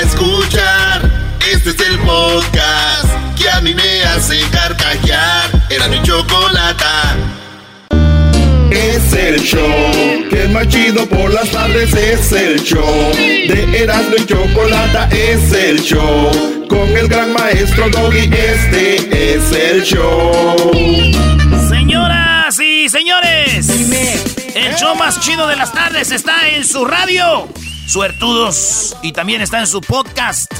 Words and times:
Escuchar. 0.00 1.10
Este 1.52 1.70
es 1.70 1.80
el 1.80 1.98
podcast 2.00 3.08
que 3.36 3.48
a 3.50 3.60
mí 3.60 3.74
me 3.74 4.02
hace 4.04 4.40
carcajear. 4.50 5.50
Era 5.70 5.88
mi 5.88 6.02
chocolata. 6.02 7.16
Es 8.70 9.12
el 9.12 9.40
show 9.40 10.28
que 10.30 10.44
es 10.44 10.50
más 10.50 10.68
chido 10.68 11.06
por 11.06 11.32
las 11.32 11.50
tardes. 11.50 11.92
Es 11.94 12.32
el 12.32 12.62
show 12.62 13.12
de 13.14 13.82
Erasmo 13.82 14.16
y 14.16 14.26
Chocolata. 14.26 15.08
Es 15.10 15.52
el 15.52 15.80
show 15.80 16.66
con 16.68 16.88
el 16.96 17.08
gran 17.08 17.32
maestro 17.32 17.88
Doggy. 17.90 18.30
Este 18.32 19.34
es 19.34 19.52
el 19.52 19.82
show. 19.82 20.56
Señoras 21.68 22.58
y 22.58 22.88
señores, 22.88 23.68
el 24.54 24.74
show 24.76 24.94
más 24.96 25.20
chido 25.20 25.46
de 25.46 25.56
las 25.56 25.72
tardes 25.72 26.10
está 26.10 26.48
en 26.48 26.64
su 26.64 26.84
radio, 26.84 27.48
Suertudos, 27.86 28.96
y 29.02 29.12
también 29.12 29.40
está 29.40 29.60
en 29.60 29.66
su 29.66 29.80
podcast. 29.80 30.52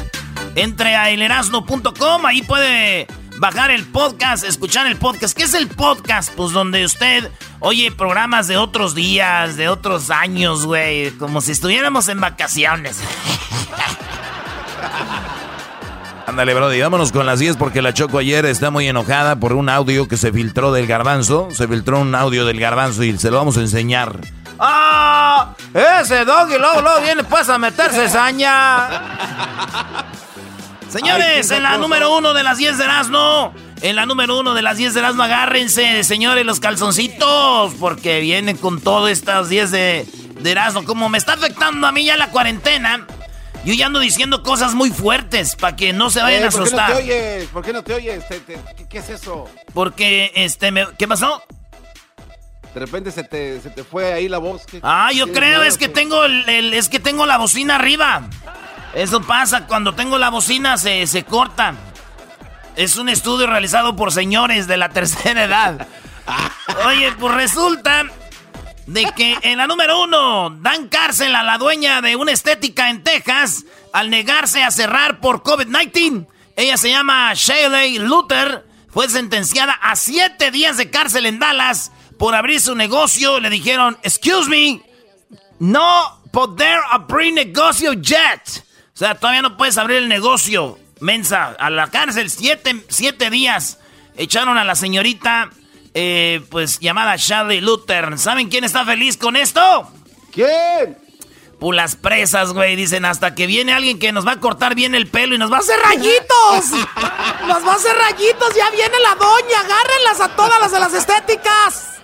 Entre 0.55 0.95
a 0.95 1.11
elerasno.com, 1.11 2.27
ahí 2.27 2.43
puede 2.43 3.07
bajar 3.39 3.71
el 3.71 3.85
podcast, 3.85 4.45
escuchar 4.45 4.87
el 4.87 4.97
podcast. 4.97 5.37
¿Qué 5.37 5.45
es 5.45 5.55
el 5.55 5.69
podcast? 5.69 6.33
Pues 6.35 6.53
donde 6.53 6.85
usted 6.85 7.31
oye 7.61 7.91
programas 7.91 8.47
de 8.47 8.57
otros 8.57 8.95
días, 8.95 9.57
de 9.57 9.69
otros 9.69 10.11
años, 10.11 10.67
güey, 10.67 11.11
como 11.13 11.41
si 11.41 11.53
estuviéramos 11.53 12.09
en 12.09 12.21
vacaciones. 12.21 13.01
Ándale, 16.27 16.55
Brody, 16.55 16.81
vámonos 16.81 17.13
con 17.13 17.27
las 17.27 17.39
10 17.39 17.57
porque 17.57 17.83
la 17.83 17.93
Choco 17.95 18.19
ayer 18.19 18.47
está 18.47 18.71
muy 18.71 18.89
enojada 18.89 19.37
por 19.37 19.53
un 19.53 19.69
audio 19.69 20.09
que 20.09 20.17
se 20.17 20.33
filtró 20.33 20.73
del 20.73 20.87
garbanzo. 20.87 21.49
Se 21.53 21.69
filtró 21.69 22.01
un 22.01 22.15
audio 22.15 22.45
del 22.45 22.59
garbanzo 22.61 23.03
y 23.05 23.19
se 23.19 23.31
lo 23.31 23.37
vamos 23.39 23.57
a 23.57 23.61
enseñar. 23.61 24.21
¡Ah! 24.59 25.55
Ese 26.01 26.25
doggy 26.25 26.59
luego, 26.59 26.81
luego 26.81 27.01
viene 27.01 27.25
pues 27.25 27.49
a 27.49 27.59
meterse 27.59 28.09
saña. 28.09 28.89
Señores, 30.89 31.51
en 31.51 31.63
la 31.65 31.77
número 31.79 32.17
uno 32.17 32.35
de 32.35 32.43
las 32.43 32.59
10 32.59 32.79
de 32.79 32.85
Erasmo. 32.85 33.53
En 33.83 33.97
la 33.97 34.07
número 34.07 34.39
uno 34.39 34.55
de 34.55 34.63
las 34.63 34.77
10 34.77 34.95
de 34.95 35.01
Erasmo, 35.01 35.23
agárrense, 35.25 36.05
señores, 36.05 36.47
los 36.47 36.61
calzoncitos. 36.61 37.75
Porque 37.81 38.21
vienen 38.21 38.57
con 38.57 38.81
todo 38.81 39.09
estas 39.09 39.49
10 39.49 39.71
de, 39.73 40.07
de 40.41 40.51
Erasmo. 40.51 40.85
Como 40.85 41.09
me 41.09 41.19
está 41.19 41.33
afectando 41.33 41.87
a 41.87 41.93
mí 41.93 42.05
ya 42.05 42.17
la 42.17 42.29
cuarentena, 42.29 43.07
yo 43.65 43.75
ya 43.75 43.87
ando 43.87 43.99
diciendo 43.99 44.43
cosas 44.45 44.75
muy 44.75 44.91
fuertes 44.91 45.57
para 45.57 45.75
que 45.75 45.93
no 45.93 46.11
se 46.11 46.23
vayan 46.23 46.45
a 46.45 46.47
Eh, 46.47 46.51
¿Por 46.51 46.53
qué 46.53 46.59
no 46.59 46.65
asustar. 46.65 46.93
te 46.93 47.03
oyes? 47.03 47.49
¿Por 47.49 47.65
qué 47.65 47.73
no 47.73 47.83
te 47.83 47.95
oyes? 47.95 48.25
¿qué, 48.29 48.87
qué 48.89 48.99
es 48.99 49.09
eso? 49.11 49.49
Porque, 49.75 50.31
este, 50.37 50.71
me- 50.71 50.87
¿qué 50.97 51.09
pasó? 51.09 51.43
De 52.75 52.81
repente 52.81 53.11
se 53.13 53.23
te, 53.23 53.61
se 53.61 53.71
te 53.71 53.85
fue 53.85 54.13
ahí 54.13 54.29
la 54.29 54.39
voz. 54.39 54.67
¿Qué- 54.67 54.81
Ah, 54.83 55.11
yo 55.13 55.27
¿Tienes 55.27 55.39
creo, 55.41 55.63
es 55.63 55.79
que 55.79 55.89
tengo 55.89 56.25
el, 56.25 56.49
el- 56.49 56.75
es 56.75 56.89
que 56.89 56.99
tengo 56.99 57.25
la 57.25 57.39
bocina 57.39 57.77
arriba. 57.77 58.23
Eso 58.95 59.21
pasa, 59.23 59.67
cuando 59.67 59.95
tengo 59.95 60.19
la 60.19 60.29
bocina 60.31 60.77
se, 60.77 61.07
se 61.07 61.25
corta. 61.25 61.75
Es 62.77 62.97
un 62.97 63.09
estudio 63.09 63.47
realizado 63.47 63.95
por 63.95 64.11
señores 64.13 64.67
de 64.67 64.77
la 64.77 64.89
tercera 64.91 65.45
edad. 65.45 65.87
Oye, 66.87 67.13
pues 67.13 67.35
resulta 67.35 68.05
de 68.87 69.05
que 69.17 69.37
en 69.43 69.59
la 69.59 69.67
número 69.67 70.03
uno 70.03 70.51
dan 70.61 70.89
cárcel 70.89 71.35
a 71.37 71.43
la 71.43 71.59
dueña 71.59 72.01
de 72.03 72.17
una 72.17 72.33
estética 72.33 72.91
en 72.91 73.03
Texas 73.05 73.65
al 73.93 74.11
negarse 74.11 74.63
a 74.65 74.71
cerrar 74.71 75.21
por 75.21 75.43
COVID-19. 75.43 76.27
Ella 76.57 76.77
se 76.77 76.91
llama 76.91 77.33
Shaylee 77.35 77.99
Luther. 78.01 78.67
Fue 78.91 79.09
sentenciada 79.09 79.73
a 79.73 79.97
siete 79.97 80.51
días 80.53 80.77
de 80.77 80.89
cárcel 80.91 81.27
en 81.27 81.39
Dallas 81.41 81.91
por 82.19 82.35
abrir 82.35 82.61
su 82.61 82.75
negocio. 82.75 83.41
Le 83.41 83.51
dijeron, 83.51 83.99
excuse 84.03 84.49
me, 84.49 84.83
no 85.59 86.21
poder 86.33 86.81
abrir 86.91 87.33
negocio 87.33 87.93
yet. 87.95 88.65
O 88.95 88.97
sea, 88.97 89.15
todavía 89.15 89.43
no 89.43 89.57
puedes 89.57 89.79
abrir 89.79 89.99
el 89.99 90.09
negocio. 90.09 90.79
Mensa, 91.01 91.57
a 91.59 91.71
la 91.71 91.89
cárcel, 91.89 92.31
siete, 92.31 92.85
siete 92.89 93.31
días. 93.31 93.79
Echaron 94.17 94.57
a 94.57 94.65
la 94.65 94.75
señorita, 94.75 95.51
eh, 95.93 96.41
pues 96.51 96.79
llamada 96.79 97.17
Shelley 97.17 97.61
Luther. 97.61 98.19
¿Saben 98.19 98.49
quién 98.49 98.65
está 98.65 98.85
feliz 98.85 99.17
con 99.17 99.37
esto? 99.37 99.91
¿Quién? 100.33 100.99
Pues 101.59 101.77
las 101.77 101.97
presas, 101.97 102.53
güey. 102.53 102.77
Dicen 102.77 103.05
hasta 103.05 103.35
que 103.35 103.47
viene 103.47 103.73
alguien 103.73 103.99
que 103.99 104.13
nos 104.13 104.27
va 104.27 104.33
a 104.33 104.41
cortar 104.41 104.75
bien 104.75 104.95
el 104.95 105.09
pelo 105.09 105.35
y 105.35 105.39
nos 105.39 105.51
va 105.51 105.57
a 105.57 105.61
hacer 105.61 105.79
rayitos. 105.81 106.71
nos 107.49 107.67
va 107.67 107.73
a 107.73 107.77
hacer 107.77 107.97
rayitos. 107.97 108.55
Ya 108.55 108.71
viene 108.71 108.99
la 109.01 109.15
doña. 109.15 109.61
Agárrenlas 109.61 110.21
a 110.21 110.37
todas 110.37 110.61
las 110.61 110.73
de 110.73 110.81
las 110.81 110.95
estéticas. 110.95 111.95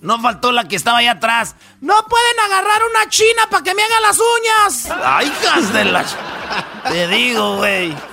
No 0.00 0.20
faltó 0.20 0.50
la 0.50 0.66
que 0.66 0.76
estaba 0.76 0.98
allá 0.98 1.12
atrás. 1.12 1.56
No 1.80 1.94
pueden 2.06 2.40
agarrar 2.40 2.80
una 2.90 3.08
china 3.10 3.42
para 3.50 3.62
que 3.62 3.74
me 3.74 3.82
haga 3.82 4.00
las 4.00 4.18
uñas. 4.18 4.88
Ay, 5.04 5.26
hijas 5.26 5.72
de 5.72 5.84
la... 5.84 6.04
Te 6.88 7.06
digo, 7.08 7.56
güey. 7.56 7.94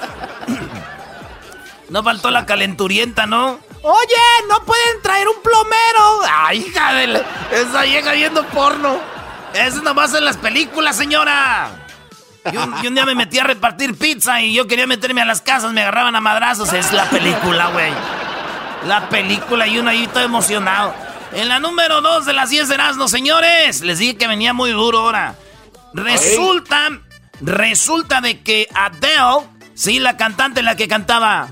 No 1.90 2.04
faltó 2.04 2.32
la 2.32 2.46
calenturienta, 2.46 3.26
¿no? 3.28 3.62
Oye, 3.82 4.48
no 4.50 4.60
pueden 4.66 5.02
traer 5.02 5.26
un 5.30 5.42
plomero. 5.42 6.20
Ay, 6.30 6.66
hija 6.68 6.92
de 6.92 7.08
la... 7.08 7.22
Esa 7.50 7.84
vieja 7.84 8.12
viendo 8.12 8.46
porno. 8.48 9.00
Eso 9.54 9.82
nomás 9.82 10.14
en 10.14 10.26
las 10.26 10.36
películas, 10.36 10.98
señora. 10.98 11.70
Y 12.52 12.58
un, 12.58 12.76
y 12.84 12.88
un 12.88 12.94
día 12.94 13.06
me 13.06 13.16
metí 13.16 13.40
a 13.40 13.46
repartir 13.46 13.98
pizza 13.98 14.42
y 14.42 14.54
yo 14.54 14.68
quería 14.68 14.86
meterme 14.86 15.22
a 15.22 15.26
las 15.26 15.40
casas, 15.40 15.72
me 15.72 15.80
agarraban 15.82 16.14
a 16.18 16.20
madrazos. 16.20 16.74
Es 16.74 16.92
la 16.92 17.06
película, 17.06 17.68
güey. 17.68 17.94
La 18.86 19.08
película 19.08 19.66
y 19.66 19.80
uno 19.80 19.90
ahí 19.90 20.08
todo 20.08 20.24
emocionado. 20.26 20.94
En 21.34 21.48
la 21.50 21.60
número 21.60 22.02
2 22.02 22.26
de 22.26 22.34
las 22.34 22.50
10 22.50 22.68
de 22.70 22.76
Erasmo, 22.76 23.08
señores. 23.08 23.82
Les 23.82 24.00
dije 24.00 24.18
que 24.18 24.28
venía 24.28 24.54
muy 24.54 24.72
duro 24.72 25.00
ahora. 25.00 25.36
Resulta, 25.94 26.90
resulta 27.42 28.22
de 28.22 28.42
que 28.42 28.68
Adele, 28.74 29.48
sí, 29.76 30.00
la 30.00 30.18
cantante, 30.18 30.62
la 30.64 30.76
que 30.76 30.88
cantaba. 30.88 31.50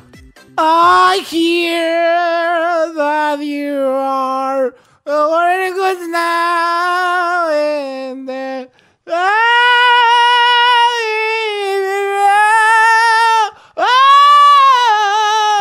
I 0.58 1.20
hear 1.30 2.94
that 2.96 3.40
you 3.42 3.78
are 3.86 4.74
very 5.06 5.72
good 5.72 6.00
now 6.10 7.50
and 7.50 8.28
then- 8.28 8.70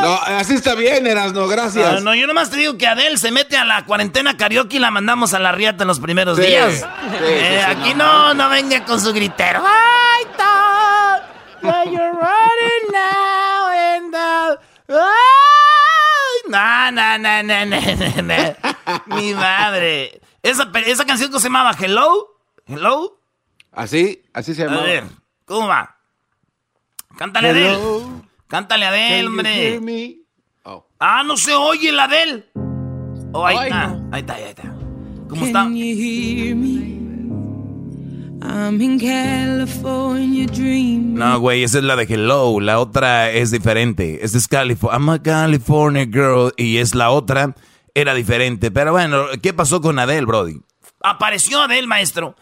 No, 0.05 0.15
así 0.39 0.55
está 0.55 0.75
bien, 0.75 1.07
Erasno, 1.07 1.47
gracias. 1.49 1.87
Ah, 1.99 2.01
no, 2.01 2.15
yo 2.15 2.27
nomás 2.27 2.51
te 2.51 2.57
digo 2.57 2.77
que 2.79 2.87
Adele 2.87 3.17
se 3.19 3.31
mete 3.31 3.57
a 3.57 3.65
la 3.65 3.85
cuarentena 3.85 4.37
karaoke 4.37 4.77
y 4.77 4.79
la 4.81 4.91
mandamos 4.91 5.35
a 5.35 5.39
la 5.39 5.53
riata 5.53 5.85
en 5.85 5.89
los 5.89 6.01
primeros 6.01 6.37
Sí, 6.39 6.45
días. 6.47 6.75
sí, 6.81 6.85
Eh, 7.23 7.61
sí, 7.65 7.71
aquí 7.71 7.95
no 7.95 8.05
no, 8.29 8.35
no, 8.35 8.49
venga 8.51 8.85
con 8.85 9.01
su 9.01 9.13
gritero. 9.13 9.61
I 9.61 10.25
thought 10.37 11.23
that 11.63 11.87
you're 11.87 12.13
running 12.13 12.93
now 12.93 13.69
and 13.71 14.13
the- 14.13 14.95
Ay, 14.95 16.51
No, 16.51 16.91
no, 16.93 17.19
no, 17.19 17.43
no, 17.43 17.65
no, 17.67 17.81
no, 17.81 18.23
no. 18.23 19.17
Mi 19.17 19.35
madre. 19.35 20.21
Esa, 20.43 20.69
esa 20.87 21.05
canción 21.07 21.33
que 21.33 21.39
se 21.39 21.45
llamaba 21.45 21.73
Hello. 21.79 22.37
Hello. 22.67 23.19
Así, 23.73 24.23
así 24.35 24.55
se 24.55 24.63
A 24.65 24.67
llama. 24.67 24.83
ver, 24.83 25.05
¿cómo 25.47 25.67
va? 25.69 25.97
Cántale 27.17 27.49
Adele. 27.51 27.79
Cántale 28.49 28.87
Adele, 28.87 29.27
hombre. 29.27 30.19
Oh. 30.65 30.87
Ah, 30.99 31.23
no 31.25 31.37
se 31.37 31.55
oye 31.55 31.93
la 31.93 32.09
de 32.09 32.23
él. 32.23 32.45
Oh, 33.33 33.47
ahí 33.47 33.57
Ay, 33.59 33.69
está. 33.69 33.87
no. 33.89 34.09
Ahí 34.13 34.21
está, 34.21 34.35
ahí 34.35 34.45
está. 34.45 34.75
¿Cómo 35.29 35.47
está? 35.47 35.65
No, 41.15 41.41
güey, 41.41 41.63
esa 41.63 41.79
es 41.79 41.85
la 41.85 41.97
de 41.97 42.05
Hello. 42.05 42.61
La 42.61 42.79
otra 42.79 43.31
es 43.31 43.51
diferente. 43.51 44.21
Esta 44.23 44.39
es 44.39 44.47
California. 44.47 44.99
I'm 44.99 45.09
a 45.09 45.23
California 45.23 46.05
girl. 46.05 46.53
Y 46.57 46.77
es 46.77 46.95
la 46.95 47.11
otra. 47.11 47.55
Era 47.95 48.15
diferente. 48.15 48.71
Pero 48.71 48.93
bueno, 48.93 49.25
¿qué 49.43 49.55
pasó 49.55 49.81
con 49.81 49.99
Adele, 49.99 50.27
Brody? 50.27 50.61
Apareció 51.01 51.63
Adele, 51.63 51.87
maestro. 51.87 52.37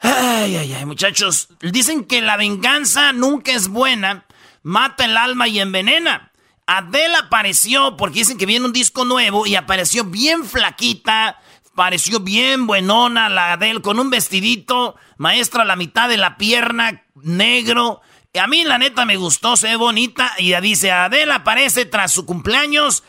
Ay, 0.00 0.56
ay, 0.56 0.72
ay, 0.72 0.86
muchachos. 0.86 1.48
Dicen 1.60 2.04
que 2.04 2.22
la 2.22 2.36
venganza 2.36 3.12
nunca 3.12 3.52
es 3.52 3.68
buena. 3.68 4.24
Mata 4.62 5.04
el 5.04 5.16
alma 5.16 5.48
y 5.48 5.60
envenena. 5.60 6.32
Adele 6.66 7.16
apareció 7.16 7.96
porque 7.96 8.20
dicen 8.20 8.38
que 8.38 8.46
viene 8.46 8.66
un 8.66 8.72
disco 8.72 9.04
nuevo 9.04 9.46
y 9.46 9.56
apareció 9.56 10.04
bien 10.04 10.44
flaquita 10.44 11.38
pareció 11.80 12.20
bien 12.20 12.66
buenona 12.66 13.30
la 13.30 13.54
Adele 13.54 13.80
con 13.80 13.98
un 13.98 14.10
vestidito, 14.10 14.96
maestra 15.16 15.62
a 15.62 15.64
la 15.64 15.76
mitad 15.76 16.10
de 16.10 16.18
la 16.18 16.36
pierna, 16.36 17.04
negro. 17.14 18.02
A 18.38 18.46
mí 18.46 18.64
la 18.64 18.76
neta 18.76 19.04
me 19.06 19.16
gustó, 19.16 19.56
se 19.56 19.68
ve 19.68 19.76
bonita. 19.76 20.32
Y 20.38 20.50
ya 20.50 20.60
dice, 20.60 20.90
Adele 20.90 21.32
aparece 21.32 21.86
tras 21.86 22.12
su 22.12 22.26
cumpleaños 22.26 23.02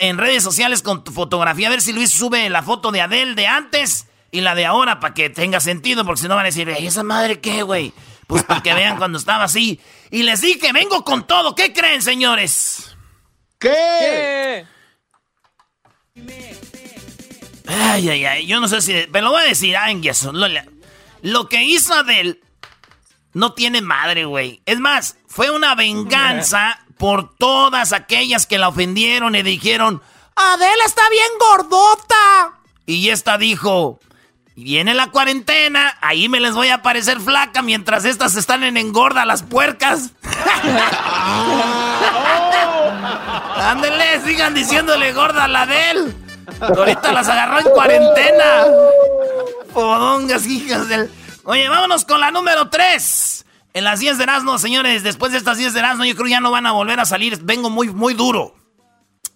en 0.00 0.18
redes 0.18 0.42
sociales 0.42 0.82
con 0.82 1.02
tu 1.02 1.12
fotografía. 1.12 1.68
A 1.68 1.70
ver 1.70 1.80
si 1.80 1.94
Luis 1.94 2.10
sube 2.10 2.50
la 2.50 2.62
foto 2.62 2.92
de 2.92 3.00
Adele 3.00 3.34
de 3.34 3.46
antes 3.46 4.06
y 4.30 4.42
la 4.42 4.54
de 4.54 4.66
ahora 4.66 5.00
para 5.00 5.14
que 5.14 5.30
tenga 5.30 5.58
sentido, 5.60 6.04
porque 6.04 6.20
si 6.20 6.28
no 6.28 6.36
van 6.36 6.44
a 6.44 6.52
decir, 6.52 6.72
¿y 6.78 6.86
esa 6.86 7.02
madre 7.02 7.40
qué, 7.40 7.62
güey? 7.62 7.92
Pues 8.30 8.44
para 8.44 8.62
que 8.62 8.72
vean 8.72 8.96
cuando 8.96 9.18
estaba 9.18 9.42
así. 9.42 9.80
Y 10.12 10.22
les 10.22 10.40
dije, 10.40 10.72
vengo 10.72 11.02
con 11.02 11.26
todo. 11.26 11.56
¿Qué 11.56 11.72
creen, 11.72 12.00
señores? 12.00 12.96
¿Qué? 13.58 14.64
Ay, 17.66 18.08
ay, 18.08 18.24
ay. 18.24 18.46
Yo 18.46 18.60
no 18.60 18.68
sé 18.68 18.82
si. 18.82 18.94
Me 19.10 19.20
lo 19.20 19.32
voy 19.32 19.42
a 19.42 19.46
decir, 19.46 19.76
Angerson. 19.76 20.38
Lo, 20.38 20.46
lo 21.22 21.48
que 21.48 21.64
hizo 21.64 21.92
Adele 21.92 22.40
no 23.32 23.52
tiene 23.54 23.82
madre, 23.82 24.26
güey. 24.26 24.62
Es 24.64 24.78
más, 24.78 25.16
fue 25.26 25.50
una 25.50 25.74
venganza 25.74 26.86
por 26.98 27.34
todas 27.34 27.92
aquellas 27.92 28.46
que 28.46 28.58
la 28.58 28.68
ofendieron 28.68 29.34
y 29.34 29.42
dijeron: 29.42 30.00
Adele 30.36 30.84
está 30.86 31.02
bien 31.10 31.32
gordota. 31.40 32.60
Y 32.86 33.08
esta 33.08 33.38
dijo: 33.38 33.98
Viene 34.62 34.92
la 34.92 35.06
cuarentena, 35.06 35.96
ahí 36.02 36.28
me 36.28 36.38
les 36.38 36.54
voy 36.54 36.68
a 36.68 36.82
parecer 36.82 37.18
flaca 37.18 37.62
mientras 37.62 38.04
estas 38.04 38.36
están 38.36 38.62
en 38.62 38.76
engorda 38.76 39.24
las 39.24 39.42
puercas. 39.42 40.10
Ándele, 43.56 44.20
sigan 44.22 44.52
diciéndole 44.52 45.14
gorda 45.14 45.44
a 45.44 45.48
la 45.48 45.62
Adele. 45.62 46.14
Ahorita 46.60 47.10
las 47.10 47.26
agarró 47.28 47.60
en 47.60 47.70
cuarentena. 47.70 48.66
Podongas, 49.72 50.46
hijas 50.46 50.90
del. 50.90 51.10
Oye, 51.44 51.66
vámonos 51.70 52.04
con 52.04 52.20
la 52.20 52.30
número 52.30 52.68
3. 52.68 53.46
En 53.72 53.84
las 53.84 54.00
10 54.00 54.18
de 54.18 54.24
Erasmo, 54.24 54.58
señores, 54.58 55.02
después 55.02 55.32
de 55.32 55.38
estas 55.38 55.56
10 55.56 55.72
de 55.72 55.78
Erasmo, 55.78 56.04
yo 56.04 56.14
creo 56.14 56.26
que 56.26 56.32
ya 56.32 56.40
no 56.40 56.50
van 56.50 56.66
a 56.66 56.72
volver 56.72 57.00
a 57.00 57.06
salir. 57.06 57.38
Vengo 57.42 57.70
muy, 57.70 57.88
muy 57.88 58.12
duro. 58.12 58.54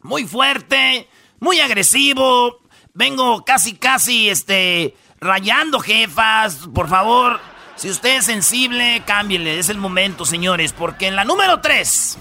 Muy 0.03 0.27
fuerte, 0.27 1.09
muy 1.41 1.61
agresivo. 1.61 2.59
Vengo 2.93 3.43
casi, 3.43 3.75
casi, 3.75 4.29
este, 4.29 4.95
rayando 5.25 5.81
jefas. 5.81 6.69
Por 6.73 6.89
favor, 6.89 7.41
si 7.75 7.91
usted 7.91 8.19
es 8.19 8.27
sensible, 8.27 9.03
cámbiele. 9.05 9.59
Es 9.59 9.69
el 9.69 9.79
momento, 9.79 10.25
señores. 10.25 10.73
Porque 10.73 11.09
en 11.09 11.17
la 11.17 11.25
número 11.25 11.61
3, 11.61 12.19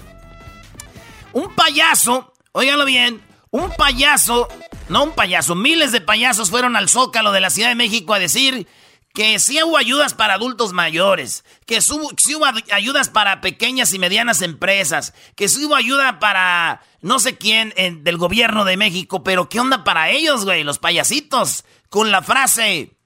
un 1.34 1.54
payaso, 1.54 2.32
óiganlo 2.52 2.84
bien, 2.84 3.22
un 3.50 3.70
payaso 3.70 4.48
no 4.88 5.04
un 5.04 5.12
payaso, 5.12 5.54
miles 5.54 5.92
de 5.92 6.00
payasos 6.00 6.50
fueron 6.50 6.76
al 6.76 6.88
Zócalo 6.88 7.32
de 7.32 7.40
la 7.40 7.50
Ciudad 7.50 7.70
de 7.70 7.74
México 7.74 8.14
a 8.14 8.18
decir 8.18 8.68
que 9.14 9.38
sí 9.38 9.62
hubo 9.62 9.78
ayudas 9.78 10.12
para 10.12 10.34
adultos 10.34 10.72
mayores, 10.72 11.44
que 11.66 11.80
sí 11.80 11.94
hubo 12.34 12.46
ayudas 12.72 13.08
para 13.08 13.40
pequeñas 13.40 13.94
y 13.94 13.98
medianas 13.98 14.42
empresas, 14.42 15.14
que 15.36 15.48
sí 15.48 15.64
hubo 15.64 15.76
ayuda 15.76 16.18
para 16.18 16.82
no 17.04 17.18
sé 17.18 17.36
quién 17.36 17.74
del 18.02 18.16
gobierno 18.16 18.64
de 18.64 18.78
México, 18.78 19.22
pero 19.22 19.50
¿qué 19.50 19.60
onda 19.60 19.84
para 19.84 20.08
ellos, 20.08 20.46
güey? 20.46 20.64
Los 20.64 20.78
payasitos, 20.78 21.66
con 21.90 22.10
la 22.10 22.22
frase, 22.22 22.96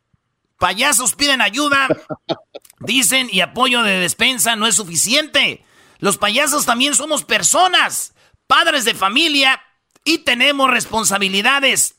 payasos 0.56 1.16
piden 1.16 1.42
ayuda, 1.42 1.88
dicen 2.78 3.28
y 3.32 3.40
apoyo 3.40 3.82
de 3.82 3.98
despensa 3.98 4.54
no 4.54 4.68
es 4.68 4.76
suficiente. 4.76 5.64
Los 5.98 6.16
payasos 6.16 6.64
también 6.64 6.94
somos 6.94 7.24
personas, 7.24 8.14
padres 8.46 8.84
de 8.84 8.94
familia 8.94 9.60
y 10.04 10.18
tenemos 10.18 10.70
responsabilidades. 10.70 11.96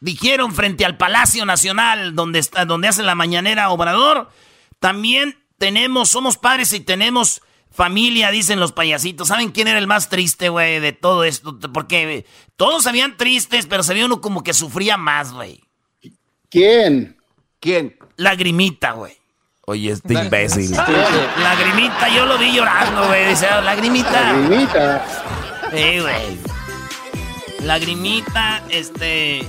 Dijeron 0.00 0.54
frente 0.54 0.86
al 0.86 0.96
Palacio 0.96 1.44
Nacional, 1.44 2.14
donde, 2.14 2.38
está, 2.38 2.64
donde 2.64 2.88
hace 2.88 3.02
la 3.02 3.14
mañanera 3.14 3.68
Obrador. 3.68 4.30
También 4.78 5.44
tenemos, 5.58 6.08
somos 6.08 6.38
padres 6.38 6.72
y 6.72 6.80
tenemos 6.80 7.42
familia, 7.72 8.30
dicen 8.30 8.60
los 8.60 8.72
payasitos. 8.72 9.28
¿Saben 9.28 9.50
quién 9.50 9.68
era 9.68 9.78
el 9.78 9.86
más 9.86 10.08
triste, 10.08 10.48
güey, 10.48 10.80
de 10.80 10.92
todo 10.92 11.24
esto? 11.24 11.58
Porque 11.72 12.26
todos 12.56 12.86
habían 12.86 13.16
tristes, 13.16 13.66
pero 13.66 13.82
se 13.82 13.94
veía 13.94 14.06
uno 14.06 14.20
como 14.20 14.42
que 14.42 14.54
sufría 14.54 14.96
más, 14.96 15.32
güey. 15.32 15.62
¿Quién? 16.50 17.16
¿Quién? 17.60 17.96
Lagrimita, 18.16 18.92
güey. 18.92 19.16
Oye, 19.66 19.92
este 19.92 20.14
imbécil. 20.14 20.70
Lagrimita, 20.72 22.08
yo 22.14 22.26
lo 22.26 22.36
vi 22.36 22.52
llorando, 22.52 23.06
güey. 23.06 23.28
Dice, 23.28 23.46
oh, 23.56 23.60
lagrimita. 23.62 24.32
Lagrimita. 24.32 25.06
Sí, 25.70 26.00
güey. 26.00 26.38
Lagrimita, 27.60 28.62
este. 28.68 29.48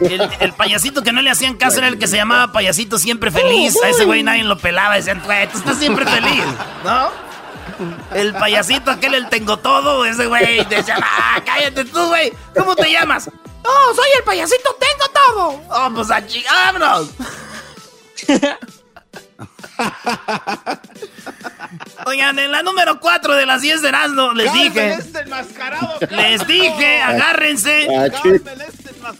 El, 0.00 0.52
payasito 0.52 1.02
que 1.02 1.12
no 1.12 1.22
le 1.22 1.30
hacían 1.30 1.54
caso 1.56 1.78
era 1.78 1.88
el 1.88 1.98
que 1.98 2.06
se 2.06 2.16
llamaba 2.16 2.52
payasito 2.52 2.98
siempre 2.98 3.30
feliz. 3.30 3.76
A 3.84 3.88
ese 3.88 4.04
güey 4.04 4.22
nadie 4.22 4.44
lo 4.44 4.58
pelaba. 4.58 4.96
Decían, 4.96 5.22
güey, 5.24 5.48
tú 5.48 5.58
estás 5.58 5.78
siempre 5.78 6.04
feliz, 6.06 6.44
¿no? 6.84 7.10
El 8.14 8.34
payasito 8.34 8.90
aquel, 8.90 9.14
el 9.14 9.28
tengo 9.28 9.58
todo, 9.58 10.04
ese 10.04 10.26
güey. 10.26 10.64
Decía, 10.66 10.98
ah, 11.00 11.40
cállate 11.44 11.84
tú, 11.84 12.06
güey. 12.08 12.32
¿Cómo 12.56 12.74
te 12.76 12.90
llamas? 12.90 13.30
Oh, 13.64 13.94
soy 13.94 14.08
el 14.18 14.24
payasito, 14.24 14.76
tengo 14.78 15.04
todo. 15.12 15.62
Oh, 15.70 15.90
pues 15.94 16.10
a 16.10 16.20
vámonos. 16.50 17.10
Oigan, 22.06 22.38
en 22.38 22.50
la 22.50 22.62
número 22.62 23.00
4 23.00 23.34
de 23.34 23.46
las 23.46 23.62
10 23.62 23.82
de 23.82 23.88
Erasmo 23.88 24.32
les 24.32 24.52
dije. 24.52 24.92
Este 24.94 25.24
les 26.10 26.46
dije, 26.46 27.02
agárrense. 27.02 27.88
Ah, 27.96 28.08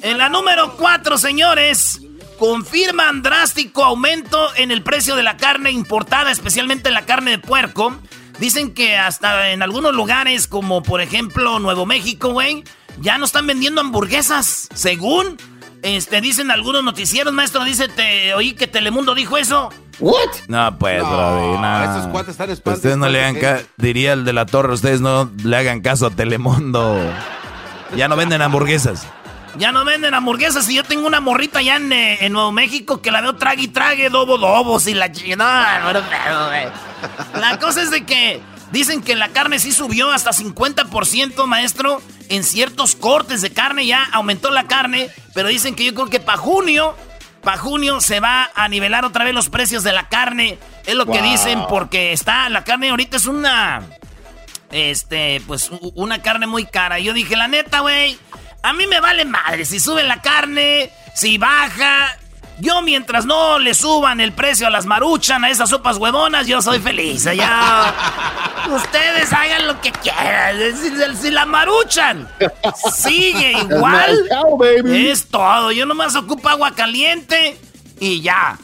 en 0.03 0.19
la 0.19 0.29
número 0.29 0.77
4, 0.77 1.19
señores, 1.19 2.01
confirman 2.39 3.23
drástico 3.23 3.85
aumento 3.85 4.49
en 4.57 4.71
el 4.71 4.83
precio 4.83 5.17
de 5.17 5.23
la 5.23 5.37
carne 5.37 5.71
importada, 5.71 6.31
especialmente 6.31 6.91
la 6.91 7.07
carne 7.07 7.33
de 7.33 7.39
puerco. 7.39 7.97
Dicen 8.39 8.75
que 8.75 8.97
hasta 8.97 9.51
en 9.51 9.63
algunos 9.63 9.95
lugares, 9.95 10.49
como 10.49 10.83
por 10.83 11.01
ejemplo 11.01 11.59
Nuevo 11.59 11.87
México, 11.87 12.31
güey, 12.31 12.65
ya 13.01 13.19
no 13.19 13.25
están 13.25 13.47
vendiendo 13.47 13.81
hamburguesas. 13.81 14.69
Según 14.75 15.37
este, 15.83 16.21
dicen 16.21 16.51
algunos 16.51 16.83
noticieros, 16.83 17.33
maestro, 17.33 17.65
dice, 17.65 17.89
te 17.89 18.35
oí 18.35 18.55
que 18.55 18.67
Telemundo 18.67 19.15
dijo 19.15 19.37
eso. 19.37 19.71
¿What? 19.99 20.31
No, 20.49 20.79
pues, 20.79 21.03
no, 21.03 21.61
no. 21.61 21.85
Estos 21.85 22.07
cuates 22.11 22.31
están 22.31 22.49
pues 22.65 22.77
Ustedes 22.77 22.97
no 22.97 23.09
le 23.09 23.25
hagan 23.25 23.63
diría 23.77 24.15
el 24.15 24.25
de 24.25 24.33
la 24.33 24.47
torre, 24.47 24.73
ustedes 24.73 25.01
no 25.01 25.31
le 25.45 25.57
hagan 25.57 25.81
caso 25.81 26.07
a 26.07 26.11
Telemundo. 26.11 26.99
Ya 27.97 28.09
no 28.09 28.17
venden 28.17 28.43
hamburguesas. 28.43 29.07
Ya 29.57 29.73
no 29.73 29.85
venden 29.85 30.15
hamburguesas 30.15 30.69
y 30.69 30.75
yo 30.77 30.85
tengo 30.85 31.07
una 31.07 31.21
morrita 31.21 31.59
allá 31.59 31.77
en, 31.77 31.93
eh, 31.93 32.29
Nuevo 32.31 32.53
México 32.53 33.03
que 33.03 33.11
la 33.11 33.21
veo 33.21 33.37
trague 33.37 33.63
y 33.63 33.69
trague, 33.69 34.09
dobo 34.09 34.39
dobos 34.39 34.87
y 34.87 34.95
la 34.95 35.09
no, 35.09 35.93
no, 35.93 36.01
La 37.39 37.59
cosa 37.59 37.83
es 37.83 37.91
de 37.91 38.05
que 38.07 38.41
dicen 38.71 39.03
que 39.03 39.15
la 39.15 39.29
carne 39.29 39.59
sí 39.59 39.73
subió 39.73 40.11
hasta 40.11 40.33
50%, 40.33 41.47
maestro. 41.47 42.01
En 42.29 42.45
ciertos 42.45 42.97
cortes 42.97 43.43
de 43.43 43.53
carne 43.53 43.87
ya 43.87 44.05
aumentó 44.13 44.51
la 44.51 44.67
carne, 44.67 45.11
pero 45.35 45.49
dicen 45.49 45.75
que 45.75 45.85
yo 45.85 45.93
creo 45.95 46.09
que 46.09 46.21
para 46.21 46.39
junio 46.39 46.95
para 47.43 47.59
junio 47.59 48.01
se 48.01 48.21
va 48.21 48.51
a 48.55 48.69
nivelar 48.69 49.05
otra 49.05 49.25
vez 49.25 49.35
los 49.35 49.49
precios 49.49 49.83
de 49.83 49.93
la 49.93 50.09
carne. 50.09 50.59
Es 50.87 50.95
lo 50.95 51.07
que 51.07 51.21
dicen 51.21 51.61
porque 51.69 52.13
está, 52.13 52.49
la 52.49 52.65
carne 52.65 52.91
ahorita 52.91 53.17
es 53.17 53.27
una, 53.27 53.83
este, 54.71 55.43
pues 55.47 55.71
una 55.95 56.23
carne 56.23 56.47
muy 56.47 56.65
cara. 56.65 56.99
Yo 57.01 57.13
dije, 57.13 57.37
la 57.37 57.49
neta, 57.49 57.81
güey, 57.81 58.17
a 58.63 58.73
mí 58.73 58.87
me 58.87 59.01
vale 59.01 59.25
madre 59.25 59.65
si 59.65 59.81
sube 59.81 60.03
la 60.03 60.21
carne, 60.23 60.91
si 61.15 61.39
baja. 61.39 62.17
Yo 62.59 62.81
mientras 62.83 63.25
no 63.25 63.59
le 63.59 63.75
suban 63.75 64.21
el 64.21 64.33
precio 64.33 64.67
a 64.67 64.71
las 64.71 64.87
maruchan, 64.87 65.43
a 65.45 65.51
esas 65.51 65.71
sopas 65.71 65.97
huevonas, 65.97 66.47
yo 66.47 66.63
soy 66.63 66.79
feliz. 66.79 67.25
Ya. 67.25 67.93
Ustedes 68.71 69.33
hagan 69.33 69.67
lo 69.67 69.81
que 69.81 69.91
quieran. 69.91 70.57
Si, 71.21 71.31
la 71.31 71.45
maruchan 71.45 72.29
sigue 72.95 73.53
igual, 73.71 74.29
es 74.87 75.27
todo. 75.27 75.73
Yo 75.73 75.87
nomás 75.87 76.15
ocupo 76.15 76.49
agua 76.49 76.73
caliente 76.75 77.59
y 77.99 78.21
ya. 78.21 78.59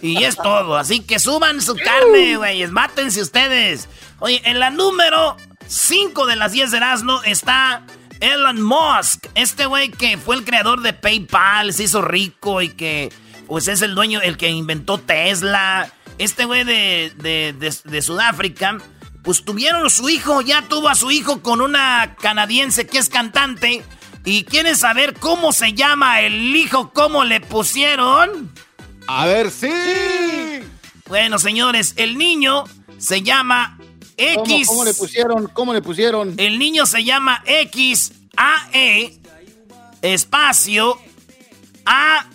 Y 0.00 0.24
es 0.24 0.36
todo. 0.36 0.76
Así 0.76 1.00
que 1.00 1.18
suban 1.18 1.60
su 1.60 1.76
carne, 1.76 2.36
güeyes. 2.36 2.70
Mátense 2.70 3.20
ustedes. 3.20 3.88
Oye, 4.20 4.40
en 4.44 4.58
la 4.58 4.70
número 4.70 5.36
5 5.66 6.26
de 6.26 6.36
las 6.36 6.52
10 6.52 6.70
de 6.70 6.76
Erasmo 6.78 7.22
está 7.24 7.82
Elon 8.24 8.62
Musk. 8.62 9.26
Este 9.34 9.66
güey 9.66 9.90
que 9.90 10.16
fue 10.16 10.36
el 10.36 10.44
creador 10.44 10.80
de 10.80 10.94
PayPal, 10.94 11.72
se 11.74 11.84
hizo 11.84 12.00
rico 12.00 12.62
y 12.62 12.70
que 12.70 13.12
pues 13.46 13.68
es 13.68 13.82
el 13.82 13.94
dueño, 13.94 14.20
el 14.22 14.38
que 14.38 14.48
inventó 14.48 14.98
Tesla. 14.98 15.92
Este 16.16 16.46
güey 16.46 16.64
de, 16.64 17.12
de, 17.16 17.54
de, 17.84 18.02
Sudáfrica, 18.02 18.78
pues 19.22 19.44
tuvieron 19.44 19.90
su 19.90 20.08
hijo, 20.08 20.40
ya 20.40 20.62
tuvo 20.62 20.88
a 20.88 20.94
su 20.94 21.10
hijo 21.10 21.42
con 21.42 21.60
una 21.60 22.16
canadiense 22.20 22.86
que 22.86 22.98
es 22.98 23.10
cantante. 23.10 23.84
¿Y 24.24 24.44
quieren 24.44 24.76
saber 24.76 25.14
cómo 25.14 25.52
se 25.52 25.74
llama 25.74 26.22
el 26.22 26.56
hijo? 26.56 26.92
¿Cómo 26.94 27.24
le 27.24 27.40
pusieron? 27.40 28.50
A 29.06 29.26
ver, 29.26 29.50
sí. 29.50 29.70
Bueno, 31.08 31.38
señores, 31.38 31.92
el 31.98 32.16
niño 32.16 32.64
se 32.96 33.20
llama 33.20 33.76
X. 34.16 34.66
¿Cómo, 34.66 34.84
le 34.84 34.94
pusieron? 34.94 35.46
¿Cómo 35.48 35.74
le 35.74 35.82
pusieron? 35.82 36.34
El 36.36 36.58
niño 36.58 36.86
se 36.86 37.04
llama 37.04 37.42
X 37.46 38.12
A 38.36 38.68
E 38.72 39.12
espacio 40.02 40.98
A 41.84 42.26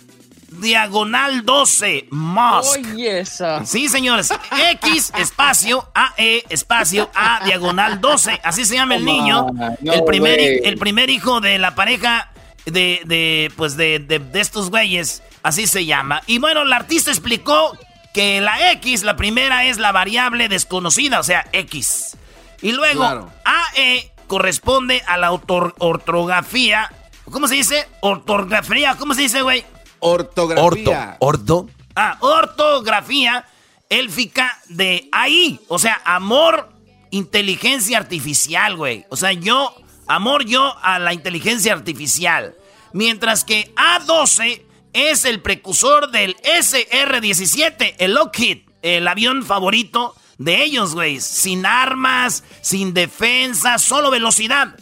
diagonal 0.50 1.44
12 1.44 2.08
Musk. 2.10 2.78
Oye, 2.92 3.20
esa. 3.20 3.64
Sí, 3.64 3.88
señores. 3.88 4.30
X 4.72 5.12
espacio 5.16 5.88
A 5.94 6.14
E 6.16 6.44
espacio 6.48 7.10
A 7.14 7.44
diagonal 7.44 8.00
12. 8.00 8.40
Así 8.42 8.64
se 8.64 8.74
llama 8.74 8.96
el 8.96 9.04
niño. 9.04 9.46
el 9.82 10.04
primer 10.04 10.38
el 10.40 10.76
primer 10.78 11.10
hijo 11.10 11.40
de 11.40 11.58
la 11.58 11.74
pareja 11.74 12.30
de, 12.66 13.00
de 13.04 13.52
pues 13.56 13.76
de, 13.76 13.98
de 14.00 14.40
estos 14.40 14.70
güeyes. 14.70 15.22
Así 15.42 15.66
se 15.66 15.86
llama. 15.86 16.22
Y 16.26 16.38
bueno, 16.38 16.62
el 16.62 16.72
artista 16.72 17.10
explicó 17.10 17.72
que 18.12 18.40
la 18.40 18.72
X, 18.72 19.02
la 19.02 19.16
primera 19.16 19.64
es 19.64 19.78
la 19.78 19.92
variable 19.92 20.48
desconocida, 20.48 21.20
o 21.20 21.22
sea, 21.22 21.46
X. 21.52 22.16
Y 22.62 22.72
luego 22.72 23.30
AE 23.44 24.12
corresponde 24.26 25.02
a 25.06 25.16
la 25.16 25.32
ortografía. 25.32 26.92
¿Cómo 27.30 27.48
se 27.48 27.54
dice? 27.54 27.88
Ortografía. 28.00 28.96
¿Cómo 28.96 29.14
se 29.14 29.22
dice, 29.22 29.42
güey? 29.42 29.64
Ortografía. 30.00 31.16
Orto. 31.20 31.66
Orto. 31.66 31.70
Ah, 31.94 32.16
ortografía 32.20 33.44
élfica 33.88 34.58
de 34.68 35.08
ahí. 35.12 35.60
O 35.68 35.78
sea, 35.78 36.00
amor, 36.04 36.72
inteligencia 37.10 37.98
artificial, 37.98 38.76
güey. 38.76 39.04
O 39.10 39.16
sea, 39.16 39.32
yo, 39.32 39.74
amor 40.06 40.44
yo 40.44 40.76
a 40.82 40.98
la 40.98 41.12
inteligencia 41.12 41.72
artificial. 41.72 42.54
Mientras 42.92 43.44
que 43.44 43.74
A12 43.74 44.62
es 44.92 45.24
el 45.24 45.40
precursor 45.40 46.10
del 46.10 46.36
SR-17, 46.38 47.94
el 47.98 48.14
Lockheed, 48.14 48.58
el 48.82 49.06
avión 49.06 49.44
favorito 49.44 50.14
de 50.38 50.62
ellos, 50.62 50.94
güey. 50.94 51.20
Sin 51.20 51.66
armas, 51.66 52.44
sin 52.62 52.94
defensa, 52.94 53.78
solo 53.78 54.10
velocidad. 54.10 54.74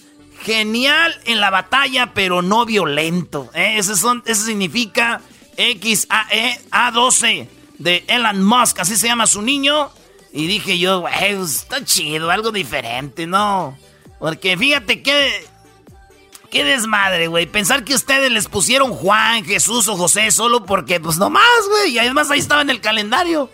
Genial 0.42 1.20
en 1.24 1.40
la 1.40 1.50
batalla, 1.50 2.14
pero 2.14 2.42
no 2.42 2.64
violento. 2.64 3.50
¿eh? 3.54 3.74
Eso, 3.76 3.96
significa 4.24 5.20
XAE 5.56 6.60
A12 6.70 7.48
de 7.78 8.04
Elon 8.06 8.44
Musk, 8.44 8.78
así 8.78 8.96
se 8.96 9.08
llama 9.08 9.26
su 9.26 9.42
niño. 9.42 9.90
Y 10.32 10.46
dije 10.46 10.78
yo, 10.78 11.00
güey, 11.00 11.36
pues, 11.36 11.56
está 11.56 11.84
chido, 11.84 12.30
algo 12.30 12.52
diferente, 12.52 13.26
¿no? 13.26 13.76
Porque 14.20 14.56
fíjate 14.56 15.02
que 15.02 15.44
Qué 16.50 16.64
desmadre, 16.64 17.26
güey. 17.26 17.46
Pensar 17.46 17.84
que 17.84 17.94
ustedes 17.94 18.30
les 18.30 18.48
pusieron 18.48 18.94
Juan, 18.94 19.44
Jesús 19.44 19.86
o 19.88 19.96
José 19.96 20.30
solo 20.30 20.64
porque, 20.64 20.98
pues 20.98 21.18
nomás, 21.18 21.42
güey. 21.68 21.92
Y 21.92 21.98
además 21.98 22.30
ahí 22.30 22.38
estaba 22.38 22.62
en 22.62 22.70
el 22.70 22.80
calendario. 22.80 23.50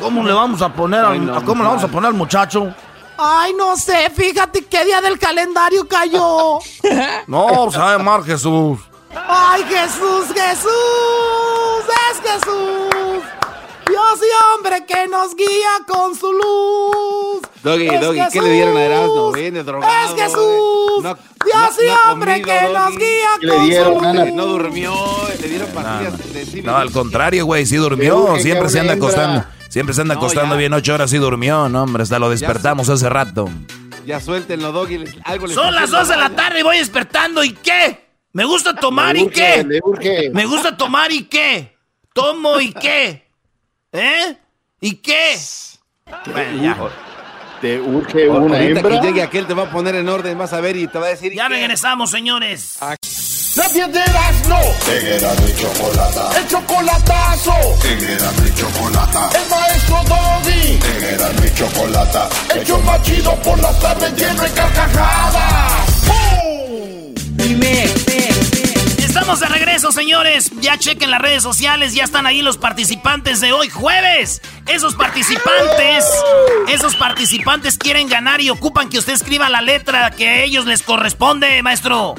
¿Cómo 0.00 0.24
le 0.24 0.32
vamos 0.32 0.62
a 0.62 0.72
poner 0.72 1.04
al, 1.04 1.44
¿cómo 1.44 1.62
le 1.62 1.68
vamos 1.68 1.84
a 1.84 1.88
poner 1.88 2.08
al 2.08 2.14
muchacho? 2.14 2.74
Ay, 3.18 3.52
no 3.54 3.76
sé, 3.76 4.10
fíjate 4.10 4.64
qué 4.64 4.84
día 4.84 5.00
del 5.00 5.18
calendario 5.18 5.86
cayó. 5.86 6.58
no, 7.26 7.70
sabe 7.70 7.94
pues, 7.94 8.04
Mar 8.04 8.24
Jesús. 8.24 8.80
Ay, 9.14 9.62
Jesús, 9.64 10.26
Jesús, 10.34 10.70
es 12.10 12.30
Jesús. 12.30 13.41
Dios 13.92 14.20
y 14.20 14.56
hombre 14.56 14.86
que 14.86 15.06
nos 15.06 15.36
guía 15.36 15.84
con 15.86 16.14
su 16.14 16.32
luz. 16.32 17.42
Doggy, 17.62 17.88
Doggy, 17.98 18.20
¿qué 18.32 18.40
le 18.40 18.50
dieron 18.50 18.76
a 18.78 18.84
Erasmo? 18.84 19.32
Viene 19.32 19.62
drogado. 19.62 19.92
Es 20.16 20.22
Jesús. 20.22 21.02
Dios 21.02 21.78
y 21.78 22.10
hombre 22.10 22.40
que 22.40 22.60
nos 22.72 22.96
guía 22.96 23.28
con 23.38 23.70
su 23.70 23.90
luz. 23.90 24.32
No 24.32 24.46
durmió, 24.46 24.94
le 25.40 25.48
dieron 25.48 25.68
pastillas 25.72 26.32
de 26.32 26.62
No, 26.62 26.76
al 26.76 26.90
contrario, 26.90 27.44
güey, 27.44 27.66
sí 27.66 27.76
durmió. 27.76 28.36
Siempre 28.38 28.70
se 28.70 28.80
anda 28.80 28.94
acostando. 28.94 29.44
Siempre 29.68 29.94
se 29.94 30.00
anda 30.00 30.14
acostando 30.14 30.56
bien 30.56 30.72
ocho 30.72 30.94
horas 30.94 31.12
y 31.12 31.18
durmió, 31.18 31.68
no, 31.68 31.82
hombre. 31.82 32.04
Hasta 32.04 32.18
lo 32.18 32.30
despertamos 32.30 32.88
hace 32.88 33.10
rato. 33.10 33.50
Ya 34.06 34.20
suéltenlo, 34.20 34.72
Doggy. 34.72 35.04
Algo 35.24 35.48
Son 35.48 35.74
las 35.74 35.90
dos 35.90 36.08
de 36.08 36.16
la 36.16 36.30
tarde 36.30 36.60
y 36.60 36.62
voy 36.62 36.78
despertando. 36.78 37.44
¿Y 37.44 37.52
qué? 37.52 38.08
Me 38.32 38.46
gusta 38.46 38.74
tomar 38.74 39.18
y 39.18 39.28
qué. 39.28 39.66
Me 40.32 40.46
gusta 40.46 40.78
tomar 40.78 41.12
y 41.12 41.24
qué. 41.24 41.76
Tomo 42.14 42.58
y 42.58 42.72
qué. 42.72 43.31
¿Eh? 43.92 44.36
¿Y 44.80 44.96
qué? 44.96 45.36
Bueno, 46.26 46.62
ya. 46.62 46.76
Te 47.60 47.78
urge 47.78 48.28
una 48.28 48.58
hembra. 48.58 49.00
que 49.00 49.06
llegue 49.06 49.22
aquel 49.22 49.46
te 49.46 49.54
va 49.54 49.64
a 49.64 49.70
poner 49.70 49.94
en 49.94 50.08
orden, 50.08 50.36
vas 50.36 50.52
a 50.52 50.60
ver 50.60 50.76
y 50.76 50.88
te 50.88 50.98
va 50.98 51.06
a 51.06 51.10
decir. 51.10 51.32
Ya 51.32 51.48
regresamos, 51.48 52.10
señores. 52.10 52.78
La 53.54 53.68
piedras 53.68 54.48
no. 54.48 54.58
Teguera 54.86 55.34
de 55.34 55.54
chocolate. 55.54 56.38
El 56.38 56.48
chocolatazo. 56.48 57.54
Teguera 57.82 58.32
de 58.32 58.54
chocolate. 58.54 59.38
El 59.38 59.50
maestro 59.50 59.96
Doggy. 60.08 60.78
Teguera 60.78 61.28
de 61.28 61.54
chocolate. 61.54 62.58
El 62.58 62.64
yo 62.64 62.78
machido 62.80 63.36
por 63.42 63.60
las 63.60 63.78
tardes 63.78 64.12
lleno 64.16 64.42
de 64.42 64.50
carcajadas. 64.52 66.06
¡Bum! 66.06 67.14
Dime, 67.36 68.51
Estamos 69.12 69.40
de 69.40 69.46
regreso, 69.46 69.92
señores. 69.92 70.50
Ya 70.62 70.78
chequen 70.78 71.10
las 71.10 71.20
redes 71.20 71.42
sociales, 71.42 71.92
ya 71.92 72.02
están 72.02 72.26
ahí 72.26 72.40
los 72.40 72.56
participantes 72.56 73.42
de 73.42 73.52
hoy, 73.52 73.68
jueves. 73.68 74.40
Esos 74.66 74.94
participantes, 74.94 76.06
esos 76.68 76.96
participantes 76.96 77.76
quieren 77.76 78.08
ganar 78.08 78.40
y 78.40 78.48
ocupan 78.48 78.88
que 78.88 78.98
usted 78.98 79.12
escriba 79.12 79.50
la 79.50 79.60
letra 79.60 80.12
que 80.12 80.28
a 80.30 80.42
ellos 80.44 80.64
les 80.64 80.82
corresponde, 80.82 81.62
maestro. 81.62 82.14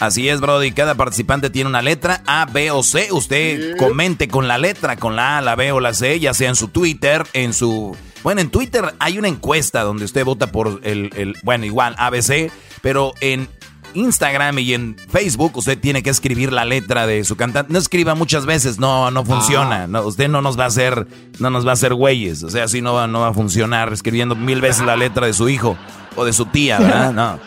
Así 0.00 0.30
es, 0.30 0.40
Brody. 0.40 0.72
Cada 0.72 0.94
participante 0.94 1.50
tiene 1.50 1.68
una 1.68 1.82
letra 1.82 2.22
A, 2.24 2.46
B 2.50 2.70
o 2.70 2.82
C. 2.82 3.12
Usted 3.12 3.76
comente 3.76 4.28
con 4.28 4.48
la 4.48 4.56
letra, 4.56 4.96
con 4.96 5.16
la 5.16 5.36
A, 5.36 5.42
la 5.42 5.54
B 5.54 5.70
o 5.72 5.80
la 5.80 5.92
C, 5.92 6.18
ya 6.18 6.32
sea 6.32 6.48
en 6.48 6.56
su 6.56 6.68
Twitter, 6.68 7.26
en 7.34 7.52
su. 7.52 7.94
Bueno, 8.22 8.40
en 8.40 8.48
Twitter 8.48 8.94
hay 9.00 9.18
una 9.18 9.28
encuesta 9.28 9.82
donde 9.82 10.06
usted 10.06 10.24
vota 10.24 10.50
por 10.50 10.80
el, 10.82 11.10
el 11.14 11.36
bueno, 11.42 11.66
igual 11.66 11.94
ABC, 11.98 12.50
pero 12.80 13.12
en 13.20 13.50
Instagram 13.94 14.58
y 14.58 14.74
en 14.74 14.96
Facebook 15.10 15.56
usted 15.56 15.78
tiene 15.78 16.02
que 16.02 16.10
escribir 16.10 16.52
la 16.52 16.64
letra 16.64 17.06
de 17.06 17.24
su 17.24 17.36
cantante. 17.36 17.72
No 17.72 17.78
escriba 17.78 18.14
muchas 18.14 18.46
veces, 18.46 18.78
no, 18.78 19.10
no 19.10 19.24
funciona. 19.24 19.84
Ah. 19.84 19.86
No, 19.86 20.02
usted 20.02 20.28
no 20.28 20.42
nos 20.42 20.58
va 20.58 20.64
a 20.64 20.68
hacer, 20.68 21.06
no 21.38 21.50
nos 21.50 21.66
va 21.66 21.70
a 21.70 21.74
hacer 21.74 21.94
güeyes. 21.94 22.42
O 22.42 22.50
sea, 22.50 22.64
así 22.64 22.80
no 22.80 22.94
va, 22.94 23.06
no 23.06 23.20
va 23.20 23.28
a 23.28 23.34
funcionar 23.34 23.92
escribiendo 23.92 24.34
mil 24.34 24.60
veces 24.60 24.84
la 24.84 24.96
letra 24.96 25.26
de 25.26 25.32
su 25.32 25.48
hijo 25.48 25.76
o 26.16 26.24
de 26.24 26.32
su 26.32 26.46
tía, 26.46 26.78
¿verdad? 26.78 27.12
No. 27.12 27.38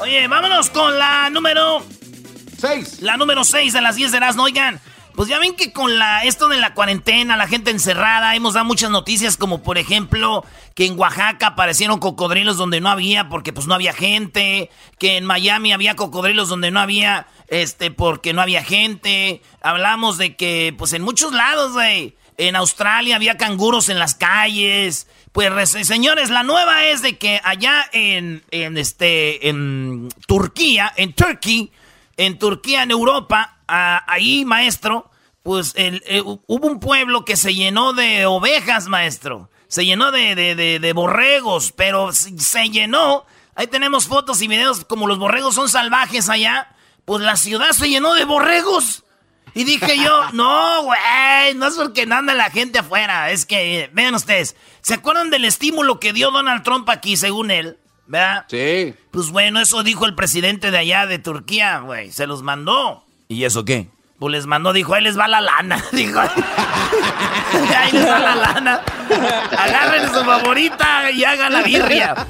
Oye, 0.00 0.26
vámonos 0.26 0.70
con 0.70 0.98
la 0.98 1.30
número 1.30 1.84
6. 2.58 3.02
La 3.02 3.16
número 3.16 3.44
6 3.44 3.72
de 3.72 3.80
las 3.80 3.96
10 3.96 4.12
de 4.12 4.20
las, 4.20 4.36
no, 4.36 4.44
oigan. 4.44 4.80
Pues 5.14 5.28
ya 5.28 5.38
ven 5.38 5.54
que 5.54 5.72
con 5.72 5.98
la 5.98 6.24
esto 6.24 6.48
de 6.48 6.58
la 6.58 6.74
cuarentena, 6.74 7.36
la 7.36 7.46
gente 7.46 7.70
encerrada, 7.70 8.34
hemos 8.34 8.54
dado 8.54 8.64
muchas 8.64 8.90
noticias 8.90 9.36
como 9.36 9.62
por 9.62 9.76
ejemplo 9.76 10.44
que 10.74 10.86
en 10.86 10.98
Oaxaca 10.98 11.48
aparecieron 11.48 11.98
cocodrilos 11.98 12.56
donde 12.56 12.80
no 12.80 12.88
había 12.88 13.28
porque 13.28 13.52
pues 13.52 13.66
no 13.66 13.74
había 13.74 13.92
gente, 13.92 14.70
que 14.98 15.18
en 15.18 15.24
Miami 15.24 15.72
había 15.72 15.96
cocodrilos 15.96 16.48
donde 16.48 16.70
no 16.70 16.80
había 16.80 17.26
este 17.48 17.90
porque 17.90 18.32
no 18.32 18.40
había 18.40 18.64
gente. 18.64 19.42
Hablamos 19.60 20.16
de 20.16 20.36
que 20.36 20.74
pues 20.76 20.92
en 20.94 21.02
muchos 21.02 21.32
lados, 21.32 21.72
güey, 21.72 22.16
en 22.38 22.56
Australia 22.56 23.16
había 23.16 23.36
canguros 23.36 23.88
en 23.88 23.98
las 23.98 24.14
calles. 24.14 25.06
Pues 25.32 25.70
señores, 25.70 26.30
la 26.30 26.42
nueva 26.42 26.86
es 26.86 27.02
de 27.02 27.18
que 27.18 27.40
allá 27.44 27.84
en, 27.92 28.42
en 28.50 28.78
este 28.78 29.48
en 29.48 30.08
Turquía, 30.26 30.92
en 30.96 31.12
Turkey, 31.12 31.70
en 32.16 32.38
Turquía, 32.38 32.82
en 32.82 32.90
Europa, 32.90 33.58
ahí, 33.72 34.44
maestro, 34.44 35.10
pues 35.42 35.72
eh, 35.76 36.22
hubo 36.24 36.66
un 36.66 36.78
pueblo 36.78 37.24
que 37.24 37.36
se 37.36 37.54
llenó 37.54 37.92
de 37.92 38.26
ovejas, 38.26 38.88
maestro. 38.88 39.50
Se 39.68 39.84
llenó 39.84 40.12
de, 40.12 40.34
de, 40.34 40.92
borregos, 40.92 41.72
pero 41.72 42.12
se 42.12 42.68
llenó. 42.68 43.24
Ahí 43.54 43.66
tenemos 43.66 44.06
fotos 44.06 44.42
y 44.42 44.48
videos 44.48 44.84
como 44.84 45.06
los 45.06 45.18
borregos 45.18 45.54
son 45.54 45.68
salvajes 45.68 46.28
allá. 46.28 46.68
Pues 47.04 47.22
la 47.22 47.36
ciudad 47.36 47.70
se 47.70 47.88
llenó 47.88 48.14
de 48.14 48.24
borregos. 48.24 49.02
Y 49.54 49.64
dije 49.64 49.96
yo, 49.98 50.30
no, 50.32 50.84
güey, 50.84 51.54
no 51.56 51.66
es 51.66 51.74
porque 51.74 52.06
no 52.06 52.16
anda 52.16 52.34
la 52.34 52.50
gente 52.50 52.78
afuera. 52.78 53.30
Es 53.30 53.46
que, 53.46 53.90
vean 53.92 54.14
ustedes, 54.14 54.56
¿se 54.82 54.94
acuerdan 54.94 55.30
del 55.30 55.44
estímulo 55.44 56.00
que 56.00 56.12
dio 56.12 56.30
Donald 56.30 56.62
Trump 56.62 56.88
aquí, 56.90 57.16
según 57.16 57.50
él? 57.50 57.78
¿Verdad? 58.06 58.44
Sí. 58.48 58.94
Pues 59.10 59.30
bueno, 59.30 59.60
eso 59.60 59.82
dijo 59.82 60.04
el 60.04 60.14
presidente 60.14 60.70
de 60.70 60.78
allá 60.78 61.06
de 61.06 61.18
Turquía, 61.18 61.78
güey. 61.78 62.12
Se 62.12 62.26
los 62.26 62.42
mandó. 62.42 63.06
¿Y 63.28 63.44
eso 63.44 63.64
qué? 63.64 63.88
Pues 64.18 64.32
les 64.32 64.46
mandó, 64.46 64.72
dijo, 64.72 64.94
ahí 64.94 65.02
les 65.02 65.18
va 65.18 65.26
la 65.26 65.40
lana. 65.40 65.82
Dijo, 65.92 66.20
ahí 67.76 67.92
les 67.92 68.06
va 68.06 68.18
la 68.18 68.36
lana. 68.36 68.80
Agarren 69.58 70.06
su 70.12 70.24
favorita 70.24 71.10
y 71.10 71.24
hagan 71.24 71.52
la 71.52 71.62
birria. 71.62 72.26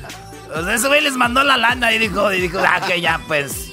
Pues 0.53 0.67
ese 0.69 0.89
güey 0.89 1.03
les 1.03 1.15
mandó 1.15 1.45
la 1.45 1.57
lana 1.57 1.93
y 1.93 1.99
dijo, 1.99 2.33
y 2.33 2.41
dijo, 2.41 2.59
ah, 2.67 2.81
que 2.87 3.01
ya, 3.01 3.21
pues. 3.27 3.71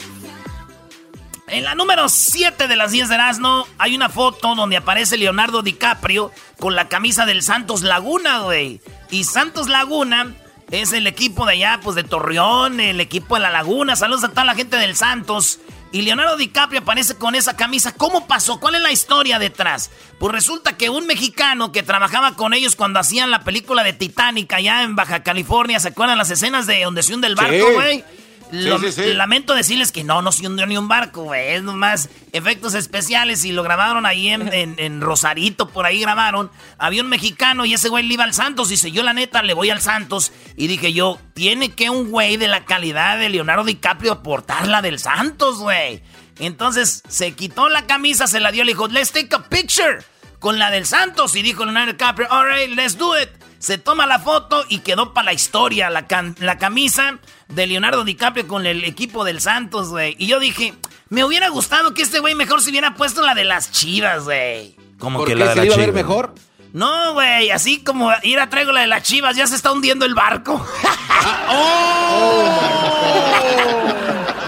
En 1.47 1.63
la 1.63 1.73
número 1.75 2.09
7 2.09 2.67
de 2.67 2.75
las 2.75 2.91
10 2.91 3.09
de 3.09 3.15
Erasmo 3.15 3.65
hay 3.77 3.95
una 3.95 4.09
foto 4.09 4.53
donde 4.53 4.77
aparece 4.77 5.17
Leonardo 5.17 5.63
DiCaprio 5.63 6.31
con 6.59 6.75
la 6.75 6.89
camisa 6.89 7.25
del 7.25 7.41
Santos 7.41 7.81
Laguna, 7.81 8.41
güey. 8.41 8.81
Y 9.09 9.23
Santos 9.23 9.67
Laguna 9.67 10.35
es 10.69 10.93
el 10.93 11.07
equipo 11.07 11.45
de 11.45 11.53
allá, 11.53 11.79
pues 11.81 11.95
de 11.95 12.03
Torreón, 12.03 12.79
el 12.79 13.01
equipo 13.01 13.35
de 13.35 13.41
la 13.41 13.49
Laguna. 13.49 13.95
Saludos 13.95 14.25
a 14.25 14.29
toda 14.29 14.45
la 14.45 14.55
gente 14.55 14.77
del 14.77 14.95
Santos. 14.95 15.59
Y 15.91 16.03
Leonardo 16.03 16.37
DiCaprio 16.37 16.81
aparece 16.81 17.15
con 17.15 17.35
esa 17.35 17.55
camisa. 17.55 17.93
¿Cómo 17.95 18.27
pasó? 18.27 18.59
¿Cuál 18.59 18.75
es 18.75 18.81
la 18.81 18.91
historia 18.91 19.39
detrás? 19.39 19.89
Pues 20.19 20.31
resulta 20.33 20.77
que 20.77 20.89
un 20.89 21.07
mexicano 21.07 21.71
que 21.71 21.81
trabajaba 21.81 22.35
con 22.35 22.53
ellos 22.53 22.75
cuando 22.75 22.99
hacían 22.99 23.31
la 23.31 23.43
película 23.43 23.83
de 23.83 23.93
Titanic 23.93 24.53
allá 24.53 24.83
en 24.83 24.95
Baja 24.95 25.23
California, 25.23 25.79
¿se 25.79 25.87
acuerdan 25.87 26.17
las 26.17 26.29
escenas 26.29 26.67
de 26.67 26.83
donde 26.83 27.01
se 27.01 27.15
hunde 27.15 27.27
el 27.27 27.35
barco, 27.35 27.73
güey? 27.73 28.03
Lamento 28.51 29.53
decirles 29.53 29.91
que 29.91 30.03
no, 30.03 30.21
no 30.21 30.31
se 30.31 30.47
hundió 30.47 30.65
ni 30.65 30.77
un 30.77 30.87
barco, 30.87 31.23
güey. 31.23 31.53
Es 31.53 31.63
nomás 31.63 32.09
efectos 32.31 32.73
especiales 32.73 33.45
y 33.45 33.51
lo 33.51 33.63
grabaron 33.63 34.05
ahí 34.05 34.29
en, 34.29 35.01
Rosarito, 35.01 35.69
por 35.69 35.85
ahí 35.85 36.01
grabaron. 36.01 36.51
Había 36.77 37.03
un 37.03 37.09
mexicano 37.09 37.65
y 37.65 37.73
ese 37.73 37.89
güey 37.89 38.05
le 38.05 38.15
iba 38.15 38.23
al 38.23 38.33
Santos. 38.33 38.69
Dice, 38.69 38.91
yo 38.91 39.03
la 39.03 39.13
neta 39.13 39.43
le 39.43 39.53
voy 39.53 39.69
al 39.69 39.81
Santos. 39.81 40.31
Y 40.55 40.67
dije 40.67 40.93
yo, 40.93 41.19
tiene 41.33 41.73
que 41.73 41.89
un 41.89 42.09
güey 42.09 42.37
de 42.37 42.47
la 42.47 42.65
calidad 42.65 43.19
de 43.19 43.29
Leonardo 43.29 43.63
DiCaprio 43.63 44.11
aportar 44.11 44.67
la 44.67 44.81
del 44.81 44.99
Santos, 44.99 45.59
güey. 45.59 46.01
Entonces 46.39 47.03
se 47.07 47.33
quitó 47.33 47.69
la 47.69 47.85
camisa, 47.85 48.25
se 48.25 48.39
la 48.39 48.51
dio, 48.51 48.63
le 48.63 48.71
dijo, 48.71 48.87
let's 48.87 49.11
take 49.11 49.35
a 49.35 49.43
picture 49.49 49.99
con 50.39 50.57
la 50.57 50.71
del 50.71 50.85
Santos. 50.85 51.35
Y 51.35 51.41
dijo 51.41 51.65
Leonardo 51.65 51.91
DiCaprio, 51.91 52.31
alright, 52.31 52.69
let's 52.75 52.97
do 52.97 53.19
it. 53.19 53.29
Se 53.59 53.77
toma 53.77 54.05
la 54.05 54.19
foto 54.19 54.65
y 54.69 54.79
quedó 54.79 55.13
para 55.13 55.25
la 55.25 55.33
historia 55.33 55.89
la, 55.89 56.07
la 56.39 56.57
camisa 56.57 57.19
de 57.49 57.67
Leonardo 57.67 58.03
DiCaprio 58.03 58.47
con 58.47 58.65
el 58.65 58.83
equipo 58.83 59.23
del 59.23 59.41
Santos, 59.41 59.89
güey. 59.89 60.15
Y 60.17 60.27
yo 60.27 60.39
dije, 60.39 60.73
me 61.09 61.23
hubiera 61.23 61.49
gustado 61.49 61.93
que 61.93 62.03
este 62.03 62.19
güey 62.19 62.35
mejor 62.35 62.61
se 62.61 62.69
hubiera 62.69 62.93
puesto 62.95 63.21
la 63.21 63.33
de 63.33 63.43
las 63.43 63.71
chivas, 63.71 64.23
güey. 64.23 64.75
¿Cómo 64.99 65.25
que 65.25 65.35
la 65.35 65.53
de 65.53 65.61
se 65.61 65.65
iba 65.65 65.75
a 65.75 65.77
ver 65.77 65.93
mejor? 65.93 66.35
No, 66.71 67.13
güey, 67.13 67.49
así 67.49 67.83
como 67.83 68.11
ir 68.21 68.39
a 68.39 68.49
traigo 68.49 68.71
la 68.71 68.81
de 68.81 68.87
las 68.87 69.01
chivas, 69.01 69.35
ya 69.35 69.47
se 69.47 69.55
está 69.55 69.71
hundiendo 69.71 70.05
el 70.05 70.13
barco. 70.13 70.63
¡Oh! 71.49 72.59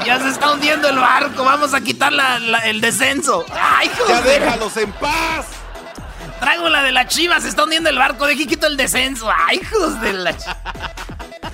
ya 0.05 0.20
se 0.20 0.29
está 0.29 0.51
hundiendo 0.51 0.88
el 0.88 0.98
barco, 0.98 1.43
vamos 1.43 1.74
a 1.74 1.81
quitar 1.81 2.13
el 2.65 2.79
descenso. 2.79 3.43
¡Ay, 3.60 3.89
¡Ya 4.08 4.22
déjalos 4.22 4.77
en 4.77 4.91
paz! 4.93 5.48
Traigo 6.39 6.70
la 6.70 6.84
de 6.84 6.91
las 6.91 7.08
chivas, 7.08 7.41
se 7.43 7.50
está 7.50 7.63
hundiendo 7.63 7.89
el 7.89 7.98
barco, 7.98 8.27
de 8.27 8.34
aquí 8.34 8.46
quito 8.46 8.67
el 8.67 8.77
descenso. 8.77 9.31
¡Ay, 9.48 9.60
hijos 9.62 10.00
de 10.01 10.13
la 10.13 10.36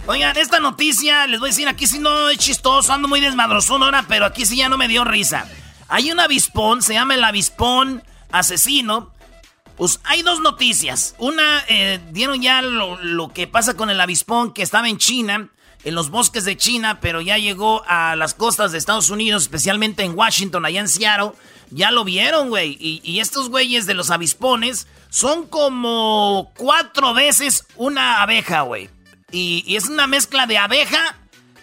Oigan, 0.10 0.38
esta 0.38 0.62
noticia, 0.62 1.28
les 1.28 1.42
voy 1.42 1.50
a 1.50 1.52
decir, 1.52 1.68
aquí 1.68 1.86
sí 1.86 2.00
no 2.00 2.30
es 2.30 2.38
chistoso, 2.38 2.94
ando 2.94 3.10
muy 3.10 3.20
desmadrozón 3.20 3.84
ahora, 3.84 4.06
pero 4.08 4.26
aquí 4.26 4.46
sí 4.46 4.56
ya 4.56 4.70
no 4.70 4.78
me 4.78 4.88
dio 4.88 5.04
risa. 5.04 5.50
Hay 5.90 6.14
un 6.14 6.20
avispón, 6.22 6.82
se 6.82 6.94
llama 6.94 7.16
el 7.16 7.24
avispón 7.26 8.02
asesino. 8.32 9.12
Pues 9.76 10.00
hay 10.06 10.22
dos 10.22 10.40
noticias. 10.40 11.14
Una, 11.18 11.62
eh, 11.68 12.00
dieron 12.12 12.42
ya 12.42 12.62
lo, 12.62 13.34
que 13.34 13.48
pasa 13.48 13.76
con 13.76 13.90
el 13.90 14.00
avispón 14.00 14.54
que 14.54 14.62
estaba 14.62 14.88
en 14.88 14.98
China, 14.98 15.50
en 15.84 15.94
los 15.94 16.10
bosques 16.10 16.46
de 16.46 16.56
China, 16.56 17.00
pero 17.02 17.20
ya 17.20 17.38
llegó 17.38 17.84
a 17.86 18.16
las 18.16 18.34
costas 18.34 18.72
de 18.72 18.78
Estados 18.78 19.10
Unidos, 19.10 19.44
especialmente 19.44 20.04
en 20.04 20.18
Washington, 20.18 20.66
allá 20.66 20.80
en 20.80 20.88
Seattle. 20.88 21.34
Ya 21.70 21.92
lo 21.92 22.06
vieron, 22.06 22.48
güey. 22.48 22.78
Y, 22.80 23.02
y 23.04 23.20
estos 23.20 23.50
güeyes 23.50 23.86
de 23.86 23.94
los 23.94 24.10
avispones 24.10 24.88
son 25.10 25.48
como 25.48 26.54
cuatro 26.56 27.14
veces 27.14 27.66
una 27.76 28.22
abeja, 28.22 28.62
güey. 28.62 28.90
Y, 29.32 29.76
es 29.76 29.90
una 29.90 30.08
mezcla 30.08 30.48
de 30.48 30.58
abeja 30.58 31.16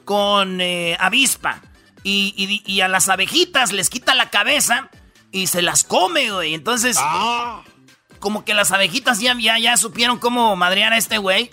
con 0.04 0.60
eh, 0.60 0.96
avispa. 1.00 1.62
Y, 2.02 2.80
a 2.80 2.88
las 2.88 3.08
abejitas 3.08 3.72
les 3.72 3.88
quita 3.88 4.14
la 4.14 4.28
cabeza 4.28 4.90
y 5.32 5.46
se 5.46 5.62
las 5.62 5.84
come, 5.84 6.30
güey. 6.30 6.54
Entonces, 6.54 6.98
ah. 7.00 7.62
como 8.18 8.44
que 8.44 8.52
las 8.52 8.72
abejitas 8.72 9.20
ya, 9.20 9.34
ya, 9.38 9.58
ya 9.58 9.76
supieron 9.78 10.18
cómo 10.18 10.54
madrear 10.56 10.92
a 10.92 10.98
este 10.98 11.16
güey. 11.18 11.50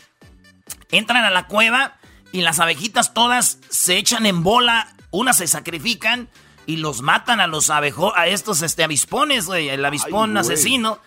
Entran 0.91 1.23
a 1.23 1.29
la 1.29 1.47
cueva 1.47 1.97
y 2.33 2.41
las 2.41 2.59
abejitas 2.59 3.13
todas 3.13 3.59
se 3.69 3.97
echan 3.97 4.25
en 4.25 4.43
bola. 4.43 4.93
Unas 5.11 5.37
se 5.37 5.47
sacrifican 5.47 6.29
y 6.65 6.77
los 6.77 7.01
matan 7.01 7.39
a 7.39 7.47
los 7.47 7.69
abejo 7.69 8.15
a 8.15 8.27
estos 8.27 8.61
este, 8.61 8.83
avispones, 8.83 9.45
güey. 9.45 9.69
El 9.69 9.85
avispón 9.85 10.35
asesino. 10.35 10.99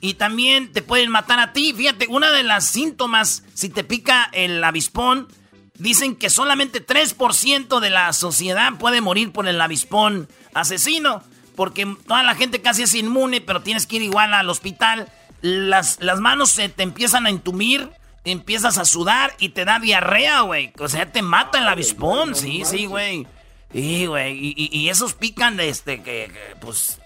Y 0.00 0.14
también 0.14 0.72
te 0.72 0.82
pueden 0.82 1.10
matar 1.10 1.38
a 1.38 1.52
ti. 1.52 1.74
Fíjate, 1.76 2.06
una 2.08 2.30
de 2.32 2.42
las 2.42 2.66
síntomas, 2.66 3.44
si 3.54 3.68
te 3.68 3.84
pica 3.84 4.30
el 4.32 4.62
avispón, 4.64 5.28
dicen 5.74 6.16
que 6.16 6.30
solamente 6.30 6.84
3% 6.84 7.80
de 7.80 7.90
la 7.90 8.12
sociedad 8.12 8.72
puede 8.78 9.00
morir 9.00 9.32
por 9.32 9.46
el 9.46 9.60
avispón 9.60 10.28
asesino. 10.54 11.22
Porque 11.54 11.86
toda 12.06 12.22
la 12.22 12.34
gente 12.34 12.62
casi 12.62 12.84
es 12.84 12.94
inmune, 12.94 13.42
pero 13.42 13.60
tienes 13.60 13.86
que 13.86 13.96
ir 13.96 14.02
igual 14.02 14.32
al 14.32 14.48
hospital. 14.48 15.08
Las, 15.42 15.98
las 16.00 16.20
manos 16.20 16.50
se 16.50 16.70
te 16.70 16.82
empiezan 16.82 17.26
a 17.26 17.30
entumir, 17.30 17.90
empiezas 18.24 18.78
a 18.78 18.86
sudar 18.86 19.34
y 19.38 19.50
te 19.50 19.66
da 19.66 19.78
diarrea, 19.78 20.40
güey. 20.40 20.72
O 20.78 20.88
sea, 20.88 21.12
te 21.12 21.20
mata 21.20 21.58
el 21.58 21.68
avispón, 21.68 22.34
sí, 22.34 22.62
sí, 22.64 22.86
güey. 22.86 23.26
Sí, 23.72 24.06
güey. 24.06 24.54
Y, 24.56 24.88
esos 24.88 25.14
pican, 25.14 25.60
este, 25.60 26.02
que, 26.02 26.32
pues, 26.60 26.98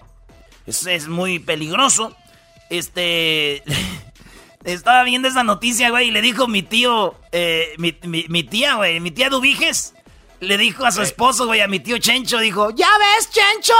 es, 0.65 0.85
es 0.87 1.07
muy 1.09 1.39
peligroso. 1.39 2.15
Este. 2.69 3.63
Estaba 4.65 5.03
viendo 5.03 5.27
esa 5.27 5.43
noticia, 5.43 5.91
güey, 5.91 6.07
y 6.07 6.11
le 6.11 6.23
dijo 6.23 6.47
mi 6.47 6.63
tío, 6.63 7.13
eh, 7.31 7.75
mi, 7.77 7.91
tía, 8.43 8.73
güey, 8.73 8.99
mi 8.99 9.11
tía 9.11 9.29
Dubiges, 9.29 9.93
le 10.39 10.57
dijo 10.57 10.87
a 10.87 10.91
su 10.91 11.03
esposo, 11.03 11.45
güey, 11.45 11.61
a 11.61 11.67
mi 11.67 11.79
tío 11.79 11.99
Chencho, 11.99 12.39
dijo, 12.39 12.71
¿ya 12.71 12.89
ves, 12.97 13.29
Chencho? 13.29 13.75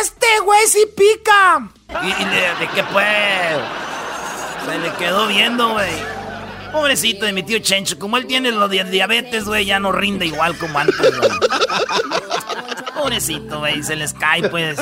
Este 0.00 0.26
güey 0.44 0.66
sí 0.68 0.86
pica. 0.96 1.68
Y, 2.00 2.24
le, 2.24 2.40
de 2.60 2.72
qué 2.76 2.84
pues, 2.92 3.58
se 4.66 4.78
le 4.78 4.92
quedó 4.98 5.26
viendo, 5.26 5.70
güey. 5.70 5.90
Pobrecito 6.70 7.26
de 7.26 7.32
mi 7.32 7.42
tío 7.42 7.58
Chencho, 7.58 7.98
como 7.98 8.18
él 8.18 8.26
tiene 8.28 8.52
lo 8.52 8.68
de 8.68 8.84
diabetes, 8.84 9.46
güey, 9.46 9.64
ya 9.64 9.80
no 9.80 9.90
rinde 9.90 10.26
igual 10.26 10.56
como 10.58 10.78
antes, 10.78 11.18
güey. 11.18 11.30
Pobrecito, 12.94 13.58
güey, 13.58 13.82
se 13.82 13.96
les 13.96 14.14
cae, 14.14 14.48
pues. 14.48 14.78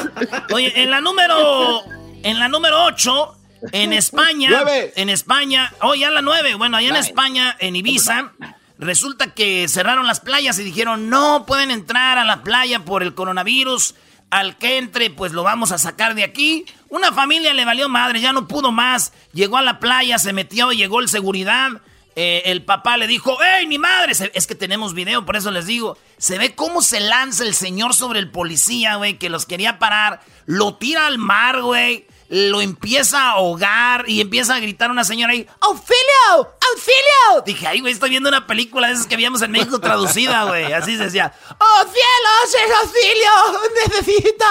Oye, 0.52 0.72
en 0.82 0.90
la 0.90 1.00
número 1.00 1.95
en 2.22 2.38
la 2.38 2.48
número 2.48 2.84
8, 2.84 3.36
en 3.72 3.92
España. 3.92 4.50
En 4.96 5.10
España. 5.10 5.72
Oh, 5.80 5.94
ya 5.94 6.10
la 6.10 6.22
9. 6.22 6.54
Bueno, 6.56 6.76
allá 6.76 6.88
en 6.88 6.96
España, 6.96 7.56
en 7.58 7.76
Ibiza. 7.76 8.32
Resulta 8.78 9.32
que 9.32 9.68
cerraron 9.68 10.06
las 10.06 10.20
playas 10.20 10.58
y 10.58 10.64
dijeron 10.64 11.08
no 11.08 11.46
pueden 11.46 11.70
entrar 11.70 12.18
a 12.18 12.24
la 12.24 12.42
playa 12.42 12.84
por 12.84 13.02
el 13.02 13.14
coronavirus. 13.14 13.94
Al 14.28 14.58
que 14.58 14.78
entre, 14.78 15.08
pues 15.10 15.32
lo 15.32 15.44
vamos 15.44 15.70
a 15.70 15.78
sacar 15.78 16.14
de 16.14 16.24
aquí. 16.24 16.66
Una 16.88 17.12
familia 17.12 17.54
le 17.54 17.64
valió 17.64 17.88
madre, 17.88 18.20
ya 18.20 18.32
no 18.32 18.48
pudo 18.48 18.72
más. 18.72 19.12
Llegó 19.32 19.56
a 19.56 19.62
la 19.62 19.78
playa, 19.78 20.18
se 20.18 20.32
metió, 20.32 20.72
llegó 20.72 21.00
el 21.00 21.08
seguridad. 21.08 21.70
Eh, 22.18 22.42
el 22.46 22.64
papá 22.64 22.96
le 22.96 23.06
dijo, 23.06 23.36
¡Ey, 23.42 23.66
mi 23.66 23.78
madre! 23.78 24.12
Es 24.32 24.46
que 24.46 24.54
tenemos 24.54 24.94
video, 24.94 25.24
por 25.26 25.36
eso 25.36 25.50
les 25.50 25.66
digo. 25.66 25.98
Se 26.16 26.38
ve 26.38 26.54
cómo 26.54 26.80
se 26.80 26.98
lanza 26.98 27.44
el 27.44 27.54
señor 27.54 27.94
sobre 27.94 28.18
el 28.18 28.30
policía, 28.30 28.96
güey, 28.96 29.18
que 29.18 29.28
los 29.28 29.44
quería 29.44 29.78
parar. 29.78 30.22
Lo 30.46 30.76
tira 30.76 31.06
al 31.06 31.18
mar, 31.18 31.60
güey 31.60 32.06
lo 32.28 32.60
empieza 32.60 33.20
a 33.20 33.30
ahogar 33.32 34.08
y 34.08 34.20
empieza 34.20 34.54
a 34.54 34.60
gritar 34.60 34.90
una 34.90 35.04
señora 35.04 35.32
ahí, 35.32 35.46
¡Auxilio! 35.60 36.56
¡Auxilio! 36.70 37.42
Dije, 37.44 37.66
ay, 37.66 37.80
güey, 37.80 37.92
estoy 37.92 38.10
viendo 38.10 38.28
una 38.28 38.46
película 38.46 38.88
de 38.88 38.94
esas 38.94 39.06
que 39.06 39.16
vimos 39.16 39.42
en 39.42 39.52
México 39.52 39.78
traducida, 39.80 40.44
güey. 40.44 40.72
Así 40.72 40.96
se 40.96 41.04
decía, 41.04 41.32
¡Oh, 41.58 41.84
cielos, 41.84 42.82
auxilio! 42.82 43.60
¡Necesito 43.86 44.44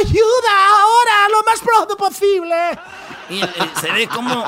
ayuda 0.00 0.68
ahora, 0.68 1.28
lo 1.30 1.42
más 1.42 1.60
pronto 1.60 1.96
posible! 1.96 2.78
Y 3.32 3.80
se 3.80 3.92
ve 3.92 4.08
como 4.08 4.44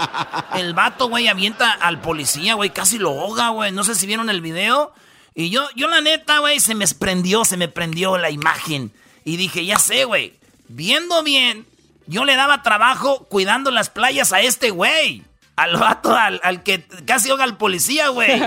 el 0.54 0.74
vato, 0.74 1.08
güey, 1.08 1.28
avienta 1.28 1.72
al 1.72 2.00
policía, 2.00 2.54
güey, 2.54 2.70
casi 2.70 2.98
lo 2.98 3.10
ahoga, 3.10 3.48
güey. 3.48 3.72
No 3.72 3.84
sé 3.84 3.94
si 3.94 4.06
vieron 4.06 4.30
el 4.30 4.40
video. 4.40 4.92
Y 5.34 5.50
yo, 5.50 5.66
yo 5.74 5.88
la 5.88 6.00
neta, 6.00 6.38
güey, 6.38 6.60
se 6.60 6.74
me 6.74 6.86
prendió, 6.86 7.44
se 7.44 7.56
me 7.56 7.68
prendió 7.68 8.18
la 8.18 8.30
imagen. 8.30 8.92
Y 9.24 9.36
dije, 9.36 9.64
ya 9.64 9.78
sé, 9.78 10.04
güey, 10.04 10.38
viendo 10.68 11.22
bien 11.22 11.66
yo 12.06 12.24
le 12.24 12.36
daba 12.36 12.62
trabajo 12.62 13.26
cuidando 13.28 13.70
las 13.70 13.90
playas 13.90 14.32
a 14.32 14.40
este 14.40 14.70
güey. 14.70 15.22
Al 15.56 15.76
vato, 15.76 16.14
al, 16.16 16.64
que 16.64 16.84
casi 17.06 17.30
ahoga 17.30 17.44
al 17.44 17.56
policía, 17.56 18.08
güey. 18.08 18.42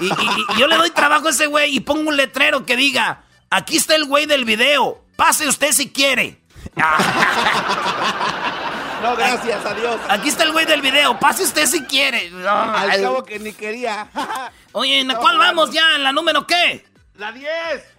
Y, 0.00 0.10
yo 0.58 0.68
le 0.68 0.76
doy 0.76 0.90
trabajo 0.90 1.26
a 1.26 1.30
ese 1.30 1.46
güey 1.46 1.74
y 1.74 1.80
pongo 1.80 2.08
un 2.08 2.16
letrero 2.16 2.64
que 2.64 2.76
diga, 2.76 3.24
aquí 3.50 3.76
está 3.76 3.96
el 3.96 4.04
güey 4.04 4.26
del 4.26 4.44
video, 4.44 5.02
pase 5.16 5.48
usted 5.48 5.72
si 5.72 5.90
quiere. 5.90 6.40
No, 9.02 9.16
gracias, 9.16 9.66
adiós. 9.66 10.00
Aquí 10.08 10.28
está 10.28 10.44
el 10.44 10.52
güey 10.52 10.64
del 10.64 10.80
video, 10.80 11.18
pase 11.18 11.42
usted 11.42 11.66
si 11.66 11.82
quiere. 11.84 12.30
Al 12.48 13.00
cabo 13.00 13.24
que 13.24 13.38
ni 13.38 13.52
quería. 13.52 14.08
Oye, 14.72 15.00
¿en 15.00 15.08
la 15.08 15.16
cuál 15.16 15.38
vamos 15.38 15.70
ya? 15.72 15.96
¿En 15.96 16.04
la 16.04 16.12
número 16.12 16.46
qué? 16.46 16.86
La 17.16 17.32
10. 17.32 17.48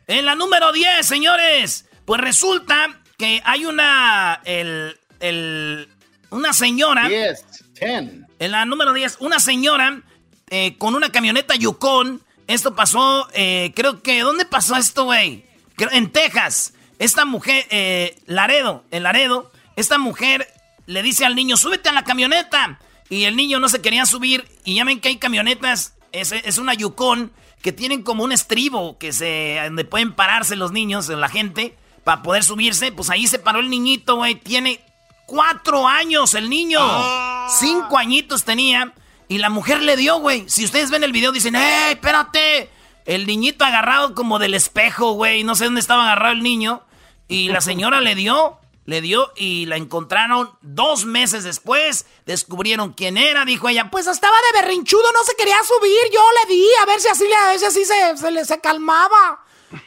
En 0.07 0.25
la 0.25 0.35
número 0.35 0.71
10, 0.71 1.05
señores. 1.05 1.85
Pues 2.05 2.21
resulta 2.21 3.01
que 3.17 3.41
hay 3.45 3.65
una... 3.65 4.41
El, 4.45 4.97
el, 5.19 5.89
una 6.29 6.53
señora. 6.53 7.07
10, 7.07 7.45
En 7.81 8.51
la 8.51 8.65
número 8.65 8.93
10, 8.93 9.17
una 9.19 9.39
señora 9.39 10.01
eh, 10.49 10.77
con 10.77 10.95
una 10.95 11.11
camioneta 11.11 11.55
Yukon. 11.55 12.21
Esto 12.47 12.75
pasó, 12.75 13.27
eh, 13.33 13.71
creo 13.75 14.01
que. 14.01 14.21
¿Dónde 14.21 14.45
pasó 14.45 14.75
esto, 14.75 15.05
güey? 15.05 15.45
En 15.77 16.11
Texas. 16.11 16.73
esta 16.99 17.25
mujer, 17.25 17.65
eh, 17.69 18.15
Laredo, 18.25 18.83
el 18.91 19.03
Laredo, 19.03 19.51
esta 19.75 19.97
mujer 19.97 20.47
le 20.85 21.01
dice 21.01 21.25
al 21.25 21.35
niño, 21.35 21.57
súbete 21.57 21.89
a 21.89 21.93
la 21.93 22.03
camioneta. 22.03 22.79
Y 23.09 23.25
el 23.25 23.35
niño 23.35 23.59
no 23.59 23.69
se 23.69 23.81
quería 23.81 24.05
subir. 24.05 24.47
Y 24.63 24.75
ya 24.75 24.85
ven 24.85 24.99
que 24.99 25.09
hay 25.09 25.17
camionetas, 25.17 25.95
es, 26.11 26.31
es 26.31 26.57
una 26.57 26.73
Yukon, 26.73 27.31
que 27.61 27.71
tienen 27.71 28.03
como 28.03 28.23
un 28.23 28.31
estribo 28.31 28.97
que 28.97 29.13
se, 29.13 29.59
donde 29.63 29.85
pueden 29.85 30.13
pararse 30.13 30.55
los 30.55 30.71
niños, 30.71 31.07
la 31.09 31.29
gente, 31.29 31.77
para 32.03 32.21
poder 32.21 32.43
subirse. 32.43 32.91
Pues 32.91 33.09
ahí 33.09 33.27
se 33.27 33.39
paró 33.39 33.59
el 33.59 33.69
niñito, 33.69 34.17
güey. 34.17 34.35
Tiene 34.35 34.81
cuatro 35.25 35.87
años 35.87 36.33
el 36.33 36.49
niño. 36.49 36.79
Ah. 36.81 37.47
Cinco 37.59 37.97
añitos 37.97 38.43
tenía. 38.43 38.93
Y 39.27 39.37
la 39.37 39.49
mujer 39.49 39.81
le 39.81 39.95
dio, 39.95 40.19
güey. 40.19 40.43
Si 40.47 40.65
ustedes 40.65 40.91
ven 40.91 41.03
el 41.03 41.11
video, 41.11 41.31
dicen, 41.31 41.55
¡eh, 41.55 41.91
espérate! 41.91 42.69
El 43.05 43.25
niñito 43.25 43.65
agarrado 43.65 44.13
como 44.13 44.39
del 44.39 44.53
espejo, 44.53 45.13
güey. 45.13 45.43
No 45.43 45.55
sé 45.55 45.65
dónde 45.65 45.79
estaba 45.79 46.03
agarrado 46.03 46.33
el 46.33 46.43
niño. 46.43 46.83
Y 47.27 47.47
la 47.47 47.61
señora 47.61 48.01
le 48.01 48.15
dio, 48.15 48.59
le 48.85 49.01
dio 49.01 49.31
y 49.35 49.65
la 49.65 49.77
encontraron 49.77 50.49
dos 50.61 51.05
meses 51.05 51.43
después. 51.43 52.05
Descubrieron 52.25 52.93
quién 52.93 53.17
era, 53.17 53.45
dijo 53.45 53.69
ella. 53.69 53.89
Pues 53.89 54.07
estaba 54.07 54.35
de 54.51 54.61
berrinchudo, 54.61 55.11
no 55.13 55.23
se 55.23 55.35
quería 55.35 55.57
subir. 55.63 56.11
Yo 56.13 56.21
le 56.41 56.53
di, 56.53 56.65
a 56.81 56.85
ver 56.85 56.99
si 56.99 57.07
así, 57.07 57.25
a 57.25 57.49
ver 57.49 57.59
si 57.59 57.65
así 57.65 57.85
se, 57.85 58.17
se, 58.17 58.45
se 58.45 58.59
calmaba. 58.59 59.43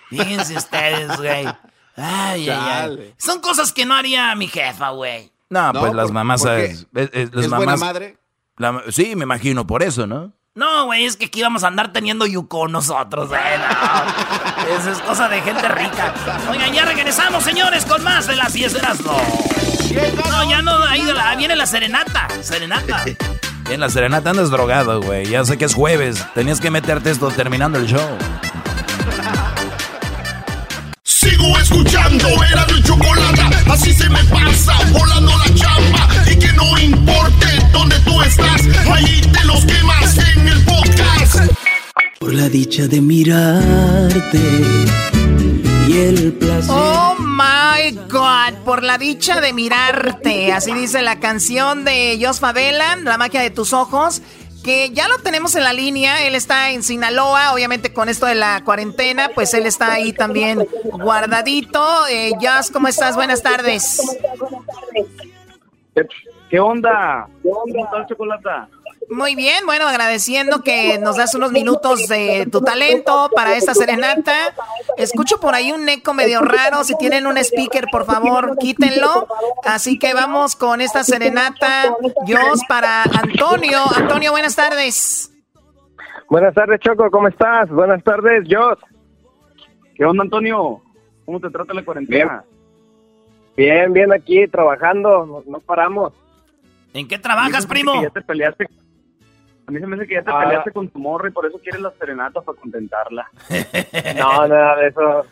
Fíjense 0.09 0.57
ustedes, 0.57 1.17
güey. 1.17 1.47
Ay, 1.97 2.49
ay, 2.49 2.51
ay. 2.51 3.15
Son 3.17 3.41
cosas 3.41 3.73
que 3.73 3.85
no 3.87 3.95
haría 3.95 4.35
mi 4.35 4.49
jefa, 4.49 4.91
güey. 4.91 5.33
No, 5.49 5.73
pues 5.73 5.95
las 5.95 6.11
mamás... 6.11 6.45
¿Es, 6.45 6.87
es, 6.93 7.51
buena 7.51 7.77
madre? 7.77 8.19
sí, 8.91 9.15
me 9.17 9.23
imagino, 9.23 9.67
por 9.67 9.83
eso, 9.83 10.07
¿no? 10.07 10.33
No, 10.57 10.87
güey, 10.87 11.05
es 11.05 11.19
que 11.19 11.27
aquí 11.27 11.41
íbamos 11.41 11.65
a 11.65 11.67
andar 11.67 11.93
teniendo 11.93 12.25
yuko 12.25 12.67
nosotros, 12.67 13.29
güey. 13.29 13.41
No. 13.59 14.79
Eso 14.79 14.91
es 14.91 14.99
cosa 15.01 15.29
de 15.29 15.43
gente 15.43 15.69
rica. 15.69 16.15
Oigan, 16.51 16.73
ya 16.73 16.87
regresamos, 16.87 17.45
señores, 17.45 17.85
con 17.85 18.03
más 18.03 18.27
de 18.27 18.37
las 18.37 18.55
10 18.55 18.73
de 18.73 18.81
las 18.81 19.01
no. 19.03 19.19
No, 20.31 20.49
ya 20.49 20.63
no, 20.63 20.83
ahí 20.85 21.07
viene 21.37 21.57
la 21.57 21.67
serenata. 21.67 22.27
Serenata. 22.43 23.05
En 23.69 23.81
la 23.81 23.91
serenata 23.91 24.31
andas 24.31 24.51
drogado, 24.51 25.03
güey. 25.03 25.27
Ya 25.27 25.45
sé 25.45 25.59
que 25.59 25.65
es 25.65 25.75
jueves. 25.75 26.25
Tenías 26.35 26.61
que 26.61 26.71
meterte 26.71 27.11
esto 27.11 27.33
terminando 27.33 27.81
el 27.81 27.87
show. 27.87 28.17
Sigo 31.03 31.59
escuchando, 31.59 32.29
era 32.45 32.65
mi 32.67 32.81
chocolate. 32.81 33.43
Así 33.69 33.93
se 33.93 34.09
me 34.09 34.23
pasa, 34.27 34.73
volando 34.93 35.37
la 35.37 35.53
chamba. 35.53 36.09
Y 36.31 36.39
que 36.39 36.53
no 36.53 36.79
importe 36.79 37.47
dónde 37.73 37.99
tú 38.01 38.23
estás, 38.23 38.63
ahí 38.89 39.21
te 39.21 39.36
la 42.47 42.51
dicha 42.51 42.87
de 42.87 43.01
mirarte 43.01 44.39
y 45.89 45.99
el 45.99 46.33
placer. 46.35 46.71
Oh 46.71 47.17
my 47.19 47.91
God, 48.09 48.63
por 48.65 48.85
la 48.85 48.99
dicha 48.99 49.41
de 49.41 49.53
mirarte. 49.53 50.53
Así 50.53 50.73
dice 50.73 51.03
la 51.03 51.19
canción 51.19 51.85
de 51.85 52.17
Jos 52.23 52.39
Favela, 52.39 52.95
La 53.03 53.19
magia 53.19 53.41
de 53.41 53.51
tus 53.51 53.73
ojos 53.73 54.23
que 54.63 54.91
ya 54.91 55.09
lo 55.09 55.19
tenemos 55.19 55.57
en 55.57 55.65
la 55.65 55.73
línea. 55.73 56.25
Él 56.25 56.37
está 56.37 56.71
en 56.71 56.85
Sinaloa, 56.85 57.53
obviamente 57.53 57.93
con 57.93 58.09
esto 58.09 58.27
de 58.27 58.37
la 58.37 58.63
cuarentena, 58.65 59.31
pues 59.35 59.53
él 59.53 59.67
está 59.67 59.95
ahí 59.95 60.13
también 60.13 60.69
guardadito. 60.85 61.85
Eh, 62.09 62.31
Joss, 62.41 62.71
¿cómo 62.71 62.87
estás? 62.87 63.17
Buenas 63.17 63.43
tardes. 63.43 64.01
¿Qué 66.49 66.61
onda? 66.61 67.27
¿Qué 67.43 67.51
onda, 67.51 68.07
Chocolata? 68.09 68.69
Muy 69.09 69.37
bien, 69.37 69.65
bueno, 69.67 69.87
agradeciendo 69.87 70.63
que 70.63 70.99
nos 70.99 71.17
das 71.17 71.35
unos 71.35 71.53
minutos 71.53 72.09
de 72.09 72.49
tu 72.51 72.61
talento 72.61 73.31
para 73.35 73.57
esta 73.57 73.73
serenata. 73.73 74.55
Escucho 74.97 75.39
por 75.39 75.55
ahí 75.55 75.71
un 75.71 75.89
eco 75.89 76.13
medio 76.13 76.41
raro. 76.41 76.83
Si 76.83 76.97
tienen 76.99 77.27
un 77.27 77.39
speaker, 77.39 77.87
por 77.93 78.05
favor, 78.05 78.57
quítenlo. 78.59 79.29
Así 79.65 79.99
que 79.99 80.13
vamos 80.13 80.57
con 80.57 80.81
esta 80.81 81.05
serenata. 81.05 81.95
Dios 82.25 82.61
para 82.69 83.05
Antonio. 83.05 83.79
Antonio, 83.95 84.33
buenas 84.33 84.57
tardes. 84.57 85.33
Buenas 86.29 86.55
tardes, 86.55 86.81
Choco. 86.81 87.09
¿Cómo 87.11 87.29
estás? 87.29 87.69
Buenas 87.71 88.03
tardes, 88.03 88.45
Jos. 88.51 88.79
¿Qué 89.95 90.05
onda, 90.05 90.25
Antonio? 90.25 90.83
¿Cómo 91.25 91.39
te 91.39 91.51
trata 91.51 91.73
la 91.75 91.85
cuarentena? 91.85 92.45
Bien, 93.57 93.93
bien, 93.93 94.13
aquí 94.13 94.49
trabajando. 94.49 95.45
No, 95.47 95.61
paramos. 95.61 96.13
¿En 96.93 97.07
qué 97.07 97.19
trabajas, 97.19 97.67
primo? 97.67 98.03
Ya 98.03 98.11
te 98.11 98.23
peleaste 98.23 98.67
a 99.67 99.71
mí 99.73 99.81
se 99.81 99.87
me 99.87 99.97
hace 99.97 100.07
que 100.07 100.15
ya 100.15 100.23
te 100.23 100.31
ah. 100.31 100.41
peleaste 100.41 100.71
con 100.71 100.89
tu 100.89 100.99
morra 100.99 101.29
y 101.29 101.33
por 101.33 101.45
eso 101.47 101.59
quieres 101.59 101.81
la 101.81 101.91
serenata 101.99 102.41
para 102.41 102.59
contentarla. 102.59 103.29
no, 104.17 104.47
nada 104.47 104.77
de 104.77 104.89
eso. 104.89 105.27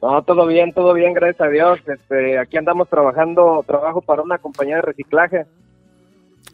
No, 0.00 0.22
todo 0.22 0.46
bien, 0.46 0.72
todo 0.72 0.94
bien, 0.94 1.12
gracias 1.12 1.40
a 1.40 1.50
Dios. 1.50 1.80
Este, 1.86 2.38
aquí 2.38 2.56
andamos 2.56 2.88
trabajando, 2.88 3.64
trabajo 3.66 4.00
para 4.00 4.22
una 4.22 4.38
compañía 4.38 4.76
de 4.76 4.82
reciclaje. 4.82 5.46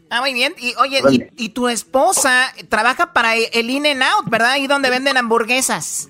Ah, 0.09 0.21
muy 0.21 0.33
bien. 0.33 0.53
Y 0.59 0.73
oye, 0.75 1.01
y, 1.37 1.49
tu 1.49 1.67
esposa 1.67 2.51
trabaja 2.69 3.13
para 3.13 3.35
el 3.35 3.69
In 3.69 3.85
and 3.85 4.03
Out, 4.03 4.29
¿verdad? 4.29 4.51
Ahí 4.51 4.67
donde 4.67 4.89
venden 4.89 5.17
hamburguesas. 5.17 6.09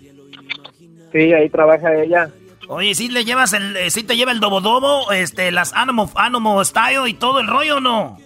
Sí, 1.11 1.33
ahí 1.33 1.49
trabaja 1.49 1.93
ella. 1.95 2.29
Oye, 2.67 2.95
¿sí 2.95 3.09
le 3.09 3.25
llevas 3.25 3.53
el, 3.53 3.77
eh, 3.77 3.91
sí 3.91 4.03
te 4.03 4.15
lleva 4.15 4.31
el 4.31 4.39
dobodobo, 4.39 5.11
este, 5.11 5.51
las 5.51 5.71
Animo 5.73 6.63
Style 6.63 7.07
y 7.07 7.13
todo 7.13 7.39
el 7.39 7.47
rollo 7.47 7.77
o 7.77 7.79
no? 7.79 8.17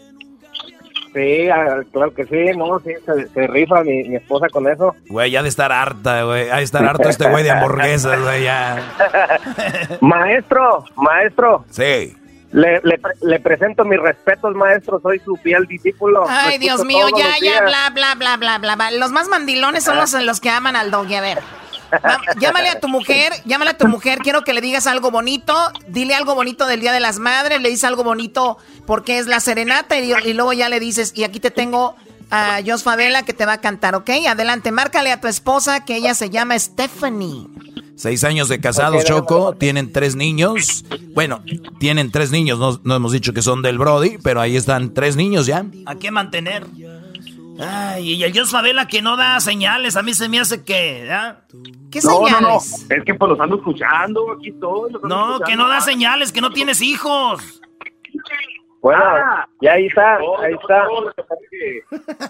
Sí, 1.14 1.50
ah, 1.50 1.82
claro 1.92 2.14
que 2.14 2.26
sí, 2.26 2.58
no, 2.58 2.80
sí, 2.80 2.92
se, 3.34 3.48
rifa 3.48 3.84
mi, 3.84 4.16
esposa 4.16 4.48
con 4.50 4.68
eso. 4.68 4.96
Güey, 5.10 5.32
ya 5.32 5.42
de 5.42 5.50
estar 5.50 5.72
harta, 5.72 6.24
güey, 6.24 6.50
ha 6.50 6.58
de 6.58 6.64
estar 6.64 6.86
harto 6.86 7.10
este 7.10 7.30
güey 7.30 7.44
de 7.44 7.52
hamburguesas, 7.52 8.22
güey, 8.22 8.44
ya. 8.44 8.78
maestro, 10.02 10.84
maestro. 10.96 11.66
Sí. 11.72 12.16
Le, 12.52 12.82
le, 13.22 13.40
presento 13.40 13.86
mis 13.86 14.00
respetos, 14.00 14.56
maestro, 14.56 15.00
soy 15.02 15.20
su 15.20 15.36
fiel 15.36 15.66
discípulo. 15.68 16.26
Ay, 16.28 16.58
Dios 16.58 16.84
mío, 16.84 17.06
ya, 17.16 17.36
ya, 17.42 17.62
bla, 17.62 17.92
bla, 17.94 18.16
bla, 18.16 18.38
bla, 18.38 18.58
bla, 18.58 18.76
bla. 18.76 18.92
Los 18.92 19.12
más 19.12 19.28
mandilones 19.28 19.84
son 19.84 19.98
los, 19.98 20.14
los 20.14 20.40
que 20.40 20.50
aman 20.50 20.76
al 20.76 20.90
doggy, 20.90 21.16
a 21.16 21.22
ver. 21.22 21.40
Llámale 22.40 22.70
a 22.70 22.80
tu 22.80 22.88
mujer, 22.88 23.34
llámale 23.46 23.72
a 23.72 23.78
tu 23.78 23.88
mujer, 23.88 24.20
quiero 24.20 24.44
que 24.44 24.54
le 24.54 24.62
digas 24.62 24.88
algo 24.88 25.12
bonito, 25.12 25.56
dile 25.88 26.16
algo 26.16 26.36
bonito 26.36 26.66
del 26.68 26.82
Día 26.82 26.92
de 26.92 27.00
las 27.00 27.20
Madres, 27.20 27.62
le 27.62 27.70
dices 27.70 27.84
algo 27.84 28.04
bonito 28.04 28.58
porque 28.86 29.20
es 29.20 29.28
la 29.28 29.40
serenata 29.40 29.98
y, 29.98 30.34
luego 30.34 30.54
ya 30.54 30.70
le 30.70 30.80
dices, 30.80 31.14
y 31.16 31.24
aquí 31.24 31.40
te 31.40 31.52
tengo 31.52 31.96
a 32.32 32.60
Jos 32.66 32.84
Favela 32.84 33.24
que 33.24 33.34
te 33.34 33.46
va 33.46 33.54
a 33.54 33.62
cantar, 33.62 33.96
¿ok? 33.96 34.10
Adelante, 34.28 34.72
márcale 34.72 35.12
a 35.12 35.20
tu 35.20 35.28
esposa 35.28 35.84
que 35.86 35.96
ella 35.96 36.14
se 36.14 36.30
llama 36.30 36.58
Stephanie. 36.58 37.48
Seis 37.96 38.24
años 38.24 38.48
de 38.48 38.62
casados, 38.62 39.04
Choco, 39.04 39.56
tienen 39.56 39.92
tres 39.92 40.16
niños. 40.16 40.86
Bueno, 41.14 41.44
tienen 41.80 42.12
tres 42.12 42.32
niños, 42.32 42.58
no, 42.58 42.80
no 42.84 42.96
hemos 42.96 43.12
dicho 43.12 43.34
que 43.34 43.42
son 43.42 43.62
del 43.62 43.78
Brody, 43.78 44.18
pero 44.24 44.40
ahí 44.40 44.56
están 44.56 44.94
tres 44.94 45.18
niños 45.18 45.48
ya. 45.48 45.66
¿A 45.86 45.96
qué 45.96 46.10
mantener? 46.10 46.66
Ay, 47.60 48.14
y 48.14 48.24
el 48.24 48.32
Dios 48.32 48.52
Favela 48.52 48.88
que 48.88 49.02
no 49.02 49.18
da 49.18 49.40
señales, 49.42 49.98
a 49.98 50.02
mí 50.02 50.14
se 50.14 50.30
me 50.30 50.40
hace 50.40 50.64
que... 50.64 51.10
¿Qué 51.92 52.02
señales? 52.02 52.42
No, 52.42 52.50
no, 52.50 52.58
es 52.58 53.04
que 53.06 53.14
pues 53.16 53.30
los 53.30 53.40
ando 53.40 53.58
escuchando, 53.58 54.32
aquí 54.32 54.50
estoy. 54.50 54.94
no, 55.04 55.40
que 55.42 55.56
no 55.56 55.68
da 55.68 55.82
señales, 55.82 56.32
que 56.32 56.42
no 56.42 56.52
tienes 56.52 56.82
hijos. 56.82 57.62
Bueno, 58.82 59.04
ah. 59.04 59.48
ya 59.62 59.74
ahí 59.74 59.88
está, 59.88 60.16
ahí 60.16 60.54
está. 60.54 60.86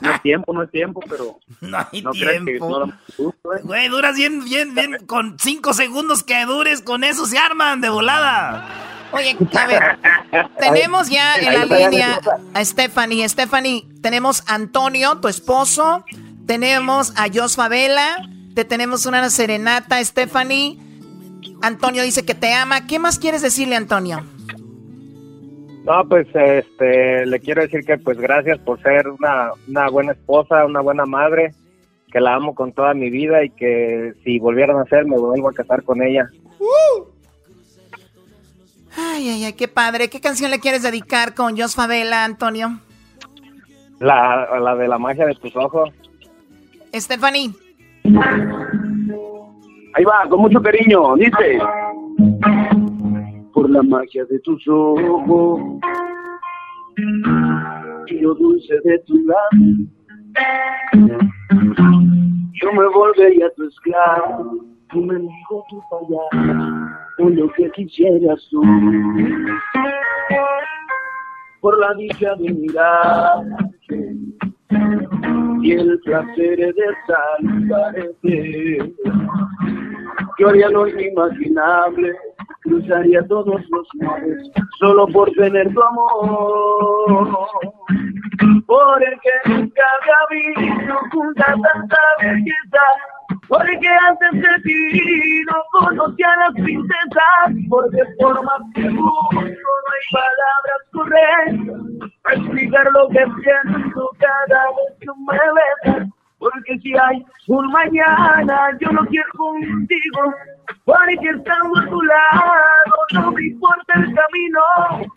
No 0.02 0.12
es 0.12 0.22
tiempo, 0.22 0.54
no 0.54 0.64
es 0.64 0.72
tiempo, 0.72 1.00
pero... 1.08 1.40
No 1.62 1.78
hay 1.78 2.04
tiempo. 2.12 2.86
¿eh? 2.86 3.62
Güey, 3.64 3.88
duras 3.90 4.16
bien, 4.16 4.44
bien, 4.44 4.74
bien, 4.74 5.06
con 5.06 5.38
cinco 5.40 5.74
segundos 5.74 6.24
que 6.24 6.46
dures, 6.46 6.82
con 6.82 7.04
eso 7.04 7.26
se 7.26 7.38
arman 7.38 7.82
de 7.82 7.90
volada. 7.90 8.68
Oye, 9.12 9.36
a 9.58 9.68
ver, 9.68 10.00
tenemos 10.60 11.10
ya 11.10 11.36
en 11.36 11.54
la 11.54 11.66
línea 11.66 12.20
a 12.54 12.66
Stephanie. 12.66 13.28
Stephanie, 13.28 13.88
tenemos 14.02 14.44
a 14.48 14.56
Antonio, 14.56 15.18
tu 15.20 15.28
esposo. 15.28 16.06
Tenemos 16.46 17.14
a 17.16 17.28
Jos 17.34 17.56
Favela. 17.56 18.30
Te 18.54 18.66
tenemos 18.66 19.06
una 19.06 19.30
serenata, 19.30 20.04
Stephanie. 20.04 20.78
Antonio 21.62 22.04
dice 22.04 22.24
que 22.24 22.36
te 22.36 22.54
ama. 22.54 22.86
¿Qué 22.86 23.00
más 23.00 23.18
quieres 23.18 23.42
decirle, 23.42 23.76
Antonio? 23.76 24.24
No, 25.86 26.08
pues 26.08 26.28
este, 26.34 27.26
le 27.26 27.40
quiero 27.40 27.62
decir 27.62 27.84
que 27.86 27.98
pues 27.98 28.18
gracias 28.18 28.60
por 28.60 28.82
ser 28.82 29.08
una, 29.08 29.52
una 29.68 29.90
buena 29.90 30.12
esposa, 30.12 30.66
una 30.66 30.82
buena 30.82 31.06
madre, 31.06 31.54
que 32.12 32.20
la 32.20 32.36
amo 32.36 32.54
con 32.54 32.74
toda 32.74 32.94
mi 32.94 33.10
vida 33.10 33.44
y 33.44 33.50
que 33.52 34.14
si 34.24 34.40
volvieran 34.40 34.78
a 34.78 34.86
ser 34.86 35.06
me 35.06 35.18
vuelvo 35.18 35.50
a 35.50 35.54
casar 35.54 35.84
con 35.84 36.02
ella. 36.02 36.28
Uh. 36.60 37.06
Ay, 38.98 39.30
ay, 39.30 39.44
ay, 39.46 39.54
qué 39.54 39.68
padre. 39.68 40.10
¿Qué 40.10 40.20
canción 40.20 40.52
le 40.52 40.60
quieres 40.60 40.84
dedicar 40.84 41.34
con 41.34 41.58
Jos 41.58 41.76
Favela, 41.76 42.26
Antonio? 42.26 42.80
La, 44.00 44.60
la 44.60 44.76
de 44.76 44.88
la 44.88 44.98
magia 44.98 45.26
de 45.26 45.36
tus 45.36 45.56
ojos. 45.56 45.90
Stephanie. 46.94 47.52
Ahí 49.94 50.04
va, 50.04 50.28
con 50.30 50.42
mucho 50.42 50.62
cariño, 50.62 51.16
dice. 51.16 51.60
Por 53.60 53.70
la 53.72 53.84
magia 53.84 54.24
de 54.24 54.40
tus 54.40 54.66
ojos. 54.70 55.82
Y 58.08 58.20
lo 58.22 58.34
dulce 58.36 58.80
de 58.86 59.00
tu 59.00 59.18
lado, 59.26 59.60
yo 62.54 62.72
me 62.72 62.88
volvería 62.88 63.50
tu 63.58 63.68
esclavo. 63.68 64.64
Tú 64.94 65.02
me 65.02 65.16
dijo 65.16 65.66
tú 65.70 65.82
fallar 65.90 66.30
con 67.18 67.36
lo 67.36 67.52
que 67.52 67.70
quisieras 67.72 68.48
tú. 68.50 68.62
Por 71.60 71.78
la 71.80 71.94
dicha 71.96 72.36
de 72.36 72.54
mirar. 72.54 73.44
Y 75.64 75.72
el 75.74 76.00
placer 76.06 76.58
de 76.60 76.74
saludarte. 77.08 78.96
Yo 80.40 80.50
haría 80.50 80.70
lo 80.70 80.88
inimaginable, 80.88 82.16
cruzaría 82.62 83.22
todos 83.28 83.62
los 83.70 83.88
mares 83.96 84.50
solo 84.80 85.08
por 85.08 85.30
tener 85.32 85.74
tu 85.74 85.84
amor. 85.84 87.38
Por 88.66 89.04
el 89.04 89.20
que 89.20 89.50
nunca 89.50 89.82
había 90.02 90.56
visto 90.56 90.96
junta 91.12 91.46
tanta 91.46 91.98
belleza 92.22 92.80
porque 93.50 93.88
antes 94.08 94.32
de 94.32 94.62
ti 94.64 95.42
no 95.48 95.56
conocía 95.72 96.28
a 96.32 96.38
las 96.38 96.54
princesas, 96.54 97.68
porque 97.68 98.04
por 98.20 98.44
más 98.44 98.62
que 98.76 98.84
no 98.84 99.12
hay 99.42 99.56
palabras 100.12 100.82
correctas 100.94 102.12
para 102.22 102.36
explicar 102.36 102.88
lo 102.92 103.10
que 103.10 103.26
siento 103.42 104.10
cada 104.20 104.66
vez 104.68 105.00
que 105.00 105.08
me 105.28 105.94
besas. 105.96 106.19
Porque 106.70 106.82
si 106.82 106.94
hay 106.94 107.26
un 107.48 107.72
mañana, 107.72 108.78
yo 108.80 108.92
lo 108.92 109.04
quiero 109.06 109.32
contigo. 109.36 110.34
Porque 110.86 111.30
estando 111.36 111.80
a 111.80 111.90
tu 111.90 112.02
lado, 112.02 112.94
no 113.14 113.32
me 113.32 113.48
importa 113.48 113.94
el 113.96 114.14
camino. 114.14 114.62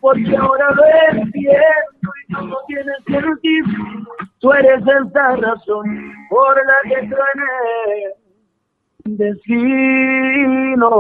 Porque 0.00 0.34
ahora 0.36 0.70
lo 0.74 0.84
entiendo 1.10 2.12
y 2.28 2.32
tú 2.32 2.46
no 2.46 2.56
tienes 2.66 2.96
sentido. 3.06 3.68
Tú 4.40 4.52
eres 4.52 4.80
esta 4.80 5.36
razón 5.36 6.14
por 6.30 6.56
la 6.56 6.74
que 6.88 7.08
truene 7.08 7.50
destino. 9.04 10.90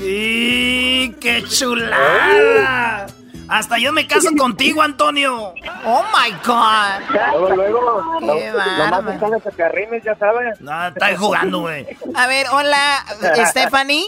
¡Y 0.00 1.12
qué 1.20 1.42
chulada! 1.44 3.06
Hasta 3.48 3.78
yo 3.78 3.92
me 3.92 4.06
caso 4.06 4.30
contigo, 4.36 4.82
Antonio. 4.82 5.54
Oh 5.84 6.04
my 6.12 6.30
God. 6.44 7.00
Luego, 7.38 7.56
luego. 7.56 8.18
Qué 8.20 10.00
ya 10.04 10.14
sabes. 10.16 10.60
No, 10.60 10.88
está 10.88 11.16
jugando, 11.16 11.60
güey. 11.60 11.86
A 12.14 12.26
ver, 12.26 12.46
hola, 12.52 13.04
Stephanie. 13.46 14.04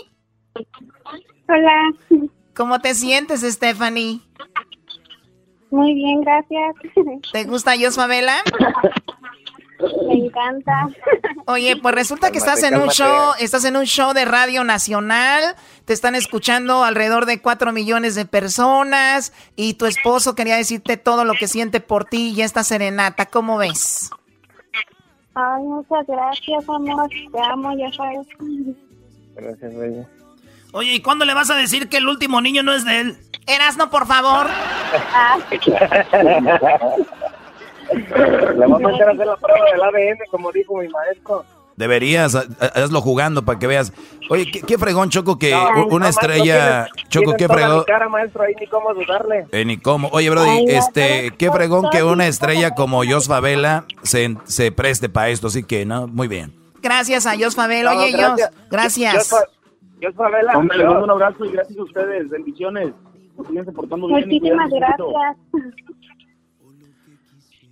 Hola. 1.48 1.92
¿Cómo 2.54 2.80
te 2.80 2.94
sientes, 2.94 3.42
Stephanie? 3.42 4.20
Muy 5.70 5.94
bien, 5.94 6.22
gracias. 6.22 6.74
¿Te 7.32 7.44
gusta 7.44 7.76
Yosfabela? 7.76 8.42
Me 10.08 10.14
encanta. 10.14 10.88
Oye, 11.46 11.76
pues 11.76 11.94
resulta 11.94 12.30
que 12.30 12.38
estás 12.38 12.62
en 12.62 12.76
un 12.76 12.88
show, 12.88 13.32
estás 13.38 13.64
en 13.64 13.76
un 13.76 13.84
show 13.84 14.12
de 14.12 14.24
Radio 14.24 14.64
Nacional, 14.64 15.54
te 15.84 15.92
están 15.92 16.14
escuchando 16.14 16.84
alrededor 16.84 17.26
de 17.26 17.40
cuatro 17.40 17.72
millones 17.72 18.14
de 18.14 18.24
personas 18.24 19.32
y 19.54 19.74
tu 19.74 19.86
esposo 19.86 20.34
quería 20.34 20.56
decirte 20.56 20.96
todo 20.96 21.24
lo 21.24 21.34
que 21.34 21.48
siente 21.48 21.80
por 21.80 22.04
ti 22.04 22.32
y 22.34 22.42
esta 22.42 22.64
serenata, 22.64 23.26
¿cómo 23.26 23.58
ves? 23.58 24.10
Ay, 25.34 25.62
muchas 25.64 26.06
gracias, 26.06 26.68
amor, 26.68 27.10
te 27.10 27.40
amo, 27.40 27.76
ya 27.76 27.92
sabes. 27.92 28.26
Gracias, 29.34 29.76
bella. 29.76 30.08
Oye, 30.72 30.94
¿y 30.94 31.00
cuándo 31.00 31.24
le 31.24 31.34
vas 31.34 31.50
a 31.50 31.56
decir 31.56 31.88
que 31.88 31.98
el 31.98 32.08
último 32.08 32.40
niño 32.40 32.62
no 32.62 32.72
es 32.72 32.84
de 32.84 33.00
él? 33.00 33.18
Erasno, 33.46 33.90
por 33.90 34.06
favor. 34.06 34.48
Le 37.92 38.66
vamos 38.66 38.82
a 38.82 38.88
meter 38.88 39.08
a 39.08 39.12
hacer 39.12 39.26
la 39.26 39.36
prueba 39.36 39.64
del 39.72 39.82
ADN, 39.82 40.18
como 40.30 40.52
dijo 40.52 40.76
mi 40.78 40.88
maestro. 40.88 41.44
Deberías, 41.76 42.34
hazlo 42.34 43.02
jugando 43.02 43.44
para 43.44 43.58
que 43.58 43.66
veas. 43.66 43.92
Oye, 44.30 44.50
qué, 44.50 44.78
fregón, 44.78 45.10
Choco, 45.10 45.38
que 45.38 45.54
una 45.90 46.08
estrella. 46.08 46.86
Choco, 47.10 47.34
qué 47.36 47.46
fregón. 47.46 47.84
cara, 47.84 48.08
maestro, 48.08 48.44
ahí 48.44 48.54
ni 48.58 48.66
cómo 48.66 48.94
dudarle. 48.94 49.46
Eh, 49.52 49.64
ni 49.66 49.76
cómo. 49.76 50.08
Oye, 50.12 50.30
Brody, 50.30 50.64
este, 50.68 51.32
qué 51.36 51.50
fregón 51.52 51.90
que 51.90 52.02
una 52.02 52.26
estrella 52.26 52.74
como 52.74 53.02
Jos 53.04 53.28
Favela 53.28 53.84
se, 54.02 54.36
se 54.44 54.72
preste 54.72 55.10
para 55.10 55.28
esto, 55.28 55.48
así 55.48 55.64
que, 55.64 55.84
¿no? 55.84 56.06
Muy 56.06 56.28
bien. 56.28 56.54
Gracias 56.82 57.26
a 57.26 57.36
Jos 57.38 57.54
Favela. 57.54 57.94
Oye, 57.94 58.12
Jos, 58.12 58.40
gracias. 58.70 59.30
Jos 60.02 60.14
Favela. 60.14 60.56
Hombre, 60.56 60.78
le 60.78 60.84
mando 60.84 61.04
un 61.04 61.10
abrazo 61.10 61.44
y 61.44 61.50
gracias 61.50 61.78
a 61.78 61.82
ustedes. 61.82 62.30
Bendiciones. 62.30 62.94
Muchísimas 63.36 64.70
gracias. 64.70 65.36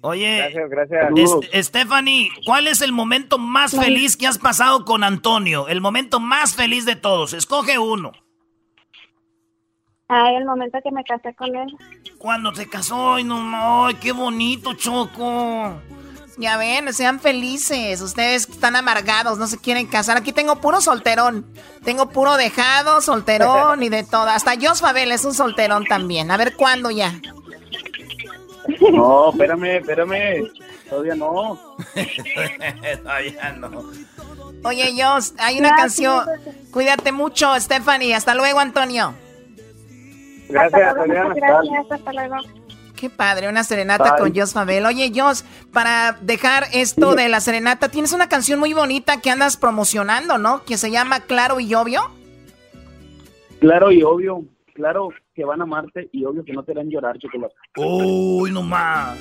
Oye, 0.07 0.37
gracias, 0.37 0.69
gracias. 0.69 1.67
Stephanie, 1.67 2.29
¿cuál 2.45 2.69
es 2.69 2.83
el 2.83 2.93
momento 2.93 3.39
más 3.39 3.75
feliz 3.75 4.19
que 4.19 4.27
has 4.27 4.37
pasado 4.37 4.85
con 4.85 5.03
Antonio? 5.03 5.67
El 5.67 5.81
momento 5.81 6.21
más 6.21 6.55
feliz 6.55 6.85
de 6.85 6.95
todos. 6.95 7.33
Escoge 7.33 7.79
uno. 7.79 8.13
Ay, 10.09 10.37
el 10.37 10.45
momento 10.45 10.79
que 10.85 10.91
me 10.91 11.03
casé 11.05 11.35
con 11.35 11.57
él. 11.57 11.75
Cuando 12.19 12.55
se 12.55 12.69
casó, 12.69 13.15
ay, 13.15 13.25
no, 13.25 13.87
ay, 13.87 13.95
qué 13.95 14.13
bonito, 14.13 14.75
Choco. 14.75 15.81
Ya 16.37 16.59
ven, 16.59 16.93
sean 16.93 17.19
felices. 17.19 18.03
Ustedes 18.03 18.47
están 18.47 18.77
amargados, 18.77 19.39
no 19.39 19.47
se 19.47 19.57
quieren 19.57 19.87
casar. 19.87 20.19
Aquí 20.19 20.33
tengo 20.33 20.57
puro 20.57 20.83
solterón. 20.83 21.47
Tengo 21.83 22.11
puro 22.11 22.37
dejado, 22.37 23.01
solterón 23.01 23.83
y 23.83 23.89
de 23.89 24.05
todo. 24.05 24.29
Hasta 24.29 24.53
Jos 24.61 24.83
Fabel 24.83 25.13
es 25.13 25.25
un 25.25 25.33
solterón 25.33 25.87
también. 25.87 26.31
A 26.31 26.37
ver 26.37 26.57
cuándo 26.57 26.91
ya. 26.91 27.15
No, 28.93 29.31
espérame, 29.31 29.79
espérame. 29.79 30.53
Todavía 30.89 31.15
no. 31.15 31.77
Todavía 33.03 33.53
no. 33.59 33.91
Oye, 34.65 34.95
Jos, 34.97 35.35
hay 35.39 35.59
una 35.59 35.75
canción. 35.77 36.25
Cuídate 36.71 37.13
mucho, 37.13 37.59
Stephanie. 37.61 38.15
Hasta 38.15 38.35
luego, 38.35 38.59
Antonio. 38.59 39.15
Gracias, 40.49 40.97
Adriana. 40.97 41.35
Gracias, 41.35 41.91
hasta 41.91 42.13
luego. 42.13 42.37
Qué 42.97 43.11
padre, 43.11 43.49
una 43.49 43.65
serenata 43.65 44.17
con 44.17 44.35
Jos 44.35 44.53
Fabel. 44.53 44.87
Oye, 44.87 45.13
Jos, 45.15 45.45
para 45.73 46.17
dejar 46.21 46.65
esto 46.73 47.15
de 47.15 47.29
la 47.29 47.41
serenata, 47.41 47.89
tienes 47.91 48.13
una 48.13 48.29
canción 48.29 48.61
muy 48.61 48.73
bonita 48.73 49.21
que 49.21 49.31
andas 49.31 49.57
promocionando, 49.57 50.39
¿no? 50.39 50.65
Que 50.65 50.79
se 50.79 50.91
llama 50.91 51.21
Claro 51.21 51.61
y 51.61 51.75
Obvio. 51.75 52.11
Claro 53.61 53.91
y 53.91 54.03
obvio, 54.03 54.45
claro 54.75 55.09
que 55.35 55.45
van 55.45 55.61
a 55.61 55.65
amarte 55.65 56.09
y 56.13 56.25
obvio 56.25 56.45
que 56.45 56.53
no 56.53 56.63
te 56.63 56.73
harán 56.73 56.89
llorar, 56.89 57.19
chocolate. 57.19 57.55
Uy, 57.77 58.51
no 58.51 58.63
más. 58.63 59.19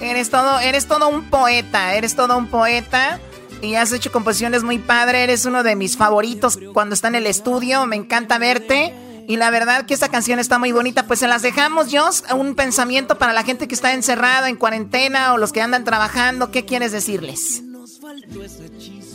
Eres 0.00 0.30
todo, 0.30 0.58
eres 0.60 0.86
todo 0.86 1.08
un 1.08 1.28
poeta, 1.28 1.94
eres 1.94 2.16
todo 2.16 2.38
un 2.38 2.46
poeta. 2.46 3.20
Y 3.62 3.74
has 3.74 3.92
hecho 3.92 4.10
composiciones 4.10 4.62
muy 4.62 4.78
padre, 4.78 5.22
eres 5.22 5.44
uno 5.44 5.62
de 5.62 5.76
mis 5.76 5.98
favoritos 5.98 6.58
cuando 6.72 6.94
está 6.94 7.08
en 7.08 7.16
el 7.16 7.26
estudio, 7.26 7.84
me 7.84 7.96
encanta 7.96 8.38
verte. 8.38 8.94
Y 9.28 9.36
la 9.36 9.50
verdad 9.50 9.86
que 9.86 9.94
esta 9.94 10.08
canción 10.08 10.38
está 10.38 10.58
muy 10.58 10.72
bonita. 10.72 11.06
Pues 11.06 11.20
se 11.20 11.28
las 11.28 11.42
dejamos, 11.42 11.94
Jos. 11.94 12.24
Un 12.34 12.56
pensamiento 12.56 13.16
para 13.16 13.32
la 13.32 13.44
gente 13.44 13.68
que 13.68 13.74
está 13.74 13.92
encerrada, 13.92 14.48
en 14.48 14.56
cuarentena 14.56 15.34
o 15.34 15.38
los 15.38 15.52
que 15.52 15.60
andan 15.60 15.84
trabajando. 15.84 16.50
¿Qué 16.50 16.64
quieres 16.64 16.90
decirles? 16.90 17.62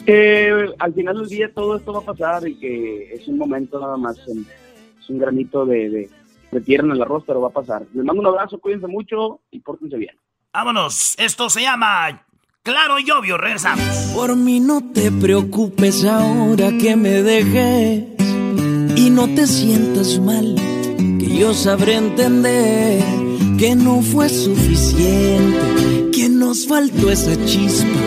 Que 0.06 0.74
al 0.80 0.94
final 0.94 1.18
del 1.18 1.28
día 1.28 1.52
todo 1.54 1.76
esto 1.76 1.92
va 1.92 2.00
a 2.00 2.04
pasar 2.04 2.48
y 2.48 2.56
que 2.56 3.14
es 3.14 3.28
un 3.28 3.38
momento 3.38 3.80
nada 3.80 3.98
más. 3.98 4.18
Es 4.20 5.10
un 5.10 5.20
granito 5.20 5.66
de, 5.66 5.90
de, 5.90 6.10
tierra 6.62 6.86
en 6.86 6.92
el 6.92 7.02
arroz, 7.02 7.24
pero 7.26 7.42
va 7.42 7.50
a 7.50 7.54
pasar. 7.54 7.84
Les 7.94 8.04
mando 8.04 8.22
un 8.22 8.28
abrazo, 8.28 8.60
cuídense 8.60 8.88
mucho 8.88 9.42
y 9.52 9.60
pórtense 9.60 9.98
bien. 9.98 10.16
Vámonos. 10.54 11.16
Esto 11.18 11.50
se 11.50 11.62
llama 11.62 12.26
Claro 12.64 12.98
y 13.00 13.10
Obvio. 13.12 13.38
Regresamos. 13.38 13.86
Por 14.16 14.36
mí 14.36 14.60
no 14.60 14.82
te 14.94 15.12
preocupes 15.12 16.06
ahora 16.06 16.72
que 16.80 16.96
me 16.96 17.22
dejé 17.22 18.16
y 18.96 19.10
no 19.10 19.28
te 19.36 19.46
sientas 19.46 20.18
mal, 20.20 20.56
que 21.20 21.38
yo 21.38 21.54
sabré 21.54 21.96
entender 21.96 23.04
que 23.58 23.76
no 23.76 24.02
fue 24.02 24.30
suficiente, 24.30 26.12
que 26.12 26.30
nos 26.30 26.68
faltó 26.68 27.12
esa 27.12 27.36
chispa. 27.46 28.00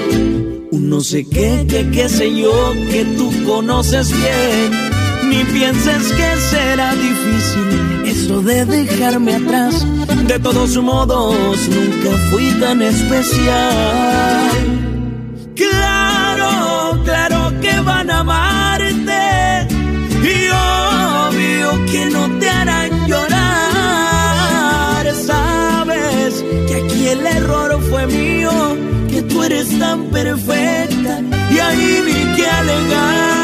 Un 0.71 0.91
no 0.91 1.01
sé 1.01 1.25
qué, 1.29 1.67
que 1.69 1.91
qué 1.91 2.09
sé 2.09 2.35
yo, 2.35 2.73
que 2.91 3.05
tú 3.17 3.31
conoces 3.47 4.11
bien. 4.11 4.89
Ni 5.29 5.45
pienses 5.45 6.13
que 6.13 6.37
será 6.51 6.95
difícil 6.95 7.98
de 8.29 8.65
dejarme 8.67 9.37
atrás. 9.37 9.87
De 10.27 10.39
todos 10.39 10.77
modos, 10.77 11.57
nunca 11.69 12.11
fui 12.31 12.53
tan 12.61 12.83
especial. 12.83 14.51
Claro, 15.57 17.01
claro 17.05 17.53
que 17.63 17.81
van 17.81 18.11
a 18.11 18.19
amarte 18.19 19.67
y 20.23 20.51
obvio 20.51 21.87
que 21.91 22.07
no 22.13 22.39
te 22.39 22.51
harán 22.51 23.09
llorar. 23.09 23.45
Sabes 25.15 26.45
que 26.69 26.75
aquí 26.85 27.09
el 27.09 27.27
error 27.27 27.81
fue 27.89 28.07
mío, 28.09 28.77
que 29.09 29.23
tú 29.23 29.43
eres 29.43 29.79
tan 29.79 30.05
perfecta 30.11 31.23
y 31.51 31.59
ahí 31.59 32.03
ni 32.07 32.37
que 32.37 32.47
alegar. 32.47 33.38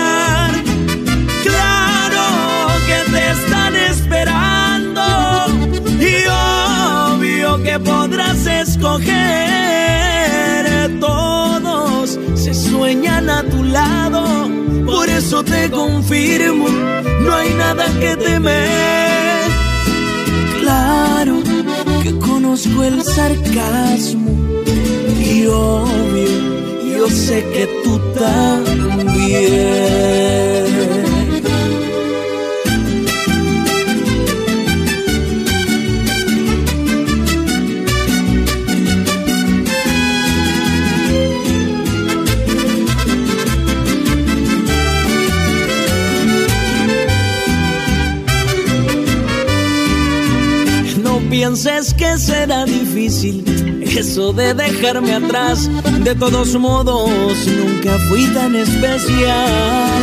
Escoger 8.65 9.05
todos 10.99 12.19
se 12.35 12.55
sueñan 12.55 13.29
a 13.29 13.43
tu 13.43 13.63
lado. 13.63 14.23
Por 14.87 15.09
eso 15.09 15.43
te 15.45 15.71
confirmo, 15.71 16.67
no 17.25 17.35
hay 17.35 17.51
nada 17.55 17.87
que 18.01 18.17
temer. 18.17 19.51
Claro 20.61 21.43
que 22.03 22.11
conozco 22.19 22.85
el 22.85 23.03
sarcasmo 23.03 24.33
y 25.33 25.47
obvio, 25.47 26.97
yo 26.97 27.09
sé 27.09 27.45
que 27.55 27.65
tú 27.83 27.93
también. 28.19 29.94
Pienses 51.45 51.93
que 51.93 52.17
será 52.17 52.65
difícil 52.65 53.45
eso 53.83 54.33
de 54.33 54.55
dejarme 54.55 55.13
atrás. 55.15 55.69
De 56.03 56.15
todos 56.15 56.55
modos, 56.57 57.11
nunca 57.47 57.99
fui 58.09 58.25
tan 58.29 58.57
especial. 58.57 60.03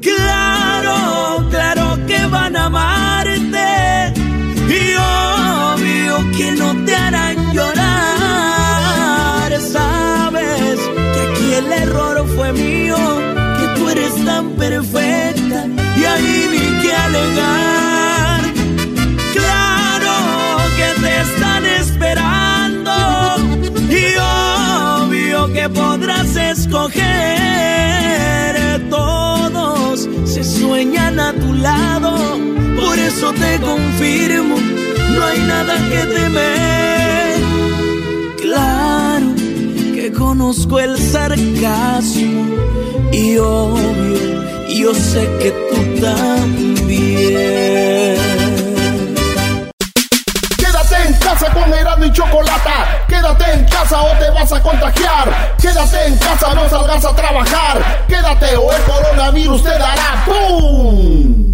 Claro, 0.00 1.44
claro 1.50 1.98
que 2.06 2.26
van 2.26 2.54
a 2.54 2.66
amarte. 2.66 4.14
Y 4.68 4.94
obvio 4.94 6.30
que 6.36 6.52
no 6.52 6.84
te 6.84 6.94
harán 6.94 7.52
llorar. 7.52 7.90
Sabes 9.60 10.78
que 11.12 11.20
aquí 11.26 11.54
el 11.54 11.72
error 11.72 12.24
fue 12.36 12.52
mío, 12.52 12.96
que 13.58 13.66
tú 13.76 13.88
eres 13.88 14.14
tan 14.24 14.50
perfecta 14.50 15.66
y 15.96 16.04
ahí 16.04 16.48
ni 16.52 16.82
que 16.82 16.92
alegar. 16.92 17.83
Escoger. 26.74 28.54
Todos 28.90 30.08
se 30.24 30.42
sueñan 30.42 31.20
a 31.20 31.32
tu 31.32 31.54
lado, 31.54 32.16
por 32.76 32.98
eso 32.98 33.32
te 33.32 33.60
confirmo, 33.60 34.56
no 35.14 35.24
hay 35.24 35.38
nada 35.40 35.76
que 35.88 35.98
temer. 36.14 37.36
Claro 38.42 39.34
que 39.94 40.12
conozco 40.12 40.80
el 40.80 40.98
sarcasmo 40.98 42.46
y 43.12 43.36
obvio, 43.38 44.44
yo 44.68 44.94
sé 44.94 45.28
que 45.40 45.50
tú 45.70 45.76
también. 46.00 46.64
O 53.92 54.18
te 54.18 54.30
vas 54.30 54.52
a 54.52 54.62
contagiar. 54.62 55.56
Quédate 55.60 56.06
en 56.06 56.16
casa, 56.18 56.54
no 56.54 56.68
salgas 56.68 57.04
a 57.04 57.14
trabajar. 57.14 58.04
Quédate 58.08 58.56
o 58.56 58.72
el 58.72 58.82
coronavirus 58.82 59.62
te 59.62 59.70
dará 59.70 60.24
¡Pum! 60.24 61.52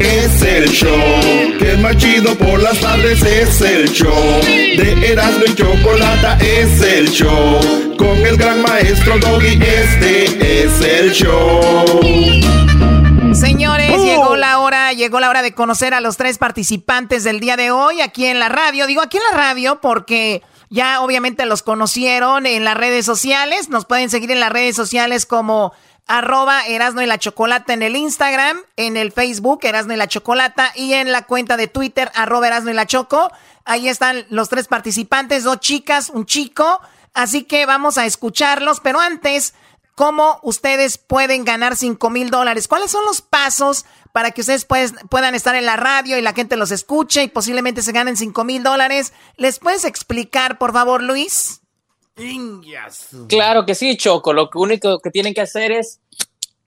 Es 0.00 0.42
el 0.42 0.68
show 0.68 1.58
que 1.58 1.72
es 1.72 1.78
más 1.78 1.96
por 2.38 2.62
las 2.62 2.78
tardes. 2.78 3.22
Es 3.22 3.60
el 3.60 3.90
show 3.92 4.40
de 4.42 5.12
Erasmo 5.12 5.44
y 5.46 5.54
Chocolata. 5.54 6.38
Es 6.40 6.80
el 6.80 7.10
show 7.10 7.60
con 7.96 8.16
el 8.26 8.36
gran 8.36 8.62
maestro 8.62 9.18
Doggy. 9.18 9.60
Este 9.62 10.64
es 10.64 10.80
el 10.80 11.12
show. 11.12 12.57
Señores, 13.38 13.92
¡Oh! 13.96 14.04
llegó 14.04 14.36
la 14.36 14.58
hora, 14.58 14.92
llegó 14.92 15.20
la 15.20 15.30
hora 15.30 15.42
de 15.42 15.54
conocer 15.54 15.94
a 15.94 16.00
los 16.00 16.16
tres 16.16 16.38
participantes 16.38 17.22
del 17.22 17.38
día 17.38 17.56
de 17.56 17.70
hoy 17.70 18.00
aquí 18.00 18.26
en 18.26 18.40
la 18.40 18.48
radio. 18.48 18.88
Digo 18.88 19.00
aquí 19.00 19.16
en 19.16 19.22
la 19.30 19.36
radio 19.36 19.80
porque 19.80 20.42
ya 20.70 21.00
obviamente 21.02 21.46
los 21.46 21.62
conocieron 21.62 22.46
en 22.46 22.64
las 22.64 22.76
redes 22.76 23.06
sociales. 23.06 23.68
Nos 23.68 23.84
pueden 23.84 24.10
seguir 24.10 24.32
en 24.32 24.40
las 24.40 24.50
redes 24.50 24.74
sociales 24.74 25.24
como 25.24 25.72
arroba 26.08 26.66
Erasno 26.66 27.00
y 27.00 27.06
la 27.06 27.18
Chocolata 27.18 27.72
en 27.72 27.82
el 27.82 27.94
Instagram, 27.94 28.60
en 28.76 28.96
el 28.96 29.12
Facebook 29.12 29.60
Erasno 29.62 29.94
y 29.94 29.98
la 29.98 30.08
Chocolata 30.08 30.72
y 30.74 30.94
en 30.94 31.12
la 31.12 31.22
cuenta 31.22 31.56
de 31.56 31.68
Twitter 31.68 32.10
arroba 32.16 32.48
Erasno 32.48 32.72
y 32.72 32.74
la 32.74 32.86
Choco. 32.86 33.30
Ahí 33.64 33.88
están 33.88 34.26
los 34.30 34.48
tres 34.48 34.66
participantes, 34.66 35.44
dos 35.44 35.60
chicas, 35.60 36.10
un 36.10 36.26
chico. 36.26 36.80
Así 37.14 37.44
que 37.44 37.66
vamos 37.66 37.98
a 37.98 38.06
escucharlos, 38.06 38.80
pero 38.80 38.98
antes 39.00 39.54
cómo 39.98 40.38
ustedes 40.44 40.96
pueden 40.96 41.44
ganar 41.44 41.74
5 41.74 42.08
mil 42.08 42.30
dólares. 42.30 42.68
¿Cuáles 42.68 42.92
son 42.92 43.04
los 43.04 43.20
pasos 43.20 43.84
para 44.12 44.30
que 44.30 44.42
ustedes 44.42 44.64
puedan 44.64 45.34
estar 45.34 45.56
en 45.56 45.66
la 45.66 45.74
radio 45.74 46.16
y 46.16 46.22
la 46.22 46.34
gente 46.34 46.56
los 46.56 46.70
escuche 46.70 47.24
y 47.24 47.28
posiblemente 47.28 47.82
se 47.82 47.90
ganen 47.90 48.16
5 48.16 48.44
mil 48.44 48.62
dólares? 48.62 49.12
¿Les 49.36 49.58
puedes 49.58 49.84
explicar, 49.84 50.56
por 50.56 50.72
favor, 50.72 51.02
Luis? 51.02 51.62
Claro 53.28 53.66
que 53.66 53.74
sí, 53.74 53.96
Choco. 53.96 54.32
Lo 54.32 54.48
único 54.54 55.00
que 55.00 55.10
tienen 55.10 55.34
que 55.34 55.40
hacer 55.40 55.72
es 55.72 55.98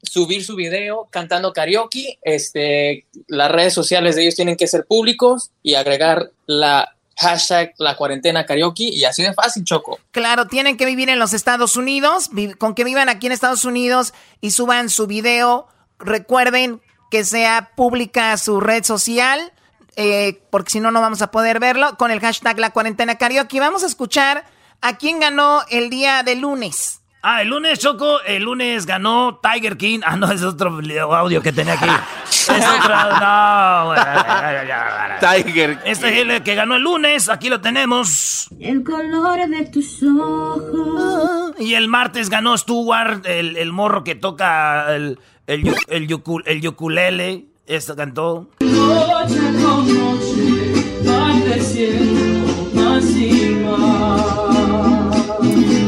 subir 0.04 0.44
su 0.44 0.58
video 0.58 1.08
cantando 1.10 1.54
karaoke. 1.54 2.20
Este, 2.24 3.06
las 3.28 3.50
redes 3.50 3.74
sociales 3.74 4.18
de 4.18 4.24
ellos 4.24 4.36
tienen 4.36 4.58
que 4.58 4.68
ser 4.68 4.86
públicos 4.86 5.52
y 5.64 5.76
agregar 5.76 6.32
la 6.48 6.98
hashtag 7.22 7.74
la 7.78 7.96
cuarentena 7.96 8.46
karaoke 8.46 8.84
y 8.84 9.06
así 9.06 9.24
de 9.24 9.34
fácil, 9.34 9.64
Choco. 9.64 10.00
Claro, 10.12 10.48
tienen 10.48 10.78
que 10.78 10.86
vivir 10.86 11.10
en 11.10 11.20
los 11.20 11.34
Estados 11.34 11.76
Unidos, 11.76 12.30
con 12.58 12.76
que 12.76 12.84
vivan 12.84 13.10
aquí 13.10 13.28
en 13.28 13.32
Estados 13.32 13.66
Unidos 13.66 14.14
y 14.42 14.52
suban 14.52 14.90
su 14.90 15.08
video. 15.08 15.68
Recuerden 16.00 16.82
que 17.12 17.24
sea 17.24 17.72
pública 17.76 18.36
su 18.38 18.60
red 18.60 18.84
social, 18.84 19.54
eh, 19.96 20.42
porque 20.50 20.72
si 20.72 20.80
no, 20.80 20.92
no 20.92 21.02
vamos 21.02 21.22
a 21.22 21.32
poder 21.32 21.60
verlo, 21.60 21.96
con 21.98 22.10
el 22.10 22.20
hashtag 22.20 22.58
la 22.60 22.72
cuarentena 22.72 23.18
karaoke. 23.18 23.60
Vamos 23.60 23.84
a 23.84 23.88
escuchar 23.88 24.46
a 24.82 24.98
quién 24.98 25.20
ganó 25.20 25.62
el 25.70 25.90
día 25.90 26.24
de 26.24 26.36
lunes. 26.36 27.01
Ah, 27.24 27.44
el 27.44 27.50
lunes, 27.50 27.78
Choco, 27.78 28.20
el 28.24 28.42
lunes 28.42 28.88
ganó 28.88 29.40
Tiger 29.44 29.78
King. 29.78 30.00
Ah, 30.04 30.18
no, 30.18 30.32
es 30.32 30.42
otro 30.42 30.80
audio 31.14 31.40
que 31.44 31.54
tenía 31.54 31.74
aquí. 31.74 31.86
es 32.26 32.50
otro, 32.50 32.96
no. 33.20 33.94
Tiger 35.20 35.78
Este 35.86 36.10
es 36.10 36.28
el 36.28 36.42
que 36.42 36.56
ganó 36.56 36.78
el 36.78 36.82
lunes, 36.82 37.30
aquí 37.30 37.50
lo 37.50 37.62
tenemos. 37.62 38.48
El 38.60 38.84
color 38.84 39.48
de 39.48 39.66
tus 39.68 40.02
ojos. 40.02 41.54
Y 41.60 41.76
el 41.76 41.88
martes 41.88 42.32
ganó 42.32 42.58
Stuart, 42.58 43.24
el, 43.28 43.56
el 43.56 43.72
morro 43.72 44.04
que 44.04 44.16
toca 44.16 44.96
el, 44.96 45.20
el, 45.46 45.76
el, 45.90 46.08
el 46.48 46.68
ukulele. 46.68 47.46
Esto 47.68 47.96
cantó. 47.96 48.50
Noche 48.62 49.40
con 49.62 49.94
noche, 49.94 50.72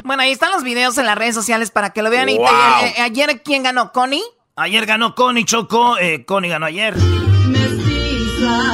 Bueno, 0.04 0.24
ahí 0.24 0.32
están 0.32 0.52
los 0.52 0.64
videos 0.64 0.98
en 0.98 1.06
las 1.06 1.18
redes 1.18 1.36
sociales 1.36 1.72
para 1.72 1.92
que 1.92 2.02
lo 2.02 2.10
vean. 2.10 2.30
Y, 2.30 2.38
ayer, 3.02 3.42
¿quién 3.44 3.64
ganó? 3.64 3.92
¿Connie? 3.92 4.24
Ayer 4.56 4.86
ganó 4.86 5.16
Connie 5.16 5.46
Choco. 5.46 5.98
Eh, 5.98 6.26
Connie 6.26 6.50
ganó 6.50 6.66
ayer. 6.66 6.96
Mestizas 7.48 8.73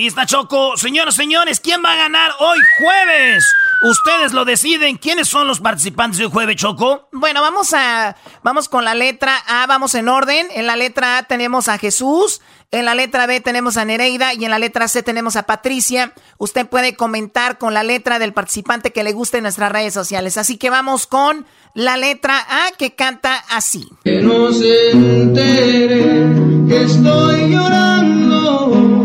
Ahí 0.00 0.06
está 0.06 0.24
Choco. 0.24 0.78
Señoras, 0.78 1.14
señores, 1.14 1.60
¿quién 1.60 1.82
va 1.84 1.92
a 1.92 1.96
ganar 1.96 2.30
hoy 2.38 2.58
jueves? 2.78 3.44
Ustedes 3.82 4.32
lo 4.32 4.46
deciden. 4.46 4.96
¿Quiénes 4.96 5.28
son 5.28 5.46
los 5.46 5.60
participantes 5.60 6.16
de 6.16 6.24
hoy 6.24 6.30
jueves, 6.32 6.56
Choco? 6.56 7.10
Bueno, 7.12 7.42
vamos 7.42 7.74
a 7.74 8.16
vamos 8.42 8.70
con 8.70 8.86
la 8.86 8.94
letra 8.94 9.36
A, 9.46 9.66
vamos 9.66 9.94
en 9.94 10.08
orden. 10.08 10.46
En 10.54 10.66
la 10.66 10.76
letra 10.76 11.18
A 11.18 11.24
tenemos 11.24 11.68
a 11.68 11.76
Jesús, 11.76 12.40
en 12.70 12.86
la 12.86 12.94
letra 12.94 13.26
B 13.26 13.40
tenemos 13.40 13.76
a 13.76 13.84
Nereida 13.84 14.32
y 14.32 14.44
en 14.44 14.50
la 14.52 14.58
letra 14.58 14.88
C 14.88 15.02
tenemos 15.02 15.36
a 15.36 15.42
Patricia. 15.42 16.14
Usted 16.38 16.66
puede 16.66 16.94
comentar 16.94 17.58
con 17.58 17.74
la 17.74 17.82
letra 17.82 18.18
del 18.18 18.32
participante 18.32 18.92
que 18.92 19.04
le 19.04 19.12
guste 19.12 19.36
en 19.36 19.42
nuestras 19.42 19.70
redes 19.70 19.92
sociales. 19.92 20.38
Así 20.38 20.56
que 20.56 20.70
vamos 20.70 21.06
con 21.06 21.44
la 21.74 21.98
letra 21.98 22.38
A 22.38 22.70
que 22.78 22.94
canta 22.94 23.36
así. 23.50 23.86
Que 24.04 24.22
no 24.22 24.50
se 24.52 24.92
entere 24.92 26.26
que 26.68 26.84
estoy 26.84 27.50
llorando, 27.50 28.99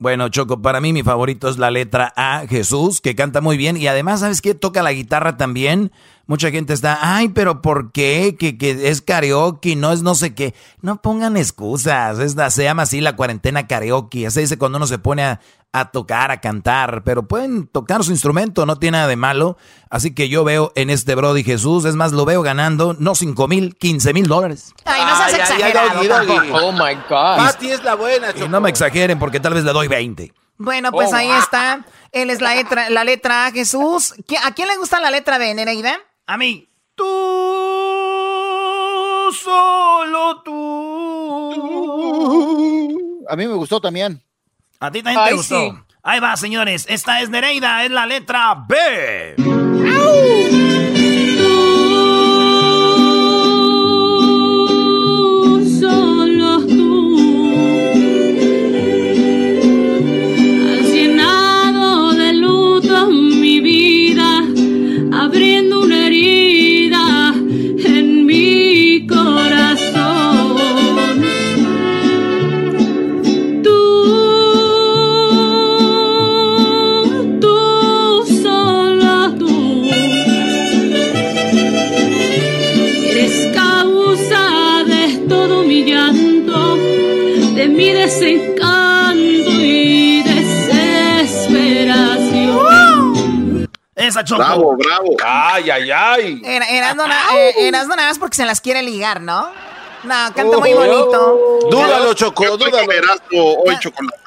Bueno, 0.00 0.28
Choco, 0.28 0.62
para 0.62 0.80
mí 0.80 0.92
mi 0.92 1.02
favorito 1.02 1.48
es 1.48 1.58
la 1.58 1.72
letra 1.72 2.12
A, 2.14 2.44
Jesús, 2.48 3.00
que 3.00 3.16
canta 3.16 3.40
muy 3.40 3.56
bien. 3.56 3.76
Y 3.76 3.88
además, 3.88 4.20
¿sabes 4.20 4.40
qué? 4.40 4.54
Toca 4.54 4.84
la 4.84 4.92
guitarra 4.92 5.36
también. 5.36 5.90
Mucha 6.28 6.52
gente 6.52 6.72
está, 6.72 7.16
ay, 7.16 7.30
pero 7.30 7.62
¿por 7.62 7.90
qué? 7.90 8.36
Que, 8.38 8.56
que 8.56 8.90
es 8.90 9.02
karaoke, 9.02 9.74
no 9.74 9.90
es 9.90 10.02
no 10.02 10.14
sé 10.14 10.36
qué. 10.36 10.54
No 10.82 11.02
pongan 11.02 11.36
excusas. 11.36 12.20
Es 12.20 12.36
se 12.54 12.62
llama 12.62 12.84
así 12.84 13.00
la 13.00 13.16
cuarentena 13.16 13.66
karaoke. 13.66 14.24
Así 14.24 14.40
dice 14.40 14.56
cuando 14.56 14.76
uno 14.76 14.86
se 14.86 14.98
pone 14.98 15.24
a, 15.24 15.40
tocar, 15.92 16.30
a 16.30 16.40
cantar. 16.40 17.02
Pero 17.04 17.28
pueden 17.28 17.66
tocar 17.66 18.04
su 18.04 18.10
instrumento, 18.10 18.66
no 18.66 18.76
tiene 18.78 18.98
nada 18.98 19.08
de 19.08 19.16
malo. 19.16 19.56
Así 19.90 20.14
que 20.14 20.28
yo 20.28 20.44
veo 20.44 20.72
en 20.74 20.90
este 20.90 21.14
Brody 21.14 21.44
Jesús, 21.44 21.84
es 21.84 21.94
más, 21.94 22.12
lo 22.12 22.24
veo 22.24 22.42
ganando 22.42 22.96
no 22.98 23.14
5 23.14 23.48
mil, 23.48 23.76
15 23.76 24.12
mil 24.12 24.26
dólares. 24.26 24.74
Ay, 24.84 25.02
no 25.04 25.16
seas 25.16 25.34
exagerado. 25.34 26.00
oh 26.52 26.72
my 26.72 26.94
God. 27.08 27.36
Pati 27.36 27.70
es 27.70 27.82
la 27.84 27.94
buena, 27.94 28.34
Y 28.36 28.48
no 28.48 28.60
me 28.60 28.70
exageren 28.70 29.18
porque 29.18 29.40
tal 29.40 29.54
vez 29.54 29.64
le 29.64 29.72
doy 29.72 29.88
20. 29.88 30.32
Bueno, 30.58 30.90
pues 30.90 31.12
oh, 31.12 31.16
ahí 31.16 31.30
está. 31.30 31.84
Él 32.10 32.30
es 32.30 32.40
la 32.40 32.54
letra, 32.54 32.90
la 32.90 33.04
letra 33.04 33.46
A, 33.46 33.52
Jesús. 33.52 34.14
¿A 34.44 34.52
quién 34.54 34.68
le 34.68 34.76
gusta 34.76 35.00
la 35.00 35.10
letra 35.10 35.38
B, 35.38 35.54
Nereida? 35.54 35.98
A 36.26 36.36
mí. 36.36 36.68
Tú, 36.96 37.04
solo 39.32 40.42
tú. 40.42 40.58
A 43.28 43.36
mí 43.36 43.46
me 43.46 43.54
gustó 43.54 43.80
también. 43.80 44.20
A 44.80 44.90
ti 44.90 45.02
también 45.02 45.26
te 45.26 45.34
gustó. 45.34 45.84
Ahí 46.02 46.20
va, 46.20 46.36
señores. 46.36 46.86
Esta 46.88 47.20
es 47.20 47.30
Nereida, 47.30 47.84
es 47.84 47.90
la 47.90 48.06
letra 48.06 48.64
B. 48.68 49.34
Bravo, 94.38 94.76
bravo. 94.76 95.16
Ay, 95.24 95.70
ay, 95.70 95.90
ay. 95.90 96.42
Eras 96.44 96.96
no, 96.96 97.04
eh, 97.36 97.70
nada 97.70 97.86
más 97.86 98.18
porque 98.18 98.36
se 98.36 98.44
las 98.44 98.60
quiere 98.60 98.82
ligar, 98.82 99.20
¿no? 99.20 99.50
No, 100.04 100.14
canta 100.34 100.58
muy 100.58 100.72
bonito. 100.74 101.58
Dúdalo, 101.70 102.14
Choco, 102.14 102.56
dúdalo. 102.56 102.86
hoy 103.30 103.78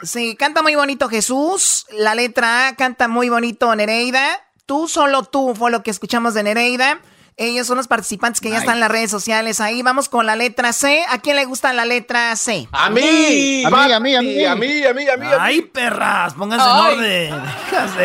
Sí, 0.04 0.36
canta 0.36 0.62
muy 0.62 0.76
bonito 0.76 1.08
Jesús. 1.08 1.86
La 1.92 2.16
letra 2.16 2.68
A 2.68 2.76
canta 2.76 3.08
muy 3.08 3.30
bonito 3.30 3.74
Nereida. 3.76 4.42
Tú, 4.66 4.88
solo 4.88 5.24
tú, 5.24 5.54
fue 5.56 5.72
lo 5.72 5.84
que 5.84 5.92
escuchamos 5.92 6.34
de 6.34 6.44
Nereida. 6.44 7.00
Ellos 7.38 7.66
son 7.66 7.78
los 7.78 7.88
participantes 7.88 8.42
que 8.42 8.50
ya 8.52 8.60
están 8.60 8.76
en 8.76 8.82
las 8.82 8.92
redes 8.92 9.10
sociales. 9.10 9.60
Ahí 9.62 9.82
vamos 9.82 10.10
con 10.10 10.26
la 10.26 10.36
letra 10.36 10.74
C. 10.74 11.04
¿A 11.10 11.20
quién 11.20 11.38
le 11.38 11.46
gusta 11.46 11.74
la 11.74 11.86
letra 11.86 12.36
C? 12.36 12.68
A 12.72 12.90
mí. 12.90 13.64
A 13.66 13.70
mí, 13.70 13.92
a 13.94 14.00
mí, 14.00 14.16
a 14.16 14.22
mí. 14.22 14.46
A 14.46 14.56
mí, 14.56 14.84
a 14.86 14.94
mí, 14.94 15.08
a 15.08 15.18
mí. 15.18 15.28
Ay, 15.40 15.62
perras, 15.62 16.34
pónganse 16.34 16.70
en 16.70 16.76
orden. 16.76 17.44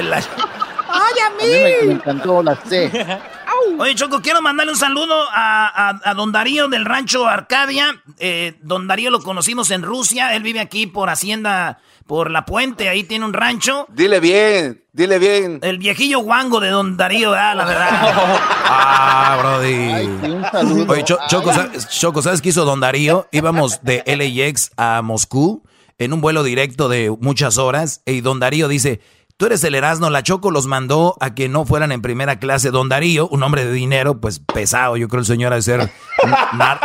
¡Ay, 0.96 1.14
a 1.20 1.30
mí! 1.30 1.86
me, 1.86 1.92
encantó 1.92 2.42
la 2.42 2.56
C. 2.56 2.90
Oye, 3.78 3.94
Choco, 3.94 4.20
quiero 4.22 4.40
mandarle 4.40 4.72
un 4.72 4.78
saludo 4.78 5.14
a, 5.30 5.98
a, 6.02 6.14
Don 6.14 6.32
Darío 6.32 6.68
del 6.68 6.84
rancho 6.84 7.26
Arcadia. 7.26 8.02
Eh, 8.18 8.54
don 8.62 8.86
Darío 8.86 9.10
lo 9.10 9.20
conocimos 9.20 9.70
en 9.70 9.82
Rusia. 9.82 10.34
Él 10.34 10.42
vive 10.42 10.60
aquí 10.60 10.86
por 10.86 11.10
Hacienda, 11.10 11.78
por 12.06 12.30
La 12.30 12.44
Puente. 12.44 12.88
Ahí 12.88 13.04
tiene 13.04 13.24
un 13.24 13.32
rancho. 13.32 13.86
Dile 13.90 14.20
bien, 14.20 14.82
dile 14.92 15.18
bien. 15.18 15.58
El 15.62 15.78
viejillo 15.78 16.20
guango 16.20 16.60
de 16.60 16.70
Don 16.70 16.96
Darío, 16.96 17.34
ah, 17.34 17.54
la 17.54 17.64
verdad. 17.64 17.88
ah, 18.64 19.36
Brody. 19.40 20.88
Oye, 20.88 21.04
Choco, 21.04 21.52
¿sabes, 21.52 21.88
Choco, 21.88 22.22
¿sabes 22.22 22.40
qué 22.40 22.50
hizo 22.50 22.64
Don 22.64 22.80
Darío? 22.80 23.28
Íbamos 23.32 23.82
de 23.82 24.02
LAX 24.06 24.70
a 24.76 25.02
Moscú 25.02 25.62
en 25.98 26.12
un 26.12 26.20
vuelo 26.20 26.42
directo 26.42 26.88
de 26.88 27.14
muchas 27.20 27.58
horas. 27.58 28.02
Y 28.06 28.20
Don 28.20 28.40
Darío 28.40 28.68
dice 28.68 29.00
Tú 29.38 29.44
eres 29.44 29.62
el 29.64 29.74
Erasmo, 29.74 30.08
la 30.08 30.22
Choco 30.22 30.50
los 30.50 30.66
mandó 30.66 31.14
a 31.20 31.34
que 31.34 31.50
no 31.50 31.66
fueran 31.66 31.92
en 31.92 32.00
primera 32.00 32.38
clase. 32.38 32.70
Don 32.70 32.88
Darío, 32.88 33.28
un 33.28 33.42
hombre 33.42 33.66
de 33.66 33.72
dinero, 33.72 34.18
pues 34.18 34.38
pesado, 34.38 34.96
yo 34.96 35.08
creo 35.08 35.20
el 35.20 35.26
señor 35.26 35.52
ha 35.52 35.56
de 35.56 35.62
ser 35.62 35.92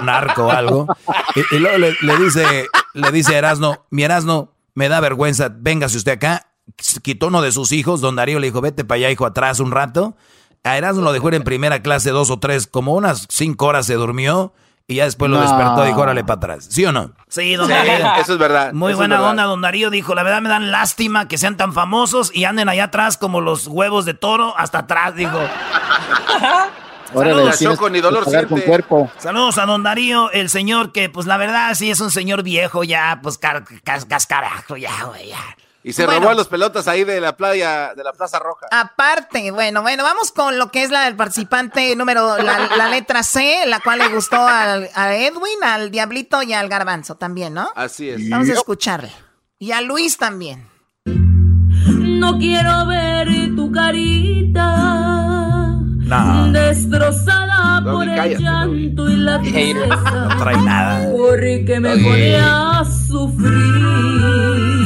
narco 0.04 0.48
o 0.48 0.52
algo. 0.52 0.88
Y, 1.52 1.60
luego 1.60 1.78
le, 1.78 2.18
dice, 2.18 2.66
le 2.94 3.12
dice 3.14 3.38
Erasmo, 3.38 3.86
mi 3.90 4.04
Erasmo, 4.04 4.52
me 4.76 4.90
da 4.90 5.00
vergüenza, 5.00 5.50
véngase 5.50 5.96
usted 5.96 6.12
acá. 6.12 6.48
Quitó 7.02 7.28
uno 7.28 7.42
de 7.42 7.54
sus 7.54 7.72
hijos, 7.72 8.02
don 8.02 8.18
Darío 8.18 8.38
le 8.40 8.48
dijo, 8.48 8.60
vete 8.60 8.84
para 8.84 8.98
allá, 8.98 9.12
hijo, 9.12 9.26
atrás 9.26 9.62
un 9.62 9.72
rato. 9.72 10.18
A 10.66 10.78
Erasmo 10.78 11.04
lo 11.04 11.14
dejó 11.14 11.32
en 11.32 11.44
primera 11.44 11.82
clase 11.82 12.10
dos 12.10 12.30
o 12.32 12.40
tres, 12.40 12.68
como 12.68 12.96
unas 12.96 13.28
cinco 13.30 13.68
horas 13.68 13.86
se 13.86 13.94
durmió 13.94 14.52
y 14.92 14.96
ya 14.96 15.06
después 15.06 15.32
lo 15.32 15.40
despertó 15.40 15.84
y 15.84 15.88
dijo, 15.88 16.02
órale 16.02 16.24
para 16.24 16.38
atrás. 16.38 16.68
¿Sí 16.70 16.86
o 16.86 16.92
no? 16.92 17.12
Sí, 17.28 17.56
don 17.56 17.70
Darío. 17.70 18.14
Eso 18.20 18.34
es 18.34 18.40
verdad. 18.40 18.74
Muy 18.74 18.94
buena 18.94 19.22
onda, 19.22 19.44
don 19.44 19.62
Darío 19.62 19.90
dijo, 19.90 20.14
la 20.16 20.24
verdad 20.24 20.42
me 20.42 20.50
dan 20.50 20.72
lástima 20.72 21.28
que 21.28 21.38
sean 21.38 21.58
tan 21.58 21.74
famosos 21.74 22.32
y 22.34 22.44
anden 22.44 22.70
allá 22.70 22.86
atrás 22.86 23.18
como 23.18 23.42
los 23.42 23.68
huevos 23.68 24.06
de 24.06 24.14
toro 24.14 24.54
hasta 24.58 24.80
atrás, 24.80 25.16
dijo. 25.16 25.40
Saludos, 27.14 27.92
ni 27.92 28.00
dolor 28.00 28.26
siente. 28.30 28.64
Cuerpo. 28.64 29.12
Saludos 29.18 29.58
a 29.58 29.66
don 29.66 29.84
Darío, 29.84 30.32
el 30.32 30.50
señor 30.50 30.92
que, 30.92 31.10
pues 31.10 31.28
la 31.28 31.38
verdad, 31.38 31.74
sí 31.76 31.92
es 31.92 32.00
un 32.00 32.12
señor 32.12 32.44
viejo 32.44 32.84
ya, 32.84 33.20
pues 33.22 33.38
cascarajo, 33.38 34.78
ya, 34.78 35.04
güey, 35.06 35.30
ya. 35.30 35.58
Y 35.84 35.94
se 35.94 36.06
robó 36.06 36.30
a 36.30 36.34
los 36.34 36.48
pelotas 36.48 36.88
ahí 36.88 37.04
de 37.04 37.20
la 37.20 37.36
playa, 37.36 37.94
de 37.96 38.04
la 38.04 38.14
Plaza 38.14 38.38
Roja. 38.40 38.68
Aparte, 38.72 39.50
bueno, 39.52 39.82
bueno, 39.82 40.04
vamos 40.04 40.32
con 40.32 40.58
lo 40.60 40.72
que 40.72 40.84
es 40.84 40.92
la 40.92 41.06
del 41.06 41.16
participante 41.16 41.96
número, 41.96 42.38
la, 42.38 42.88
letra 42.90 43.24
C, 43.24 43.64
la 43.66 43.80
cual 43.80 44.00
le 44.00 44.10
gustó 44.10 44.36
al, 44.36 44.90
a 44.94 45.16
Edwin, 45.16 45.64
al 45.64 45.90
Diablito 45.90 46.44
y 46.44 46.54
al 46.54 46.70
Garbanzo 46.70 47.16
también, 47.16 47.54
¿no? 47.54 47.72
Así 47.76 48.10
es. 48.10 48.30
Vamos 48.30 48.50
a 48.50 48.54
escucharle. 48.54 49.12
Y 49.58 49.72
a 49.72 49.82
Luis 49.82 50.18
también. 50.18 50.68
No 51.06 52.38
quiero 52.38 52.86
ver 52.86 53.28
tu 53.56 53.72
carita 53.72 55.02
destrozada 56.52 57.82
por 57.84 58.08
el 58.08 58.38
llanto 58.38 59.10
y 59.10 59.16
la 59.16 59.40
tristeza. 59.40 60.28
No 60.28 60.38
trae 60.38 60.58
nada. 60.58 61.10
Porque 61.12 61.80
me 61.80 61.98
pone 61.98 62.36
a 62.36 62.84
sufrir. 63.08 64.81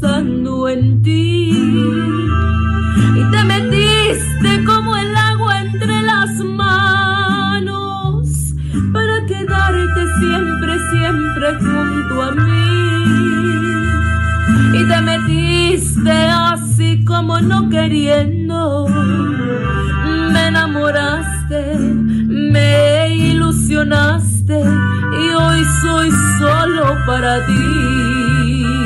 Pensando 0.00 0.68
en 0.68 1.02
ti. 1.02 1.50
Y 3.16 3.30
te 3.30 3.44
metiste 3.44 4.64
como 4.64 4.96
el 4.96 5.16
agua 5.16 5.60
entre 5.60 6.02
las 6.02 6.30
manos 6.44 8.28
para 8.92 9.26
quedarte 9.26 10.06
siempre, 10.20 10.78
siempre 10.92 11.54
junto 11.54 12.22
a 12.22 12.32
mí. 12.32 12.74
Y 14.78 14.88
te 14.88 15.00
metiste 15.02 16.10
así 16.10 17.04
como 17.04 17.40
no 17.40 17.68
queriendo. 17.68 18.86
Me 20.32 20.46
enamoraste 20.48 21.78
me 22.26 23.14
ilusionaste 23.14 24.58
y 24.58 25.34
hoy 25.34 25.64
soy 25.82 26.10
solo 26.38 26.96
para 27.06 27.44
ti 27.46 28.83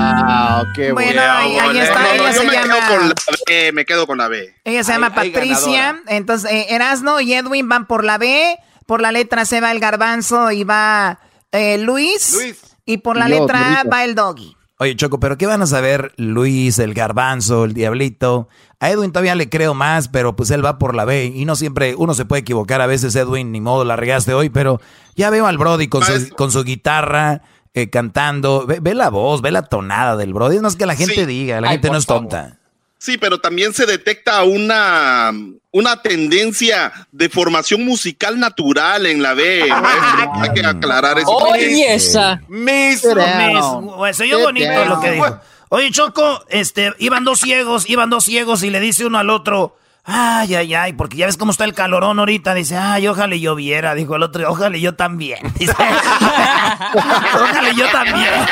Wow, 0.00 0.72
qué 0.74 0.92
bueno. 0.92 1.20
ahí, 1.22 1.78
está, 1.78 2.14
ella 2.14 2.32
se 2.32 2.44
me 2.44 2.52
llama. 2.52 2.74
Quedo 2.74 2.96
con 2.96 3.08
la 3.08 3.14
B, 3.46 3.72
me 3.72 3.84
quedo 3.84 4.06
con 4.06 4.18
la 4.18 4.28
B. 4.28 4.54
Ella 4.64 4.84
se 4.84 4.92
llama 4.92 5.14
Patricia. 5.14 6.00
Entonces, 6.06 6.50
eh, 6.50 6.66
Erasno 6.70 7.20
y 7.20 7.34
Edwin 7.34 7.68
van 7.68 7.86
por 7.86 8.04
la 8.04 8.18
B. 8.18 8.58
Por 8.86 9.00
la 9.00 9.12
letra 9.12 9.44
C 9.44 9.60
va 9.60 9.70
el 9.70 9.80
garbanzo 9.80 10.50
y 10.50 10.64
va 10.64 11.20
eh, 11.52 11.78
Luis. 11.78 12.34
Luis. 12.34 12.60
Y 12.86 12.98
por 12.98 13.16
la 13.16 13.28
letra 13.28 13.80
A 13.80 13.84
va 13.84 14.04
el 14.04 14.14
doggy. 14.14 14.56
Oye, 14.78 14.96
Choco, 14.96 15.20
pero 15.20 15.36
¿qué 15.36 15.46
van 15.46 15.60
a 15.60 15.66
saber 15.66 16.12
Luis, 16.16 16.78
el 16.78 16.94
garbanzo, 16.94 17.66
el 17.66 17.74
diablito? 17.74 18.48
A 18.80 18.90
Edwin 18.90 19.12
todavía 19.12 19.34
le 19.34 19.50
creo 19.50 19.74
más, 19.74 20.08
pero 20.08 20.34
pues 20.34 20.50
él 20.50 20.64
va 20.64 20.78
por 20.78 20.94
la 20.94 21.04
B 21.04 21.26
y 21.26 21.44
no 21.44 21.54
siempre 21.54 21.94
uno 21.94 22.14
se 22.14 22.24
puede 22.24 22.40
equivocar. 22.40 22.80
A 22.80 22.86
veces 22.86 23.14
Edwin, 23.14 23.52
ni 23.52 23.60
modo, 23.60 23.84
la 23.84 23.96
regaste 23.96 24.32
hoy, 24.32 24.48
pero 24.48 24.80
ya 25.14 25.28
veo 25.28 25.46
al 25.46 25.58
Brody 25.58 25.88
con, 25.88 26.02
su, 26.02 26.34
con 26.34 26.50
su 26.50 26.64
guitarra 26.64 27.42
eh, 27.74 27.90
cantando. 27.90 28.66
Ve, 28.66 28.94
la 28.94 29.10
voz, 29.10 29.42
ve 29.42 29.50
la 29.50 29.62
tonada 29.62 30.16
del 30.16 30.34
Brody. 30.34 30.58
No 30.58 30.68
es 30.68 30.76
que 30.76 30.86
la 30.86 30.96
gente 30.96 31.26
diga, 31.26 31.60
la 31.60 31.68
gente 31.70 31.90
no 31.90 31.98
es 31.98 32.06
tonta. 32.06 32.56
Sí, 32.98 33.16
pero 33.16 33.38
también 33.38 33.72
se 33.72 33.86
detecta 33.86 34.42
una, 34.42 35.32
una 35.70 36.02
tendencia 36.02 36.92
de 37.12 37.30
formación 37.30 37.82
musical 37.82 38.38
natural 38.38 39.06
en 39.06 39.22
la 39.22 39.32
B. 39.32 39.62
Hay 40.34 40.52
que 40.52 40.64
aclarar 40.64 41.18
eso. 41.18 41.30
Oye, 41.30 41.94
esa. 41.94 42.42
Mis, 42.48 43.00
Se 43.00 44.22
oyó 44.24 44.40
bonito 44.40 44.84
lo 44.84 45.00
que 45.00 45.12
dijo. 45.12 45.40
Oye, 45.70 45.90
Choco, 45.92 46.44
este, 46.48 46.92
iban 46.98 47.24
dos 47.24 47.40
ciegos, 47.40 47.88
iban 47.88 48.10
dos 48.10 48.24
ciegos 48.24 48.64
y 48.64 48.70
le 48.70 48.80
dice 48.80 49.06
uno 49.06 49.18
al 49.18 49.30
otro, 49.30 49.76
ay, 50.04 50.54
ay, 50.54 50.74
ay, 50.74 50.92
porque 50.92 51.16
ya 51.16 51.26
ves 51.26 51.36
cómo 51.36 51.52
está 51.52 51.64
el 51.64 51.74
calorón 51.74 52.18
ahorita. 52.18 52.54
Dice, 52.54 52.76
ay, 52.76 53.06
ojalá 53.08 53.36
yo 53.36 53.54
viera. 53.54 53.94
Dijo 53.94 54.16
el 54.16 54.22
otro, 54.22 54.50
ojalá 54.50 54.76
yo 54.76 54.94
también. 54.94 55.38
Dice, 55.58 55.72
ojalá 56.94 57.72
yo 57.76 57.88
también. 57.90 58.30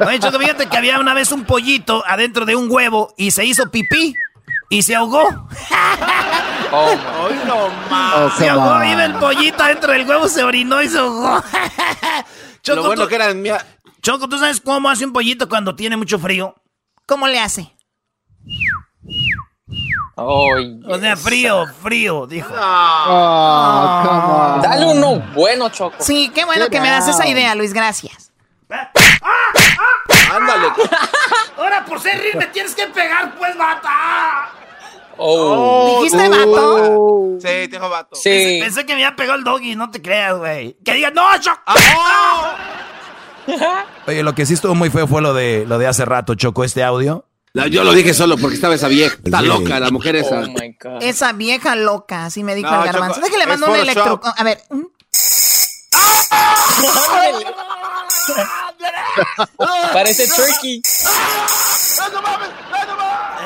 Oye, 0.00 0.20
Choco, 0.20 0.38
fíjate 0.38 0.66
que 0.66 0.76
había 0.76 1.00
una 1.00 1.12
vez 1.12 1.32
un 1.32 1.44
pollito 1.44 2.04
adentro 2.06 2.44
de 2.44 2.54
un 2.54 2.70
huevo 2.70 3.12
y 3.16 3.32
se 3.32 3.44
hizo 3.44 3.68
pipí 3.68 4.14
y 4.70 4.82
se 4.82 4.94
ahogó. 4.94 5.24
Oh, 6.70 6.94
no, 7.46 7.66
oh, 7.90 8.30
se 8.36 8.48
ahogó, 8.48 8.78
vive 8.80 9.06
el 9.06 9.14
pollito 9.14 9.62
adentro 9.62 9.92
del 9.92 10.08
huevo, 10.08 10.28
se 10.28 10.44
orinó 10.44 10.80
y 10.82 10.88
se 10.88 10.98
ahogó. 10.98 11.42
Choco, 12.62 12.76
Lo 12.76 12.86
bueno 12.86 13.02
tú, 13.02 13.08
que 13.08 13.14
era 13.16 13.34
mía. 13.34 13.64
Choco, 14.02 14.28
¿tú 14.28 14.38
sabes 14.38 14.60
cómo 14.60 14.88
hace 14.88 15.04
un 15.04 15.12
pollito 15.12 15.48
cuando 15.48 15.74
tiene 15.74 15.96
mucho 15.96 16.18
frío? 16.18 16.54
¿Cómo 17.06 17.26
le 17.26 17.40
hace? 17.40 17.74
O 20.20 20.98
sea, 20.98 21.16
frío, 21.16 21.66
frío, 21.82 22.26
dijo. 22.26 22.52
Oh, 22.52 24.60
Dale 24.62 24.86
uno 24.86 25.22
bueno, 25.34 25.68
Choco. 25.68 25.96
Sí, 26.00 26.30
qué 26.34 26.44
bueno 26.44 26.68
que 26.68 26.80
me 26.80 26.90
das 26.90 27.08
esa 27.08 27.26
idea, 27.26 27.54
Luis, 27.54 27.72
gracias. 27.72 28.32
Ándale. 30.30 30.68
Ahora, 31.56 31.84
por 31.84 32.00
ser 32.00 32.20
rir, 32.20 32.36
me 32.36 32.46
tienes 32.46 32.74
que 32.74 32.86
pegar, 32.88 33.36
pues, 33.38 33.56
bata. 33.56 34.50
Oh. 35.16 36.00
¿Dijiste 36.02 36.28
vato? 36.28 37.38
Sí, 37.40 37.68
tengo 37.68 37.88
vato. 37.88 38.16
Sí. 38.16 38.58
Pensé, 38.60 38.86
que 38.86 38.94
me 38.94 39.04
había 39.04 39.16
pegado 39.16 39.38
el 39.38 39.44
doggy, 39.44 39.74
no 39.74 39.90
te 39.90 40.02
creas, 40.02 40.36
güey. 40.36 40.76
Que 40.84 40.94
diga, 40.94 41.10
no, 41.10 41.24
Choco. 41.40 41.60
Ah, 41.66 42.56
Oye, 44.06 44.22
lo 44.22 44.34
que 44.34 44.46
sí 44.46 44.54
estuvo 44.54 44.74
muy 44.74 44.90
feo 44.90 45.06
fue 45.06 45.22
lo 45.22 45.32
de, 45.32 45.64
lo 45.66 45.78
de 45.78 45.86
hace 45.86 46.04
rato, 46.04 46.34
Choco, 46.34 46.64
este 46.64 46.84
audio. 46.84 47.24
Yo 47.54 47.84
lo 47.84 47.92
dije 47.92 48.14
solo 48.14 48.36
porque 48.36 48.56
estaba 48.56 48.74
esa 48.74 48.88
vieja. 48.88 49.16
Está 49.22 49.42
loca 49.42 49.80
la 49.80 49.90
mujer 49.90 50.16
esa. 50.16 50.40
Oh 50.40 50.98
esa 51.00 51.32
vieja 51.32 51.76
loca, 51.76 52.26
así 52.26 52.44
me 52.44 52.54
dijo 52.54 52.74
el 52.74 52.84
garbanzo. 52.84 53.20
Déjale, 53.20 53.46
mando 53.46 53.68
un 53.68 53.76
electro. 53.76 54.20
A 54.36 54.44
ver. 54.44 54.62
Parece 59.92 60.28
turkey. 60.28 60.82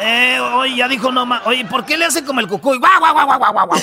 Eh, 0.03 0.41
oye, 0.41 0.77
ya 0.77 0.89
dijo 0.89 1.13
no 1.13 1.25
más. 1.25 1.47
Oye, 1.47 1.65
¿por 1.65 1.85
qué 1.85 1.97
le 1.97 2.05
hace 2.05 2.25
como 2.25 2.41
el 2.41 2.49
cucuy? 2.49 2.79
¡Guau, 2.79 2.99
guau, 2.99 3.15
guau, 3.15 3.27
guau, 3.27 3.53
guau, 3.53 3.67
guau, 3.69 3.81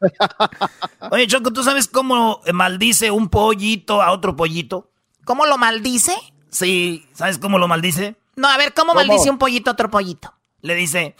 Oye, 1.12 1.26
Choco, 1.26 1.52
¿tú 1.52 1.62
sabes 1.62 1.88
cómo 1.88 2.40
maldice 2.52 3.10
un 3.10 3.28
pollito 3.28 4.02
a 4.02 4.12
otro 4.12 4.34
pollito? 4.34 4.90
¿Cómo 5.24 5.46
lo 5.46 5.58
maldice? 5.58 6.16
Sí, 6.50 7.06
¿sabes 7.14 7.38
cómo 7.38 7.58
lo 7.58 7.68
maldice? 7.68 8.16
No, 8.40 8.48
a 8.48 8.56
ver, 8.56 8.72
¿cómo, 8.72 8.94
maldice 8.94 9.28
un 9.28 9.36
pollito 9.36 9.68
a 9.68 9.74
otro 9.74 9.90
pollito? 9.90 10.32
Le 10.62 10.74
dice... 10.74 11.14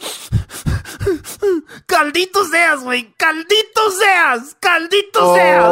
Caldito 1.85 2.45
seas, 2.45 2.81
güey. 2.81 3.13
Caldito 3.13 3.91
seas. 3.91 4.57
Caldito 4.59 5.35
seas. 5.35 5.65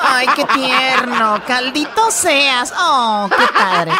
Ay, 0.00 0.28
qué 0.36 0.44
tierno. 0.44 1.42
Caldito 1.44 2.10
seas. 2.12 2.72
Oh, 2.78 3.28
qué 3.36 3.52
padre. 3.52 3.92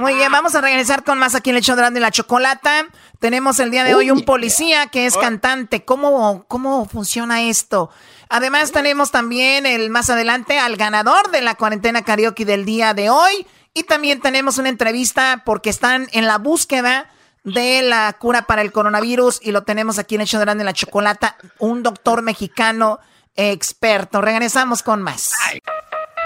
Muy 0.00 0.14
bien, 0.14 0.30
vamos 0.30 0.54
a 0.54 0.60
regresar 0.60 1.02
con 1.02 1.18
más 1.18 1.34
aquí 1.34 1.48
en 1.48 1.56
el 1.56 1.60
hecho 1.60 1.76
de 1.76 2.00
la 2.00 2.10
chocolata. 2.10 2.86
Tenemos 3.18 3.58
el 3.58 3.70
día 3.70 3.84
de 3.84 3.94
hoy 3.94 4.10
un 4.10 4.24
policía 4.26 4.88
que 4.88 5.06
es 5.06 5.16
cantante. 5.16 5.82
¿Cómo, 5.82 6.44
cómo 6.46 6.86
funciona 6.86 7.42
esto? 7.42 7.88
Además, 8.28 8.70
tenemos 8.70 9.10
también 9.10 9.64
el 9.64 9.88
más 9.88 10.10
adelante 10.10 10.58
al 10.58 10.76
ganador 10.76 11.30
de 11.30 11.40
la 11.40 11.54
cuarentena 11.54 12.02
karaoke 12.02 12.44
del 12.44 12.66
día 12.66 12.92
de 12.92 13.08
hoy. 13.08 13.46
Y 13.74 13.84
también 13.84 14.20
tenemos 14.20 14.58
una 14.58 14.68
entrevista 14.68 15.42
porque 15.44 15.70
están 15.70 16.08
en 16.12 16.26
la 16.26 16.38
búsqueda 16.38 17.10
de 17.44 17.82
la 17.82 18.12
cura 18.18 18.42
para 18.42 18.62
el 18.62 18.72
coronavirus 18.72 19.40
y 19.42 19.52
lo 19.52 19.62
tenemos 19.62 19.98
aquí 19.98 20.16
en 20.16 20.22
el 20.22 20.26
show 20.26 20.44
de 20.44 20.64
la 20.64 20.72
chocolata, 20.72 21.36
un 21.58 21.82
doctor 21.82 22.22
mexicano 22.22 22.98
experto. 23.36 24.20
Regresamos 24.20 24.82
con 24.82 25.02
más. 25.02 25.32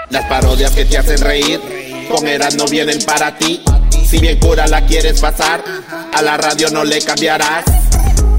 Las 0.09 0.25
parodias 0.25 0.71
que 0.71 0.85
te 0.85 0.97
hacen 0.97 1.19
reír, 1.19 1.59
con 2.09 2.27
Eras 2.27 2.55
no 2.55 2.65
vienen 2.65 3.03
para 3.05 3.37
ti. 3.37 3.63
Si 4.05 4.19
bien 4.19 4.39
cura 4.39 4.67
la 4.67 4.85
quieres 4.85 5.21
pasar, 5.21 5.63
a 6.13 6.21
la 6.21 6.37
radio 6.37 6.69
no 6.71 6.83
le 6.83 7.01
cambiarás. 7.01 7.63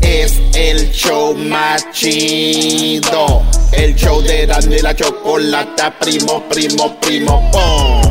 Es 0.01 0.41
el 0.55 0.91
show 0.93 1.35
más 1.35 1.91
chido. 1.93 3.43
El 3.73 3.95
show 3.97 4.21
de 4.23 4.43
Eras 4.43 4.67
y 4.67 4.81
la 4.81 4.95
chocolata, 4.95 5.99
primo, 5.99 6.47
primo, 6.49 7.01
primo, 7.01 7.51
pom. 7.51 8.04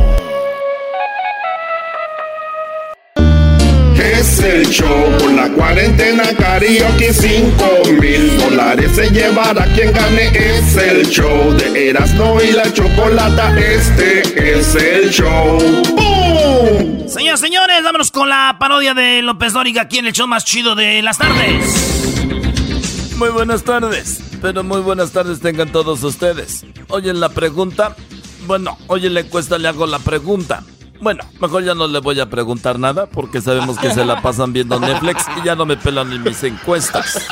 El 4.44 4.68
show 4.68 5.18
por 5.18 5.32
la 5.32 5.48
cuarentena 5.50 6.24
karaoke 6.36 7.12
5 7.12 7.92
mil 8.00 8.38
dólares 8.38 8.92
se 8.94 9.10
llevará 9.10 9.64
quien 9.74 9.92
gane. 9.92 10.28
Es 10.28 10.76
el 10.76 11.06
show 11.08 11.52
de 11.54 11.90
Erasmo 11.90 12.40
y 12.40 12.52
la 12.52 12.72
chocolata. 12.72 13.58
Este 13.58 14.58
es 14.58 14.74
el 14.74 15.10
show. 15.10 15.58
¡Bum! 15.96 17.08
Señoras, 17.08 17.40
señores, 17.40 17.82
vámonos 17.82 18.10
con 18.10 18.28
la 18.28 18.56
parodia 18.58 18.94
de 18.94 19.22
López 19.22 19.52
Dóriga 19.52 19.82
aquí 19.82 19.98
en 19.98 20.06
el 20.06 20.12
show 20.12 20.26
más 20.26 20.44
chido 20.44 20.74
de 20.74 21.02
las 21.02 21.18
tardes. 21.18 23.14
Muy 23.16 23.30
buenas 23.30 23.62
tardes, 23.62 24.20
pero 24.42 24.64
muy 24.64 24.80
buenas 24.80 25.12
tardes 25.12 25.40
tengan 25.40 25.70
todos 25.70 26.02
ustedes. 26.02 26.64
Oyen 26.88 27.20
la 27.20 27.28
pregunta. 27.28 27.96
Bueno, 28.46 28.76
hoy 28.88 29.06
en 29.06 29.14
la 29.14 29.20
encuesta 29.20 29.58
le 29.58 29.68
hago 29.68 29.86
la 29.86 29.98
pregunta. 29.98 30.62
Bueno, 31.00 31.24
mejor 31.40 31.64
ya 31.64 31.74
no 31.74 31.86
le 31.86 31.98
voy 32.00 32.20
a 32.20 32.30
preguntar 32.30 32.78
nada 32.78 33.06
porque 33.06 33.40
sabemos 33.40 33.78
que 33.78 33.90
se 33.90 34.04
la 34.04 34.22
pasan 34.22 34.52
viendo 34.52 34.78
Netflix 34.78 35.26
y 35.40 35.44
ya 35.44 35.54
no 35.54 35.66
me 35.66 35.76
pelan 35.76 36.08
ni 36.10 36.18
mis 36.18 36.42
encuestas. 36.42 37.26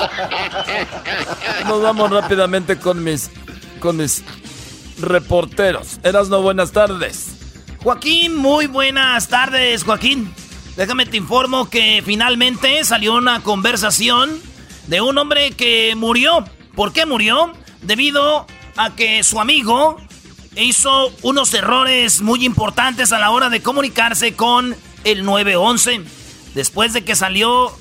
Nos 1.67 1.83
vamos 1.83 2.11
rápidamente 2.11 2.79
con 2.79 3.03
mis 3.03 3.31
con 3.81 3.97
mis 3.97 4.23
reporteros. 5.01 5.99
Eras 6.03 6.29
no 6.29 6.43
buenas 6.43 6.73
tardes. 6.73 7.37
Joaquín, 7.83 8.37
muy 8.37 8.67
buenas 8.67 9.29
tardes, 9.29 9.85
Joaquín. 9.85 10.33
Déjame 10.77 11.07
te 11.07 11.17
informo 11.17 11.69
que 11.69 12.03
finalmente 12.05 12.85
salió 12.85 13.15
una 13.15 13.43
conversación 13.43 14.41
de 14.87 15.01
un 15.01 15.19
hombre 15.19 15.53
que 15.53 15.95
murió. 15.97 16.45
¿Por 16.75 16.93
qué 16.93 17.07
murió? 17.07 17.53
Debido 17.83 18.47
a 18.77 18.95
que 18.95 19.23
su 19.23 19.41
amigo 19.41 19.99
hizo 20.57 21.13
unos 21.23 21.53
errores 21.55 22.21
muy 22.21 22.45
importantes 22.45 23.13
a 23.13 23.19
la 23.19 23.31
hora 23.31 23.49
de 23.51 23.63
comunicarse 23.63 24.35
con 24.35 24.77
el 25.05 25.25
911. 25.25 26.03
Después 26.55 26.93
de 26.93 27.05
que 27.05 27.17
salió 27.17 27.73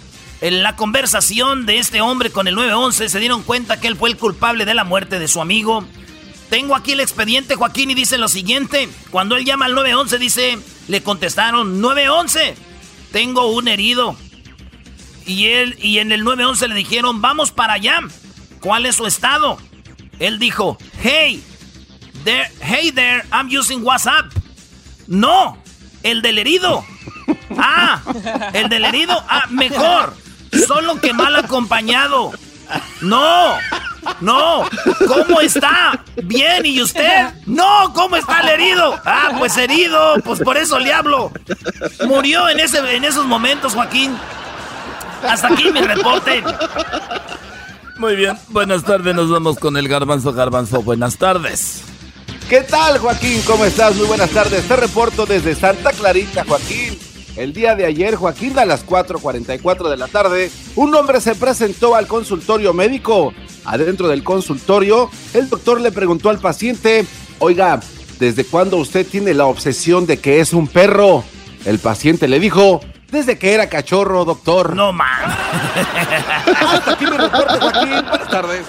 en 0.41 0.63
la 0.63 0.75
conversación 0.75 1.65
de 1.65 1.77
este 1.77 2.01
hombre 2.01 2.31
con 2.31 2.47
el 2.47 2.55
911, 2.55 3.09
se 3.09 3.19
dieron 3.19 3.43
cuenta 3.43 3.79
que 3.79 3.87
él 3.87 3.95
fue 3.95 4.09
el 4.09 4.17
culpable 4.17 4.65
de 4.65 4.73
la 4.73 4.83
muerte 4.83 5.19
de 5.19 5.27
su 5.27 5.41
amigo. 5.41 5.85
Tengo 6.49 6.75
aquí 6.75 6.93
el 6.93 6.99
expediente, 6.99 7.55
Joaquín, 7.55 7.91
y 7.91 7.95
dice 7.95 8.17
lo 8.17 8.27
siguiente. 8.27 8.89
Cuando 9.09 9.35
él 9.35 9.45
llama 9.45 9.65
al 9.65 9.75
911, 9.75 10.17
dice, 10.17 10.59
le 10.87 11.03
contestaron, 11.03 11.79
911, 11.79 12.55
tengo 13.11 13.47
un 13.47 13.67
herido. 13.67 14.17
Y 15.25 15.47
él, 15.47 15.77
y 15.79 15.99
en 15.99 16.11
el 16.11 16.23
911 16.23 16.67
le 16.67 16.75
dijeron, 16.75 17.21
vamos 17.21 17.51
para 17.51 17.73
allá. 17.73 17.99
¿Cuál 18.59 18.85
es 18.85 18.95
su 18.95 19.05
estado? 19.05 19.57
Él 20.19 20.39
dijo, 20.39 20.77
hey, 21.01 21.43
hey 22.25 22.91
there, 22.91 23.23
I'm 23.31 23.49
using 23.49 23.83
WhatsApp. 23.83 24.31
No, 25.07 25.57
el 26.03 26.21
del 26.21 26.39
herido. 26.39 26.83
Ah, 27.57 28.01
el 28.53 28.69
del 28.69 28.85
herido. 28.85 29.23
Ah, 29.27 29.45
mejor. 29.49 30.13
Solo 30.67 30.99
que 30.99 31.13
mal 31.13 31.35
acompañado. 31.35 32.31
No, 33.01 33.55
no. 34.21 34.63
¿Cómo 35.07 35.41
está? 35.41 36.03
Bien, 36.23 36.65
¿y 36.65 36.81
usted? 36.81 37.33
No, 37.45 37.91
¿cómo 37.93 38.15
está 38.15 38.41
el 38.41 38.49
herido? 38.49 38.99
Ah, 39.05 39.31
pues 39.37 39.57
herido, 39.57 40.15
pues 40.23 40.39
por 40.39 40.57
eso 40.57 40.79
le 40.79 40.93
hablo. 40.93 41.31
Murió 42.07 42.49
en, 42.49 42.59
ese, 42.59 42.79
en 42.95 43.03
esos 43.03 43.25
momentos, 43.25 43.73
Joaquín. 43.73 44.15
Hasta 45.27 45.49
aquí 45.49 45.71
mi 45.71 45.81
reporte. 45.81 46.43
Muy 47.97 48.15
bien, 48.15 48.37
buenas 48.47 48.83
tardes, 48.83 49.13
nos 49.13 49.29
vamos 49.29 49.59
con 49.59 49.77
el 49.77 49.87
garbanzo 49.87 50.33
garbanzo. 50.33 50.81
Buenas 50.81 51.17
tardes. 51.17 51.83
¿Qué 52.51 52.63
tal, 52.63 52.97
Joaquín? 52.97 53.41
¿Cómo 53.47 53.63
estás? 53.63 53.95
Muy 53.95 54.07
buenas 54.07 54.29
tardes. 54.31 54.67
Te 54.67 54.75
reporto 54.75 55.25
desde 55.25 55.55
Santa 55.55 55.93
Clarita, 55.93 56.43
Joaquín. 56.45 56.99
El 57.37 57.53
día 57.53 57.75
de 57.75 57.85
ayer, 57.85 58.15
Joaquín, 58.15 58.59
a 58.59 58.65
las 58.65 58.85
4.44 58.85 59.89
de 59.89 59.95
la 59.95 60.09
tarde, 60.09 60.51
un 60.75 60.93
hombre 60.93 61.21
se 61.21 61.33
presentó 61.35 61.95
al 61.95 62.07
consultorio 62.07 62.73
médico. 62.73 63.33
Adentro 63.63 64.09
del 64.09 64.25
consultorio, 64.25 65.09
el 65.33 65.47
doctor 65.47 65.79
le 65.79 65.93
preguntó 65.93 66.29
al 66.29 66.39
paciente, 66.39 67.05
oiga, 67.39 67.79
¿desde 68.19 68.43
cuándo 68.43 68.75
usted 68.75 69.07
tiene 69.07 69.33
la 69.33 69.45
obsesión 69.45 70.05
de 70.05 70.19
que 70.19 70.41
es 70.41 70.51
un 70.51 70.67
perro? 70.67 71.23
El 71.63 71.79
paciente 71.79 72.27
le 72.27 72.41
dijo, 72.41 72.81
desde 73.11 73.39
que 73.39 73.53
era 73.53 73.69
cachorro, 73.69 74.25
doctor. 74.25 74.75
No, 74.75 74.91
man. 74.91 75.07
Hasta 76.59 76.91
aquí 76.91 77.05
mi 77.05 77.15
reporte, 77.15 77.59
Joaquín. 77.61 77.91
Buenas 78.09 78.29
tardes. 78.29 78.65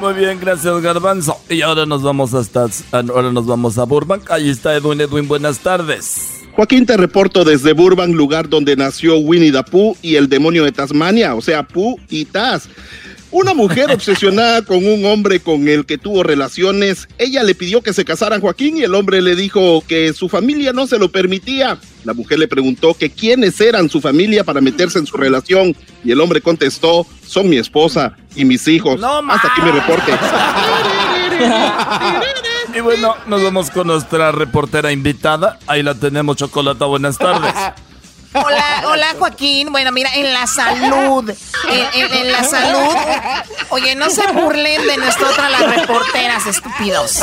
Muy 0.00 0.14
bien, 0.14 0.38
gracias 0.40 0.80
Garbanzo. 0.82 1.40
Y 1.48 1.62
ahora 1.62 1.86
nos 1.86 2.02
vamos 2.02 2.34
hasta 2.34 2.66
ahora 2.92 3.32
nos 3.32 3.46
vamos 3.46 3.78
a 3.78 3.84
Burbank. 3.84 4.30
Ahí 4.30 4.50
está 4.50 4.74
Edwin 4.74 5.00
Edwin, 5.00 5.28
buenas 5.28 5.60
tardes. 5.60 6.42
Joaquín, 6.54 6.86
te 6.86 6.96
reporto 6.96 7.44
desde 7.44 7.72
Burbank, 7.72 8.14
lugar 8.14 8.48
donde 8.48 8.76
nació 8.76 9.16
Winnie 9.18 9.50
the 9.50 9.62
Pooh 9.64 9.96
y 10.02 10.16
el 10.16 10.28
demonio 10.28 10.64
de 10.64 10.72
Tasmania, 10.72 11.34
o 11.34 11.40
sea, 11.40 11.64
Pooh 11.64 11.98
y 12.08 12.26
Taz. 12.26 12.68
Una 13.30 13.54
mujer 13.54 13.90
obsesionada 13.92 14.62
con 14.62 14.86
un 14.86 15.04
hombre 15.04 15.40
con 15.40 15.66
el 15.68 15.84
que 15.84 15.98
tuvo 15.98 16.22
relaciones, 16.22 17.08
ella 17.18 17.42
le 17.42 17.56
pidió 17.56 17.82
que 17.82 17.92
se 17.92 18.04
casaran 18.04 18.40
Joaquín 18.40 18.76
y 18.76 18.82
el 18.82 18.94
hombre 18.94 19.20
le 19.20 19.34
dijo 19.34 19.82
que 19.88 20.12
su 20.12 20.28
familia 20.28 20.72
no 20.72 20.86
se 20.86 20.98
lo 20.98 21.10
permitía. 21.10 21.78
La 22.04 22.12
mujer 22.14 22.38
le 22.38 22.46
preguntó 22.48 22.94
que 22.94 23.10
quiénes 23.10 23.60
eran 23.60 23.88
su 23.90 24.00
familia 24.00 24.44
para 24.44 24.60
meterse 24.60 24.98
en 24.98 25.06
su 25.06 25.16
relación 25.16 25.74
y 26.04 26.12
el 26.12 26.20
hombre 26.20 26.40
contestó, 26.40 27.06
son 27.26 27.48
mi 27.48 27.56
esposa 27.56 28.12
y 28.36 28.44
mis 28.44 28.68
hijos. 28.68 29.00
Hasta 29.02 29.48
aquí 29.48 29.62
mi 29.62 29.70
reporte. 29.70 30.12
Y 32.74 32.80
bueno, 32.80 33.14
nos 33.26 33.42
vamos 33.42 33.70
con 33.70 33.86
nuestra 33.86 34.32
reportera 34.32 34.90
invitada. 34.92 35.58
Ahí 35.66 35.82
la 35.82 35.94
tenemos, 35.94 36.36
Chocolata. 36.36 36.84
Buenas 36.86 37.16
tardes. 37.18 37.52
Hola, 38.34 38.64
hola 38.88 39.06
Joaquín. 39.16 39.70
Bueno, 39.70 39.92
mira, 39.92 40.10
en 40.14 40.32
la 40.32 40.46
salud, 40.48 41.30
en, 41.70 42.00
en- 42.02 42.12
en 42.14 42.32
la 42.32 42.42
salud. 42.42 42.96
Oye, 43.68 43.94
no 43.94 44.10
se 44.10 44.26
burlen 44.32 44.84
de 44.88 44.96
nosotras 44.96 45.50
las 45.52 45.76
reporteras, 45.76 46.44
estúpidos. 46.46 47.20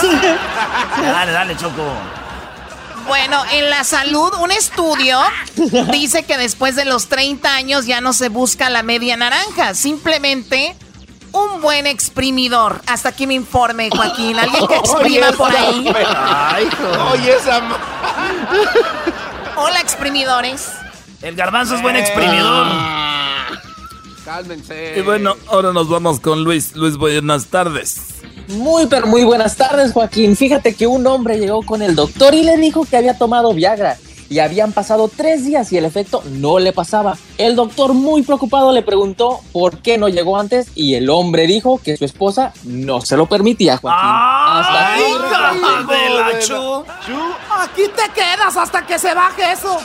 Dale, 1.01 1.32
dale, 1.34 1.57
Choco. 1.57 1.84
Bueno, 3.07 3.43
en 3.51 3.69
la 3.69 3.83
salud, 3.83 4.31
un 4.41 4.51
estudio 4.51 5.19
dice 5.91 6.23
que 6.23 6.37
después 6.37 6.75
de 6.75 6.85
los 6.85 7.07
30 7.07 7.53
años 7.53 7.85
ya 7.85 8.01
no 8.01 8.13
se 8.13 8.29
busca 8.29 8.69
la 8.69 8.83
media 8.83 9.17
naranja, 9.17 9.73
simplemente 9.73 10.75
un 11.31 11.61
buen 11.61 11.87
exprimidor. 11.87 12.81
Hasta 12.87 13.09
aquí 13.09 13.27
mi 13.27 13.35
informe, 13.35 13.89
Joaquín. 13.89 14.37
¿Alguien 14.37 14.67
que 14.67 14.75
exprima 14.77 15.27
Oye, 15.29 15.37
por 15.37 15.55
ahí? 15.55 15.93
Oye, 17.13 17.35
esa 17.35 17.61
Hola, 19.55 19.79
exprimidores. 19.79 20.69
El 21.21 21.35
garbanzo 21.35 21.75
es 21.75 21.81
buen 21.81 21.95
exprimidor. 21.95 22.67
Cálmense. 24.25 24.95
Y 24.97 25.01
bueno, 25.01 25.35
ahora 25.47 25.73
nos 25.73 25.89
vamos 25.89 26.19
con 26.19 26.43
Luis. 26.43 26.75
Luis, 26.75 26.97
buenas 26.97 27.47
tardes. 27.47 28.21
Muy, 28.51 28.87
pero 28.87 29.07
muy 29.07 29.23
buenas 29.23 29.55
tardes, 29.55 29.93
Joaquín. 29.93 30.35
Fíjate 30.35 30.75
que 30.75 30.87
un 30.87 31.05
hombre 31.07 31.39
llegó 31.39 31.61
con 31.63 31.81
el 31.81 31.95
doctor 31.95 32.33
y 32.33 32.43
le 32.43 32.57
dijo 32.57 32.85
que 32.85 32.97
había 32.97 33.17
tomado 33.17 33.53
Viagra. 33.53 33.97
Y 34.29 34.39
habían 34.39 34.71
pasado 34.71 35.09
tres 35.13 35.43
días 35.43 35.73
y 35.73 35.77
el 35.77 35.83
efecto 35.83 36.23
no 36.25 36.57
le 36.57 36.71
pasaba. 36.71 37.17
El 37.37 37.57
doctor, 37.57 37.93
muy 37.93 38.21
preocupado, 38.21 38.71
le 38.71 38.81
preguntó 38.81 39.41
por 39.51 39.79
qué 39.79 39.97
no 39.97 40.07
llegó 40.07 40.37
antes. 40.37 40.67
Y 40.73 40.95
el 40.95 41.09
hombre 41.09 41.47
dijo 41.47 41.81
que 41.83 41.97
su 41.97 42.05
esposa 42.05 42.53
no 42.63 43.01
se 43.01 43.17
lo 43.17 43.25
permitía, 43.25 43.75
Joaquín. 43.75 43.99
Hasta 44.01 44.93
¡Ay, 44.93 45.01
aquí. 45.01 45.11
hija 45.11 45.83
de 45.83 46.09
la 46.09 46.39
chu! 46.39 46.83
Aquí 47.59 47.81
te 47.93 48.13
quedas 48.13 48.55
hasta 48.55 48.85
que 48.85 48.97
se 48.97 49.13
baje 49.13 49.51
eso. 49.51 49.77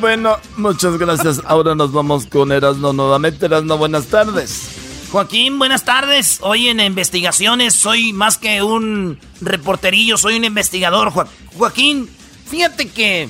Bueno, 0.00 0.36
muchas 0.56 0.98
gracias. 0.98 1.40
Ahora 1.46 1.76
nos 1.76 1.92
vamos 1.92 2.26
con 2.26 2.50
Erasno 2.50 2.92
nuevamente. 2.92 3.46
Erasno, 3.46 3.78
buenas 3.78 4.06
tardes. 4.06 4.83
Joaquín, 5.18 5.60
buenas 5.60 5.84
tardes. 5.84 6.40
Hoy 6.42 6.66
en 6.66 6.80
investigaciones 6.80 7.72
soy 7.72 8.12
más 8.12 8.36
que 8.36 8.64
un 8.64 9.20
reporterillo, 9.40 10.18
soy 10.18 10.34
un 10.34 10.42
investigador. 10.44 11.12
Jo- 11.12 11.26
Joaquín, 11.56 12.10
fíjate 12.50 12.88
que 12.88 13.28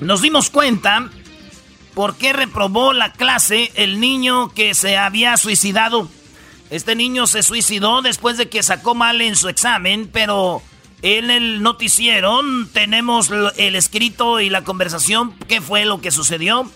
nos 0.00 0.22
dimos 0.22 0.50
cuenta 0.50 1.08
por 1.94 2.16
qué 2.16 2.32
reprobó 2.32 2.92
la 2.94 3.12
clase 3.12 3.70
el 3.76 4.00
niño 4.00 4.48
que 4.48 4.74
se 4.74 4.96
había 4.96 5.36
suicidado. 5.36 6.08
Este 6.68 6.96
niño 6.96 7.28
se 7.28 7.44
suicidó 7.44 8.02
después 8.02 8.36
de 8.36 8.48
que 8.48 8.64
sacó 8.64 8.96
mal 8.96 9.20
en 9.20 9.36
su 9.36 9.48
examen, 9.48 10.10
pero 10.12 10.62
en 11.02 11.30
el 11.30 11.62
noticiero 11.62 12.40
tenemos 12.72 13.30
el 13.56 13.76
escrito 13.76 14.40
y 14.40 14.50
la 14.50 14.64
conversación, 14.64 15.32
qué 15.46 15.60
fue 15.60 15.84
lo 15.84 16.00
que 16.00 16.10
sucedió. 16.10 16.68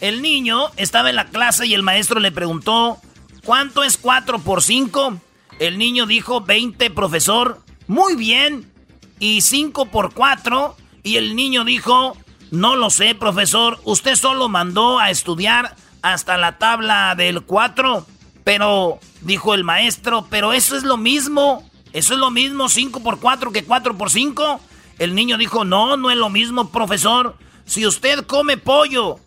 El 0.00 0.22
niño 0.22 0.70
estaba 0.76 1.08
en 1.10 1.14
la 1.14 1.26
clase 1.26 1.68
y 1.68 1.74
el 1.74 1.84
maestro 1.84 2.18
le 2.18 2.32
preguntó, 2.32 2.98
¿cuánto 3.44 3.84
es 3.84 3.96
4 3.96 4.40
por 4.40 4.62
5? 4.62 5.18
El 5.58 5.78
niño 5.78 6.06
dijo, 6.06 6.40
20, 6.40 6.90
profesor. 6.90 7.60
Muy 7.86 8.16
bien. 8.16 8.70
¿Y 9.18 9.42
5 9.42 9.86
por 9.86 10.12
4? 10.12 10.76
Y 11.02 11.16
el 11.16 11.36
niño 11.36 11.64
dijo, 11.64 12.16
no 12.50 12.76
lo 12.76 12.90
sé, 12.90 13.14
profesor. 13.14 13.80
Usted 13.84 14.16
solo 14.16 14.48
mandó 14.48 14.98
a 14.98 15.10
estudiar 15.10 15.76
hasta 16.02 16.36
la 16.36 16.58
tabla 16.58 17.14
del 17.14 17.42
4. 17.42 18.06
Pero, 18.42 18.98
dijo 19.22 19.54
el 19.54 19.64
maestro, 19.64 20.26
pero 20.28 20.52
eso 20.52 20.76
es 20.76 20.82
lo 20.82 20.96
mismo. 20.96 21.68
Eso 21.92 22.14
es 22.14 22.20
lo 22.20 22.30
mismo 22.30 22.68
5 22.68 23.00
por 23.00 23.20
4 23.20 23.52
que 23.52 23.64
4 23.64 23.96
por 23.96 24.10
5. 24.10 24.60
El 24.98 25.14
niño 25.14 25.38
dijo, 25.38 25.64
no, 25.64 25.96
no 25.96 26.10
es 26.10 26.16
lo 26.16 26.28
mismo, 26.28 26.70
profesor. 26.70 27.36
Si 27.64 27.86
usted 27.86 28.26
come 28.26 28.56
pollo, 28.56 29.20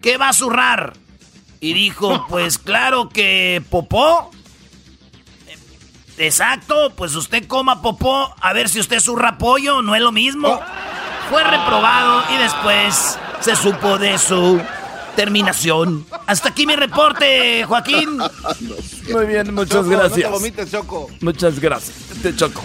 ¿qué 0.00 0.16
va 0.16 0.30
a 0.30 0.32
zurrar? 0.32 0.94
Y 1.64 1.72
dijo, 1.72 2.26
pues 2.28 2.58
claro 2.58 3.08
que 3.08 3.62
popó. 3.70 4.30
Exacto, 6.18 6.92
pues 6.94 7.14
usted 7.14 7.46
coma 7.46 7.80
popó, 7.80 8.34
a 8.38 8.52
ver 8.52 8.68
si 8.68 8.80
usted 8.80 9.00
zurra 9.00 9.38
pollo, 9.38 9.80
no 9.80 9.94
es 9.94 10.02
lo 10.02 10.12
mismo. 10.12 10.60
Fue 11.30 11.42
reprobado 11.42 12.22
y 12.34 12.36
después 12.36 13.18
se 13.40 13.56
supo 13.56 13.96
de 13.96 14.18
su 14.18 14.60
terminación. 15.16 16.04
Hasta 16.26 16.50
aquí 16.50 16.66
mi 16.66 16.76
reporte, 16.76 17.64
Joaquín. 17.64 18.18
Muy 19.10 19.24
bien, 19.24 19.54
muchas 19.54 19.70
Choco, 19.78 19.84
No 19.84 19.90
te 19.90 19.96
gracias. 19.96 20.30
vomites, 20.30 20.70
Choco. 20.70 21.10
Muchas 21.22 21.58
gracias. 21.60 21.96
Te 22.22 22.36
choco. 22.36 22.62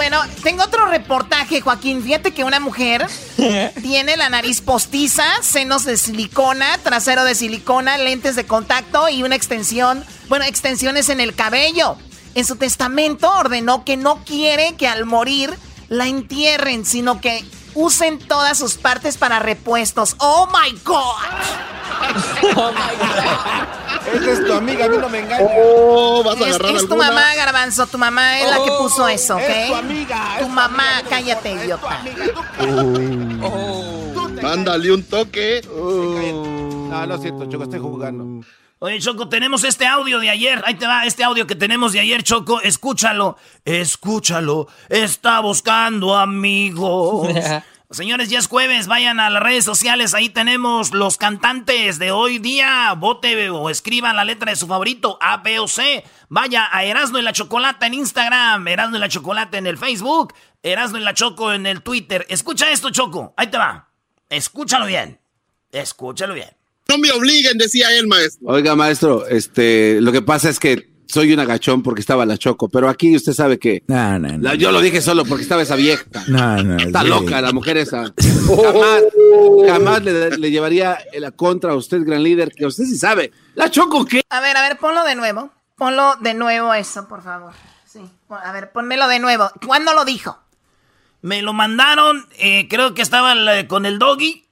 Bueno, 0.00 0.18
tengo 0.42 0.64
otro 0.64 0.86
reportaje, 0.86 1.60
Joaquín. 1.60 2.02
Fíjate 2.02 2.32
que 2.32 2.42
una 2.42 2.58
mujer 2.58 3.06
tiene 3.82 4.16
la 4.16 4.30
nariz 4.30 4.62
postiza, 4.62 5.26
senos 5.42 5.84
de 5.84 5.98
silicona, 5.98 6.78
trasero 6.78 7.22
de 7.22 7.34
silicona, 7.34 7.98
lentes 7.98 8.34
de 8.34 8.46
contacto 8.46 9.10
y 9.10 9.24
una 9.24 9.34
extensión, 9.34 10.02
bueno, 10.30 10.46
extensiones 10.46 11.10
en 11.10 11.20
el 11.20 11.34
cabello. 11.34 11.98
En 12.34 12.46
su 12.46 12.56
testamento 12.56 13.30
ordenó 13.30 13.84
que 13.84 13.98
no 13.98 14.24
quiere 14.24 14.74
que 14.76 14.88
al 14.88 15.04
morir 15.04 15.52
la 15.90 16.06
entierren, 16.06 16.86
sino 16.86 17.20
que 17.20 17.44
usen 17.74 18.18
todas 18.18 18.58
sus 18.58 18.74
partes 18.74 19.16
para 19.16 19.38
repuestos. 19.38 20.16
¡Oh, 20.18 20.46
my 20.46 20.78
God! 20.84 21.16
Esa 24.14 24.30
es 24.32 24.46
tu 24.46 24.52
amiga, 24.52 24.86
a 24.86 24.88
mí 24.88 24.96
no 24.98 25.08
me 25.08 25.20
engañas. 25.20 25.50
Oh, 25.56 26.22
vas 26.24 26.36
a 26.36 26.38
Es, 26.40 26.54
agarrar 26.56 26.74
es 26.76 26.86
tu 26.88 26.94
alguna. 26.94 27.08
mamá, 27.10 27.34
Garbanzo. 27.34 27.86
Tu 27.86 27.98
mamá 27.98 28.40
es 28.40 28.50
la 28.50 28.64
que 28.64 28.70
puso 28.78 29.06
eso, 29.08 29.36
¿ok? 29.36 29.42
Es 29.46 29.68
tu 29.68 29.74
amiga. 29.74 30.36
Tu 30.40 30.48
mamá, 30.48 31.02
cállate, 31.08 31.52
idiota. 31.52 32.00
Mándale 34.42 34.92
un 34.92 35.02
toque. 35.04 35.62
No, 35.70 37.06
lo 37.06 37.18
siento, 37.18 37.46
Choco, 37.46 37.64
estoy 37.64 37.78
jugando. 37.80 38.44
Oye, 38.82 38.98
Choco, 38.98 39.28
tenemos 39.28 39.62
este 39.64 39.86
audio 39.86 40.20
de 40.20 40.30
ayer. 40.30 40.62
Ahí 40.64 40.72
te 40.72 40.86
va 40.86 41.04
este 41.04 41.22
audio 41.22 41.46
que 41.46 41.54
tenemos 41.54 41.92
de 41.92 42.00
ayer, 42.00 42.22
Choco. 42.22 42.62
Escúchalo. 42.62 43.36
Escúchalo. 43.62 44.68
Está 44.88 45.40
buscando 45.40 46.16
amigos. 46.16 47.28
Señores, 47.90 48.30
ya 48.30 48.38
es 48.38 48.46
jueves. 48.46 48.86
Vayan 48.86 49.20
a 49.20 49.28
las 49.28 49.42
redes 49.42 49.66
sociales. 49.66 50.14
Ahí 50.14 50.30
tenemos 50.30 50.94
los 50.94 51.18
cantantes 51.18 51.98
de 51.98 52.10
hoy 52.10 52.38
día. 52.38 52.94
Vote 52.96 53.50
o 53.50 53.68
escriban 53.68 54.16
la 54.16 54.24
letra 54.24 54.50
de 54.50 54.56
su 54.56 54.66
favorito, 54.66 55.18
A, 55.20 55.36
B 55.36 55.58
o 55.58 55.68
C. 55.68 56.02
Vaya 56.30 56.66
a 56.72 56.82
Erasno 56.82 57.18
y 57.18 57.22
la 57.22 57.34
Chocolata 57.34 57.86
en 57.86 57.92
Instagram. 57.92 58.66
Erasno 58.66 58.96
y 58.96 59.00
la 59.00 59.10
Chocolata 59.10 59.58
en 59.58 59.66
el 59.66 59.76
Facebook. 59.76 60.32
Erasno 60.62 60.96
y 60.96 61.02
la 61.02 61.12
Choco 61.12 61.52
en 61.52 61.66
el 61.66 61.82
Twitter. 61.82 62.24
Escucha 62.30 62.70
esto, 62.70 62.88
Choco. 62.88 63.34
Ahí 63.36 63.48
te 63.48 63.58
va. 63.58 63.90
Escúchalo 64.30 64.86
bien. 64.86 65.20
Escúchalo 65.70 66.32
bien. 66.32 66.59
No 66.90 66.98
me 66.98 67.10
obliguen, 67.12 67.56
decía 67.58 67.86
él, 67.96 68.06
maestro. 68.08 68.48
Oiga, 68.48 68.74
maestro, 68.74 69.26
este, 69.26 70.00
lo 70.00 70.10
que 70.12 70.22
pasa 70.22 70.48
es 70.50 70.58
que 70.58 70.90
soy 71.06 71.32
un 71.32 71.40
agachón 71.40 71.82
porque 71.82 72.00
estaba 72.00 72.24
la 72.26 72.38
Choco, 72.38 72.68
pero 72.68 72.88
aquí 72.88 73.14
usted 73.16 73.32
sabe 73.32 73.58
que 73.58 73.82
No, 73.88 74.18
no, 74.18 74.28
no. 74.28 74.38
la- 74.38 74.54
yo 74.54 74.70
lo 74.70 74.80
dije 74.80 75.00
solo 75.00 75.24
porque 75.24 75.42
estaba 75.42 75.62
esa 75.62 75.74
vieja. 75.76 76.04
No, 76.28 76.62
no. 76.62 76.76
Está 76.82 77.02
sí. 77.02 77.08
loca 77.08 77.40
la 77.40 77.52
mujer 77.52 77.76
esa. 77.78 78.12
Jamás, 78.62 79.02
jamás 79.66 80.02
le, 80.04 80.36
le 80.38 80.50
llevaría 80.50 80.98
la 81.18 81.30
contra 81.32 81.72
a 81.72 81.76
usted, 81.76 82.02
gran 82.04 82.22
líder, 82.22 82.52
que 82.52 82.66
usted 82.66 82.84
sí 82.84 82.96
sabe. 82.96 83.32
¿La 83.54 83.70
Choco 83.70 84.04
qué? 84.04 84.22
A 84.30 84.40
ver, 84.40 84.56
a 84.56 84.62
ver, 84.62 84.78
ponlo 84.78 85.04
de 85.04 85.14
nuevo. 85.14 85.50
Ponlo 85.76 86.14
de 86.20 86.34
nuevo 86.34 86.74
eso, 86.74 87.08
por 87.08 87.22
favor. 87.22 87.52
Sí. 87.86 88.00
A 88.28 88.52
ver, 88.52 88.70
ponmelo 88.72 89.08
de 89.08 89.18
nuevo. 89.18 89.50
¿Cuándo 89.66 89.94
lo 89.94 90.04
dijo? 90.04 90.38
Me 91.22 91.42
lo 91.42 91.52
mandaron, 91.52 92.24
eh, 92.38 92.66
creo 92.68 92.94
que 92.94 93.02
estaba 93.02 93.34
con 93.66 93.84
el 93.86 93.98
doggy. 93.98 94.44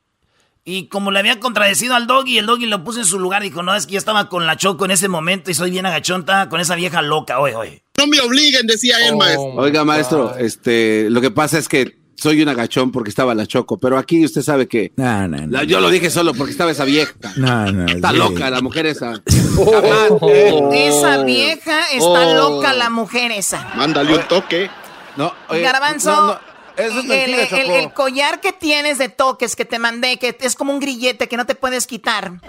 Y 0.70 0.88
como 0.88 1.10
le 1.10 1.18
había 1.18 1.40
contradecido 1.40 1.94
al 1.94 2.06
doggy, 2.06 2.36
el 2.36 2.44
doggy 2.44 2.66
lo 2.66 2.84
puso 2.84 2.98
en 2.98 3.06
su 3.06 3.18
lugar. 3.18 3.42
Dijo, 3.42 3.62
no, 3.62 3.74
es 3.74 3.86
que 3.86 3.92
yo 3.94 3.98
estaba 3.98 4.28
con 4.28 4.46
la 4.46 4.58
Choco 4.58 4.84
en 4.84 4.90
ese 4.90 5.08
momento 5.08 5.50
y 5.50 5.54
soy 5.54 5.70
bien 5.70 5.86
agachonta 5.86 6.50
con 6.50 6.60
esa 6.60 6.74
vieja 6.74 7.00
loca. 7.00 7.40
Oye, 7.40 7.54
oye. 7.54 7.82
No 7.96 8.06
me 8.06 8.20
obliguen, 8.20 8.66
decía 8.66 8.96
él, 9.06 9.14
Oh, 9.14 9.16
maestro. 9.16 9.54
Oiga, 9.54 9.84
maestro, 9.86 10.36
este, 10.36 11.08
lo 11.08 11.22
que 11.22 11.30
pasa 11.30 11.56
es 11.56 11.68
que 11.68 11.96
soy 12.16 12.42
un 12.42 12.48
agachón 12.50 12.92
porque 12.92 13.08
estaba 13.08 13.34
la 13.34 13.46
Choco, 13.46 13.78
pero 13.78 13.96
aquí 13.96 14.22
usted 14.24 14.42
sabe 14.42 14.68
que 14.68 14.92
la- 14.96 15.64
yo 15.64 15.80
lo 15.80 15.88
dije 15.88 16.10
solo 16.10 16.34
porque 16.34 16.52
estaba 16.52 16.70
esa 16.70 16.84
vieja. 16.84 17.14
No, 17.36 17.72
no. 17.72 17.86
Está 17.86 18.10
sí. 18.10 18.16
loca 18.18 18.50
la 18.50 18.60
mujer 18.60 18.84
esa. 18.86 19.22
Esa 20.74 21.22
vieja 21.24 21.80
está 21.92 22.26
Oh. 22.28 22.34
loca, 22.34 22.72
la 22.74 22.90
mujer 22.90 23.32
esa. 23.32 23.72
Mándale 23.74 24.14
un 24.16 24.22
toque. 24.28 24.70
No, 25.16 25.32
oye, 25.48 25.62
Garbanzo, 25.62 26.10
no, 26.14 26.26
no, 26.34 26.40
eso 26.78 26.98
es 27.00 27.04
el, 27.04 27.06
mentira, 27.06 27.42
el- 27.60 27.70
el 27.70 27.92
collar 27.92 28.40
que 28.40 28.52
tienes 28.52 28.98
de 28.98 29.08
toques 29.08 29.56
que 29.56 29.64
te 29.64 29.78
mandé, 29.78 30.18
que 30.18 30.36
es 30.40 30.54
como 30.54 30.72
un 30.72 30.80
grillete 30.80 31.28
que 31.28 31.36
no 31.36 31.46
te 31.46 31.54
puedes 31.54 31.86
quitar. 31.86 32.32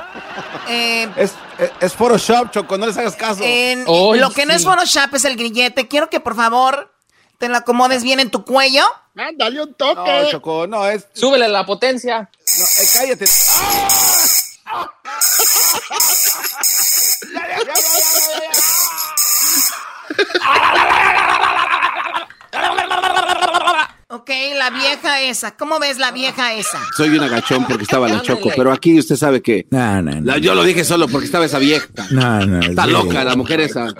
Eh, 0.71 1.09
Es, 1.15 1.31
es, 1.57 1.71
es 1.81 1.93
Photoshop, 1.93 2.51
Choco, 2.51 2.77
no 2.77 2.85
les 2.85 2.95
hagas 2.95 3.15
caso. 3.15 3.41
en- 3.43 3.85
lo 3.85 4.29
que 4.29 4.45
no 4.45 4.53
es 4.53 4.63
Photoshop 4.63 5.15
es 5.15 5.25
el 5.25 5.35
grillete. 5.35 5.87
Quiero 5.87 6.11
que 6.11 6.19
por 6.19 6.35
favor 6.35 6.93
te 7.39 7.49
lo 7.49 7.57
acomodes 7.57 8.03
bien 8.03 8.19
en 8.19 8.29
tu 8.29 8.45
cuello. 8.45 8.83
Mándale 9.15 9.63
un 9.63 9.69
No, 9.69 9.75
toque. 9.75 10.27
Choco, 10.29 10.67
no, 10.67 10.85
es. 10.87 11.07
Súbele 11.13 11.47
la 11.47 11.65
potencia. 11.65 12.29
No, 12.59 12.65
eh, 12.65 12.87
cállate. 12.93 13.25
Ok, 24.11 24.29
la 24.57 24.71
vieja 24.71 25.21
esa. 25.21 25.55
¿Cómo 25.55 25.79
ves 25.79 25.99
la 25.99 26.09
vieja 26.11 26.53
esa? 26.55 26.79
Soy 26.97 27.09
un 27.09 27.23
agachón 27.23 27.65
porque 27.67 27.83
estaba 27.83 28.07
la 28.09 28.21
Choco, 28.23 28.49
pero 28.55 28.71
aquí 28.71 28.97
usted 28.97 29.15
sabe 29.15 29.41
que 29.43 29.67
No, 29.69 30.01
no, 30.01 30.13
no. 30.15 30.21
la- 30.21 30.37
yo 30.39 30.55
lo 30.55 30.63
dije 30.63 30.83
solo 30.83 31.07
porque 31.07 31.25
estaba 31.27 31.45
esa 31.45 31.59
vieja. 31.59 31.85
No, 32.09 32.39
no. 32.45 32.59
Está 32.59 32.85
sí. 32.85 32.91
loca 32.91 33.23
la 33.23 33.35
mujer 33.35 33.61
esa. 33.61 33.93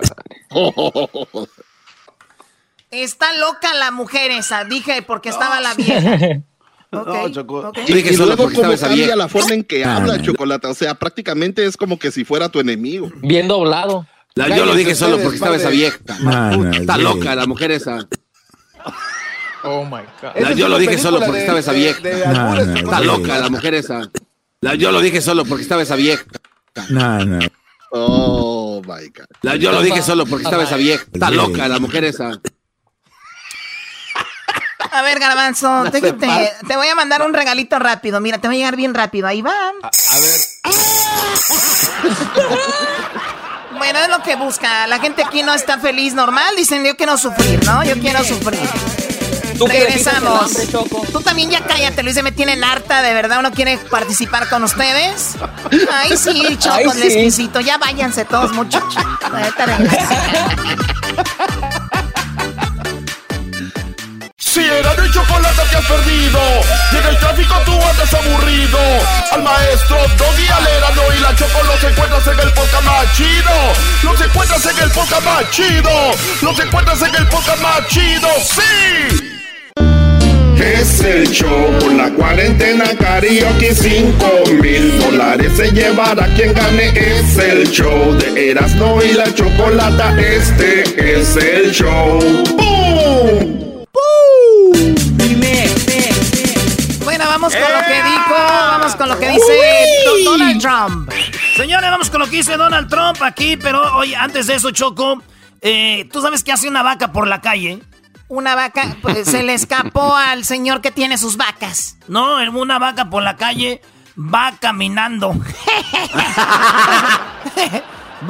Está 2.90 3.32
loca 3.38 3.72
la 3.74 3.92
mujer 3.92 4.32
esa. 4.32 4.64
Dije 4.64 5.02
porque 5.02 5.28
estaba 5.28 5.60
la 5.60 5.74
vieja. 5.74 6.18
No, 6.92 7.28
Choco. 7.28 7.68
ok. 7.68 7.78
Yo 7.86 7.94
dije 7.94 8.14
Y 8.14 8.16
solo 8.16 8.34
luego 8.34 8.50
esa 8.72 8.88
cambia 8.88 9.14
la 9.14 9.28
forma 9.28 9.54
en 9.54 9.62
que 9.62 9.84
Ah, 9.84 9.98
habla 9.98 10.16
no. 10.16 10.24
Chocolata. 10.24 10.68
O 10.68 10.74
sea, 10.74 10.96
prácticamente 10.96 11.64
es 11.64 11.76
como 11.76 12.00
que 12.00 12.10
si 12.10 12.24
fuera 12.24 12.48
tu 12.48 12.58
enemigo. 12.58 13.12
Bien 13.22 13.46
doblado. 13.46 14.08
La- 14.34 14.48
yo 14.56 14.64
lo 14.66 14.74
dije 14.74 14.96
solo 14.96 15.16
porque 15.18 15.36
estaba 15.36 15.54
esa 15.54 15.68
vieja. 15.68 15.98
No, 16.20 16.50
no, 16.56 16.70
Está 16.72 16.96
sí. 16.96 17.02
loca 17.02 17.36
la 17.36 17.46
mujer 17.46 17.70
esa. 17.70 18.08
Oh 19.62 19.84
my 19.84 20.02
God. 20.22 20.36
La- 20.40 20.52
yo 20.52 20.68
lo 20.68 20.78
dije 20.78 20.98
solo 20.98 21.20
porque 21.20 21.40
estaba 21.40 21.58
esa 21.60 21.72
vieja. 21.72 22.00
No, 22.32 22.54
no, 22.54 22.74
Está 22.76 23.00
loca 23.00 23.38
la 23.38 23.48
mujer 23.48 23.74
esa. 23.74 24.10
La- 24.60 24.74
yo 24.74 24.90
lo 24.92 25.00
dije 25.00 25.20
solo 25.20 25.44
porque 25.44 25.62
estaba 25.62 25.82
esa 25.82 25.96
vieja. 25.96 26.24
No, 26.88 27.24
no. 27.24 27.38
Oh, 27.92 28.80
my 28.84 29.08
God. 29.08 29.26
La- 29.42 29.56
yo 29.56 29.72
lo 29.72 29.82
dije 29.82 30.02
solo 30.02 30.26
porque 30.26 30.44
estaba 30.44 30.62
esa 30.64 30.76
vieja. 30.76 31.04
Está 31.12 31.30
loca 31.30 31.68
la 31.68 31.78
mujer 31.78 32.04
esa. 32.04 32.32
A 34.92 35.02
ver, 35.02 35.20
Garbanzo, 35.20 35.84
déjate, 35.84 36.52
te 36.66 36.76
voy 36.76 36.88
a 36.88 36.94
mandar 36.96 37.22
un 37.22 37.32
regalito 37.32 37.78
rápido. 37.78 38.20
Mira, 38.20 38.38
te 38.38 38.48
va 38.48 38.54
a 38.54 38.56
llegar 38.56 38.74
bien 38.76 38.92
rápido. 38.94 39.26
Ahí 39.28 39.40
va. 39.42 39.52
A 39.82 40.20
ver. 40.20 40.40
Bueno, 43.78 43.98
es 44.00 44.10
lo 44.10 44.22
que 44.22 44.36
busca. 44.36 44.86
La 44.88 44.98
gente 44.98 45.24
aquí 45.24 45.42
no 45.42 45.54
está 45.54 45.78
feliz 45.78 46.12
normal. 46.12 46.54
Dicen, 46.54 46.84
yo 46.84 46.96
quiero 46.98 47.16
sufrir, 47.16 47.64
¿no? 47.64 47.82
Yo 47.82 47.94
quiero 47.98 48.22
sufrir. 48.24 48.60
Tú 49.60 49.66
que 49.66 49.78
Regresamos. 49.84 50.50
Choco. 50.72 51.02
Tú 51.12 51.20
también 51.20 51.50
ya 51.50 51.60
cállate, 51.60 52.02
Luis. 52.02 52.14
Se 52.14 52.22
me 52.22 52.32
tienen 52.32 52.64
harta, 52.64 53.02
de 53.02 53.12
verdad. 53.12 53.40
¿Uno 53.40 53.50
quiere 53.50 53.76
participar 53.76 54.48
con 54.48 54.64
ustedes? 54.64 55.32
Ay, 55.92 56.16
sí, 56.16 56.56
Choco, 56.58 56.76
Ay, 56.76 56.86
les 56.98 57.12
sí. 57.12 57.22
quisito. 57.24 57.60
Ya 57.60 57.76
váyanse 57.76 58.24
todos, 58.24 58.52
muchachos. 58.52 58.96
Ahorita 59.22 59.66
regresamos. 59.66 60.18
Si 64.38 64.60
era 64.64 64.94
de 64.94 65.10
chocolate 65.12 65.62
te 65.70 65.76
has 65.76 65.84
perdido 65.86 66.40
Y 66.92 66.96
en 66.96 67.06
el 67.06 67.18
tráfico 67.18 67.54
tú 67.64 67.72
andas 67.72 68.12
aburrido 68.14 68.78
Al 69.30 69.42
maestro 69.44 69.96
Doggy 70.18 70.48
Alerano 70.48 71.02
y 71.16 71.20
la 71.20 71.36
Choco 71.36 71.62
los 71.62 71.84
encuentras 71.84 72.26
en 72.26 72.40
el 72.40 72.52
podcast 72.54 72.84
más 72.84 73.16
chido 73.16 73.52
Los 74.02 74.20
encuentras 74.20 74.66
en 74.66 74.78
el 74.78 74.90
podcast 74.90 75.24
más 75.24 75.50
chido 75.50 75.90
Los 76.42 76.58
encuentras 76.58 77.02
en 77.02 77.14
el 77.14 77.28
podcast 77.28 77.62
más 77.62 77.86
chido 77.86 78.28
¡Sí! 78.42 79.29
Es 80.60 81.00
el 81.00 81.28
show 81.30 81.78
con 81.80 81.96
la 81.96 82.10
cuarentena 82.10 82.84
karaoke 82.98 83.74
5 83.74 84.26
mil 84.62 84.98
dólares 85.00 85.52
se 85.56 85.70
llevará 85.72 86.26
quien 86.34 86.52
gane 86.54 86.88
Es 86.88 87.36
el 87.38 87.68
show 87.70 88.12
de 88.18 88.50
Erasmo 88.50 88.98
y 89.02 89.12
la 89.14 89.32
Chocolata 89.34 90.14
Este 90.20 91.20
es 91.20 91.36
el 91.36 91.70
show 91.72 92.18
¡Bum! 92.56 93.60
Bueno, 97.04 97.24
vamos 97.26 97.52
con 97.54 97.62
lo 97.62 97.80
que 97.86 98.02
dijo. 98.02 98.34
Vamos 98.70 98.96
con 98.96 99.08
lo 99.08 99.18
que 99.18 99.28
dice 99.30 99.58
Don- 100.04 100.24
Donald 100.24 100.60
Trump. 100.60 101.10
Señores, 101.56 101.90
vamos 101.90 102.10
con 102.10 102.20
lo 102.20 102.26
que 102.26 102.36
dice 102.36 102.56
Donald 102.56 102.88
Trump 102.88 103.20
aquí, 103.22 103.56
pero 103.56 103.96
oye, 103.96 104.14
antes 104.14 104.46
de 104.46 104.54
eso, 104.54 104.70
Choco, 104.70 105.20
eh, 105.60 106.08
¿tú 106.12 106.20
sabes 106.22 106.44
qué 106.44 106.52
hace 106.52 106.68
una 106.68 106.82
vaca 106.82 107.10
por 107.12 107.26
la 107.26 107.40
calle? 107.40 107.80
Una 108.30 108.54
vaca, 108.54 108.96
pues, 109.02 109.26
se 109.28 109.42
le 109.42 109.54
escapó 109.54 110.14
al 110.14 110.44
señor 110.44 110.80
que 110.80 110.92
tiene 110.92 111.18
sus 111.18 111.36
vacas. 111.36 111.96
No, 112.06 112.36
una 112.52 112.78
vaca 112.78 113.10
por 113.10 113.24
la 113.24 113.36
calle 113.36 113.82
va 114.16 114.54
caminando. 114.60 115.34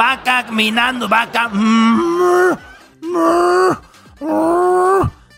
va 0.00 0.22
caminando, 0.24 1.06
vaca. 1.06 1.50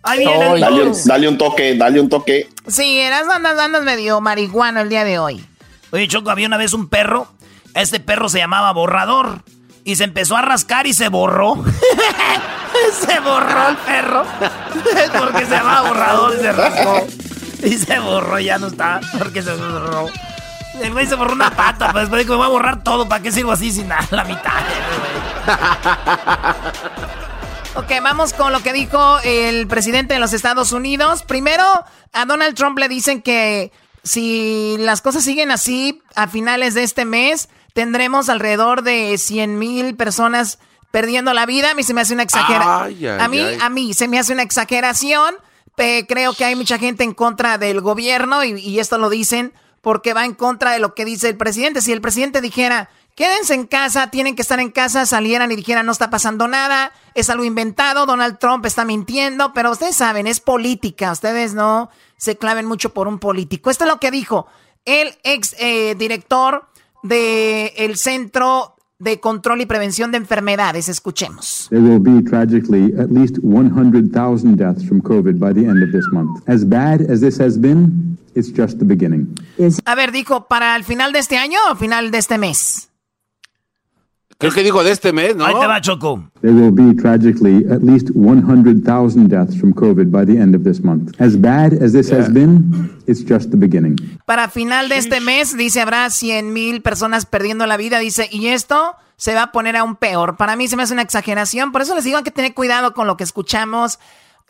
Ahí 0.04 0.18
viene 0.20 0.52
el 0.54 0.60
Dale, 0.60 0.82
un- 0.84 0.96
dale 1.06 1.28
un 1.28 1.38
toque, 1.38 1.74
dale 1.76 2.00
un 2.00 2.08
toque. 2.08 2.48
Sí, 2.68 3.00
eras 3.00 3.28
andas, 3.28 3.58
andas 3.58 3.82
medio 3.82 4.20
marihuano 4.20 4.80
el 4.80 4.88
día 4.88 5.02
de 5.02 5.18
hoy. 5.18 5.44
Oye, 5.90 6.06
Choco, 6.06 6.30
había 6.30 6.46
una 6.46 6.56
vez 6.56 6.72
un 6.72 6.88
perro. 6.88 7.26
Este 7.74 7.98
perro 7.98 8.28
se 8.28 8.38
llamaba 8.38 8.72
Borrador. 8.72 9.42
Y 9.84 9.96
se 9.96 10.04
empezó 10.04 10.36
a 10.36 10.42
rascar 10.42 10.86
y 10.86 10.94
se 10.94 11.08
borró. 11.08 11.64
se 13.06 13.20
borró 13.20 13.68
el 13.68 13.76
perro. 13.78 14.24
porque 15.18 15.46
se 15.46 15.50
llamaba 15.50 15.88
Borrador 15.88 16.34
y 16.36 16.40
se 16.40 16.52
rascó. 16.52 17.06
Y 17.62 17.78
se 17.78 17.98
borró, 17.98 18.38
ya 18.38 18.58
no 18.58 18.68
está. 18.68 19.00
Porque 19.18 19.42
se 19.42 19.54
borró. 19.54 20.08
El 20.80 20.92
güey 20.92 21.06
se 21.06 21.14
borró 21.14 21.34
una 21.34 21.50
pata, 21.50 21.92
pues 21.92 22.04
después 22.04 22.22
dijo, 22.22 22.32
me 22.32 22.38
voy 22.38 22.46
a 22.46 22.50
borrar 22.50 22.82
todo. 22.82 23.08
¿Para 23.08 23.22
qué 23.22 23.30
sirvo 23.30 23.52
así 23.52 23.70
sin 23.72 23.88
nada? 23.88 24.06
La 24.10 24.24
mitad. 24.24 24.52
Ok, 27.74 27.90
vamos 28.02 28.34
con 28.34 28.52
lo 28.52 28.62
que 28.62 28.74
dijo 28.74 29.18
el 29.24 29.66
presidente 29.66 30.12
de 30.12 30.20
los 30.20 30.34
Estados 30.34 30.72
Unidos. 30.72 31.22
Primero, 31.22 31.64
a 32.12 32.26
Donald 32.26 32.54
Trump 32.54 32.78
le 32.78 32.86
dicen 32.86 33.22
que 33.22 33.72
si 34.02 34.76
las 34.78 35.00
cosas 35.00 35.24
siguen 35.24 35.50
así, 35.50 36.02
a 36.14 36.28
finales 36.28 36.74
de 36.74 36.82
este 36.82 37.06
mes 37.06 37.48
tendremos 37.72 38.28
alrededor 38.28 38.82
de 38.82 39.16
100 39.18 39.58
mil 39.58 39.96
personas 39.96 40.58
perdiendo 40.90 41.32
la 41.32 41.46
vida. 41.46 41.70
A 41.70 41.74
mí 41.74 41.82
se 41.82 41.94
me 41.94 42.00
hace 42.00 42.14
una 42.14 42.22
exageración. 42.22 43.20
A 43.20 43.28
mí, 43.28 43.38
ay. 43.38 43.58
a 43.60 43.68
mí 43.68 43.94
se 43.94 44.08
me 44.08 44.18
hace 44.18 44.32
una 44.32 44.42
exageración. 44.42 45.34
Creo 45.76 46.34
que 46.34 46.44
hay 46.44 46.54
mucha 46.54 46.78
gente 46.78 47.02
en 47.02 47.14
contra 47.14 47.58
del 47.58 47.80
gobierno 47.80 48.44
y, 48.44 48.60
y 48.60 48.78
esto 48.78 48.98
lo 48.98 49.10
dicen 49.10 49.52
porque 49.80 50.14
va 50.14 50.24
en 50.24 50.34
contra 50.34 50.70
de 50.70 50.78
lo 50.78 50.94
que 50.94 51.04
dice 51.04 51.28
el 51.28 51.36
presidente. 51.36 51.82
Si 51.82 51.92
el 51.92 52.00
presidente 52.00 52.40
dijera, 52.40 52.88
quédense 53.14 53.54
en 53.54 53.66
casa, 53.66 54.10
tienen 54.10 54.36
que 54.36 54.42
estar 54.42 54.60
en 54.60 54.70
casa, 54.70 55.04
salieran 55.06 55.52
y 55.52 55.56
dijeran, 55.56 55.86
no 55.86 55.92
está 55.92 56.08
pasando 56.08 56.48
nada, 56.48 56.92
es 57.14 57.28
algo 57.30 57.44
inventado, 57.44 58.06
Donald 58.06 58.38
Trump 58.38 58.64
está 58.64 58.84
mintiendo, 58.84 59.52
pero 59.52 59.72
ustedes 59.72 59.96
saben, 59.96 60.26
es 60.26 60.40
política, 60.40 61.12
ustedes 61.12 61.52
no 61.54 61.90
se 62.16 62.36
claven 62.36 62.66
mucho 62.66 62.94
por 62.94 63.08
un 63.08 63.18
político. 63.18 63.70
Esto 63.70 63.84
es 63.84 63.90
lo 63.90 63.98
que 63.98 64.10
dijo 64.10 64.46
el 64.84 65.16
ex 65.24 65.54
eh, 65.58 65.94
director 65.96 66.68
del 67.02 67.96
Centro 67.96 68.76
de 68.98 69.18
Control 69.18 69.60
y 69.60 69.66
Prevención 69.66 70.12
de 70.12 70.18
Enfermedades. 70.18 70.88
Escuchemos. 70.88 71.66
There 71.70 71.82
will 71.82 71.98
be 71.98 72.22
tragically 72.22 72.94
at 72.98 73.10
least 73.10 73.38
100,000 73.42 74.56
deaths 74.56 74.84
from 74.86 75.00
COVID 75.02 75.38
by 75.38 75.52
the 75.52 75.68
end 75.68 75.82
of 75.82 75.90
this 75.90 76.06
month. 76.12 76.40
As 76.48 76.64
bad 76.64 77.00
as 77.10 77.20
this 77.20 77.40
has 77.40 77.58
been, 77.58 78.16
it's 78.34 78.52
just 78.56 78.78
the 78.78 78.84
beginning. 78.84 79.34
A 79.84 79.94
ver, 79.94 80.12
dijo, 80.12 80.46
¿para 80.46 80.76
el 80.76 80.84
final 80.84 81.12
de 81.12 81.18
este 81.18 81.36
año 81.36 81.58
o 81.70 81.76
final 81.76 82.10
de 82.10 82.18
este 82.18 82.38
mes? 82.38 82.91
Creo 84.42 84.52
que 84.52 84.64
digo 84.64 84.82
de 84.82 84.90
este 84.90 85.12
mes, 85.12 85.36
¿no? 85.36 85.46
Ahí 85.46 85.54
te 85.54 85.68
va, 85.68 85.80
Choco. 85.80 86.20
There 86.40 86.52
will 86.52 86.72
be 86.72 87.00
tragically 87.00 87.64
at 87.70 87.80
least 87.80 88.10
100,000 88.12 89.28
deaths 89.28 89.56
from 89.56 89.72
COVID 89.72 90.10
by 90.10 90.24
the 90.26 90.36
end 90.36 90.56
of 90.56 90.64
this 90.64 90.82
month. 90.82 91.12
As 91.20 91.40
bad 91.40 91.72
as 91.80 91.92
this 91.92 92.10
has 92.10 92.28
been, 92.28 92.90
it's 93.06 93.22
just 93.24 93.52
the 93.52 93.56
beginning. 93.56 93.94
Para 94.26 94.48
final 94.48 94.88
de 94.88 94.96
este 94.96 95.20
mes, 95.20 95.56
dice, 95.56 95.80
habrá 95.80 96.10
100 96.10 96.52
mil 96.52 96.82
personas 96.82 97.24
perdiendo 97.24 97.66
la 97.66 97.76
vida. 97.76 98.00
Dice, 98.00 98.28
y 98.32 98.48
esto 98.48 98.96
se 99.16 99.32
va 99.32 99.44
a 99.44 99.52
poner 99.52 99.76
aún 99.76 99.94
peor. 99.94 100.36
Para 100.36 100.56
mí 100.56 100.66
se 100.66 100.74
me 100.74 100.82
hace 100.82 100.92
una 100.92 101.02
exageración, 101.02 101.70
por 101.70 101.82
eso 101.82 101.94
les 101.94 102.02
digo 102.02 102.18
hay 102.18 102.24
que 102.24 102.32
tener 102.32 102.52
cuidado 102.52 102.94
con 102.94 103.06
lo 103.06 103.16
que 103.16 103.22
escuchamos. 103.22 104.00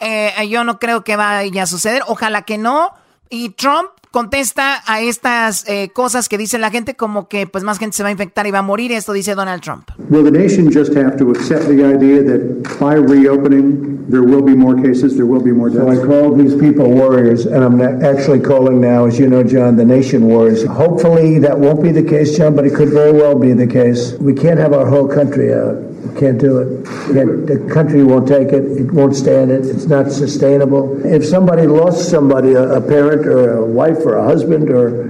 Eh, 0.01 0.33
yo 0.49 0.65
no 0.65 0.79
creo 0.79 1.05
que 1.05 1.17
vaya 1.17 1.65
a 1.65 1.67
suceder, 1.67 2.03
ojalá 2.07 2.43
que 2.43 2.57
no. 2.57 2.95
Y 3.29 3.51
Trump 3.51 3.91
contesta 4.13 4.83
a 4.87 5.01
estas 5.01 5.65
eh, 5.67 5.91
cosas 5.93 6.29
que 6.29 6.39
dice 6.39 6.59
la 6.59 6.71
gente 6.71 6.95
como 6.95 7.29
que 7.29 7.47
pues 7.47 7.65
más 7.65 7.79
gente 7.79 7.97
se 7.97 8.03
va 8.03 8.11
a 8.11 8.13
infectar 8.13 8.47
y 8.47 8.51
va 8.53 8.59
a 8.59 8.63
morir. 8.63 8.93
Esto 8.93 9.13
dice 9.13 9.35
Donald 9.35 9.63
Trump. 9.63 9.91
Will 10.11 10.23
the 10.23 10.31
nation 10.31 10.71
just 10.71 10.95
have 10.95 11.17
to 11.17 11.31
accept 11.31 11.67
the 11.67 11.83
idea 11.83 12.23
that 12.23 12.63
by 12.79 12.95
reopening 12.95 14.07
there 14.09 14.23
will 14.23 14.43
be 14.43 14.55
more 14.55 14.77
cases, 14.77 15.17
there 15.17 15.27
will 15.27 15.43
be 15.43 15.53
more 15.53 15.71
deaths? 15.71 15.83
So 15.83 15.91
I 15.91 16.07
call 16.07 16.37
these 16.37 16.55
people 16.55 16.91
warriors, 16.91 17.47
and 17.47 17.65
I'm 17.65 17.81
actually 17.81 18.41
calling 18.41 18.81
now, 18.81 19.07
as 19.07 19.19
you 19.19 19.29
know, 19.29 19.43
John, 19.43 19.77
the 19.77 19.85
nation 19.85 20.27
warriors. 20.27 20.65
Hopefully 20.65 21.39
that 21.41 21.59
won't 21.59 21.83
be 21.83 21.91
the 21.91 22.03
case, 22.03 22.37
John, 22.37 22.55
but 22.55 22.67
it 22.67 22.75
could 22.75 22.91
very 22.91 23.13
well 23.13 23.35
be 23.39 23.55
the 23.55 23.67
case. 23.67 24.13
We 24.21 24.35
can't 24.35 24.59
have 24.59 24.75
our 24.75 24.87
whole 24.87 25.09
country 25.09 25.55
out. 25.55 25.92
Can't 26.19 26.39
do 26.39 26.59
it. 26.59 26.85
Can't, 27.15 27.47
the 27.47 27.69
country 27.73 28.05
won't 28.05 28.29
take 28.29 28.49
it. 28.49 28.65
It 28.65 28.93
won't 28.93 29.17
stand 29.17 29.51
it. 29.51 29.67
It's 29.67 29.87
not 29.87 30.13
sustainable. 30.13 31.05
If 31.05 31.25
somebody 31.25 31.67
lost 31.67 32.11
somebody, 32.11 32.53
a, 32.53 32.75
a 32.75 32.81
parent 32.81 33.27
or 33.27 33.59
a 33.59 33.65
wife 33.65 33.99
or 34.05 34.17
a 34.17 34.25
husband 34.25 34.71
or, 34.71 35.07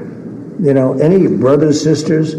you 0.61 0.73
know, 0.73 0.99
any 0.99 1.27
brothers, 1.27 1.83
sisters, 1.83 2.35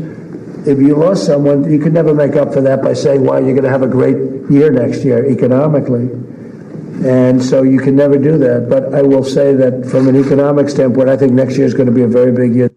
if 0.65 0.79
you 0.79 0.95
lost 0.95 1.25
someone, 1.25 1.69
you 1.69 1.79
could 1.79 1.93
never 1.93 2.13
make 2.13 2.35
up 2.35 2.53
for 2.53 2.61
that 2.61 2.81
by 2.81 2.93
saying, 2.93 3.23
well, 3.23 3.43
you're 3.43 3.53
going 3.53 3.63
to 3.63 3.69
have 3.69 3.83
a 3.83 3.87
great 3.87 4.17
year 4.49 4.71
next 4.71 5.03
year 5.03 5.25
economically. 5.29 6.09
And 7.05 7.43
so 7.43 7.63
you 7.63 7.79
can 7.79 7.97
never 7.97 8.17
do 8.17 8.37
that. 8.37 8.69
But 8.69 8.93
I 8.93 9.01
will 9.01 9.25
say 9.25 9.53
that 9.55 9.85
from 9.91 10.07
an 10.07 10.15
economic 10.15 10.69
standpoint, 10.69 11.09
I 11.09 11.17
think 11.17 11.33
next 11.33 11.57
year 11.57 11.65
is 11.65 11.73
going 11.73 11.87
to 11.87 11.91
be 11.91 12.03
a 12.03 12.07
very 12.07 12.31
big 12.31 12.55
year. 12.55 12.72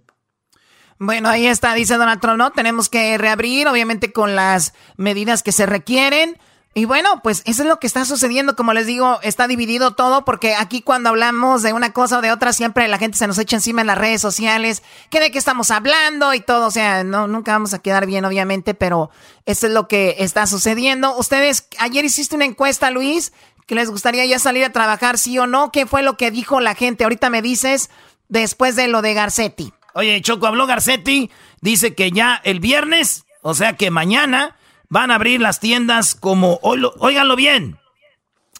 Bueno, 0.98 1.28
ahí 1.28 1.46
está, 1.46 1.74
dice 1.74 1.96
Donald 1.96 2.20
Trump, 2.20 2.38
¿no? 2.38 2.52
Tenemos 2.52 2.88
que 2.88 3.18
reabrir, 3.18 3.68
obviamente 3.68 4.12
con 4.12 4.34
las 4.34 4.72
medidas 4.96 5.42
que 5.42 5.52
se 5.52 5.66
requieren. 5.66 6.38
Y 6.72 6.84
bueno, 6.84 7.20
pues 7.22 7.42
eso 7.46 7.62
es 7.62 7.68
lo 7.68 7.80
que 7.80 7.86
está 7.86 8.04
sucediendo, 8.04 8.54
como 8.54 8.74
les 8.74 8.86
digo, 8.86 9.18
está 9.22 9.48
dividido 9.48 9.94
todo 9.94 10.26
porque 10.26 10.54
aquí 10.54 10.82
cuando 10.82 11.08
hablamos 11.08 11.62
de 11.62 11.72
una 11.72 11.94
cosa 11.94 12.18
o 12.18 12.20
de 12.20 12.30
otra 12.30 12.52
siempre 12.52 12.86
la 12.86 12.98
gente 12.98 13.16
se 13.16 13.26
nos 13.26 13.38
echa 13.38 13.56
encima 13.56 13.80
en 13.80 13.86
las 13.86 13.96
redes 13.96 14.20
sociales, 14.20 14.82
que 15.08 15.18
de 15.18 15.30
qué 15.30 15.38
estamos 15.38 15.70
hablando 15.70 16.34
y 16.34 16.40
todo, 16.40 16.66
o 16.66 16.70
sea, 16.70 17.02
no 17.02 17.28
nunca 17.28 17.52
vamos 17.52 17.72
a 17.72 17.78
quedar 17.78 18.04
bien 18.04 18.26
obviamente, 18.26 18.74
pero 18.74 19.08
eso 19.46 19.68
es 19.68 19.72
lo 19.72 19.88
que 19.88 20.16
está 20.18 20.46
sucediendo. 20.46 21.16
Ustedes 21.16 21.66
ayer 21.78 22.04
hiciste 22.04 22.36
una 22.36 22.44
encuesta, 22.44 22.90
Luis, 22.90 23.32
que 23.66 23.74
les 23.74 23.90
gustaría 23.90 24.26
ya 24.26 24.38
salir 24.38 24.62
a 24.62 24.72
trabajar 24.72 25.16
sí 25.16 25.38
o 25.38 25.46
no, 25.46 25.72
¿qué 25.72 25.86
fue 25.86 26.02
lo 26.02 26.18
que 26.18 26.30
dijo 26.30 26.60
la 26.60 26.74
gente? 26.74 27.04
Ahorita 27.04 27.30
me 27.30 27.40
dices 27.40 27.88
después 28.28 28.76
de 28.76 28.88
lo 28.88 29.00
de 29.00 29.14
Garcetti. 29.14 29.72
Oye, 29.96 30.20
Choco 30.20 30.46
habló 30.46 30.66
Garcetti, 30.66 31.30
dice 31.62 31.94
que 31.94 32.10
ya 32.10 32.38
el 32.44 32.60
viernes, 32.60 33.24
o 33.40 33.54
sea 33.54 33.78
que 33.78 33.90
mañana 33.90 34.54
van 34.90 35.10
a 35.10 35.14
abrir 35.14 35.40
las 35.40 35.58
tiendas 35.58 36.14
como, 36.14 36.60
óiganlo 36.60 37.34
bien, 37.34 37.78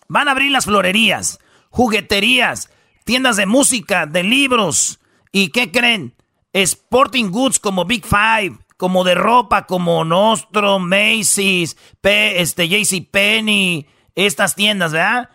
van 0.09 0.29
a 0.29 0.31
abrir 0.31 0.51
las 0.51 0.65
florerías, 0.65 1.39
jugueterías, 1.69 2.71
tiendas 3.05 3.37
de 3.37 3.45
música, 3.45 4.07
de 4.07 4.23
libros. 4.23 4.99
¿Y 5.31 5.51
qué 5.51 5.71
creen? 5.71 6.15
Sporting 6.55 7.27
goods 7.27 7.59
como 7.59 7.85
Big 7.85 8.07
Five, 8.07 8.57
como 8.79 9.05
de 9.05 9.15
ropa, 9.15 9.67
como 9.67 10.07
Nostro, 10.07 10.79
Macy's, 10.79 11.77
P, 12.01 12.41
este, 12.41 12.67
JC 12.67 13.11
Penny, 13.11 13.87
estas 14.15 14.55
tiendas, 14.55 14.93
¿verdad? 14.93 15.29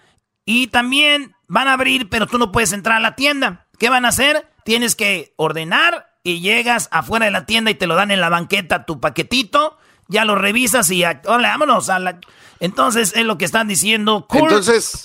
Y 0.45 0.65
también 0.65 1.35
van 1.47 1.67
a 1.67 1.73
abrir, 1.73 2.09
pero 2.09 2.25
tú 2.25 2.39
no 2.39 2.51
puedes 2.51 2.73
entrar 2.73 2.97
a 2.97 3.01
la 3.01 3.15
tienda. 3.15 3.67
¿Qué 3.77 3.91
van 3.91 4.05
a 4.05 4.09
hacer? 4.09 4.50
Tienes 4.63 4.95
que 4.95 5.33
ordenar 5.37 6.15
y 6.23 6.41
llegas 6.41 6.87
afuera 6.91 7.25
de 7.25 7.31
la 7.31 7.45
tienda 7.45 7.71
y 7.71 7.75
te 7.75 7.87
lo 7.87 7.95
dan 7.95 8.11
en 8.11 8.21
la 8.21 8.29
banqueta 8.29 8.85
tu 8.85 8.99
paquetito 8.99 9.77
ya 10.11 10.25
lo 10.25 10.35
revisas 10.35 10.91
y 10.91 11.03
hola, 11.25 11.49
vámonos 11.49 11.89
a 11.89 11.97
la... 11.97 12.19
Entonces 12.59 13.13
es 13.15 13.25
lo 13.25 13.37
que 13.37 13.45
están 13.45 13.67
diciendo. 13.67 14.27
Entonces... 14.31 14.99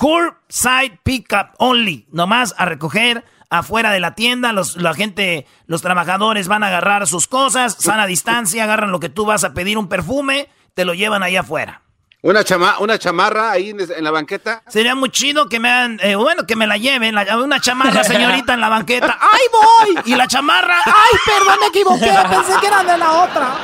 side 0.48 0.98
pickup 1.04 1.54
only. 1.58 2.06
Nomás 2.10 2.54
a 2.58 2.66
recoger 2.66 3.24
afuera 3.48 3.92
de 3.92 4.00
la 4.00 4.14
tienda. 4.14 4.52
Los, 4.52 4.76
la 4.76 4.92
gente, 4.94 5.46
los 5.66 5.80
trabajadores 5.80 6.48
van 6.48 6.64
a 6.64 6.68
agarrar 6.68 7.06
sus 7.06 7.28
cosas, 7.28 7.76
sana 7.78 8.06
distancia, 8.06 8.64
agarran 8.64 8.90
lo 8.90 9.00
que 9.00 9.08
tú 9.08 9.24
vas 9.24 9.44
a 9.44 9.54
pedir, 9.54 9.78
un 9.78 9.88
perfume, 9.88 10.50
te 10.74 10.84
lo 10.84 10.92
llevan 10.92 11.22
ahí 11.22 11.36
afuera. 11.36 11.82
Una, 12.26 12.42
chama 12.42 12.80
una 12.80 12.98
chamarra 12.98 13.52
ahí 13.52 13.70
en, 13.70 14.02
la 14.02 14.10
banqueta. 14.10 14.60
Sería 14.66 14.96
muy 14.96 15.10
chido 15.10 15.48
que 15.48 15.60
me 15.60 15.70
hagan, 15.70 16.00
eh, 16.02 16.16
bueno, 16.16 16.44
que 16.44 16.56
me 16.56 16.66
la 16.66 16.76
lleven, 16.76 17.14
una 17.40 17.60
chamarra, 17.60 18.02
señorita, 18.02 18.54
en 18.54 18.60
la 18.60 18.68
banqueta. 18.68 19.16
¡Ay, 19.20 19.94
voy! 19.94 20.02
Y 20.06 20.16
la 20.16 20.26
chamarra, 20.26 20.74
¡ay, 20.84 21.18
perdón, 21.24 21.54
me 21.60 21.66
equivoqué! 21.68 22.10
Pensé 22.28 22.52
que 22.60 22.66
era 22.66 22.82
de 22.82 22.98
la 22.98 23.12
otra. 23.22 23.54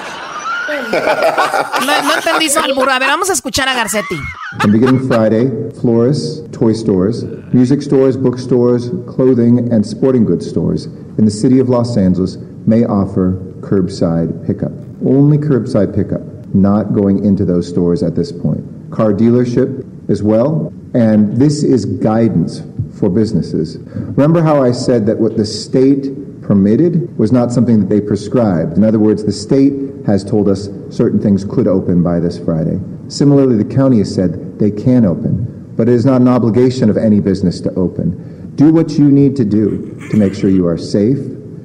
No, 1.85 2.03
no 2.05 2.15
entendí 2.15 2.49
su 2.49 2.61
albur. 2.61 2.89
A 2.89 3.01
ver, 3.01 3.09
vamos 3.09 3.31
a 3.31 3.33
escuchar 3.33 3.69
a 3.69 3.75
Garcetti. 3.75 4.21
And 4.61 4.73
beginning 4.73 5.09
Friday, 5.09 5.51
florists, 5.81 6.49
toy 6.53 6.73
stores, 6.73 7.25
music 7.53 7.83
stores, 7.83 8.17
bookstores, 8.17 8.91
clothing, 9.09 9.73
and 9.73 9.85
sporting 9.85 10.25
goods 10.25 10.49
stores 10.49 10.87
in 11.19 11.25
the 11.25 11.33
city 11.33 11.59
of 11.59 11.69
Los 11.69 11.97
Angeles 11.97 12.39
may 12.65 12.85
offer 12.85 13.33
curbside 13.61 14.47
pickup. 14.47 14.71
Only 15.05 15.37
curbside 15.37 15.93
pickup, 15.93 16.23
not 16.55 16.93
going 16.95 17.25
into 17.25 17.45
those 17.45 17.69
stores 17.69 18.03
at 18.03 18.15
this 18.15 18.33
point. 18.33 18.65
Car 18.91 19.13
dealership 19.13 20.11
as 20.11 20.23
well. 20.23 20.73
And 20.95 21.37
this 21.37 21.63
is 21.63 21.85
guidance 21.85 22.63
for 22.99 23.09
businesses. 23.09 23.79
Remember 23.79 24.43
how 24.43 24.63
I 24.63 24.73
said 24.73 25.07
that 25.07 25.19
what 25.19 25.37
the 25.37 25.47
state 25.47 26.43
permitted 26.43 27.17
was 27.19 27.33
not 27.33 27.53
something 27.53 27.81
that 27.81 27.89
they 27.89 28.01
prescribed. 28.01 28.77
In 28.77 28.85
other 28.85 28.99
words, 28.99 29.25
the 29.25 29.33
state 29.33 29.73
has 30.07 30.25
told 30.25 30.49
us 30.49 30.69
certain 30.91 31.21
things 31.21 31.45
could 31.45 31.67
open 31.67 32.03
by 32.03 32.21
this 32.21 32.39
Friday. 32.39 32.81
Similarly, 33.09 33.57
the 33.57 33.75
county 33.75 33.99
has 33.99 34.15
said 34.15 34.59
they 34.59 34.71
can 34.71 35.05
open, 35.05 35.73
but 35.77 35.89
it 35.89 35.95
is 35.95 36.05
not 36.05 36.21
an 36.21 36.29
obligation 36.29 36.91
of 36.91 36.97
any 36.97 37.21
business 37.21 37.61
to 37.63 37.75
open. 37.75 38.55
Do 38.57 38.73
what 38.73 38.93
you 38.93 39.11
need 39.11 39.37
to 39.37 39.45
do 39.45 39.99
to 40.11 40.17
make 40.17 40.35
sure 40.35 40.51
you 40.51 40.67
are 40.67 40.77
safe, 40.77 41.19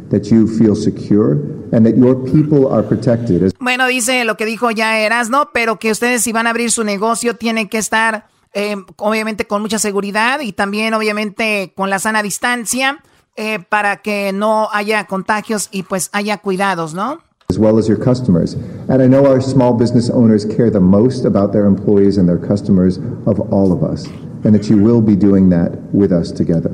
that 0.09 0.31
you 0.31 0.47
feel 0.57 0.75
secure, 0.75 1.35
and 1.77 1.85
that 1.85 1.95
your 1.95 2.15
people 2.25 2.67
are 2.73 2.81
protected. 2.81 3.53
Bueno, 3.59 3.87
dice 3.87 4.25
lo 4.25 4.35
que 4.35 4.45
dijo 4.45 4.71
ya 4.71 4.99
Erasno, 4.99 5.49
pero 5.53 5.77
que 5.77 5.91
ustedes 5.91 6.23
si 6.23 6.31
van 6.31 6.47
a 6.47 6.49
abrir 6.49 6.71
su 6.71 6.83
negocio 6.83 7.35
tienen 7.35 7.69
que 7.69 7.77
estar 7.77 8.27
eh, 8.53 8.75
obviamente 8.97 9.45
con 9.45 9.61
mucha 9.61 9.77
seguridad 9.77 10.39
y 10.39 10.51
también 10.51 10.95
obviamente 10.95 11.73
con 11.75 11.91
la 11.91 11.99
sana 11.99 12.23
distancia 12.23 13.03
eh, 13.35 13.59
para 13.69 13.97
que 13.97 14.33
no 14.33 14.69
haya 14.73 15.05
contagios 15.05 15.69
y 15.71 15.83
pues 15.83 16.09
haya 16.13 16.39
cuidados, 16.39 16.95
¿no? 16.95 17.21
as 17.49 17.57
well 17.57 17.77
as 17.77 17.87
your 17.87 17.97
customers. 17.97 18.55
And 18.89 19.01
I 19.01 19.07
know 19.07 19.25
our 19.25 19.39
small 19.39 19.73
business 19.73 20.09
owners 20.09 20.43
care 20.43 20.69
the 20.69 20.81
most 20.81 21.23
about 21.23 21.53
their 21.53 21.65
employees 21.65 22.17
and 22.17 22.27
their 22.27 22.37
customers 22.37 22.97
of 23.25 23.39
all 23.53 23.71
of 23.71 23.83
us, 23.83 24.05
and 24.43 24.53
that 24.53 24.69
you 24.69 24.77
will 24.77 25.01
be 25.01 25.15
doing 25.15 25.47
that 25.49 25.71
with 25.93 26.11
us 26.11 26.29
together. 26.29 26.71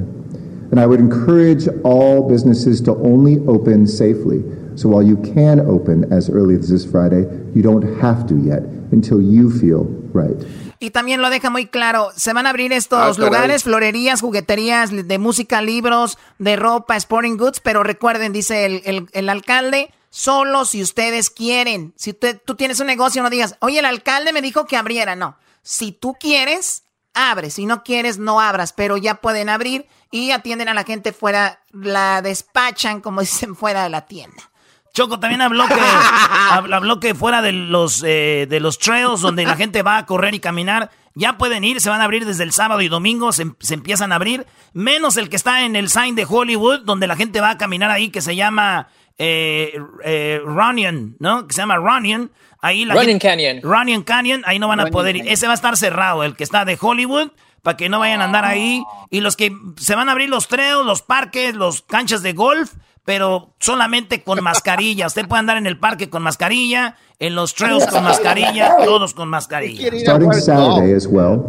And 0.71 0.79
I 0.79 0.87
would 0.87 0.99
encourage 0.99 1.67
all 1.83 2.27
businesses 2.27 2.81
to 2.81 2.95
only 2.95 3.37
open 3.45 3.85
safely. 3.85 4.43
So 4.75 4.89
while 4.89 5.05
you 5.05 5.17
can 5.17 5.59
open 5.59 6.11
as 6.11 6.29
early 6.29 6.55
as 6.55 6.69
this 6.69 6.85
Friday, 6.85 7.27
you 7.53 7.61
don't 7.61 7.83
have 8.01 8.25
to 8.27 8.35
yet 8.35 8.63
until 8.91 9.21
you 9.21 9.49
feel 9.49 9.85
right. 10.13 10.37
Y 10.79 10.89
también 10.89 11.21
lo 11.21 11.29
deja 11.29 11.49
muy 11.49 11.67
claro, 11.67 12.09
se 12.15 12.33
van 12.33 12.45
a 12.45 12.49
abrir 12.49 12.73
estos 12.73 13.17
ah, 13.17 13.21
lugares, 13.21 13.63
florerías, 13.63 14.19
jugueterías 14.19 14.89
de 14.91 15.17
música, 15.17 15.61
libros, 15.61 16.17
de 16.39 16.57
ropa, 16.57 16.97
sporting 16.97 17.37
goods, 17.37 17.61
pero 17.61 17.83
recuerden, 17.83 18.33
dice 18.33 18.65
el, 18.65 18.81
el, 18.83 19.07
el 19.13 19.29
alcalde, 19.29 19.93
solo 20.09 20.65
si 20.65 20.81
ustedes 20.81 21.29
quieren. 21.29 21.93
Si 21.95 22.13
tú 22.13 22.55
tienes 22.55 22.79
un 22.81 22.87
negocio, 22.87 23.23
no 23.23 23.29
digas, 23.29 23.55
oye, 23.61 23.79
el 23.79 23.85
alcalde 23.85 24.33
me 24.33 24.41
dijo 24.41 24.65
que 24.65 24.75
abriera, 24.75 25.15
no. 25.15 25.37
Si 25.61 25.93
tú 25.93 26.15
quieres, 26.19 26.83
abre, 27.13 27.49
si 27.49 27.65
no 27.65 27.83
quieres, 27.83 28.17
no 28.17 28.41
abras, 28.41 28.73
pero 28.73 28.97
ya 28.97 29.15
pueden 29.15 29.49
abrir 29.49 29.87
y 30.11 30.31
atienden 30.31 30.69
a 30.69 30.73
la 30.73 30.83
gente 30.83 31.13
fuera, 31.13 31.61
la 31.71 32.21
despachan, 32.21 33.01
como 33.01 33.21
dicen, 33.21 33.55
fuera 33.55 33.83
de 33.83 33.89
la 33.89 34.05
tienda. 34.05 34.51
Choco 34.93 35.19
también 35.19 35.41
habló 35.41 35.67
que, 35.67 35.73
habló 36.51 36.99
que 36.99 37.15
fuera 37.15 37.41
de 37.41 37.51
los, 37.51 38.03
eh, 38.05 38.45
de 38.47 38.59
los 38.59 38.77
trails 38.77 39.21
donde 39.21 39.43
la 39.43 39.55
gente 39.55 39.81
va 39.81 39.97
a 39.97 40.05
correr 40.05 40.35
y 40.35 40.39
caminar, 40.39 40.91
ya 41.15 41.37
pueden 41.37 41.63
ir, 41.63 41.81
se 41.81 41.89
van 41.89 42.01
a 42.01 42.03
abrir 42.03 42.25
desde 42.25 42.43
el 42.43 42.51
sábado 42.51 42.81
y 42.81 42.89
domingo, 42.89 43.31
se, 43.31 43.47
empiezan 43.71 44.11
a 44.11 44.15
abrir, 44.15 44.45
menos 44.73 45.17
el 45.17 45.29
que 45.29 45.35
está 45.35 45.65
en 45.65 45.75
el 45.75 45.89
sign 45.89 46.13
de 46.13 46.27
Hollywood, 46.29 46.81
donde 46.81 47.07
la 47.07 47.15
gente 47.15 47.41
va 47.41 47.49
a 47.49 47.57
caminar 47.57 47.89
ahí, 47.89 48.09
que 48.09 48.21
se 48.21 48.35
llama 48.35 48.87
eh, 49.17 49.79
eh 50.03 50.41
Runyon, 50.45 51.17
¿no? 51.19 51.47
Que 51.47 51.53
se 51.53 51.61
llama 51.61 51.77
Runyon. 51.77 52.31
Ahí 52.61 52.85
la 52.85 52.93
Runyon 52.93 53.19
Canyon. 53.19 53.59
Runyon 53.63 54.03
Canyon, 54.03 54.43
ahí 54.45 54.59
no 54.59 54.67
van 54.67 54.79
a 54.79 54.85
poder 54.85 55.15
ir. 55.15 55.27
Ese 55.27 55.47
va 55.47 55.53
a 55.53 55.55
estar 55.55 55.75
cerrado, 55.75 56.23
el 56.23 56.35
que 56.35 56.43
está 56.43 56.65
de 56.65 56.77
Hollywood 56.79 57.31
para 57.63 57.77
que 57.77 57.89
no 57.89 57.99
vayan 57.99 58.21
a 58.21 58.25
andar 58.25 58.45
ahí. 58.45 58.83
Y 59.09 59.21
los 59.21 59.35
que 59.35 59.55
se 59.77 59.95
van 59.95 60.09
a 60.09 60.11
abrir 60.11 60.29
los 60.29 60.47
trails, 60.47 60.85
los 60.85 61.01
parques, 61.01 61.55
los 61.55 61.81
canchas 61.81 62.21
de 62.21 62.33
golf, 62.33 62.73
pero 63.05 63.53
solamente 63.59 64.23
con 64.23 64.41
mascarilla. 64.43 65.07
Usted 65.07 65.27
puede 65.27 65.39
andar 65.39 65.57
en 65.57 65.67
el 65.67 65.77
parque 65.77 66.09
con 66.09 66.23
mascarilla, 66.23 66.95
en 67.19 67.35
los 67.35 67.53
trails 67.53 67.85
con 67.87 68.03
mascarilla, 68.03 68.77
todos 68.83 69.13
con 69.13 69.29
mascarilla. 69.29 69.91
Starting 69.99 70.33
Saturday 70.33 70.93
as 70.93 71.07
well, 71.07 71.43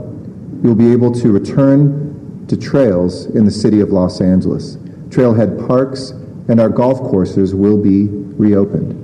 you'll 0.63 0.77
be 0.77 0.93
able 0.93 1.13
to 1.13 1.33
return 1.33 2.47
to 2.49 2.57
trails 2.57 3.27
in 3.35 3.45
the 3.45 3.51
city 3.51 3.81
of 3.81 3.91
Los 3.91 4.21
Angeles. 4.21 4.79
Trailhead 5.11 5.67
parks 5.67 6.13
and 6.49 6.61
our 6.61 6.69
golf 6.69 7.01
courses 7.01 7.55
will 7.55 7.81
be 7.81 8.09
reopened. 8.39 8.95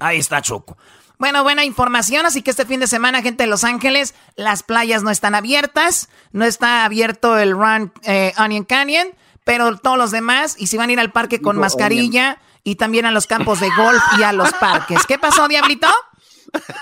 Ahí 0.00 0.18
está 0.18 0.40
Choco. 0.40 0.76
Bueno, 1.18 1.42
buena 1.42 1.64
información, 1.64 2.26
así 2.26 2.42
que 2.42 2.52
este 2.52 2.64
fin 2.64 2.78
de 2.78 2.86
semana, 2.86 3.22
gente 3.22 3.42
de 3.42 3.48
Los 3.48 3.64
Ángeles, 3.64 4.14
las 4.36 4.62
playas 4.62 5.02
no 5.02 5.10
están 5.10 5.34
abiertas, 5.34 6.08
no 6.30 6.44
está 6.44 6.84
abierto 6.84 7.36
el 7.38 7.52
Run 7.52 7.92
eh, 8.04 8.32
Onion 8.38 8.62
Canyon, 8.62 9.08
pero 9.48 9.78
todos 9.78 9.96
los 9.96 10.10
demás, 10.10 10.56
y 10.58 10.66
si 10.66 10.76
van 10.76 10.90
a 10.90 10.92
ir 10.92 11.00
al 11.00 11.10
parque 11.10 11.40
con 11.40 11.56
mascarilla 11.56 12.38
y 12.64 12.76
también 12.76 13.06
a 13.06 13.12
los 13.12 13.26
campos 13.26 13.60
de 13.60 13.70
golf 13.70 14.02
y 14.18 14.22
a 14.22 14.34
los 14.34 14.52
parques. 14.52 15.06
¿Qué 15.06 15.18
pasó, 15.18 15.48
Diablito? 15.48 15.88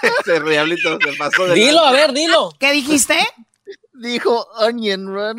Ese 0.03 0.41
Diablito 0.41 0.99
se 1.01 1.13
pasó 1.13 1.45
de 1.47 1.55
Dilo, 1.55 1.79
a 1.79 1.93
ver, 1.93 2.13
dilo. 2.13 2.51
¿Qué 2.59 2.73
dijiste? 2.73 3.17
Dijo 3.95 4.49
Onion 4.59 5.07
Run. 5.07 5.37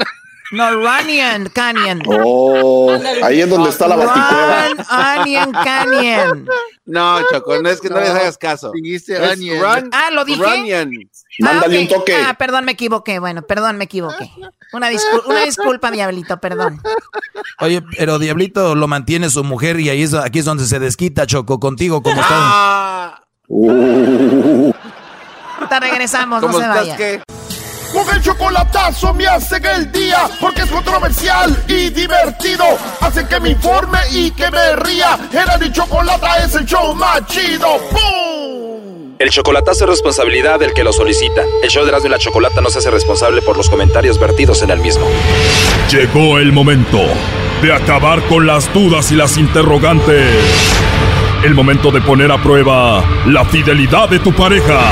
No, 0.52 0.72
Runyon 0.72 1.50
Canyon. 1.50 2.02
Oh, 2.08 2.98
ahí 3.24 3.42
es 3.42 3.50
donde 3.50 3.70
está 3.70 3.88
la 3.88 3.98
baticueva. 3.98 4.68
Run 4.70 5.22
Onion 5.22 5.52
Canyon. 5.52 6.48
No, 6.86 7.20
Choco, 7.30 7.62
no 7.62 7.68
es 7.70 7.82
que 7.82 7.90
no, 7.90 8.00
les 8.00 8.10
hagas 8.12 8.38
caso. 8.38 8.72
Dijiste 8.74 9.18
Onion. 9.20 9.60
Run- 9.62 9.90
Ah, 9.92 10.10
¿lo 10.12 10.24
dije? 10.24 10.42
Runyon. 10.42 10.92
Mándale 11.40 11.78
Ah, 11.78 11.82
un 11.82 11.88
toque. 11.90 12.16
Ah, 12.16 12.34
perdón, 12.36 12.64
me 12.66 12.72
equivoqué. 12.72 13.20
Bueno, 13.20 13.42
perdón, 13.42 13.78
me 13.78 13.84
equivoqué. 13.86 14.32
Una, 14.74 14.90
discul- 14.90 15.24
una 15.26 15.42
disculpa, 15.44 15.92
Diablito, 15.92 16.40
perdón. 16.40 16.82
Oye, 17.60 17.82
pero 17.98 18.18
Diablito 18.18 18.74
lo 18.76 18.88
mantiene 18.88 19.30
su 19.30 19.44
mujer 19.44 19.80
y 19.82 19.90
ahí 19.90 20.02
es, 20.04 20.14
aquí 20.14 20.40
es 20.40 20.46
donde 20.46 20.66
se 20.66 20.80
desquita, 20.80 21.28
Choco, 21.28 21.60
contigo, 21.60 22.02
como 22.02 22.22
estás. 22.22 22.38
Ah, 22.40 23.22
Uh. 23.50 24.74
Ahorita 25.58 25.80
regresamos, 25.80 26.42
no 26.42 26.48
¿Cómo 26.48 26.60
se 26.60 26.66
estás? 26.66 26.80
vaya. 26.80 26.98
¿Qué? 26.98 27.22
Con 27.94 28.16
el 28.16 28.22
chocolatazo 28.22 29.14
me 29.14 29.28
hacen 29.28 29.66
el 29.66 29.92
día 29.92 30.30
porque 30.40 30.62
es 30.62 30.70
controversial 30.70 31.64
y 31.68 31.90
divertido. 31.90 32.66
Hacen 33.02 33.28
que 33.28 33.40
me 33.40 33.52
informe 33.52 34.00
y 34.12 34.32
que 34.32 34.50
me 34.52 34.76
ría. 34.78 35.18
Era 35.32 35.58
mi 35.58 35.72
chocolata 35.72 36.44
es 36.44 36.56
el 36.56 36.66
show 36.66 36.94
más 36.96 37.26
chido. 37.28 37.78
¡Pum! 37.92 39.16
El 39.20 39.30
chocolatazo 39.32 39.86
es 39.86 39.90
responsabilidad 39.90 40.60
del 40.60 40.74
que 40.74 40.84
lo 40.84 40.94
solicita. 40.94 41.42
El 41.64 41.70
show 41.70 41.84
de 41.84 41.90
Erasmo 41.90 42.08
y 42.08 42.12
la 42.12 42.20
Chocolata 42.20 42.62
no 42.62 42.70
se 42.70 42.80
hace 42.80 42.92
responsable 42.92 43.42
por 43.42 43.58
los 43.58 43.68
comentarios 43.68 44.20
vertidos 44.20 44.62
en 44.62 44.70
el 44.70 44.80
mismo. 44.80 45.08
Llegó 45.90 46.38
el 46.38 46.52
momento 46.52 47.00
de 47.62 47.74
acabar 47.74 48.22
con 48.28 48.46
las 48.46 48.72
dudas 48.74 49.12
y 49.12 49.16
las 49.16 49.38
interrogantes. 49.38 50.36
El 51.44 51.56
momento 51.56 51.90
de 51.92 52.02
poner 52.02 52.32
a 52.32 52.42
prueba 52.42 53.04
la 53.26 53.44
fidelidad 53.46 54.08
de 54.08 54.20
tu 54.20 54.34
pareja. 54.34 54.92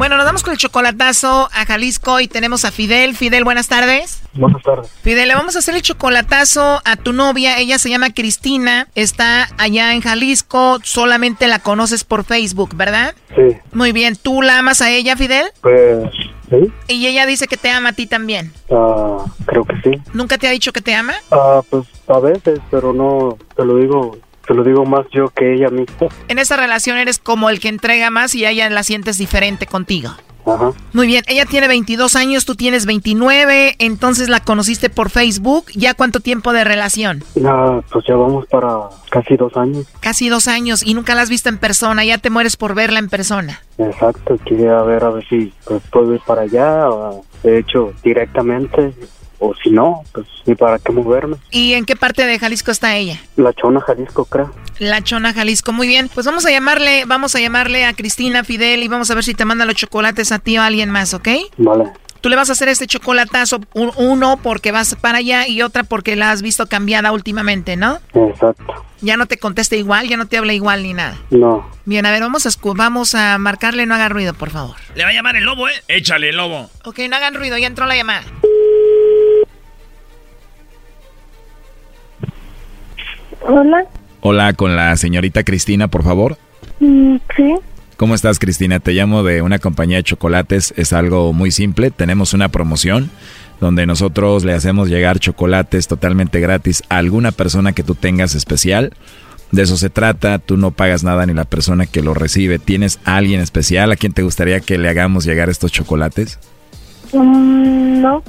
Bueno, 0.00 0.16
nos 0.16 0.24
damos 0.24 0.42
con 0.42 0.52
el 0.52 0.58
chocolatazo 0.58 1.50
a 1.52 1.66
Jalisco 1.66 2.20
y 2.20 2.26
tenemos 2.26 2.64
a 2.64 2.70
Fidel. 2.70 3.14
Fidel, 3.14 3.44
buenas 3.44 3.68
tardes. 3.68 4.22
Buenas 4.32 4.62
tardes. 4.62 4.90
Fidel, 5.02 5.28
le 5.28 5.34
vamos 5.34 5.56
a 5.56 5.58
hacer 5.58 5.74
el 5.74 5.82
chocolatazo 5.82 6.80
a 6.86 6.96
tu 6.96 7.12
novia. 7.12 7.58
Ella 7.58 7.78
se 7.78 7.90
llama 7.90 8.08
Cristina, 8.14 8.88
está 8.94 9.50
allá 9.58 9.92
en 9.92 10.00
Jalisco. 10.00 10.78
Solamente 10.84 11.48
la 11.48 11.58
conoces 11.58 12.04
por 12.04 12.24
Facebook, 12.24 12.74
¿verdad? 12.74 13.14
Sí, 13.36 13.58
Muy 13.72 13.92
bien, 13.92 14.16
¿tú 14.16 14.40
la 14.40 14.60
amas 14.60 14.80
a 14.80 14.90
ella, 14.90 15.18
Fidel? 15.18 15.44
pues 15.60 16.08
sí, 16.48 16.72
Y 16.88 17.06
ella 17.06 17.26
dice 17.26 17.46
que 17.46 17.58
te 17.58 17.70
ama 17.70 17.90
a 17.90 17.92
ti 17.92 18.06
también. 18.06 18.54
ah, 18.70 19.22
creo 19.44 19.66
que 19.66 19.76
sí. 19.84 20.00
¿Nunca 20.14 20.38
te 20.38 20.48
ha 20.48 20.50
dicho 20.50 20.72
que 20.72 20.80
te 20.80 20.94
ama? 20.94 21.12
Ah, 21.30 21.60
pues 21.68 21.84
a 22.08 22.18
veces, 22.20 22.58
pero 22.70 22.94
no, 22.94 23.36
te 23.54 23.66
lo 23.66 23.76
digo, 23.76 24.16
te 24.50 24.56
lo 24.56 24.64
digo 24.64 24.84
más 24.84 25.06
yo 25.12 25.28
que 25.28 25.54
ella 25.54 25.68
misma. 25.68 26.08
En 26.26 26.40
esa 26.40 26.56
relación 26.56 26.98
eres 26.98 27.20
como 27.20 27.50
el 27.50 27.60
que 27.60 27.68
entrega 27.68 28.10
más 28.10 28.34
y 28.34 28.44
ella 28.44 28.68
la 28.68 28.82
sientes 28.82 29.16
diferente 29.16 29.66
contigo. 29.66 30.10
Ajá. 30.44 30.72
Muy 30.92 31.06
bien, 31.06 31.22
ella 31.28 31.46
tiene 31.46 31.68
22 31.68 32.16
años, 32.16 32.46
tú 32.46 32.56
tienes 32.56 32.84
29, 32.84 33.76
entonces 33.78 34.28
la 34.28 34.40
conociste 34.40 34.90
por 34.90 35.10
Facebook. 35.10 35.66
¿Ya 35.76 35.94
cuánto 35.94 36.18
tiempo 36.18 36.52
de 36.52 36.64
relación? 36.64 37.22
Ah, 37.44 37.80
pues 37.92 38.04
ya 38.08 38.16
vamos 38.16 38.44
para 38.48 38.88
casi 39.08 39.36
dos 39.36 39.56
años. 39.56 39.86
Casi 40.00 40.28
dos 40.28 40.48
años 40.48 40.84
y 40.84 40.94
nunca 40.94 41.14
la 41.14 41.22
has 41.22 41.30
visto 41.30 41.48
en 41.48 41.58
persona, 41.58 42.04
ya 42.04 42.18
te 42.18 42.30
mueres 42.30 42.56
por 42.56 42.74
verla 42.74 42.98
en 42.98 43.08
persona. 43.08 43.60
Exacto, 43.78 44.36
quería 44.44 44.82
ver 44.82 45.04
a 45.04 45.10
ver 45.10 45.28
si 45.28 45.52
pues, 45.64 45.80
puedo 45.92 46.12
ir 46.12 46.20
para 46.26 46.42
allá, 46.42 46.90
o, 46.90 47.24
de 47.44 47.58
hecho, 47.60 47.92
directamente, 48.02 48.94
o 49.40 49.52
si 49.62 49.70
no, 49.70 50.02
pues 50.12 50.26
ni 50.46 50.54
para 50.54 50.78
qué 50.78 50.92
moverme. 50.92 51.36
¿Y 51.50 51.72
en 51.74 51.84
qué 51.86 51.96
parte 51.96 52.24
de 52.26 52.38
Jalisco 52.38 52.70
está 52.70 52.94
ella? 52.96 53.18
La 53.36 53.52
Chona, 53.52 53.80
Jalisco, 53.80 54.24
creo. 54.26 54.52
La 54.78 55.02
Chona, 55.02 55.32
Jalisco. 55.32 55.72
Muy 55.72 55.88
bien, 55.88 56.08
pues 56.12 56.24
vamos 56.26 56.46
a 56.46 56.50
llamarle, 56.50 57.04
vamos 57.06 57.34
a 57.34 57.40
llamarle 57.40 57.84
a 57.84 57.92
Cristina 57.94 58.44
Fidel 58.44 58.82
y 58.82 58.88
vamos 58.88 59.10
a 59.10 59.14
ver 59.14 59.24
si 59.24 59.34
te 59.34 59.44
manda 59.44 59.64
los 59.64 59.74
chocolates 59.74 60.30
a 60.32 60.38
ti 60.38 60.56
o 60.58 60.62
a 60.62 60.66
alguien 60.66 60.90
más, 60.90 61.12
¿ok? 61.14 61.28
Vale. 61.56 61.90
Tú 62.20 62.28
le 62.28 62.36
vas 62.36 62.50
a 62.50 62.52
hacer 62.52 62.68
este 62.68 62.86
chocolatazo, 62.86 63.60
un- 63.72 63.92
uno 63.96 64.38
porque 64.42 64.72
vas 64.72 64.94
para 64.94 65.18
allá 65.18 65.48
y 65.48 65.62
otra 65.62 65.84
porque 65.84 66.16
la 66.16 66.30
has 66.30 66.42
visto 66.42 66.66
cambiada 66.66 67.12
últimamente, 67.12 67.76
¿no? 67.76 67.98
Exacto. 68.12 68.84
Ya 69.00 69.16
no 69.16 69.24
te 69.24 69.38
contesta 69.38 69.74
igual, 69.76 70.06
ya 70.06 70.18
no 70.18 70.26
te 70.26 70.36
habla 70.36 70.52
igual 70.52 70.82
ni 70.82 70.92
nada. 70.92 71.16
No. 71.30 71.66
Bien, 71.86 72.04
a 72.04 72.10
ver, 72.10 72.20
vamos 72.20 72.44
a, 72.44 72.50
escu- 72.50 72.76
vamos 72.76 73.14
a 73.14 73.38
marcarle, 73.38 73.86
no 73.86 73.94
haga 73.94 74.10
ruido, 74.10 74.34
por 74.34 74.50
favor. 74.50 74.76
Le 74.94 75.04
va 75.04 75.08
a 75.08 75.12
llamar 75.14 75.36
el 75.36 75.44
lobo, 75.44 75.66
¿eh? 75.68 75.72
Échale, 75.88 76.28
el 76.28 76.36
lobo. 76.36 76.68
Ok, 76.84 76.98
no 77.08 77.16
hagan 77.16 77.32
ruido, 77.34 77.56
ya 77.56 77.66
entró 77.66 77.86
la 77.86 77.96
llamada. 77.96 78.22
Hola. 83.42 83.84
Hola, 84.20 84.52
con 84.52 84.76
la 84.76 84.96
señorita 84.96 85.44
Cristina, 85.44 85.88
por 85.88 86.02
favor. 86.02 86.36
Mm, 86.78 87.16
sí. 87.36 87.54
¿Cómo 87.96 88.14
estás, 88.14 88.38
Cristina? 88.38 88.80
Te 88.80 88.92
llamo 88.92 89.22
de 89.22 89.42
una 89.42 89.58
compañía 89.58 89.98
de 89.98 90.04
chocolates. 90.04 90.72
Es 90.76 90.92
algo 90.92 91.32
muy 91.32 91.50
simple. 91.50 91.90
Tenemos 91.90 92.32
una 92.32 92.48
promoción 92.48 93.10
donde 93.60 93.86
nosotros 93.86 94.44
le 94.44 94.54
hacemos 94.54 94.88
llegar 94.88 95.18
chocolates 95.18 95.86
totalmente 95.86 96.40
gratis 96.40 96.82
a 96.88 96.96
alguna 96.96 97.30
persona 97.30 97.72
que 97.72 97.82
tú 97.82 97.94
tengas 97.94 98.34
especial. 98.34 98.94
De 99.52 99.62
eso 99.62 99.76
se 99.76 99.90
trata. 99.90 100.38
Tú 100.38 100.56
no 100.56 100.70
pagas 100.70 101.04
nada 101.04 101.26
ni 101.26 101.34
la 101.34 101.44
persona 101.44 101.84
que 101.84 102.02
lo 102.02 102.14
recibe. 102.14 102.58
¿Tienes 102.58 103.00
a 103.04 103.16
alguien 103.16 103.40
especial 103.40 103.92
a 103.92 103.96
quien 103.96 104.12
te 104.14 104.22
gustaría 104.22 104.60
que 104.60 104.78
le 104.78 104.88
hagamos 104.88 105.24
llegar 105.24 105.50
estos 105.50 105.70
chocolates? 105.70 106.38
Mm, 107.12 108.00
no. 108.00 108.22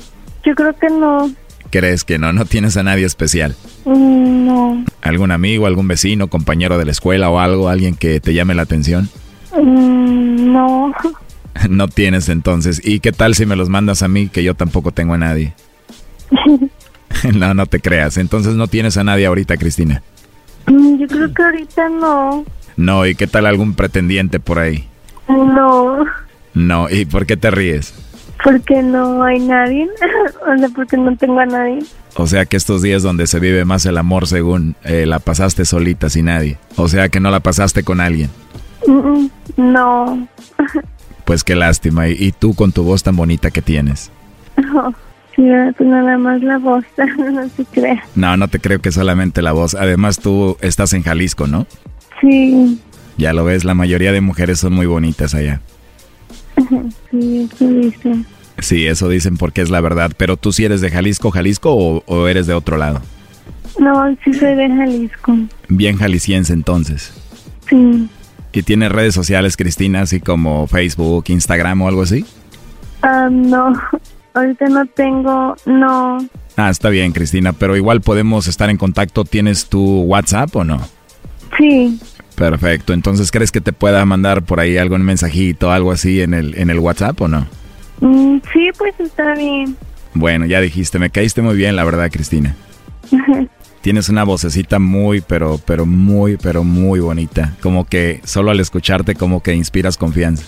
Yo 0.44 0.54
creo 0.56 0.74
que 0.74 0.90
no. 0.90 1.32
¿Crees 1.72 2.04
que 2.04 2.18
no? 2.20 2.34
No 2.34 2.46
tienes 2.46 2.76
a 2.78 2.84
nadie 2.84 3.06
especial. 3.06 3.56
Mm, 3.86 4.46
no. 4.46 4.86
¿Algún 5.02 5.32
amigo, 5.32 5.66
algún 5.66 5.88
vecino, 5.88 6.28
compañero 6.28 6.78
de 6.78 6.86
la 6.86 6.92
escuela 6.92 7.30
o 7.30 7.40
algo? 7.40 7.70
¿Alguien 7.70 7.96
que 7.96 8.20
te 8.20 8.34
llame 8.34 8.54
la 8.54 8.64
atención? 8.64 9.10
Mm, 9.58 10.54
no. 10.54 10.94
No 11.70 11.90
tienes 11.90 12.30
entonces. 12.30 12.82
¿Y 12.84 13.02
qué 13.02 13.12
tal 13.12 13.36
si 13.36 13.46
me 13.46 13.58
los 13.58 13.68
mandas 13.68 14.04
a 14.04 14.08
mí 14.08 14.30
que 14.30 14.42
yo 14.42 14.56
tampoco 14.56 14.94
tengo 14.94 15.14
a 15.14 15.18
nadie? 15.18 15.54
no, 17.36 17.54
no 17.54 17.66
te 17.66 17.82
creas. 17.82 18.18
Entonces 18.18 18.56
no 18.56 18.68
tienes 18.68 18.96
a 18.98 19.04
nadie 19.04 19.26
ahorita, 19.26 19.58
Cristina. 19.58 20.02
Mm, 20.68 20.98
Yo 20.98 21.08
creo 21.08 21.34
que 21.34 21.44
ahorita 21.44 21.90
no. 21.90 22.46
No, 22.78 23.06
¿y 23.06 23.16
qué 23.16 23.28
tal 23.28 23.46
algún 23.46 23.74
pretendiente 23.76 24.40
por 24.40 24.60
ahí? 24.60 24.88
No. 25.28 26.06
No, 26.54 26.90
¿y 26.90 27.06
por 27.06 27.26
qué 27.26 27.36
te 27.38 27.52
ríes? 27.52 27.94
Porque 28.44 28.82
no 28.82 29.24
hay 29.24 29.40
nadie. 29.40 29.88
o 30.48 30.58
sea, 30.58 30.70
porque 30.76 30.98
no 30.98 31.16
tengo 31.16 31.40
a 31.40 31.46
nadie. 31.46 31.80
O 32.16 32.28
sea 32.28 32.46
que 32.46 32.58
estos 32.58 32.82
días 32.82 33.04
donde 33.04 33.28
se 33.28 33.40
vive 33.40 33.66
más 33.66 33.86
el 33.86 33.98
amor 33.98 34.28
según 34.28 34.76
eh, 34.84 35.06
la 35.06 35.20
pasaste 35.20 35.66
solita 35.66 36.10
sin 36.10 36.26
nadie. 36.26 36.58
O 36.76 36.88
sea 36.88 37.10
que 37.10 37.20
no 37.20 37.32
la 37.32 37.40
pasaste 37.40 37.84
con 37.84 38.02
alguien. 38.02 38.30
No. 39.58 40.28
Pues 41.24 41.46
qué 41.46 41.56
lástima. 41.56 42.10
Y, 42.10 42.34
tú 42.34 42.56
con 42.56 42.74
tu 42.74 42.84
voz 42.84 43.04
tan 43.04 43.16
bonita 43.16 43.52
que 43.52 43.62
tienes. 43.62 44.12
Sí, 45.36 45.44
pues 45.78 45.90
nada 45.90 46.18
más 46.18 46.42
la 46.42 46.58
voz. 46.58 46.84
no 47.18 47.48
se 47.56 47.64
crea. 47.64 48.04
No, 48.16 48.36
no 48.36 48.50
te 48.50 48.60
creo 48.60 48.82
que 48.82 48.92
solamente 48.92 49.42
la 49.42 49.54
voz. 49.54 49.76
Además 49.76 50.20
tú 50.20 50.58
estás 50.60 50.92
en 50.92 51.04
Jalisco, 51.04 51.48
¿no? 51.48 51.68
Sí. 52.20 52.82
Ya 53.18 53.32
lo 53.32 53.46
ves, 53.46 53.64
la 53.64 53.76
mayoría 53.76 54.12
de 54.12 54.20
mujeres 54.20 54.60
son 54.60 54.74
muy 54.74 54.88
bonitas 54.88 55.34
allá. 55.34 55.62
Sí, 57.10 57.50
eso 57.52 57.68
dice. 57.68 58.16
Sí, 58.60 58.86
eso 58.86 59.10
dicen 59.10 59.38
porque 59.38 59.62
es 59.62 59.70
la 59.70 59.82
verdad. 59.82 60.12
Pero 60.18 60.38
tú 60.38 60.52
sí 60.52 60.66
eres 60.66 60.82
de 60.82 60.92
Jalisco, 60.92 61.32
Jalisco 61.32 61.74
o, 61.74 62.04
o 62.06 62.28
eres 62.28 62.48
de 62.48 62.54
otro 62.54 62.78
lado. 62.78 63.02
No, 63.80 64.16
sí 64.24 64.34
soy 64.34 64.56
de 64.56 64.68
Jalisco. 64.70 65.38
Bien 65.70 65.98
jalisciense 65.98 66.54
entonces. 66.54 67.14
Sí. 67.70 68.08
¿Y 68.54 68.64
tienes 68.64 68.92
redes 68.92 69.14
sociales, 69.16 69.56
Cristina, 69.56 70.02
así 70.02 70.20
como 70.20 70.68
Facebook, 70.68 71.26
Instagram 71.28 71.82
o 71.82 71.88
algo 71.88 72.02
así? 72.02 72.26
Ah, 73.02 73.30
no. 73.32 73.74
Ahorita 74.34 74.68
no 74.68 74.86
tengo. 74.88 75.56
No. 75.66 76.18
Ah, 76.58 76.70
está 76.70 76.90
bien, 76.90 77.14
Cristina, 77.14 77.54
pero 77.54 77.78
igual 77.78 78.02
podemos 78.02 78.48
estar 78.48 78.70
en 78.70 78.78
contacto. 78.78 79.24
¿Tienes 79.24 79.68
tu 79.68 80.02
WhatsApp 80.02 80.56
o 80.56 80.64
no? 80.64 80.82
Sí. 81.58 82.00
Perfecto. 82.36 82.94
Entonces, 82.94 83.32
¿crees 83.32 83.52
que 83.52 83.62
te 83.62 83.74
pueda 83.74 84.04
mandar 84.06 84.44
por 84.44 84.60
ahí 84.60 84.78
algún 84.78 85.04
mensajito, 85.04 85.72
algo 85.72 85.92
así 85.92 86.22
en 86.22 86.34
el, 86.34 86.58
en 86.58 86.70
el 86.70 86.80
WhatsApp 86.80 87.20
o 87.22 87.28
no? 87.28 87.48
Mm, 88.00 88.40
sí, 88.52 88.70
pues 88.78 88.94
está 89.00 89.34
bien. 89.36 89.76
Bueno, 90.14 90.46
ya 90.46 90.60
dijiste, 90.60 91.00
me 91.00 91.10
caíste 91.10 91.42
muy 91.42 91.56
bien, 91.56 91.76
la 91.76 91.84
verdad, 91.84 92.10
Cristina. 92.12 92.56
Tienes 93.82 94.10
una 94.10 94.24
vocecita 94.24 94.78
muy, 94.78 95.22
pero, 95.22 95.60
pero 95.66 95.86
muy, 95.86 96.38
pero 96.38 96.64
muy 96.64 97.00
bonita. 97.00 97.56
Como 97.62 97.86
que 97.86 98.22
solo 98.24 98.52
al 98.52 98.60
escucharte, 98.60 99.16
como 99.16 99.42
que 99.42 99.56
inspiras 99.56 99.98
confianza. 99.98 100.46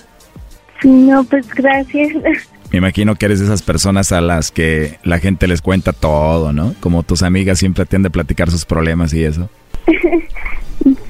No, 0.83 1.23
pues 1.23 1.47
gracias. 1.53 2.13
Me 2.71 2.77
imagino 2.77 3.15
que 3.15 3.25
eres 3.25 3.39
de 3.39 3.45
esas 3.45 3.61
personas 3.61 4.11
a 4.11 4.19
las 4.19 4.51
que 4.51 4.97
la 5.03 5.19
gente 5.19 5.47
les 5.47 5.61
cuenta 5.61 5.93
todo, 5.93 6.53
¿no? 6.53 6.73
Como 6.79 7.03
tus 7.03 7.21
amigas 7.21 7.59
siempre 7.59 7.85
tienden 7.85 8.09
a 8.09 8.13
platicar 8.13 8.49
sus 8.49 8.65
problemas 8.65 9.13
y 9.13 9.23
eso. 9.23 9.47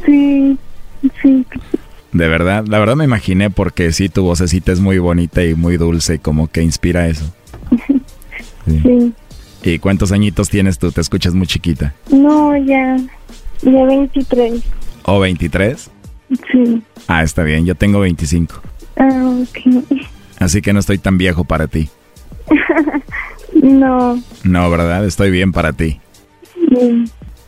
Sí, 0.06 0.58
sí. 1.22 1.46
De 2.12 2.28
verdad, 2.28 2.66
la 2.68 2.80
verdad 2.80 2.96
me 2.96 3.06
imaginé 3.06 3.50
porque 3.50 3.92
sí, 3.92 4.08
tu 4.08 4.24
vocecita 4.24 4.72
es 4.72 4.80
muy 4.80 5.00
bonita 5.00 5.44
y 5.44 5.56
muy 5.56 5.78
dulce, 5.78 6.20
como 6.20 6.48
que 6.48 6.62
inspira 6.62 7.08
eso. 7.08 7.26
Sí. 8.66 9.14
¿Y 9.64 9.80
cuántos 9.80 10.14
añitos 10.14 10.50
tienes 10.50 10.80
tú? 10.80 10.90
Te 10.94 11.02
escuchas 11.02 11.34
muy 11.34 11.48
chiquita. 11.48 11.94
No, 12.10 12.56
ya, 12.56 12.98
ya 13.62 13.86
23. 13.86 14.64
¿O 15.04 15.20
23? 15.20 15.90
Sí. 16.30 16.82
Ah, 17.08 17.24
está 17.24 17.44
bien, 17.44 17.66
yo 17.66 17.76
tengo 17.76 18.00
25. 18.00 18.62
Ah, 18.98 19.34
ok. 19.42 19.84
Así 20.40 20.62
que 20.62 20.72
no 20.72 20.80
estoy 20.80 20.98
tan 20.98 21.18
viejo 21.18 21.44
para 21.44 21.68
ti. 21.68 21.90
no. 23.62 24.22
No, 24.44 24.70
¿verdad? 24.70 25.06
Estoy 25.06 25.32
bien 25.32 25.52
para 25.52 25.74
ti. 25.74 26.00
Sí. 26.70 27.06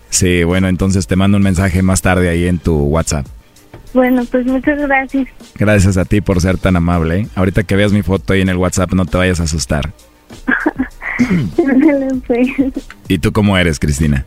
Sí, 0.10 0.44
bueno, 0.44 0.68
entonces 0.68 1.08
te 1.08 1.16
mando 1.16 1.38
un 1.38 1.44
mensaje 1.44 1.82
más 1.82 2.02
tarde 2.02 2.30
ahí 2.30 2.48
en 2.48 2.60
tu 2.60 2.76
WhatsApp. 2.84 3.26
Bueno, 3.94 4.26
pues 4.30 4.46
muchas 4.46 4.78
gracias. 4.78 5.28
Gracias 5.58 5.98
a 5.98 6.06
ti 6.06 6.20
por 6.22 6.42
ser 6.42 6.58
tan 6.58 6.76
amable. 6.76 7.20
¿eh? 7.20 7.28
Ahorita 7.36 7.64
que 7.64 7.76
veas 7.76 7.94
mi 7.94 8.02
foto 8.02 8.34
ahí 8.34 8.42
en 8.42 8.50
el 8.50 8.58
WhatsApp 8.58 8.94
no 8.94 9.06
te 9.06 9.18
vayas 9.18 9.40
a 9.40 9.44
asustar. 9.44 9.92
Pues. 12.28 12.50
¿Y 13.08 13.20
tú 13.20 13.32
cómo 13.32 13.58
eres, 13.58 13.80
Cristina? 13.80 14.26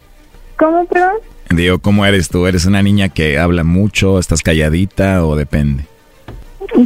¿Cómo, 0.56 0.86
perdón? 0.86 1.16
Digo, 1.50 1.78
¿cómo 1.80 2.06
eres 2.06 2.30
tú? 2.30 2.46
¿Eres 2.46 2.64
una 2.64 2.82
niña 2.82 3.10
que 3.10 3.38
habla 3.38 3.62
mucho, 3.62 4.18
estás 4.18 4.42
calladita 4.42 5.24
o 5.26 5.36
depende? 5.36 5.84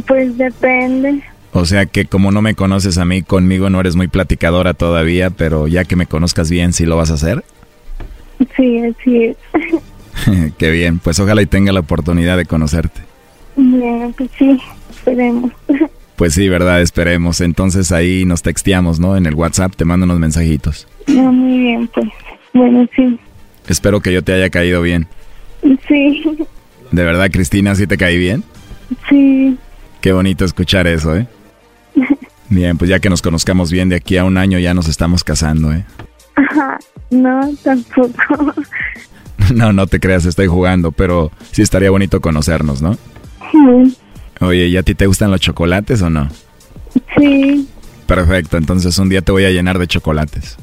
Pues 0.05 0.37
depende. 0.37 1.23
O 1.51 1.65
sea 1.65 1.85
que 1.85 2.05
como 2.05 2.31
no 2.31 2.41
me 2.41 2.55
conoces 2.55 2.97
a 2.97 3.05
mí, 3.05 3.21
conmigo 3.23 3.69
no 3.69 3.79
eres 3.79 3.95
muy 3.95 4.07
platicadora 4.07 4.73
todavía, 4.73 5.29
pero 5.29 5.67
ya 5.67 5.85
que 5.85 5.95
me 5.95 6.05
conozcas 6.05 6.49
bien, 6.49 6.73
¿sí 6.73 6.85
lo 6.85 6.97
vas 6.97 7.11
a 7.11 7.15
hacer? 7.15 7.43
Sí, 8.55 8.79
así 8.79 9.23
es. 9.25 9.37
Qué 10.57 10.71
bien, 10.71 10.99
pues 10.99 11.19
ojalá 11.19 11.41
y 11.41 11.45
tenga 11.45 11.71
la 11.71 11.81
oportunidad 11.81 12.37
de 12.37 12.45
conocerte. 12.45 13.01
Bien, 13.55 14.13
pues 14.17 14.29
sí, 14.37 14.59
esperemos. 14.89 15.51
Pues 16.15 16.35
sí, 16.35 16.47
verdad, 16.47 16.79
esperemos. 16.79 17.41
Entonces 17.41 17.91
ahí 17.91 18.23
nos 18.23 18.43
texteamos, 18.43 18.99
¿no? 18.99 19.17
En 19.17 19.25
el 19.25 19.33
WhatsApp 19.33 19.75
te 19.75 19.83
mando 19.83 20.05
unos 20.05 20.19
mensajitos. 20.19 20.87
No, 21.07 21.33
muy 21.33 21.57
bien, 21.57 21.87
pues. 21.87 22.07
Bueno, 22.53 22.87
sí. 22.95 23.19
Espero 23.67 23.99
que 23.99 24.13
yo 24.13 24.23
te 24.23 24.31
haya 24.31 24.51
caído 24.51 24.83
bien. 24.83 25.07
Sí. 25.87 26.23
¿De 26.91 27.03
verdad, 27.03 27.31
Cristina, 27.31 27.73
sí 27.73 27.87
te 27.87 27.97
caí 27.97 28.17
bien? 28.19 28.43
Sí. 29.09 29.57
Qué 30.01 30.13
bonito 30.13 30.45
escuchar 30.45 30.85
eso, 30.85 31.15
¿eh? 31.15 31.27
Bien, 32.49 32.77
pues 32.77 32.89
ya 32.89 32.99
que 32.99 33.09
nos 33.09 33.21
conozcamos 33.21 33.71
bien, 33.71 33.89
de 33.89 33.95
aquí 33.95 34.17
a 34.17 34.25
un 34.25 34.37
año 34.37 34.59
ya 34.59 34.75
nos 34.75 34.87
estamos 34.87 35.23
casando, 35.23 35.73
¿eh? 35.73 35.85
Ajá, 36.35 36.79
no, 37.09 37.51
tampoco. 37.63 38.53
No, 39.53 39.73
no 39.73 39.87
te 39.87 39.99
creas, 39.99 40.25
estoy 40.25 40.47
jugando, 40.47 40.93
pero 40.93 41.29
sí 41.51 41.63
estaría 41.63 41.91
bonito 41.91 42.21
conocernos, 42.21 42.81
¿no? 42.81 42.97
Sí. 43.51 43.97
Oye, 44.39 44.67
¿y 44.67 44.77
a 44.77 44.83
ti 44.83 44.95
te 44.95 45.05
gustan 45.05 45.31
los 45.31 45.41
chocolates 45.41 46.01
o 46.01 46.09
no? 46.09 46.29
Sí. 47.17 47.67
Perfecto, 48.05 48.55
entonces 48.55 48.97
un 48.99 49.09
día 49.09 49.21
te 49.21 49.33
voy 49.33 49.43
a 49.43 49.49
llenar 49.49 49.79
de 49.79 49.87
chocolates. 49.87 50.57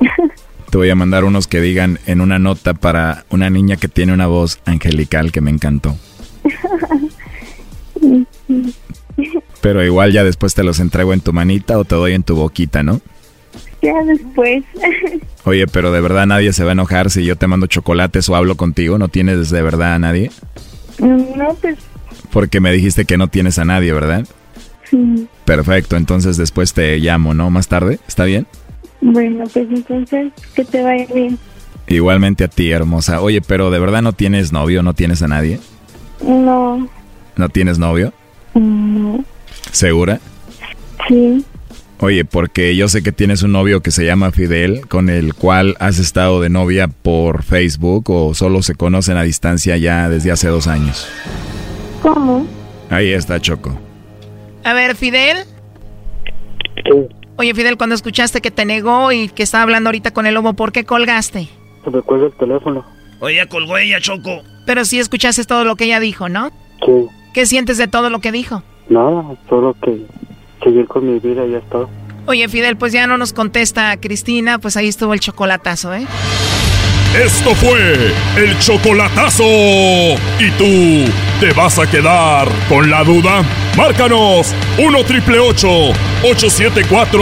Te 0.70 0.78
voy 0.78 0.88
a 0.88 0.94
mandar 0.94 1.24
unos 1.24 1.48
que 1.48 1.60
digan 1.60 1.98
en 2.06 2.20
una 2.20 2.38
nota 2.38 2.74
para 2.74 3.24
una 3.28 3.50
niña 3.50 3.76
que 3.76 3.88
tiene 3.88 4.12
una 4.12 4.28
voz 4.28 4.60
angelical 4.64 5.32
que 5.32 5.40
me 5.40 5.50
encantó. 5.50 5.96
Pero 9.60 9.84
igual 9.84 10.12
ya 10.12 10.22
después 10.22 10.54
te 10.54 10.62
los 10.62 10.78
entrego 10.78 11.12
en 11.12 11.20
tu 11.20 11.32
manita 11.32 11.76
o 11.76 11.84
te 11.84 11.96
doy 11.96 12.14
en 12.14 12.22
tu 12.22 12.36
boquita, 12.36 12.84
¿no? 12.84 13.00
Ya 13.82 13.94
después. 14.04 14.62
Oye, 15.44 15.66
pero 15.66 15.90
de 15.92 16.00
verdad 16.00 16.26
nadie 16.26 16.52
se 16.52 16.64
va 16.64 16.70
a 16.70 16.72
enojar 16.72 17.10
si 17.10 17.24
yo 17.24 17.36
te 17.36 17.46
mando 17.46 17.66
chocolates 17.66 18.28
o 18.28 18.36
hablo 18.36 18.56
contigo. 18.56 18.98
¿No 18.98 19.08
tienes 19.08 19.50
de 19.50 19.62
verdad 19.62 19.94
a 19.94 19.98
nadie? 19.98 20.30
No, 20.98 21.54
pues 21.60 21.78
Porque 22.30 22.60
me 22.60 22.72
dijiste 22.72 23.04
que 23.06 23.16
no 23.16 23.28
tienes 23.28 23.58
a 23.58 23.64
nadie, 23.64 23.92
¿verdad? 23.92 24.26
sí. 24.84 25.26
Perfecto, 25.46 25.96
entonces 25.96 26.36
después 26.36 26.74
te 26.74 26.98
llamo, 26.98 27.34
¿no? 27.34 27.50
Más 27.50 27.66
tarde, 27.68 27.98
¿está 28.06 28.24
bien? 28.24 28.46
Bueno, 29.00 29.44
pues 29.52 29.66
entonces, 29.70 30.32
que 30.54 30.64
te 30.64 30.82
vaya 30.82 31.06
bien. 31.12 31.38
Igualmente 31.88 32.44
a 32.44 32.48
ti, 32.48 32.70
hermosa. 32.70 33.20
Oye, 33.20 33.40
pero 33.40 33.70
de 33.70 33.78
verdad 33.80 34.00
no 34.02 34.12
tienes 34.12 34.52
novio, 34.52 34.82
no 34.84 34.94
tienes 34.94 35.22
a 35.22 35.28
nadie. 35.28 35.58
No, 36.22 36.86
¿No 37.36 37.48
tienes 37.48 37.78
novio? 37.78 38.12
no, 38.54 39.24
¿Segura? 39.72 40.20
sí. 41.08 41.44
Oye, 42.02 42.24
porque 42.24 42.74
yo 42.76 42.88
sé 42.88 43.02
que 43.02 43.12
tienes 43.12 43.42
un 43.42 43.52
novio 43.52 43.82
que 43.82 43.90
se 43.90 44.06
llama 44.06 44.30
Fidel, 44.30 44.88
con 44.88 45.10
el 45.10 45.34
cual 45.34 45.76
has 45.80 45.98
estado 45.98 46.40
de 46.40 46.48
novia 46.48 46.88
por 46.88 47.42
Facebook 47.42 48.08
o 48.08 48.32
solo 48.32 48.62
se 48.62 48.74
conocen 48.74 49.18
a 49.18 49.22
distancia 49.22 49.76
ya 49.76 50.08
desde 50.08 50.32
hace 50.32 50.48
dos 50.48 50.66
años. 50.66 51.06
¿Cómo? 52.00 52.46
Ahí 52.88 53.12
está 53.12 53.38
Choco. 53.38 53.78
A 54.64 54.72
ver, 54.72 54.96
Fidel. 54.96 55.44
Oye, 57.36 57.54
Fidel, 57.54 57.76
cuando 57.76 57.94
escuchaste 57.94 58.40
que 58.40 58.50
te 58.50 58.64
negó 58.64 59.12
y 59.12 59.28
que 59.28 59.42
estaba 59.42 59.62
hablando 59.62 59.88
ahorita 59.88 60.12
con 60.12 60.26
el 60.26 60.32
lobo, 60.32 60.54
¿por 60.54 60.72
qué 60.72 60.84
colgaste? 60.84 61.48
Se 61.84 61.90
me 61.90 62.00
cuelga 62.00 62.28
el 62.28 62.32
teléfono. 62.32 62.82
Oye, 63.20 63.36
ya 63.36 63.46
colgó 63.46 63.76
ella, 63.76 64.00
Choco. 64.00 64.42
Pero 64.64 64.86
sí 64.86 64.98
escuchaste 64.98 65.44
todo 65.44 65.64
lo 65.64 65.76
que 65.76 65.84
ella 65.84 66.00
dijo, 66.00 66.30
¿no? 66.30 66.50
Sí. 66.84 67.08
¿Qué 67.34 67.44
sientes 67.44 67.76
de 67.76 67.88
todo 67.88 68.08
lo 68.08 68.20
que 68.20 68.32
dijo? 68.32 68.62
Nada, 68.88 69.22
solo 69.50 69.76
que 69.82 70.06
seguir 70.62 70.86
con 70.86 71.06
mi 71.06 71.18
vida 71.18 71.46
y 71.46 71.52
ya 71.52 71.58
está. 71.58 71.78
Oye, 72.26 72.46
Fidel, 72.48 72.76
pues 72.76 72.92
ya 72.92 73.06
no 73.06 73.16
nos 73.16 73.32
contesta 73.32 73.96
Cristina, 73.98 74.58
pues 74.58 74.76
ahí 74.76 74.88
estuvo 74.88 75.14
el 75.14 75.20
chocolatazo, 75.20 75.94
¿eh? 75.94 76.06
Esto 77.14 77.54
fue 77.56 78.12
el 78.36 78.56
chocolatazo. 78.60 79.42
¿Y 79.44 80.50
tú 80.56 81.10
te 81.40 81.52
vas 81.54 81.76
a 81.80 81.90
quedar 81.90 82.46
con 82.68 82.88
la 82.88 83.02
duda? 83.02 83.42
Márcanos 83.76 84.54
1 84.78 85.04
triple 85.04 85.40
874 85.40 87.18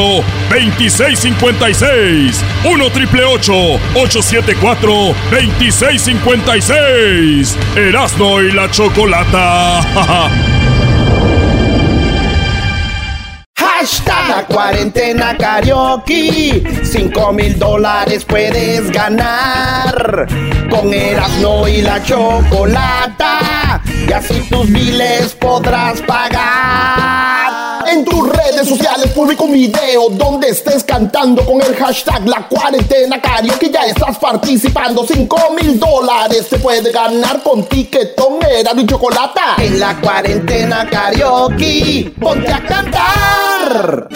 2656. 0.51 2.45
1 2.71 2.91
triple 2.91 3.25
874 3.25 4.93
2656. 5.31 7.57
Erasno 7.77 8.43
y 8.43 8.53
la 8.53 8.71
chocolata. 8.71 10.49
Hashtag 13.79 14.49
cuarentena 14.49 15.37
karaoke. 15.37 16.65
Cinco 16.83 17.33
mil 17.33 17.57
dólares 17.57 18.25
puedes 18.25 18.91
ganar. 18.91 20.27
Con 20.69 20.93
Erasmo 20.93 21.69
y 21.69 21.83
la 21.83 22.03
chocolata. 22.03 23.81
Y 24.09 24.13
así 24.13 24.41
tus 24.51 24.69
biles 24.73 25.33
podrás 25.35 26.03
pagar. 26.03 27.48
Tus 28.09 28.29
redes 28.29 28.69
sociales 28.69 29.11
publica 29.15 29.45
un 29.45 29.53
video 29.53 30.09
donde 30.11 30.49
estés 30.49 30.83
cantando 30.85 31.45
con 31.45 31.61
el 31.61 31.75
hashtag 31.77 32.27
la 32.27 32.49
cuarentena 32.49 33.21
karaoke. 33.21 33.71
Ya 33.71 33.85
estás 33.85 34.19
participando. 34.19 35.07
Cinco 35.07 35.39
mil 35.61 35.79
dólares 35.79 36.47
se 36.49 36.59
puede 36.59 36.91
ganar 36.91 37.43
con 37.43 37.65
tiquetón 37.65 38.39
Erasmo 38.43 38.81
y 38.81 38.87
chocolata. 38.87 39.57
En 39.59 39.79
la 39.79 40.01
cuarentena 40.01 40.89
karaoke. 40.89 42.13
Ponte 42.19 42.53
a 42.53 42.65
cantar. 42.65 44.09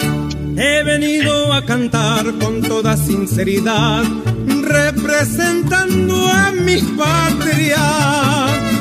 He 0.55 0.83
venido 0.83 1.51
a 1.51 1.65
cantar 1.65 2.25
con 2.39 2.61
toda 2.61 2.95
sinceridad, 2.95 4.03
representando 4.61 6.27
a 6.27 6.51
mi 6.51 6.79
patria. 6.81 7.79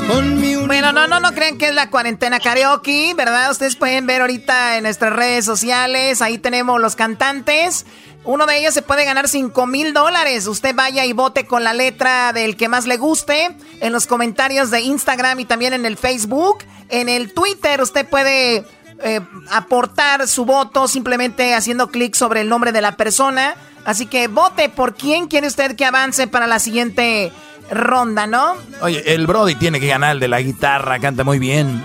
Con 0.07 0.39
mi 0.39 0.55
Bueno, 0.57 0.93
no, 0.93 1.07
no, 1.07 1.19
no 1.19 1.32
crean 1.32 1.57
que 1.57 1.69
es 1.69 1.74
la 1.74 1.89
cuarentena 1.89 2.40
karaoke, 2.40 3.15
¿verdad? 3.16 3.51
Ustedes 3.51 3.77
pueden 3.77 4.07
ver 4.07 4.20
ahorita 4.20 4.77
en 4.77 4.82
nuestras 4.82 5.15
redes 5.15 5.47
sociales, 5.47 6.20
ahí 6.20 6.36
tenemos 6.36 6.78
los 6.78 6.94
cantantes. 6.94 7.86
Uno 8.24 8.47
de 8.47 8.59
ellos 8.59 8.74
se 8.74 8.82
puede 8.82 9.05
ganar 9.05 9.28
5 9.28 9.66
mil 9.66 9.94
dólares. 9.94 10.47
Usted 10.47 10.74
vaya 10.74 11.07
y 11.07 11.12
vote 11.12 11.47
con 11.47 11.65
la 11.65 11.73
letra 11.73 12.32
del 12.32 12.57
que 12.57 12.69
más 12.69 12.86
le 12.86 12.99
guste 12.99 13.57
en 13.81 13.93
los 13.93 14.07
comentarios 14.07 14.70
de 14.70 14.82
Instagram 14.82 15.40
y 15.40 15.44
también 15.47 15.73
en 15.73 15.86
el 15.86 15.97
Facebook. 15.97 16.59
En 16.89 17.09
el 17.09 17.32
Twitter 17.32 17.81
usted 17.81 18.07
puede 18.07 18.65
eh, 19.03 19.20
aportar 19.51 20.29
su 20.29 20.45
voto 20.45 20.87
simplemente 20.89 21.55
haciendo 21.55 21.89
clic 21.89 22.15
sobre 22.15 22.41
el 22.41 22.49
nombre 22.49 22.73
de 22.73 22.81
la 22.81 22.97
persona. 22.97 23.55
Así 23.85 24.07
que 24.07 24.29
vote 24.29 24.69
por 24.69 24.95
quién 24.95 25.27
quiere 25.27 25.47
usted 25.47 25.74
que 25.74 25.85
avance 25.85 26.29
para 26.29 26.47
la 26.47 26.59
siguiente 26.59 27.33
ronda, 27.70 28.27
¿no? 28.27 28.55
Oye, 28.81 29.15
el 29.15 29.27
Brody 29.27 29.57
tiene 29.57 29.81
que 29.81 29.89
ganar 29.89 30.12
el 30.12 30.20
de 30.20 30.29
la 30.29 30.41
guitarra, 30.41 30.99
canta 31.01 31.24
muy 31.24 31.39
bien. 31.39 31.83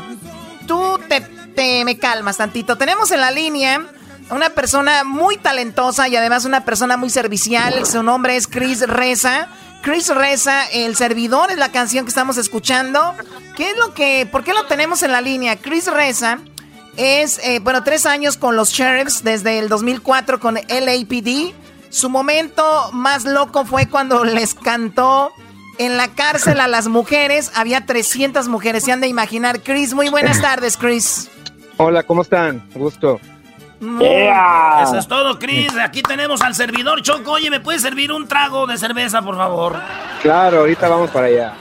Tú 0.67 0.99
te, 1.07 1.21
te 1.55 1.83
me 1.85 1.97
calmas 1.97 2.37
tantito. 2.37 2.77
Tenemos 2.77 3.09
en 3.11 3.21
la 3.21 3.31
línea 3.31 3.81
una 4.29 4.49
persona 4.49 5.03
muy 5.03 5.37
talentosa 5.37 6.07
y 6.07 6.15
además 6.15 6.45
una 6.45 6.65
persona 6.65 6.97
muy 6.97 7.09
servicial. 7.09 7.85
Su 7.85 8.03
nombre 8.03 8.35
es 8.35 8.47
Chris 8.47 8.81
Reza. 8.81 9.47
Chris 9.81 10.09
Reza, 10.09 10.65
el 10.65 10.95
servidor 10.95 11.51
es 11.51 11.57
la 11.57 11.71
canción 11.71 12.05
que 12.05 12.09
estamos 12.09 12.37
escuchando. 12.37 13.15
¿Qué 13.55 13.71
es 13.71 13.77
lo 13.77 13.93
que, 13.93 14.27
por 14.31 14.43
qué 14.43 14.53
lo 14.53 14.65
tenemos 14.65 15.01
en 15.03 15.11
la 15.11 15.21
línea? 15.21 15.55
Chris 15.55 15.87
Reza 15.87 16.39
es, 16.97 17.39
eh, 17.43 17.59
bueno, 17.59 17.83
tres 17.83 18.05
años 18.05 18.37
con 18.37 18.55
los 18.55 18.71
sheriffs 18.71 19.23
desde 19.23 19.59
el 19.59 19.69
2004 19.69 20.39
con 20.39 20.55
LAPD. 20.55 21.53
Su 21.89 22.09
momento 22.09 22.63
más 22.91 23.23
loco 23.23 23.65
fue 23.65 23.87
cuando 23.87 24.23
les 24.25 24.53
cantó 24.53 25.31
en 25.77 25.95
la 25.95 26.09
cárcel 26.09 26.59
a 26.59 26.67
las 26.67 26.87
mujeres. 26.87 27.51
Había 27.55 27.85
300 27.85 28.47
mujeres, 28.47 28.83
se 28.83 28.91
han 28.91 29.01
de 29.01 29.07
imaginar. 29.07 29.61
Chris, 29.61 29.93
muy 29.93 30.09
buenas 30.09 30.41
tardes, 30.41 30.75
Chris. 30.75 31.29
Hola, 31.77 32.03
¿cómo 32.03 32.23
están? 32.23 32.67
Gusto. 32.73 33.19
Eso 33.79 34.97
es 34.97 35.07
todo, 35.07 35.37
Chris. 35.37 35.71
Aquí 35.77 36.01
tenemos 36.01 36.41
al 36.41 36.55
servidor 36.55 37.01
Choco. 37.01 37.33
Oye, 37.33 37.49
¿me 37.49 37.59
puedes 37.59 37.81
servir 37.81 38.11
un 38.11 38.27
trago 38.27 38.65
de 38.65 38.77
cerveza, 38.77 39.21
por 39.21 39.37
favor? 39.37 39.79
Claro, 40.21 40.59
ahorita 40.59 40.87
vamos 40.87 41.11
para 41.11 41.27
allá. 41.27 41.53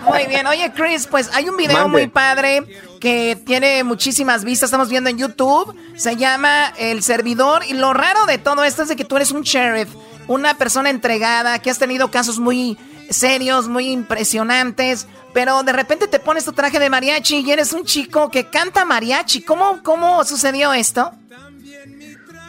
muy 0.08 0.26
bien. 0.26 0.46
Oye, 0.46 0.72
Chris, 0.74 1.06
pues 1.06 1.30
hay 1.34 1.48
un 1.48 1.56
video 1.56 1.88
muy 1.88 2.06
padre 2.06 2.62
que 3.00 3.38
tiene 3.44 3.84
muchísimas 3.84 4.44
vistas. 4.44 4.68
Estamos 4.68 4.88
viendo 4.88 5.10
en 5.10 5.18
YouTube. 5.18 5.74
Se 5.96 6.16
llama 6.16 6.72
El 6.78 7.02
Servidor. 7.02 7.62
Y 7.68 7.74
lo 7.74 7.92
raro 7.92 8.24
de 8.26 8.38
todo 8.38 8.64
esto 8.64 8.82
es 8.82 8.88
de 8.88 8.96
que 8.96 9.04
tú 9.04 9.16
eres 9.16 9.32
un 9.32 9.42
sheriff, 9.42 9.90
una 10.26 10.54
persona 10.54 10.88
entregada, 10.88 11.58
que 11.58 11.70
has 11.70 11.78
tenido 11.78 12.10
casos 12.10 12.38
muy 12.38 12.78
serios, 13.10 13.68
muy 13.68 13.90
impresionantes, 13.90 15.06
pero 15.32 15.62
de 15.62 15.72
repente 15.72 16.08
te 16.08 16.20
pones 16.20 16.44
tu 16.44 16.52
traje 16.52 16.78
de 16.78 16.88
mariachi 16.88 17.40
y 17.40 17.50
eres 17.50 17.72
un 17.72 17.84
chico 17.84 18.30
que 18.30 18.46
canta 18.46 18.84
mariachi. 18.84 19.42
¿Cómo, 19.42 19.82
cómo 19.82 20.24
sucedió 20.24 20.72
esto? 20.72 21.10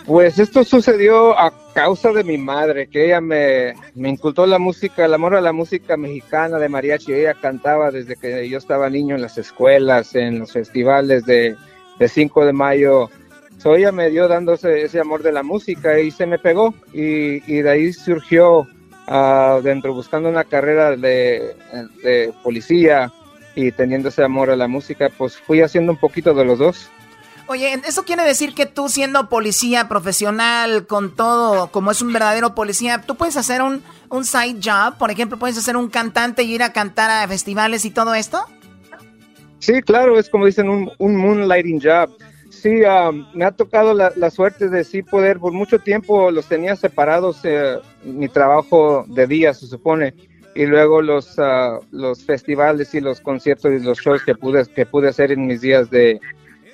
Pues 0.05 0.39
esto 0.39 0.63
sucedió 0.63 1.37
a 1.37 1.53
causa 1.73 2.11
de 2.11 2.23
mi 2.23 2.37
madre, 2.37 2.87
que 2.87 3.05
ella 3.05 3.21
me, 3.21 3.75
me 3.93 4.09
incultó 4.09 4.45
la 4.45 4.57
música, 4.57 5.05
el 5.05 5.13
amor 5.13 5.35
a 5.35 5.41
la 5.41 5.53
música 5.53 5.95
mexicana 5.95 6.57
de 6.57 6.69
mariachi. 6.69 7.13
Ella 7.13 7.35
cantaba 7.35 7.91
desde 7.91 8.15
que 8.15 8.49
yo 8.49 8.57
estaba 8.57 8.89
niño 8.89 9.15
en 9.15 9.21
las 9.21 9.37
escuelas, 9.37 10.15
en 10.15 10.39
los 10.39 10.51
festivales 10.51 11.25
de, 11.25 11.55
de 11.99 12.07
5 12.07 12.45
de 12.45 12.53
mayo. 12.53 13.09
So 13.59 13.75
ella 13.75 13.91
me 13.91 14.09
dio 14.09 14.27
dándose 14.27 14.81
ese 14.81 14.99
amor 14.99 15.21
de 15.21 15.31
la 15.31 15.43
música 15.43 15.99
y 15.99 16.09
se 16.09 16.25
me 16.25 16.39
pegó 16.39 16.73
y, 16.93 17.43
y 17.51 17.61
de 17.61 17.69
ahí 17.69 17.93
surgió 17.93 18.67
dentro 19.61 19.93
buscando 19.93 20.29
una 20.29 20.43
carrera 20.43 20.95
de, 20.95 22.33
policía 22.43 23.11
y 23.55 23.71
teniendo 23.71 24.09
ese 24.09 24.23
amor 24.23 24.49
a 24.49 24.55
la 24.55 24.67
música, 24.67 25.09
pues 25.17 25.37
fui 25.37 25.61
haciendo 25.61 25.91
un 25.91 25.97
poquito 25.97 26.33
de 26.33 26.45
los 26.45 26.59
dos. 26.59 26.89
Oye, 27.47 27.73
¿eso 27.85 28.03
quiere 28.03 28.23
decir 28.23 28.53
que 28.53 28.65
tú 28.65 28.87
siendo 28.87 29.27
policía 29.27 29.89
profesional, 29.89 30.87
con 30.87 31.13
todo, 31.15 31.67
como 31.67 31.91
es 31.91 32.01
un 32.01 32.13
verdadero 32.13 32.55
policía, 32.55 33.01
tú 33.01 33.15
puedes 33.15 33.35
hacer 33.35 33.61
un, 33.61 33.83
un 34.09 34.23
side 34.23 34.59
job? 34.63 34.97
Por 34.97 35.11
ejemplo, 35.11 35.37
¿puedes 35.37 35.57
hacer 35.57 35.75
un 35.75 35.89
cantante 35.89 36.43
y 36.43 36.53
ir 36.53 36.63
a 36.63 36.71
cantar 36.71 37.09
a 37.09 37.27
festivales 37.27 37.83
y 37.83 37.91
todo 37.91 38.13
esto? 38.13 38.45
Sí, 39.59 39.81
claro, 39.81 40.17
es 40.17 40.29
como 40.29 40.45
dicen 40.45 40.69
un, 40.69 40.89
un 40.97 41.15
moonlighting 41.17 41.81
job 41.81 42.09
sí, 42.61 42.81
me 43.33 43.45
ha 43.45 43.51
tocado 43.51 43.93
la, 43.93 44.29
suerte 44.29 44.69
de 44.69 44.83
sí 44.83 45.01
poder, 45.01 45.39
por 45.39 45.51
mucho 45.51 45.79
tiempo 45.79 46.31
los 46.31 46.47
tenía 46.47 46.75
separados, 46.75 47.39
eh, 47.43 47.77
mi 48.03 48.27
trabajo 48.27 49.05
de 49.07 49.27
día 49.27 49.53
se 49.53 49.67
supone, 49.67 50.13
y 50.53 50.65
luego 50.65 51.01
los, 51.01 51.39
ah, 51.39 51.79
los 51.91 52.23
festivales 52.23 52.93
y 52.93 53.01
los 53.01 53.21
conciertos 53.21 53.71
y 53.71 53.83
los 53.83 53.99
shows 53.99 54.23
que 54.23 54.35
pude, 54.35 54.65
que 54.67 54.85
pude 54.85 55.09
hacer 55.09 55.31
en 55.31 55.47
mis 55.47 55.61
días 55.61 55.89
de, 55.89 56.19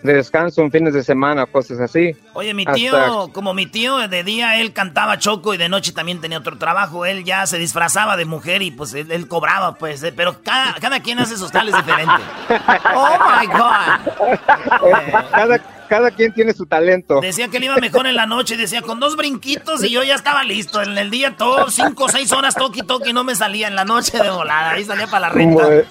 de 0.04 0.14
descanso, 0.14 0.62
en 0.62 0.72
fines 0.72 0.94
de 0.94 1.04
semana, 1.04 1.46
cosas 1.46 1.80
así. 1.80 2.16
Oye, 2.34 2.54
mi 2.54 2.66
tío, 2.66 3.30
como 3.34 3.54
mi 3.54 3.66
tío, 3.66 4.08
de 4.08 4.24
día 4.24 4.60
él 4.60 4.74
cantaba 4.74 5.18
choco 5.18 5.54
y 5.54 5.58
de 5.58 5.70
noche 5.70 5.92
también 5.92 6.22
tenía 6.22 6.38
otro 6.38 6.58
trabajo. 6.58 7.06
Él 7.06 7.24
ya 7.24 7.46
se 7.48 7.58
disfrazaba 7.58 8.16
de 8.18 8.26
mujer 8.26 8.62
y 8.62 8.72
pues 8.72 8.94
él, 8.94 9.28
cobraba, 9.28 9.76
pues, 9.76 10.04
eh, 10.04 10.14
pero 10.16 10.42
cada, 10.44 10.76
cada 10.76 11.00
quien 11.02 11.20
hace 11.20 11.38
sus 11.38 11.52
tales 11.52 11.76
diferentes. 11.76 12.26
oh 12.96 13.18
my 13.40 13.48
God. 13.48 15.22
cada, 15.32 15.60
cada 15.88 16.12
quien 16.12 16.34
tiene 16.34 16.54
su 16.54 16.66
talento. 16.66 17.20
Decía 17.22 17.48
que 17.48 17.58
él 17.58 17.66
iba 17.66 17.78
mejor 17.78 18.08
en 18.08 18.16
la 18.16 18.26
noche, 18.26 18.58
decía 18.58 18.82
con 18.82 19.00
dos 19.00 19.16
brinquitos 19.16 19.84
y 19.84 19.90
yo 19.90 20.04
ya 20.04 20.16
estaba 20.16 20.44
listo. 20.44 20.82
En 20.82 20.98
el 20.98 21.10
día 21.10 21.36
todo, 21.36 21.70
cinco 21.70 22.06
o 22.06 22.10
seis 22.10 22.32
horas 22.32 22.56
toqui 22.56 22.82
toqui 22.82 23.14
no 23.14 23.24
me 23.24 23.36
salía 23.36 23.68
en 23.68 23.76
la 23.76 23.86
noche 23.86 24.18
de 24.22 24.30
volada. 24.30 24.72
Ahí 24.72 24.84
salía 24.84 25.08
para 25.08 25.28
la 25.28 25.34
renta. 25.34 25.84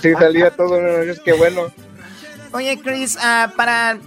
sí, 0.00 0.12
salía 0.18 0.50
todo, 0.50 0.78
es 1.02 1.20
que 1.20 1.32
bueno. 1.32 1.62
Oye, 2.54 2.80
Chris, 2.80 3.16
uh, 3.16 3.54
para... 3.54 3.98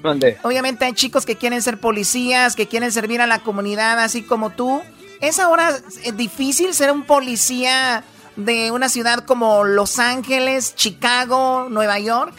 Obviamente 0.42 0.86
hay 0.86 0.94
chicos 0.94 1.26
que 1.26 1.36
quieren 1.36 1.62
ser 1.62 1.80
policías, 1.80 2.56
que 2.56 2.68
quieren 2.68 2.92
servir 2.92 3.22
a 3.22 3.28
la 3.28 3.40
comunidad, 3.40 4.00
así 4.00 4.24
como 4.24 4.50
tú. 4.50 4.82
¿Es 5.22 5.40
ahora 5.40 5.80
difícil 6.16 6.74
ser 6.74 6.92
un 6.92 7.04
policía 7.04 8.04
de 8.36 8.72
una 8.72 8.90
ciudad 8.90 9.26
como 9.26 9.64
Los 9.64 10.00
Ángeles, 10.00 10.74
Chicago, 10.76 11.68
Nueva 11.70 12.00
York? 12.00 12.34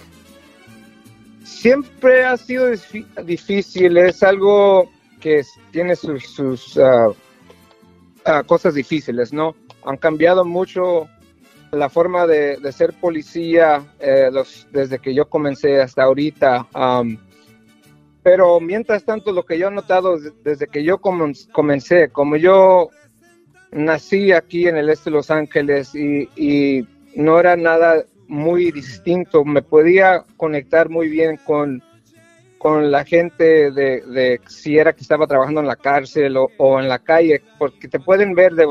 siempre 1.49 2.25
ha 2.25 2.37
sido 2.37 2.71
difícil, 3.25 3.97
es 3.97 4.23
algo 4.23 4.91
que 5.21 5.43
tiene 5.73 5.97
sus, 5.97 6.79
ah, 6.79 7.09
ah, 8.25 8.43
cosas 8.45 8.75
difíciles, 8.75 9.33
¿no? 9.33 9.57
Han 9.85 9.97
cambiado 9.97 10.45
mucho 10.45 11.09
la 11.73 11.89
forma 11.89 12.27
de, 12.27 12.59
ser 12.73 12.93
policía 12.95 13.85
eh, 14.01 14.31
desde 14.71 14.99
que 14.99 15.15
yo 15.15 15.29
comencé 15.29 15.81
hasta 15.81 16.05
ahorita. 16.05 16.67
pero 18.23 18.61
mientras 18.61 19.05
tanto, 19.05 19.33
lo 19.33 19.45
que 19.45 19.59
yo 19.59 19.69
he 19.69 19.71
notado 19.71 20.19
desde 20.45 20.67
que 20.67 20.85
yo 20.85 20.99
comencé, 20.99 22.09
como 22.11 22.37
yo 22.37 22.91
nací 23.71 24.33
aquí 24.33 24.67
en 24.67 24.77
el 24.77 24.89
este 24.89 25.11
de 25.11 25.17
Los 25.17 25.31
Ángeles 25.31 25.95
y, 25.95 26.87
no 27.15 27.41
era 27.41 27.57
nada 27.57 28.05
muy 28.29 28.71
distinto, 28.71 29.45
me 29.45 29.63
podía 29.63 30.25
conectar 30.37 30.89
muy 30.89 31.09
bien 31.09 31.37
con, 31.45 31.83
con 32.59 32.93
la 32.93 33.05
gente 33.05 33.73
de, 33.73 34.41
si 34.47 34.79
era 34.79 34.93
que 34.93 35.01
estaba 35.01 35.27
trabajando 35.27 35.61
en 35.61 35.67
la 35.67 35.75
cárcel 35.75 36.37
o, 36.37 36.81
en 36.81 36.89
la 36.89 37.01
calle, 37.01 37.43
porque 37.59 37.89
te 37.89 37.99
pueden 37.99 38.35
ver 38.35 38.55
de, 38.55 38.67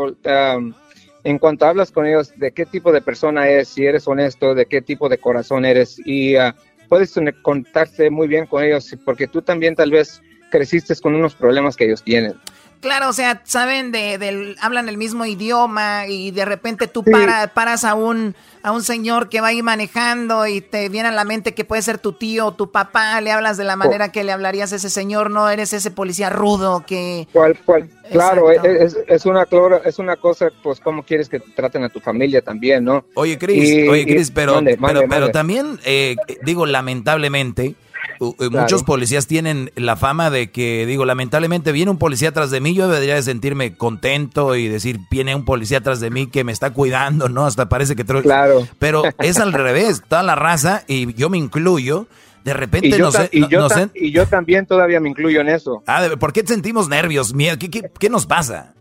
en 1.27 1.39
cuanto 1.39 1.65
hablas 1.65 1.91
con 1.91 2.05
ellos 2.05 2.31
de 2.37 2.53
qué 2.53 2.65
tipo 2.65 2.93
de 2.93 3.01
persona 3.01 3.49
es, 3.49 3.67
si 3.67 3.85
eres 3.85 4.07
honesto, 4.07 4.55
de 4.55 4.65
qué 4.65 4.81
tipo 4.81 5.09
de 5.09 5.17
corazón 5.17 5.65
eres 5.65 5.99
y 6.05 6.37
uh, 6.37 6.53
puedes 6.87 7.13
contarte 7.41 8.09
muy 8.09 8.29
bien 8.29 8.45
con 8.45 8.63
ellos 8.63 8.95
porque 9.03 9.27
tú 9.27 9.41
también 9.41 9.75
tal 9.75 9.91
vez 9.91 10.21
creciste 10.49 10.95
con 11.01 11.15
unos 11.15 11.35
problemas 11.35 11.75
que 11.75 11.83
ellos 11.83 12.01
tienen. 12.01 12.35
Claro, 12.79 13.09
o 13.09 13.13
sea, 13.13 13.41
saben 13.43 13.91
de, 13.91 14.17
del, 14.17 14.55
hablan 14.61 14.87
el 14.87 14.97
mismo 14.97 15.25
idioma 15.25 16.07
y 16.07 16.31
de 16.31 16.45
repente 16.45 16.87
tú 16.87 17.03
para, 17.03 17.47
paras 17.53 17.83
a 17.83 17.95
un, 17.95 18.35
a 18.61 18.71
un 18.71 18.83
señor 18.83 19.29
que 19.29 19.41
va 19.41 19.47
ahí 19.47 19.63
manejando 19.63 20.45
y 20.45 20.61
te 20.61 20.87
viene 20.89 21.09
a 21.09 21.11
la 21.11 21.23
mente 21.23 21.53
que 21.53 21.65
puede 21.65 21.81
ser 21.81 21.97
tu 21.97 22.13
tío 22.13 22.47
o 22.47 22.53
tu 22.53 22.71
papá, 22.71 23.19
le 23.21 23.31
hablas 23.31 23.57
de 23.57 23.63
la 23.63 23.75
manera 23.75 24.11
que 24.11 24.23
le 24.23 24.31
hablarías 24.31 24.73
a 24.73 24.75
ese 24.75 24.89
señor, 24.91 25.31
no 25.31 25.49
eres 25.49 25.73
ese 25.73 25.89
policía 25.89 26.29
rudo 26.29 26.83
que... 26.85 27.27
¿Cuál, 27.33 27.57
cuál? 27.65 27.89
Claro, 28.11 28.51
es, 28.51 28.97
es, 29.07 29.25
una, 29.25 29.47
es 29.83 29.99
una 29.99 30.15
cosa, 30.15 30.49
pues, 30.63 30.79
cómo 30.79 31.03
quieres 31.03 31.29
que 31.29 31.39
traten 31.39 31.83
a 31.83 31.89
tu 31.89 31.99
familia 31.99 32.41
también, 32.41 32.83
¿no? 32.83 33.05
Oye, 33.15 33.37
Cris, 33.37 33.89
oye, 33.89 34.05
Chris, 34.05 34.31
pero, 34.31 34.61
pero, 34.63 35.01
pero, 35.09 35.29
también, 35.31 35.79
eh, 35.83 36.15
digo, 36.43 36.65
lamentablemente 36.65 37.75
eh, 38.19 38.49
muchos 38.49 38.83
policías 38.83 39.27
tienen 39.27 39.71
la 39.75 39.95
fama 39.95 40.29
de 40.29 40.51
que, 40.51 40.85
digo, 40.85 41.05
lamentablemente 41.05 41.71
viene 41.71 41.91
un 41.91 41.97
policía 41.97 42.29
atrás 42.29 42.51
de 42.51 42.61
mí, 42.61 42.73
yo 42.73 42.87
debería 42.87 43.15
de 43.15 43.23
sentirme 43.23 43.75
contento 43.75 44.55
y 44.55 44.67
decir, 44.67 44.99
viene 45.09 45.35
un 45.35 45.45
policía 45.45 45.79
atrás 45.79 45.99
de 45.99 46.09
mí 46.09 46.27
que 46.27 46.43
me 46.43 46.51
está 46.51 46.71
cuidando, 46.71 47.29
¿no? 47.29 47.45
Hasta 47.45 47.69
parece 47.69 47.95
que... 47.95 48.05
Claro. 48.05 48.67
Pero 48.79 49.03
es 49.19 49.37
al 49.37 49.53
revés, 49.53 50.01
toda 50.07 50.23
la 50.23 50.35
raza, 50.35 50.83
y 50.87 51.13
yo 51.13 51.29
me 51.29 51.37
incluyo, 51.37 52.07
de 52.43 52.53
repente 52.53 52.87
y 52.87 52.91
yo, 52.91 53.09
y, 53.31 53.47
yo 53.49 53.67
y 53.93 54.11
yo 54.11 54.25
también 54.25 54.65
todavía 54.65 54.99
me 55.01 55.09
incluyo 55.09 55.41
en 55.41 55.49
eso. 55.49 55.83
Ah, 55.85 56.07
¿por 56.17 56.31
qué 56.31 56.45
sentimos 56.45 56.87
nervios? 56.87 57.33
Miedo? 57.33 57.57
¿Qué, 57.59 57.69
qué, 57.69 58.09
nos 58.09 58.25
pasa? 58.25 58.73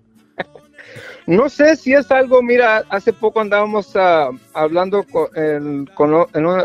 No 1.26 1.48
sé 1.48 1.74
si 1.74 1.92
es 1.92 2.08
algo, 2.12 2.40
mira, 2.40 2.84
hace 2.88 3.12
poco 3.12 3.40
andábamos 3.40 3.92
uh, 3.96 4.38
hablando 4.54 5.04
con, 5.04 5.26
en, 5.34 5.88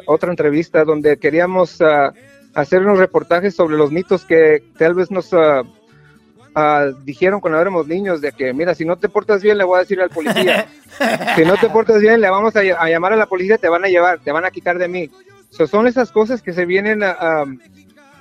otra 0.05 0.29
entrevista 0.29 0.85
donde 0.85 1.17
queríamos 1.17 1.81
uh, 1.81 2.13
hacer 2.53 2.81
unos 2.81 2.97
reportajes 2.97 3.55
sobre 3.55 3.77
los 3.77 3.91
mitos 3.91 4.25
que 4.25 4.63
tal 4.77 4.93
vez 4.93 5.11
nos 5.11 5.31
uh, 5.33 5.65
dijeron 7.03 7.39
cuando 7.39 7.59
éramos 7.59 7.87
niños, 7.87 8.21
de 8.21 8.31
que, 8.31 8.53
mira, 8.53 8.75
si 8.75 8.85
no 8.85 8.97
te 8.97 9.09
portas 9.09 9.41
bien, 9.41 9.57
le 9.57 9.63
voy 9.63 9.77
a 9.77 9.81
decir 9.81 10.01
al 10.01 10.09
policía. 10.09 10.67
si 11.35 11.45
no 11.45 11.55
te 11.57 11.69
portas 11.69 12.01
bien, 12.01 12.21
le 12.21 12.29
vamos 12.29 12.55
a, 12.55 12.63
llamar 12.63 13.13
a 13.13 13.17
la 13.17 13.27
policía, 13.27 13.57
te 13.57 13.69
van 13.69 13.85
a 13.85 13.87
llevar, 13.87 14.19
te 14.19 14.31
van 14.31 14.45
a 14.45 14.51
quitar 14.51 14.77
de 14.77 14.87
mí. 14.87 15.09
son 15.49 15.87
esas 15.87 16.11
cosas 16.11 16.41
que 16.41 16.53
se 16.53 16.65
vienen 16.65 17.03
a 17.03 17.45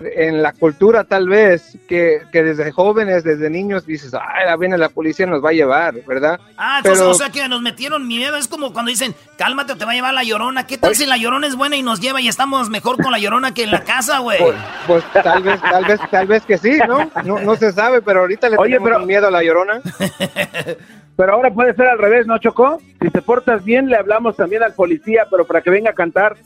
en 0.00 0.42
la 0.42 0.52
cultura 0.52 1.04
tal 1.04 1.28
vez 1.28 1.78
que, 1.88 2.22
desde 2.32 2.72
jóvenes, 2.72 3.24
desde 3.24 3.50
niños 3.50 3.86
dices, 3.86 4.12
ay, 4.14 4.46
la 4.46 4.56
viene 4.56 4.78
la 4.78 4.88
policía 4.88 5.26
nos 5.26 5.44
va 5.44 5.50
a 5.50 5.52
llevar, 5.52 5.94
¿verdad? 6.06 6.40
Ah, 6.56 6.78
entonces, 6.78 7.04
o 7.04 7.14
sea 7.14 7.30
que 7.30 7.46
nos 7.48 7.60
metieron 7.60 8.06
miedo, 8.06 8.36
es 8.36 8.48
como 8.48 8.72
cuando 8.72 8.90
dicen, 8.90 9.14
cálmate 9.36 9.72
o 9.72 9.76
te 9.76 9.84
va 9.84 9.92
a 9.92 9.94
llevar 9.94 10.14
la 10.14 10.24
llorona, 10.24 10.66
¿qué 10.66 10.78
tal 10.78 10.94
si 10.94 11.06
la 11.06 11.16
llorona 11.16 11.46
es 11.46 11.56
buena 11.56 11.76
y 11.76 11.82
nos 11.82 12.00
lleva 12.00 12.20
y 12.20 12.28
estamos 12.28 12.70
mejor 12.70 13.02
con 13.02 13.12
la 13.12 13.18
llorona 13.18 13.52
que 13.52 13.64
en 13.64 13.70
la 13.70 13.84
casa, 13.84 14.18
güey? 14.18 14.38
Pues, 14.38 14.56
pues, 14.86 15.04
tal 15.22 15.42
vez, 15.42 15.60
tal 15.60 15.84
vez, 15.84 16.00
tal 16.10 16.26
vez 16.26 16.44
que 16.44 16.58
sí, 16.58 16.78
¿no? 16.88 17.10
No, 17.40 17.56
se 17.56 17.72
sabe, 17.72 18.02
pero 18.02 18.20
ahorita 18.20 18.48
le 18.48 18.56
Oye, 18.56 18.78
tenemos 18.78 19.06
miedo 19.06 19.28
a 19.28 19.30
la 19.30 19.42
llorona. 19.42 19.80
pero 21.16 21.32
ahora 21.34 21.50
puede 21.50 21.74
ser 21.74 21.86
al 21.86 21.98
revés, 21.98 22.26
¿no, 22.26 22.38
Chocó? 22.38 22.80
Si 23.00 23.10
te 23.10 23.20
portas 23.20 23.64
bien, 23.64 23.88
le 23.88 23.96
hablamos 23.96 24.36
también 24.36 24.62
al 24.62 24.72
policía, 24.72 25.26
pero 25.30 25.44
para 25.44 25.60
que 25.60 25.70
venga 25.70 25.90
a 25.90 25.94
cantar. 25.94 26.36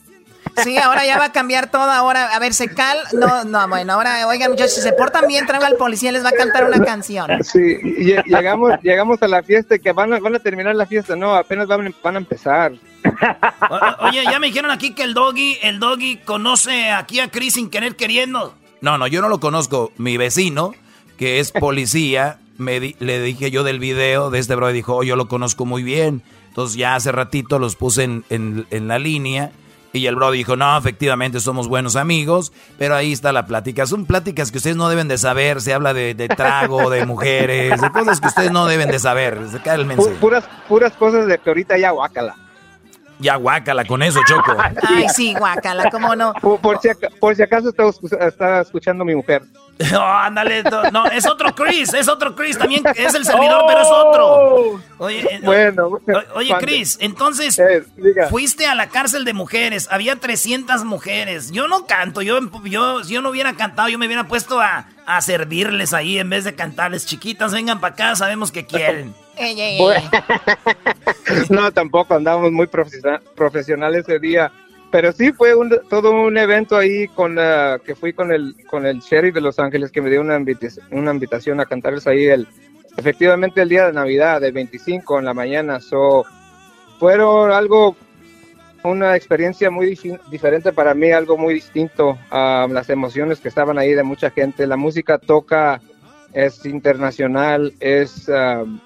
Sí, 0.63 0.77
ahora 0.77 1.05
ya 1.05 1.19
va 1.19 1.27
a 1.27 1.33
cambiar 1.33 1.71
todo. 1.71 1.91
Ahora, 1.91 2.35
a 2.35 2.39
ver, 2.39 2.55
se 2.55 2.69
cal. 2.69 2.99
No, 3.13 3.45
no, 3.45 3.69
bueno, 3.69 3.95
ahora, 3.95 4.27
oigan, 4.29 4.51
muchachos, 4.51 4.75
si 4.75 4.81
se 4.81 4.93
portan 4.93 5.27
bien, 5.27 5.47
traigo 5.47 5.65
al 5.65 5.77
policía, 5.77 6.13
les 6.13 6.25
va 6.25 6.29
a 6.29 6.33
cantar 6.33 6.65
una 6.65 6.85
canción. 6.85 7.43
Sí, 7.43 7.77
llegamos, 8.27 8.73
llegamos 8.83 9.23
a 9.23 9.29
la 9.29 9.43
fiesta 9.43 9.79
que 9.79 9.93
van 9.93 10.13
a, 10.13 10.21
van 10.21 10.35
a 10.35 10.39
terminar 10.39 10.75
la 10.75 10.87
fiesta. 10.87 11.17
No, 11.17 11.35
apenas 11.35 11.67
van, 11.67 11.95
van 12.03 12.15
a 12.15 12.19
empezar. 12.19 12.73
oye, 14.01 14.25
ya 14.25 14.39
me 14.39 14.47
dijeron 14.49 14.71
aquí 14.71 14.95
que 14.95 15.03
el 15.03 15.15
doggy, 15.15 15.59
el 15.63 15.79
doggy 15.79 16.19
conoce 16.19 16.91
aquí 16.91 17.21
a 17.21 17.29
Chris 17.29 17.55
sin 17.55 17.71
querer 17.71 17.97
queriendo. 17.97 18.55
No, 18.81 18.99
no, 18.99 19.07
yo 19.07 19.21
no 19.21 19.29
lo 19.29 19.41
conozco. 19.41 19.93
Mi 19.97 20.17
vecino, 20.17 20.75
que 21.17 21.41
es 21.41 21.53
policía, 21.53 22.39
me 22.59 22.95
le 22.99 23.21
dije 23.21 23.51
yo 23.51 23.65
del 23.65 23.79
video 23.79 24.31
de 24.31 24.39
este 24.39 24.55
bro 24.55 24.71
y 24.71 24.75
dijo, 24.75 24.97
oh, 24.97 25.03
yo 25.03 25.17
lo 25.17 25.29
conozco 25.29 25.65
muy 25.65 25.83
bien. 25.83 26.23
Entonces 26.49 26.77
ya 26.77 26.95
hace 26.95 27.11
ratito 27.11 27.59
los 27.59 27.77
puse 27.77 28.05
en, 28.05 28.25
en, 28.31 28.89
la 28.89 28.99
línea 28.99 29.51
y 29.95 30.09
el 30.09 30.17
bro 30.17 30.33
dijo, 30.33 30.57
no, 30.57 30.77
efectivamente 30.77 31.39
somos 31.39 31.69
buenos 31.69 31.95
amigos, 31.95 32.53
pero 32.79 32.97
ahí 32.97 33.13
está 33.13 33.33
la 33.33 33.47
plática. 33.47 33.87
Son 33.87 34.07
pláticas 34.07 34.51
que 34.51 34.59
ustedes 34.59 34.77
no 34.77 34.89
deben 34.89 35.07
de 35.07 35.17
saber, 35.19 35.61
se 35.61 35.73
habla 35.73 35.95
de, 35.95 36.15
trago, 36.37 36.91
de 36.91 37.07
mujeres, 37.07 37.81
de 37.81 37.91
cosas 37.91 38.21
que 38.21 38.27
ustedes 38.27 38.51
no 38.51 38.67
deben 38.67 38.91
de 38.91 38.99
saber. 38.99 39.39
Se 39.53 39.61
cae 39.61 39.77
el 39.77 39.87
mensaje. 39.87 40.17
Puras, 40.17 40.45
puras 40.69 40.93
cosas 40.95 41.29
de 41.29 41.39
que 41.39 41.49
ahorita 41.49 41.79
ya 41.79 41.91
guácala. 41.91 42.35
Ya 43.21 43.37
guácala 43.37 43.85
con 43.85 44.03
eso, 44.03 44.21
Choco. 44.27 44.57
Ay, 44.89 45.07
sí, 45.15 45.33
guácala, 45.35 45.89
¿cómo 45.91 46.17
no? 46.17 46.33
Por, 46.35 46.81
si, 46.81 46.89
por 47.21 47.37
si, 47.37 47.43
acaso 47.43 47.71
está, 47.71 48.61
escuchando 48.63 49.05
mi 49.05 49.15
mujer. 49.15 49.43
No, 49.91 50.03
ándale, 50.07 50.63
no, 50.93 51.07
es 51.07 51.27
otro 51.27 51.55
Chris, 51.55 51.95
es 51.95 52.09
otro 52.09 52.35
Chris, 52.35 52.59
también 52.59 52.83
es 52.95 53.15
el 53.15 53.25
servidor, 53.25 53.65
pero 53.67 53.81
es 53.81 53.89
otro. 53.89 54.27
Oh. 54.27 54.81
Oye, 54.99 55.27
eh, 55.31 55.41
bueno, 55.43 56.01
oye 56.35 56.55
Chris, 56.61 56.99
entonces 57.01 57.59
eh, 57.59 57.83
fuiste 58.31 58.67
a 58.67 58.75
la 58.75 58.89
cárcel 58.89 59.25
de 59.25 59.33
mujeres, 59.33 59.89
había 59.91 60.17
300 60.17 60.85
mujeres. 60.85 61.51
Yo 61.51 61.69
no 61.69 61.87
canto, 61.87 62.23
yo, 62.23 62.39
yo, 62.65 63.05
si 63.05 63.15
yo 63.15 63.23
no 63.23 63.31
hubiera 63.31 63.55
cantado, 63.55 63.89
yo 63.89 63.99
me 63.99 64.07
hubiera 64.07 64.29
puesto 64.29 64.61
a, 64.61 64.87
a 65.07 65.21
servirles 65.21 65.93
ahí 65.93 66.19
en 66.19 66.31
vez 66.31 66.45
de 66.45 66.55
cantarles. 66.55 67.07
Chiquitas, 67.07 67.53
vengan 67.53 67.81
para 67.81 67.95
acá, 67.95 68.17
sabemos 68.17 68.53
que 68.53 68.67
quieren. 68.67 69.15
no, 71.51 71.73
tampoco 71.73 72.15
andamos 72.15 72.53
muy 72.53 72.67
profesionales 72.67 74.05
ese 74.07 74.19
día. 74.19 74.53
Pero 74.95 75.11
sí 75.11 75.33
fue 75.33 75.57
un, 75.57 75.77
todo 75.91 76.13
un 76.13 76.39
evento 76.39 76.77
ahí 76.77 77.09
con 77.09 77.37
que 77.85 77.97
fui 77.97 78.13
con 78.13 78.31
el 78.31 78.55
con 78.71 78.87
el 78.87 79.01
sheriff 79.01 79.35
de 79.35 79.41
Los 79.41 79.59
Ángeles 79.59 79.91
que 79.91 80.01
me 80.01 80.09
dio 80.09 80.21
una, 80.21 80.37
invitación, 80.37 80.87
una 80.93 81.11
invitación 81.11 81.59
a 81.59 81.67
cantarles 81.67 82.07
ahí 82.07 82.27
el 82.27 82.47
efectivamente 82.97 83.61
el 83.61 83.69
día 83.69 83.87
de 83.87 83.93
Navidad 83.93 84.41
del 84.41 84.53
25 84.53 85.19
en 85.19 85.25
la 85.25 85.35
mañana. 85.35 85.81
So, 85.81 86.25
fueron 87.01 87.51
algo 87.51 87.97
una 88.85 89.17
experiencia 89.17 89.69
muy 89.69 89.99
diferente 90.31 90.73
para 90.73 90.95
mí, 90.95 91.11
algo 91.11 91.37
muy 91.37 91.55
distinto 91.55 92.17
a 92.31 92.69
las 92.71 92.89
emociones 92.89 93.41
que 93.41 93.49
estaban 93.49 93.79
ahí 93.79 93.95
de 93.95 94.05
mucha 94.05 94.31
gente. 94.31 94.65
La 94.65 94.77
música 94.77 95.19
toca, 95.19 95.81
es 96.33 96.65
internacional, 96.67 97.75
es 97.81 98.29
um, 98.29 98.79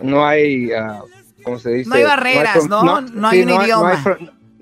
no 0.00 0.24
hay, 0.24 0.70
uh, 0.72 1.02
¿cómo 1.42 1.58
se 1.58 1.70
dice? 1.70 1.90
No 1.90 1.96
hay 1.96 2.04
barreras, 2.04 2.68
¿no? 2.68 3.00
No, 3.00 3.28
hay, 3.28 3.42
un 3.42 3.50
idioma 3.50 4.00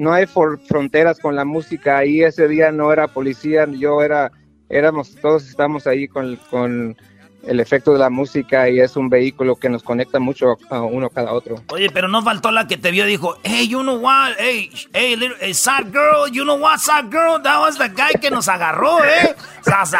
no 0.03 0.13
hay 0.13 0.27
fronteras 0.27 1.21
con 1.21 1.37
la 1.37 1.45
música. 1.45 1.99
Ahí 1.99 2.23
ese 2.23 2.49
día 2.49 2.73
no 2.73 2.93
era 2.93 3.07
policía, 3.07 3.67
yo 3.71 4.03
era, 4.03 4.33
éramos, 4.69 5.15
todos 5.15 5.49
estamos 5.49 5.87
ahí 5.87 6.09
con, 6.09 6.37
con 6.51 6.97
el 7.45 7.61
efecto 7.61 7.93
de 7.93 7.99
la 7.99 8.11
música 8.11 8.69
y 8.69 8.81
es 8.81 8.97
un 8.97 9.09
vehículo 9.09 9.57
que 9.57 9.69
nos 9.69 9.83
conecta 9.83 10.19
mucho 10.19 10.59
a 10.71 10.81
uno 10.83 11.11
cada 11.11 11.33
otro. 11.33 11.57
Oye, 11.69 11.91
pero 11.91 12.09
no 12.09 12.23
faltó 12.23 12.51
la 12.51 12.67
que 12.67 12.77
te 12.77 12.91
vio 12.91 13.07
y 13.07 13.11
dijo, 13.11 13.37
hey, 13.43 13.69
you 13.69 13.83
know 13.83 13.97
what, 13.97 14.35
hey, 14.39 14.71
hey, 14.93 15.17
little, 15.17 15.55
sad 15.55 15.93
girl, 15.93 16.29
you 16.31 16.45
know 16.45 16.57
what, 16.57 16.79
sad 16.79 17.11
girl, 17.11 17.41
that 17.43 17.59
was 17.59 17.79
the 17.79 17.89
guy 17.89 18.13
que 18.21 18.31
nos 18.31 18.49
agarró, 18.49 19.05
eh, 19.05 19.35
sas, 19.63 19.93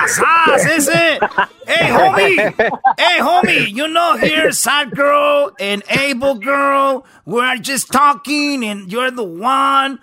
ese, 0.65 1.19
hey, 1.67 1.91
homie, 1.91 2.37
hey, 2.99 3.21
homie, 3.21 3.73
you 3.73 3.89
know 3.89 4.17
here, 4.17 4.53
sad 4.53 4.91
girl 4.93 5.53
and 5.59 5.83
able 5.89 6.35
girl, 6.35 7.05
we're 7.25 7.57
just 7.57 7.91
talking 7.91 8.65
and 8.65 8.91
you're 8.91 9.11
the 9.11 9.23
one 9.25 9.99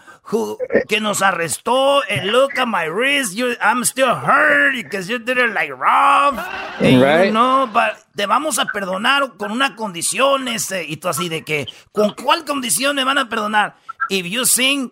que 0.88 1.00
nos 1.02 1.22
arrestó 1.22 2.02
and 2.10 2.32
look 2.32 2.58
at 2.58 2.68
my 2.68 2.86
wrist, 2.86 3.38
I'm 3.62 3.84
still 3.84 4.14
hurt 4.16 4.76
because 4.76 5.10
you 5.10 5.20
did 5.20 5.38
it 5.38 5.54
like 5.54 5.72
rough. 5.72 6.38
right. 6.80 7.32
no, 7.32 7.68
but 7.72 7.98
te 8.16 8.26
vamos 8.26 8.60
a 8.60 8.66
perdonar 8.66 9.38
con 9.38 9.52
una 9.52 9.76
condición, 9.76 10.48
ese, 10.48 10.84
y 10.84 10.98
tú 10.98 11.10
así 11.10 11.30
de 11.30 11.44
que, 11.44 11.68
¿con 11.92 12.14
cuál 12.14 12.46
condición 12.46 12.96
me 12.96 13.04
van 13.04 13.18
a 13.18 13.30
perdonar? 13.30 13.76
If 14.10 14.26
you 14.28 14.46
sing 14.46 14.92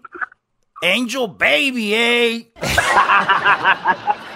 Angel 0.81 1.27
Baby, 1.27 1.93
eh. 1.93 2.51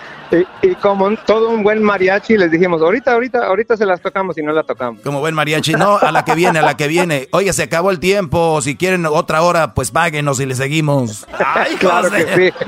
Y, 0.61 0.75
como 0.75 1.13
todo 1.17 1.49
un 1.49 1.61
buen 1.61 1.83
mariachi, 1.83 2.37
les 2.37 2.49
dijimos, 2.49 2.81
ahorita, 2.81 3.11
ahorita, 3.11 3.45
ahorita 3.45 3.75
se 3.75 3.85
las 3.85 4.01
tocamos 4.01 4.37
y 4.37 4.41
no 4.41 4.53
la 4.53 4.63
tocamos. 4.63 5.01
Como 5.01 5.19
buen 5.19 5.35
mariachi, 5.35 5.73
no, 5.73 5.97
a 5.97 6.11
la 6.11 6.23
que 6.23 6.35
viene, 6.35 6.59
a 6.59 6.61
la 6.61 6.77
que 6.77 6.87
viene. 6.87 7.27
Oye, 7.31 7.51
se 7.51 7.63
acabó 7.63 7.91
el 7.91 7.99
tiempo, 7.99 8.61
si 8.61 8.77
quieren 8.77 9.05
otra 9.05 9.41
hora, 9.41 9.73
pues 9.73 9.91
páguenos 9.91 10.39
y 10.39 10.45
le 10.45 10.55
seguimos. 10.55 11.25
Ay, 11.53 11.75
claro 11.75 12.09
que 12.09 12.35
sí. 12.35 12.65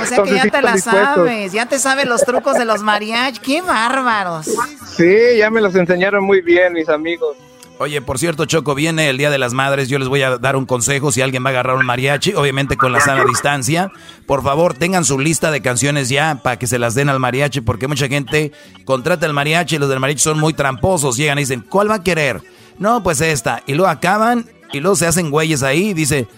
O 0.00 0.04
sea 0.04 0.22
que 0.22 0.34
ya 0.34 0.44
te 0.44 0.62
la 0.62 0.76
sabes, 0.76 1.52
ya 1.52 1.66
te 1.66 1.78
sabes 1.78 2.06
los 2.06 2.22
trucos 2.22 2.56
de 2.58 2.64
los 2.64 2.82
mariachi, 2.82 3.40
qué 3.40 3.62
bárbaros. 3.62 4.46
Sí, 4.96 5.38
ya 5.38 5.50
me 5.50 5.60
los 5.60 5.74
enseñaron 5.74 6.24
muy 6.24 6.42
bien 6.42 6.74
mis 6.74 6.88
amigos. 6.88 7.36
Oye, 7.82 8.02
por 8.02 8.18
cierto, 8.18 8.44
Choco, 8.44 8.74
viene 8.74 9.08
el 9.08 9.16
Día 9.16 9.30
de 9.30 9.38
las 9.38 9.54
Madres. 9.54 9.88
Yo 9.88 9.98
les 9.98 10.06
voy 10.06 10.20
a 10.20 10.36
dar 10.36 10.54
un 10.54 10.66
consejo 10.66 11.12
si 11.12 11.22
alguien 11.22 11.42
va 11.42 11.48
a 11.48 11.52
agarrar 11.52 11.76
un 11.76 11.86
mariachi, 11.86 12.34
obviamente 12.34 12.76
con 12.76 12.92
la 12.92 13.00
sana 13.00 13.24
distancia. 13.24 13.90
Por 14.26 14.42
favor, 14.42 14.74
tengan 14.74 15.06
su 15.06 15.18
lista 15.18 15.50
de 15.50 15.62
canciones 15.62 16.10
ya 16.10 16.40
para 16.42 16.58
que 16.58 16.66
se 16.66 16.78
las 16.78 16.94
den 16.94 17.08
al 17.08 17.18
mariachi, 17.20 17.62
porque 17.62 17.88
mucha 17.88 18.06
gente 18.06 18.52
contrata 18.84 19.24
el 19.24 19.32
mariachi 19.32 19.76
y 19.76 19.78
los 19.78 19.88
del 19.88 19.98
mariachi 19.98 20.20
son 20.20 20.38
muy 20.38 20.52
tramposos. 20.52 21.16
Llegan 21.16 21.38
y 21.38 21.40
dicen, 21.40 21.64
¿cuál 21.66 21.90
va 21.90 21.94
a 21.94 22.02
querer? 22.02 22.42
No, 22.78 23.02
pues 23.02 23.22
esta. 23.22 23.62
Y 23.66 23.72
luego 23.72 23.90
acaban 23.90 24.44
y 24.74 24.80
luego 24.80 24.94
se 24.94 25.06
hacen 25.06 25.30
güeyes 25.30 25.62
ahí 25.62 25.88
y 25.88 25.94
dice, 25.94 26.28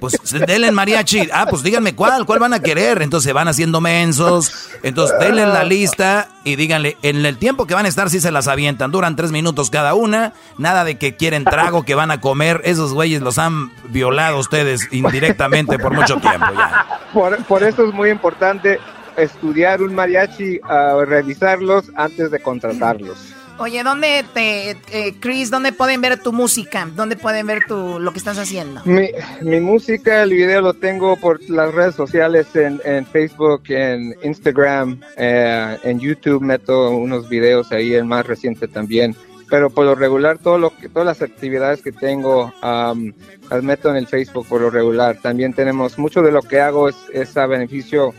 pues 0.00 0.18
denle 0.46 0.70
mariachi. 0.70 1.28
Ah, 1.32 1.46
pues 1.48 1.62
díganme 1.62 1.94
cuál, 1.94 2.26
cuál 2.26 2.38
van 2.38 2.52
a 2.52 2.60
querer. 2.60 3.02
Entonces 3.02 3.32
van 3.32 3.48
haciendo 3.48 3.80
mensos. 3.80 4.70
Entonces 4.82 5.18
denle 5.18 5.46
la 5.46 5.64
lista 5.64 6.28
y 6.44 6.56
díganle, 6.56 6.96
en 7.02 7.24
el 7.24 7.38
tiempo 7.38 7.66
que 7.66 7.74
van 7.74 7.86
a 7.86 7.88
estar, 7.88 8.10
si 8.10 8.20
se 8.20 8.30
las 8.30 8.48
avientan. 8.48 8.90
Duran 8.90 9.16
tres 9.16 9.32
minutos 9.32 9.70
cada 9.70 9.94
una. 9.94 10.32
Nada 10.58 10.84
de 10.84 10.98
que 10.98 11.16
quieren 11.16 11.44
trago, 11.44 11.84
que 11.84 11.94
van 11.94 12.10
a 12.10 12.20
comer. 12.20 12.60
Esos 12.64 12.92
güeyes 12.92 13.22
los 13.22 13.38
han 13.38 13.72
violado 13.88 14.38
ustedes 14.38 14.88
indirectamente 14.92 15.78
por 15.78 15.94
mucho 15.94 16.16
tiempo 16.18 16.46
ya. 16.56 17.00
Por, 17.48 17.62
eso 17.62 17.86
es 17.86 17.94
muy 17.94 18.10
importante 18.10 18.78
estudiar 19.16 19.82
un 19.82 19.94
mariachi, 19.94 20.58
uh, 20.58 21.04
revisarlos 21.04 21.90
antes 21.96 22.30
de 22.30 22.38
contratarlos. 22.40 23.34
Oye, 23.58 23.82
¿dónde 23.82 24.24
te, 24.34 24.70
eh, 24.70 25.14
Chris, 25.18 25.50
dónde 25.50 25.72
pueden 25.72 26.02
ver 26.02 26.22
tu 26.22 26.32
música? 26.32 26.88
¿Dónde 26.94 27.16
pueden 27.16 27.46
ver 27.46 27.64
tu, 27.66 27.98
lo 27.98 28.12
que 28.12 28.18
estás 28.18 28.38
haciendo? 28.38 28.82
Mi, 28.84 29.60
música, 29.60 30.22
el 30.22 30.30
video 30.30 30.60
lo 30.60 30.74
tengo 30.74 31.16
por 31.16 31.40
las 31.48 31.72
redes 31.72 31.94
sociales, 31.94 32.54
en, 32.54 32.80
en 32.84 33.06
Facebook, 33.06 33.62
en 33.68 34.14
Instagram, 34.22 35.00
eh, 35.16 35.78
en 35.84 35.98
YouTube 35.98 36.42
meto 36.42 36.90
unos 36.90 37.28
videos 37.30 37.72
ahí, 37.72 37.94
el 37.94 38.04
más 38.04 38.26
reciente 38.26 38.68
también. 38.68 39.16
Pero 39.48 39.70
por 39.70 39.86
lo 39.86 39.94
regular, 39.94 40.38
todo 40.38 40.58
lo 40.58 40.76
que, 40.76 40.88
todas 40.88 41.06
las 41.06 41.22
actividades 41.22 41.80
que 41.80 41.92
tengo 41.92 42.52
las 42.62 43.62
meto 43.62 43.90
en 43.90 43.96
el 43.96 44.06
Facebook 44.06 44.46
por 44.48 44.60
lo 44.60 44.70
regular. 44.70 45.18
También 45.22 45.54
tenemos, 45.54 45.98
mucho 45.98 46.20
de 46.20 46.32
lo 46.32 46.42
que 46.42 46.60
hago 46.60 46.88
es, 46.88 46.96
es 47.12 47.36
a 47.36 47.46
beneficio 47.46 48.12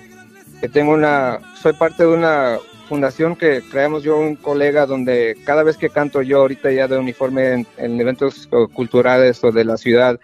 que 0.61 0.69
tengo 0.69 0.93
una, 0.93 1.39
soy 1.61 1.73
parte 1.73 2.03
de 2.03 2.09
una 2.09 2.57
fundación 2.87 3.35
que 3.35 3.61
creamos 3.61 4.03
yo 4.03 4.17
un 4.17 4.35
colega 4.35 4.85
donde 4.85 5.37
cada 5.45 5.63
vez 5.63 5.77
que 5.77 5.89
canto 5.89 6.21
yo 6.21 6.39
ahorita 6.39 6.71
ya 6.71 6.87
de 6.87 6.97
uniforme 6.97 7.65
en, 7.77 8.01
eventos 8.01 8.49
culturales 8.73 9.43
o 9.43 9.51
de 9.51 9.65
la 9.65 9.77
ciudad, 9.77 10.19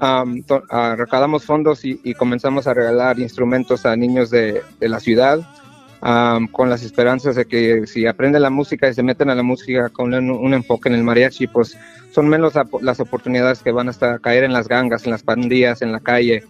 um, 0.00 0.42
recaudamos 0.96 1.44
fondos 1.44 1.84
y, 1.84 2.14
comenzamos 2.14 2.66
a 2.66 2.74
regalar 2.74 3.18
instrumentos 3.20 3.86
a 3.86 3.94
niños 3.96 4.30
de, 4.30 4.62
la 4.80 5.00
ciudad 5.00 5.40
con 6.52 6.70
las 6.70 6.82
esperanzas 6.82 7.36
de 7.36 7.46
que 7.46 7.86
si 7.86 8.06
aprenden 8.06 8.42
la 8.42 8.50
música 8.50 8.88
y 8.88 8.94
se 8.94 9.02
meten 9.02 9.30
a 9.30 9.34
la 9.34 9.42
música 9.42 9.88
con 9.88 10.14
un, 10.14 10.54
enfoque 10.54 10.88
en 10.88 10.94
el 10.94 11.02
mariachi, 11.02 11.46
pues 11.46 11.76
son 12.12 12.28
menos 12.28 12.54
las 12.80 13.00
oportunidades 13.00 13.62
que 13.62 13.72
van 13.72 13.88
hasta 13.88 14.18
caer 14.18 14.44
en 14.44 14.52
las 14.52 14.68
gangas, 14.68 15.04
en 15.04 15.10
las 15.10 15.22
pandillas, 15.22 15.82
en 15.82 15.92
la 15.92 16.00
calle 16.00 16.44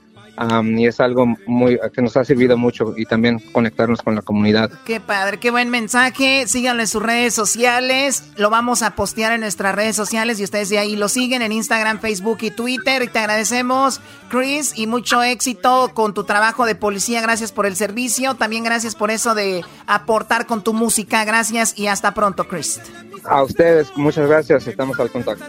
y 0.64 0.86
es 0.86 1.00
algo 1.00 1.26
muy 1.46 1.78
que 1.92 2.02
nos 2.02 2.16
ha 2.16 2.24
servido 2.24 2.56
mucho 2.56 2.94
y 2.96 3.06
también 3.06 3.38
conectarnos 3.52 4.02
con 4.02 4.14
la 4.14 4.22
comunidad. 4.22 4.70
Qué 4.84 5.00
padre, 5.00 5.38
qué 5.38 5.50
buen 5.50 5.70
mensaje. 5.70 6.46
Síganlo 6.46 6.82
en 6.82 6.88
sus 6.88 7.02
redes 7.02 7.34
sociales. 7.34 8.24
Lo 8.36 8.50
vamos 8.50 8.82
a 8.82 8.94
postear 8.94 9.32
en 9.32 9.40
nuestras 9.40 9.74
redes 9.74 9.96
sociales 9.96 10.38
y 10.40 10.44
ustedes 10.44 10.68
de 10.68 10.78
ahí 10.78 10.96
lo 10.96 11.08
siguen 11.08 11.42
en 11.42 11.52
Instagram, 11.52 12.00
Facebook 12.00 12.38
y 12.42 12.50
Twitter. 12.50 13.02
Y 13.02 13.08
te 13.08 13.18
agradecemos, 13.18 14.00
Chris, 14.28 14.72
y 14.76 14.86
mucho 14.86 15.22
éxito 15.22 15.90
con 15.94 16.14
tu 16.14 16.24
trabajo 16.24 16.66
de 16.66 16.74
policía. 16.74 17.20
Gracias 17.22 17.52
por 17.52 17.66
el 17.66 17.76
servicio. 17.76 18.34
También 18.34 18.64
gracias 18.64 18.94
por 18.94 19.10
eso 19.10 19.34
de 19.34 19.64
aportar 19.86 20.46
con 20.46 20.62
tu 20.62 20.72
música. 20.72 21.24
Gracias 21.24 21.78
y 21.78 21.86
hasta 21.86 22.14
pronto, 22.14 22.46
Chris. 22.46 22.80
A 23.24 23.42
ustedes, 23.42 23.88
muchas 23.96 24.28
gracias. 24.28 24.66
Estamos 24.66 24.98
al 25.00 25.10
contacto. 25.10 25.44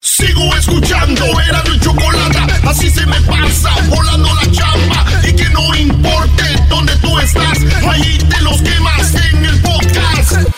Sigo 0.00 0.56
escuchando, 0.56 1.24
era 1.46 1.62
mi 1.64 1.78
chocolate, 1.78 2.38
así 2.64 2.88
se 2.88 3.04
me 3.04 3.20
pasa 3.22 3.70
volando 3.88 4.28
la 4.34 4.50
chamba 4.50 5.04
y 5.22 5.32
que 5.34 5.48
no 5.50 5.74
importe 5.74 6.44
dónde 6.70 6.96
tú 6.96 7.18
estás, 7.18 7.58
ahí 7.86 8.18
te 8.18 8.40
los 8.42 8.62
quemas 8.62 9.14
en 9.14 9.44
el 9.44 9.60
podcast. 9.60 10.48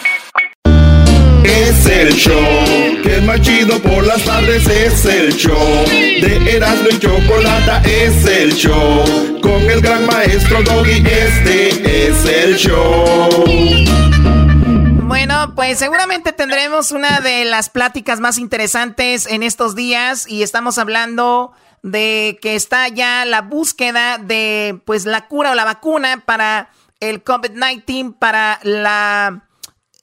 Es 1.44 1.86
el 1.86 2.14
show 2.14 3.02
que 3.02 3.16
es 3.16 3.22
más 3.24 3.40
chido 3.40 3.80
por 3.82 4.06
las 4.06 4.22
tardes, 4.22 4.66
es 4.68 5.05
el 5.06 5.34
show 5.34 5.84
de 5.86 6.56
Erasmo 6.56 6.88
y 6.90 6.98
Chocolata, 6.98 7.82
es 7.84 8.24
el 8.26 8.55
show 8.55 9.40
con 9.42 9.68
el 9.68 9.80
gran 9.80 10.06
maestro 10.06 10.62
Doggy, 10.62 11.02
este 11.05 12.09
es 12.09 12.24
el 12.24 12.56
show. 12.56 14.07
Bueno, 15.19 15.53
pues 15.57 15.81
seguramente 15.81 16.32
tendremos 16.32 16.93
una 16.93 17.19
de 17.19 17.45
las 17.45 17.70
pláticas 17.70 18.20
más 18.20 18.39
interesantes 18.39 19.27
en 19.27 19.43
estos 19.43 19.74
días 19.74 20.28
y 20.28 20.45
estamos 20.45 20.78
hablando 20.78 21.51
de 21.82 22.39
que 22.40 22.55
está 22.55 22.86
ya 22.86 23.24
la 23.24 23.43
búsqueda 23.43 24.19
de 24.19 24.81
pues 24.85 25.07
la 25.07 25.27
cura 25.27 25.51
o 25.51 25.55
la 25.57 25.65
vacuna 25.65 26.23
para 26.24 26.70
el 27.01 27.24
COVID-19, 27.24 28.16
para 28.16 28.61
la, 28.62 29.49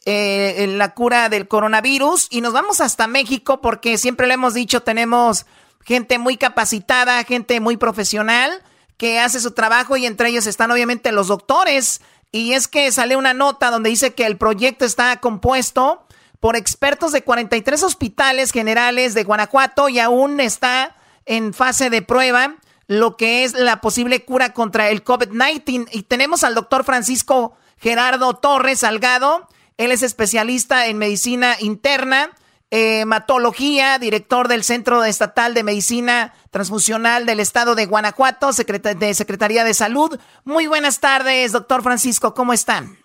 eh, 0.03 0.65
la 0.67 0.93
cura 0.93 1.29
del 1.29 1.47
coronavirus. 1.47 2.27
Y 2.29 2.41
nos 2.41 2.51
vamos 2.51 2.81
hasta 2.81 3.07
México 3.07 3.61
porque 3.61 3.97
siempre 3.97 4.27
le 4.27 4.33
hemos 4.33 4.53
dicho 4.53 4.83
tenemos 4.83 5.45
gente 5.85 6.19
muy 6.19 6.35
capacitada, 6.35 7.23
gente 7.23 7.61
muy 7.61 7.77
profesional 7.77 8.51
que 8.97 9.19
hace 9.19 9.39
su 9.39 9.51
trabajo 9.51 9.95
y 9.95 10.05
entre 10.05 10.27
ellos 10.27 10.45
están 10.45 10.71
obviamente 10.71 11.13
los 11.13 11.27
doctores 11.27 12.01
y 12.35 12.51
es 12.51 12.67
que 12.67 12.91
sale 12.91 13.15
una 13.15 13.33
nota 13.33 13.71
donde 13.71 13.89
dice 13.89 14.13
que 14.13 14.25
el 14.25 14.35
proyecto 14.35 14.83
está 14.83 15.21
compuesto 15.21 16.05
por 16.41 16.57
expertos 16.57 17.13
de 17.13 17.23
43 17.23 17.81
hospitales 17.81 18.51
generales 18.51 19.13
de 19.13 19.23
Guanajuato 19.23 19.87
y 19.87 19.99
aún 19.99 20.41
está 20.41 20.97
en 21.25 21.53
fase 21.53 21.89
de 21.89 22.01
prueba 22.01 22.55
lo 22.87 23.15
que 23.15 23.45
es 23.45 23.53
la 23.53 23.79
posible 23.79 24.25
cura 24.25 24.51
contra 24.51 24.89
el 24.89 25.01
COVID-19. 25.01 25.87
Y 25.93 26.03
tenemos 26.03 26.43
al 26.43 26.55
doctor 26.55 26.83
Francisco 26.83 27.55
Gerardo 27.77 28.33
Torres 28.33 28.79
Salgado. 28.79 29.47
Él 29.77 29.93
es 29.93 30.03
especialista 30.03 30.87
en 30.87 30.97
medicina 30.97 31.55
interna 31.61 32.31
hematología, 32.71 33.99
director 33.99 34.47
del 34.47 34.63
Centro 34.63 35.03
Estatal 35.03 35.53
de 35.53 35.63
Medicina 35.63 36.33
Transfusional 36.51 37.25
del 37.25 37.39
Estado 37.39 37.75
de 37.75 37.85
Guanajuato, 37.85 38.49
de 38.51 39.13
Secretaría 39.13 39.63
de 39.63 39.73
Salud. 39.73 40.19
Muy 40.43 40.67
buenas 40.67 40.99
tardes, 40.99 41.51
doctor 41.51 41.83
Francisco, 41.83 42.33
¿cómo 42.33 42.53
están? 42.53 42.97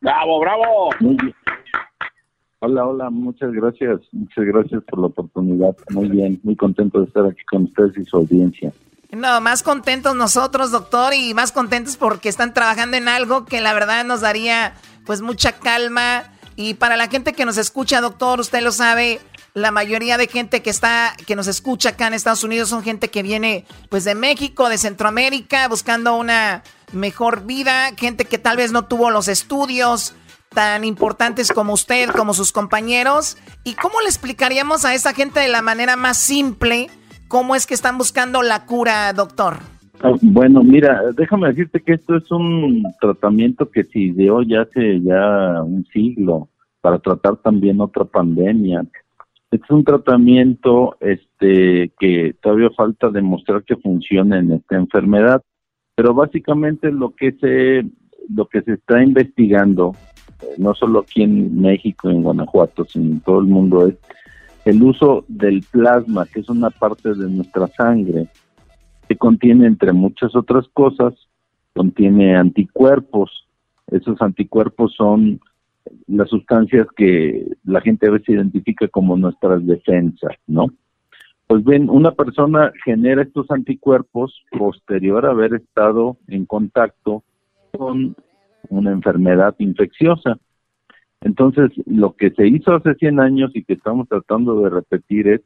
Bravo, 0.00 0.40
bravo. 0.40 0.90
Hola, 2.60 2.86
hola, 2.86 3.10
muchas 3.10 3.52
gracias, 3.52 4.00
muchas 4.12 4.44
gracias 4.44 4.82
por 4.84 5.00
la 5.00 5.06
oportunidad. 5.06 5.74
Muy 5.90 6.08
bien, 6.08 6.40
muy 6.42 6.56
contento 6.56 7.00
de 7.00 7.06
estar 7.06 7.24
aquí 7.26 7.42
con 7.50 7.64
ustedes 7.64 7.96
y 7.98 8.04
su 8.04 8.18
audiencia. 8.18 8.72
No, 9.12 9.40
más 9.40 9.62
contentos 9.62 10.14
nosotros, 10.14 10.70
doctor, 10.70 11.14
y 11.14 11.34
más 11.34 11.52
contentos 11.52 11.96
porque 11.96 12.28
están 12.28 12.54
trabajando 12.54 12.96
en 12.96 13.08
algo 13.08 13.44
que 13.44 13.60
la 13.60 13.74
verdad 13.74 14.04
nos 14.04 14.20
daría 14.20 14.74
pues 15.04 15.20
mucha 15.20 15.58
calma 15.58 16.24
y 16.60 16.74
para 16.74 16.98
la 16.98 17.08
gente 17.08 17.32
que 17.32 17.46
nos 17.46 17.56
escucha, 17.56 18.02
doctor, 18.02 18.38
usted 18.38 18.62
lo 18.62 18.70
sabe, 18.70 19.18
la 19.54 19.70
mayoría 19.70 20.18
de 20.18 20.26
gente 20.26 20.60
que 20.60 20.68
está, 20.68 21.14
que 21.26 21.34
nos 21.34 21.46
escucha 21.46 21.88
acá 21.88 22.06
en 22.06 22.12
Estados 22.12 22.44
Unidos 22.44 22.68
son 22.68 22.82
gente 22.82 23.08
que 23.08 23.22
viene 23.22 23.64
pues 23.88 24.04
de 24.04 24.14
México, 24.14 24.68
de 24.68 24.76
Centroamérica, 24.76 25.68
buscando 25.68 26.18
una 26.18 26.62
mejor 26.92 27.46
vida, 27.46 27.92
gente 27.96 28.26
que 28.26 28.36
tal 28.36 28.58
vez 28.58 28.72
no 28.72 28.84
tuvo 28.84 29.08
los 29.08 29.26
estudios 29.28 30.14
tan 30.50 30.84
importantes 30.84 31.50
como 31.50 31.72
usted, 31.72 32.10
como 32.10 32.34
sus 32.34 32.52
compañeros. 32.52 33.38
¿Y 33.64 33.72
cómo 33.72 34.02
le 34.02 34.08
explicaríamos 34.08 34.84
a 34.84 34.92
esa 34.92 35.14
gente 35.14 35.40
de 35.40 35.48
la 35.48 35.62
manera 35.62 35.96
más 35.96 36.18
simple 36.18 36.88
cómo 37.28 37.54
es 37.54 37.66
que 37.66 37.72
están 37.72 37.96
buscando 37.96 38.42
la 38.42 38.66
cura, 38.66 39.10
doctor? 39.14 39.60
Ah, 40.02 40.12
bueno, 40.20 40.62
mira, 40.62 41.00
déjame 41.16 41.48
decirte 41.48 41.80
que 41.80 41.94
esto 41.94 42.16
es 42.16 42.30
un 42.30 42.82
tratamiento 43.00 43.70
que 43.70 43.84
se 43.84 43.98
ideó 43.98 44.42
ya 44.42 44.60
hace 44.60 45.00
ya 45.00 45.62
un 45.62 45.86
siglo 45.90 46.49
para 46.80 46.98
tratar 46.98 47.36
también 47.36 47.80
otra 47.80 48.04
pandemia. 48.04 48.84
Es 49.50 49.60
un 49.68 49.84
tratamiento 49.84 50.96
este 51.00 51.92
que 51.98 52.34
todavía 52.40 52.70
falta 52.70 53.10
demostrar 53.10 53.64
que 53.64 53.76
funciona 53.76 54.38
en 54.38 54.52
esta 54.52 54.76
enfermedad, 54.76 55.42
pero 55.94 56.14
básicamente 56.14 56.90
lo 56.92 57.14
que 57.14 57.32
se 57.32 57.84
lo 58.28 58.46
que 58.46 58.62
se 58.62 58.74
está 58.74 59.02
investigando 59.02 59.92
eh, 60.42 60.54
no 60.58 60.74
solo 60.74 61.00
aquí 61.00 61.22
en 61.22 61.60
México, 61.60 62.08
en 62.08 62.22
Guanajuato, 62.22 62.84
sino 62.84 63.06
en 63.06 63.20
todo 63.20 63.40
el 63.40 63.46
mundo 63.46 63.88
es 63.88 63.96
el 64.64 64.82
uso 64.82 65.24
del 65.28 65.62
plasma, 65.70 66.26
que 66.26 66.40
es 66.40 66.48
una 66.48 66.70
parte 66.70 67.14
de 67.14 67.28
nuestra 67.28 67.66
sangre 67.68 68.28
que 69.08 69.16
contiene, 69.16 69.66
entre 69.66 69.92
muchas 69.92 70.36
otras 70.36 70.68
cosas, 70.72 71.14
contiene 71.74 72.36
anticuerpos. 72.36 73.48
Esos 73.88 74.20
anticuerpos 74.22 74.94
son 74.96 75.40
las 76.06 76.28
sustancias 76.28 76.86
que 76.96 77.46
la 77.64 77.80
gente 77.80 78.08
a 78.08 78.12
veces 78.12 78.30
identifica 78.30 78.88
como 78.88 79.16
nuestras 79.16 79.64
defensas, 79.66 80.36
¿no? 80.46 80.66
Pues 81.46 81.64
bien, 81.64 81.90
una 81.90 82.12
persona 82.12 82.72
genera 82.84 83.22
estos 83.22 83.50
anticuerpos 83.50 84.44
posterior 84.56 85.26
a 85.26 85.30
haber 85.30 85.54
estado 85.54 86.16
en 86.28 86.46
contacto 86.46 87.24
con 87.76 88.14
una 88.68 88.92
enfermedad 88.92 89.56
infecciosa. 89.58 90.38
Entonces, 91.22 91.70
lo 91.86 92.14
que 92.14 92.30
se 92.30 92.46
hizo 92.46 92.74
hace 92.74 92.94
100 92.94 93.20
años 93.20 93.50
y 93.54 93.64
que 93.64 93.72
estamos 93.72 94.08
tratando 94.08 94.62
de 94.62 94.70
repetir 94.70 95.28
es 95.28 95.40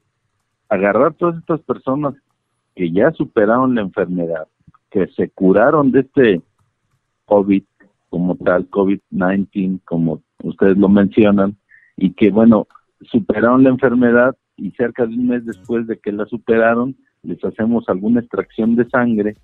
agarrar 0.69 1.15
todas 1.15 1.39
estas 1.39 1.63
personas 1.63 2.15
que 2.75 2.91
ya 2.91 3.11
superaron 3.13 3.75
la 3.75 3.81
enfermedad, 3.81 4.47
que 4.91 5.07
se 5.09 5.31
curaron 5.31 5.91
de 5.91 6.01
este 6.01 6.43
COVID 7.25 7.63
como 8.11 8.37
tal, 8.37 8.71
COVID-19, 8.71 9.81
como 9.85 10.23
ustedes 10.43 10.77
lo 10.77 10.89
mencionan, 10.89 11.57
y 11.97 12.11
que, 12.15 12.31
bueno, 12.31 12.67
superaron 13.03 13.63
la 13.63 13.71
enfermedad 13.71 14.37
y 14.57 14.71
cerca 14.73 15.07
de 15.07 15.15
un 15.15 15.29
mes 15.29 15.45
después 15.45 15.87
de 15.87 15.99
que 15.99 16.13
la 16.13 16.27
superaron, 16.27 16.97
les 17.23 17.43
hacemos 17.45 17.89
alguna 17.89 18.21
extracción 18.21 18.77
de 18.77 18.89
sangre 18.89 19.37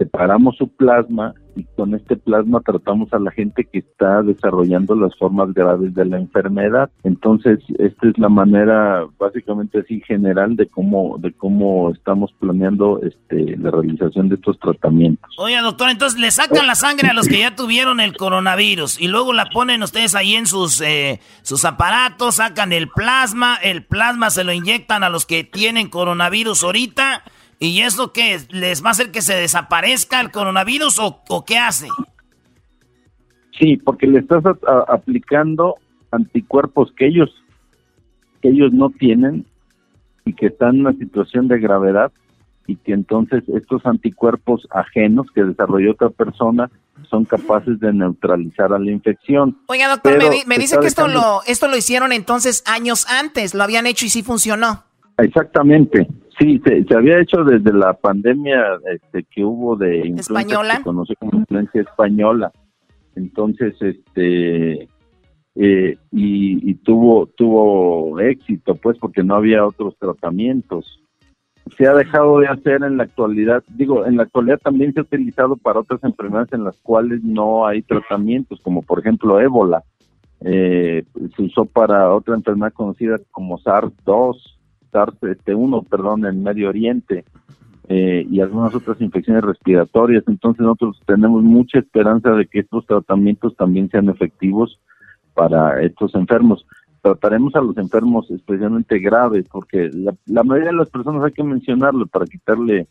separamos 0.00 0.56
su 0.56 0.66
plasma 0.66 1.34
y 1.56 1.64
con 1.76 1.94
este 1.94 2.16
plasma 2.16 2.62
tratamos 2.64 3.12
a 3.12 3.18
la 3.18 3.30
gente 3.32 3.68
que 3.70 3.80
está 3.80 4.22
desarrollando 4.22 4.94
las 4.94 5.14
formas 5.18 5.52
graves 5.52 5.94
de 5.94 6.06
la 6.06 6.16
enfermedad. 6.16 6.88
Entonces, 7.04 7.58
esta 7.78 8.08
es 8.08 8.16
la 8.18 8.30
manera 8.30 9.04
básicamente 9.18 9.80
así 9.80 10.00
general 10.06 10.56
de 10.56 10.68
cómo 10.68 11.18
de 11.18 11.32
cómo 11.32 11.90
estamos 11.90 12.32
planeando 12.40 13.00
este 13.02 13.58
la 13.58 13.70
realización 13.70 14.30
de 14.30 14.36
estos 14.36 14.58
tratamientos. 14.58 15.34
Oye, 15.36 15.60
doctor, 15.60 15.90
entonces 15.90 16.18
le 16.18 16.30
sacan 16.30 16.66
la 16.66 16.76
sangre 16.76 17.10
a 17.10 17.12
los 17.12 17.28
que 17.28 17.40
ya 17.40 17.54
tuvieron 17.54 18.00
el 18.00 18.16
coronavirus 18.16 18.98
y 19.02 19.08
luego 19.08 19.34
la 19.34 19.50
ponen 19.52 19.82
ustedes 19.82 20.14
ahí 20.14 20.34
en 20.34 20.46
sus 20.46 20.80
eh, 20.80 21.20
sus 21.42 21.66
aparatos, 21.66 22.36
sacan 22.36 22.72
el 22.72 22.88
plasma, 22.88 23.56
el 23.62 23.84
plasma 23.84 24.30
se 24.30 24.44
lo 24.44 24.52
inyectan 24.54 25.04
a 25.04 25.10
los 25.10 25.26
que 25.26 25.44
tienen 25.44 25.90
coronavirus 25.90 26.64
ahorita 26.64 27.22
¿Y 27.62 27.82
eso 27.82 28.10
qué? 28.12 28.38
¿Les 28.48 28.82
va 28.82 28.88
a 28.88 28.92
hacer 28.92 29.10
que 29.12 29.20
se 29.20 29.34
desaparezca 29.34 30.18
el 30.22 30.30
coronavirus 30.30 30.98
o, 30.98 31.44
qué 31.44 31.58
hace? 31.58 31.88
Sí, 33.58 33.76
porque 33.76 34.06
le 34.06 34.20
estás 34.20 34.42
aplicando 34.88 35.76
anticuerpos 36.10 36.90
que 36.96 37.06
ellos, 37.06 37.30
que 38.40 38.48
ellos 38.48 38.72
no 38.72 38.88
tienen 38.88 39.44
y 40.24 40.32
que 40.32 40.46
están 40.46 40.76
en 40.76 40.80
una 40.80 40.94
situación 40.94 41.48
de 41.48 41.60
gravedad 41.60 42.10
y 42.66 42.76
que 42.76 42.92
entonces 42.92 43.42
estos 43.48 43.84
anticuerpos 43.84 44.66
ajenos 44.70 45.26
que 45.34 45.44
desarrolló 45.44 45.92
otra 45.92 46.08
persona 46.08 46.70
son 47.10 47.26
capaces 47.26 47.78
de 47.78 47.92
neutralizar 47.92 48.72
a 48.72 48.78
la 48.78 48.90
infección. 48.90 49.58
Oiga, 49.66 49.88
doctor, 49.88 50.18
me, 50.46 50.58
dice 50.58 50.78
que 50.80 50.86
esto 50.86 51.08
lo, 51.08 51.40
esto 51.46 51.68
lo 51.68 51.76
hicieron 51.76 52.12
entonces 52.12 52.62
años 52.66 53.06
antes, 53.10 53.54
lo 53.54 53.62
habían 53.64 53.86
hecho 53.86 54.06
y 54.06 54.08
sí 54.08 54.22
funcionó. 54.22 54.84
Exactamente. 55.18 56.08
Sí, 56.40 56.58
se, 56.64 56.96
había 56.96 57.20
hecho 57.20 57.44
desde 57.44 57.70
la 57.70 57.92
pandemia 57.92 58.78
este, 58.90 59.24
que 59.24 59.44
hubo 59.44 59.76
de 59.76 60.00
española, 60.08 60.76
se 60.78 60.82
conoce 60.82 61.14
como 61.16 61.38
influencia 61.38 61.82
española. 61.82 62.50
Entonces, 63.14 63.74
este 63.82 64.88
eh, 65.54 65.98
y, 66.12 66.74
tuvo 66.76 67.26
tuvo 67.26 68.18
éxito, 68.20 68.74
pues, 68.76 68.96
porque 68.98 69.22
no 69.22 69.34
había 69.34 69.66
otros 69.66 69.98
tratamientos. 69.98 71.02
Se 71.76 71.86
ha 71.86 71.92
dejado 71.92 72.38
de 72.38 72.48
hacer 72.48 72.84
en 72.84 72.96
la 72.96 73.02
actualidad, 73.02 73.62
digo, 73.68 74.06
en 74.06 74.16
la 74.16 74.22
actualidad 74.22 74.58
también 74.60 74.94
se 74.94 75.00
ha 75.00 75.02
utilizado 75.02 75.58
para 75.58 75.80
otras 75.80 76.02
enfermedades 76.04 76.54
en 76.54 76.64
las 76.64 76.78
cuales 76.78 77.22
no 77.22 77.66
hay 77.66 77.82
tratamientos, 77.82 78.60
como 78.62 78.80
por 78.80 79.00
ejemplo 79.00 79.38
ébola. 79.40 79.84
Eh, 80.40 81.04
se 81.36 81.42
usó 81.42 81.66
para 81.66 82.14
otra 82.14 82.34
enfermedad 82.34 82.72
conocida 82.72 83.18
como 83.30 83.58
SARS-2 83.58 84.59
este, 85.22 85.54
uno, 85.54 85.82
perdón, 85.82 86.26
en 86.26 86.42
Medio 86.42 86.68
Oriente 86.68 87.24
eh, 87.88 88.26
y 88.30 88.40
algunas 88.40 88.74
otras 88.74 89.00
infecciones 89.00 89.42
respiratorias. 89.42 90.24
Entonces 90.26 90.60
nosotros 90.60 91.00
tenemos 91.06 91.42
mucha 91.42 91.78
esperanza 91.78 92.30
de 92.32 92.46
que 92.46 92.60
estos 92.60 92.86
tratamientos 92.86 93.56
también 93.56 93.88
sean 93.90 94.08
efectivos 94.08 94.78
para 95.34 95.82
estos 95.82 96.14
enfermos. 96.14 96.66
trataremos 97.02 97.54
a 97.54 97.60
los 97.60 97.76
enfermos 97.78 98.30
especialmente 98.30 98.98
graves, 98.98 99.46
porque 99.50 99.90
la, 99.92 100.14
la 100.26 100.42
mayoría 100.44 100.70
de 100.70 100.76
las 100.76 100.90
personas 100.90 101.24
hay 101.24 101.32
que 101.32 101.42
mencionarlo 101.42 102.06
para 102.06 102.26
quitarle 102.26 102.86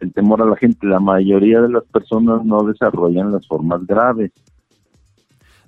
el 0.00 0.12
temor 0.12 0.42
a 0.42 0.46
la 0.46 0.56
gente. 0.56 0.86
La 0.86 1.00
mayoría 1.00 1.60
de 1.60 1.70
las 1.70 1.84
personas 1.84 2.44
no 2.44 2.62
desarrollan 2.62 3.32
las 3.32 3.46
formas 3.46 3.86
graves. 3.86 4.32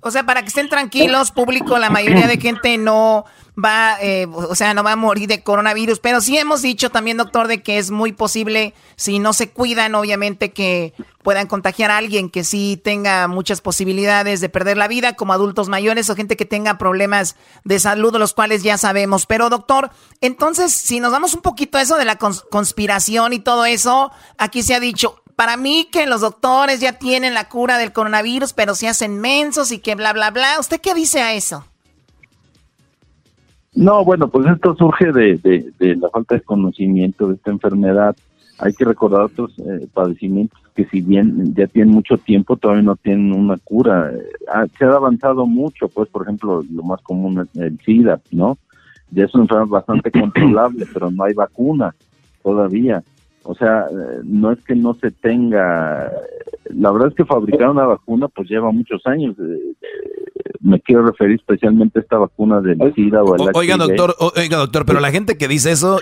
O 0.01 0.11
sea, 0.11 0.25
para 0.25 0.41
que 0.41 0.47
estén 0.47 0.67
tranquilos, 0.67 1.31
público, 1.31 1.77
la 1.77 1.91
mayoría 1.91 2.27
de 2.27 2.37
gente 2.37 2.77
no 2.77 3.25
va, 3.63 3.97
eh, 4.01 4.27
o 4.31 4.55
sea, 4.55 4.73
no 4.73 4.83
va 4.83 4.93
a 4.93 4.95
morir 4.95 5.27
de 5.27 5.43
coronavirus, 5.43 5.99
pero 5.99 6.21
sí 6.21 6.37
hemos 6.37 6.61
dicho 6.61 6.89
también, 6.89 7.17
doctor, 7.17 7.47
de 7.47 7.61
que 7.61 7.77
es 7.77 7.91
muy 7.91 8.11
posible, 8.11 8.73
si 8.95 9.19
no 9.19 9.33
se 9.33 9.51
cuidan, 9.51 9.93
obviamente, 9.93 10.51
que 10.51 10.93
puedan 11.21 11.47
contagiar 11.47 11.91
a 11.91 11.97
alguien 11.97 12.29
que 12.29 12.43
sí 12.43 12.81
tenga 12.83 13.27
muchas 13.27 13.61
posibilidades 13.61 14.41
de 14.41 14.49
perder 14.49 14.77
la 14.77 14.87
vida, 14.87 15.15
como 15.15 15.33
adultos 15.33 15.69
mayores 15.69 16.09
o 16.09 16.15
gente 16.15 16.35
que 16.35 16.45
tenga 16.45 16.77
problemas 16.77 17.35
de 17.63 17.79
salud, 17.79 18.15
los 18.17 18.33
cuales 18.33 18.63
ya 18.63 18.77
sabemos. 18.77 19.25
Pero, 19.27 19.49
doctor, 19.49 19.91
entonces, 20.19 20.73
si 20.73 20.99
nos 20.99 21.11
damos 21.11 21.33
un 21.33 21.41
poquito 21.41 21.77
a 21.77 21.81
eso 21.81 21.97
de 21.97 22.05
la 22.05 22.17
conspiración 22.17 23.33
y 23.33 23.39
todo 23.39 23.65
eso, 23.65 24.11
aquí 24.37 24.63
se 24.63 24.73
ha 24.73 24.79
dicho, 24.79 25.20
para 25.35 25.57
mí 25.57 25.87
que 25.91 26.05
los 26.05 26.21
doctores 26.21 26.79
ya 26.79 26.93
tienen 26.93 27.33
la 27.33 27.49
cura 27.49 27.77
del 27.77 27.91
coronavirus, 27.91 28.53
pero 28.53 28.75
se 28.75 28.87
hacen 28.87 29.19
mensos 29.19 29.71
y 29.71 29.79
que 29.79 29.95
bla, 29.95 30.13
bla, 30.13 30.31
bla. 30.31 30.59
¿Usted 30.59 30.79
qué 30.79 30.93
dice 30.93 31.21
a 31.21 31.33
eso? 31.33 31.65
No, 33.73 34.03
bueno, 34.03 34.27
pues 34.27 34.47
esto 34.47 34.75
surge 34.75 35.11
de, 35.11 35.73
la 35.79 36.09
falta 36.09 36.35
de 36.35 36.41
conocimiento 36.41 37.27
de 37.27 37.35
esta 37.35 37.51
enfermedad. 37.51 38.15
Hay 38.59 38.73
que 38.73 38.85
recordar 38.85 39.21
otros 39.21 39.57
eh, 39.59 39.87
padecimientos 39.93 40.59
que 40.75 40.85
si 40.85 41.01
bien 41.01 41.53
ya 41.55 41.67
tienen 41.67 41.93
mucho 41.93 42.17
tiempo, 42.17 42.57
todavía 42.57 42.83
no 42.83 42.95
tienen 42.95 43.33
una 43.33 43.57
cura. 43.57 44.11
Ah, 44.53 44.65
se 44.77 44.85
ha 44.85 44.91
avanzado 44.93 45.45
mucho, 45.45 45.87
pues 45.87 46.09
por 46.09 46.23
ejemplo, 46.23 46.63
lo 46.71 46.83
más 46.83 47.01
común 47.01 47.39
es 47.39 47.61
el 47.61 47.79
SIDA, 47.79 48.21
¿no? 48.31 48.57
Ya 49.09 49.25
es 49.25 49.33
una 49.33 49.43
enfermedad 49.43 49.67
bastante 49.67 50.11
controlable, 50.11 50.85
pero 50.93 51.09
no 51.11 51.23
hay 51.23 51.33
vacuna 51.33 51.95
todavía. 52.43 53.03
O 53.43 53.55
sea, 53.55 53.87
no 54.23 54.51
es 54.51 54.63
que 54.63 54.75
no 54.75 54.93
se 54.93 55.11
tenga, 55.11 56.11
la 56.69 56.91
verdad 56.91 57.09
es 57.09 57.15
que 57.15 57.25
fabricar 57.25 57.69
una 57.69 57.85
vacuna 57.85 58.27
pues 58.27 58.49
lleva 58.49 58.71
muchos 58.71 59.05
años. 59.07 59.35
Me 60.59 60.79
quiero 60.81 61.05
referir 61.05 61.35
especialmente 61.35 61.99
a 61.99 62.01
esta 62.01 62.17
vacuna 62.17 62.61
del 62.61 62.77
SIDA 62.93 63.23
o 63.23 63.35
el 63.35 63.51
Oiga, 63.53 63.77
doctor, 63.77 64.15
oiga, 64.35 64.57
doctor, 64.57 64.85
pero 64.85 64.99
la 64.99 65.11
gente 65.11 65.37
que 65.37 65.47
dice 65.47 65.71
eso, 65.71 65.99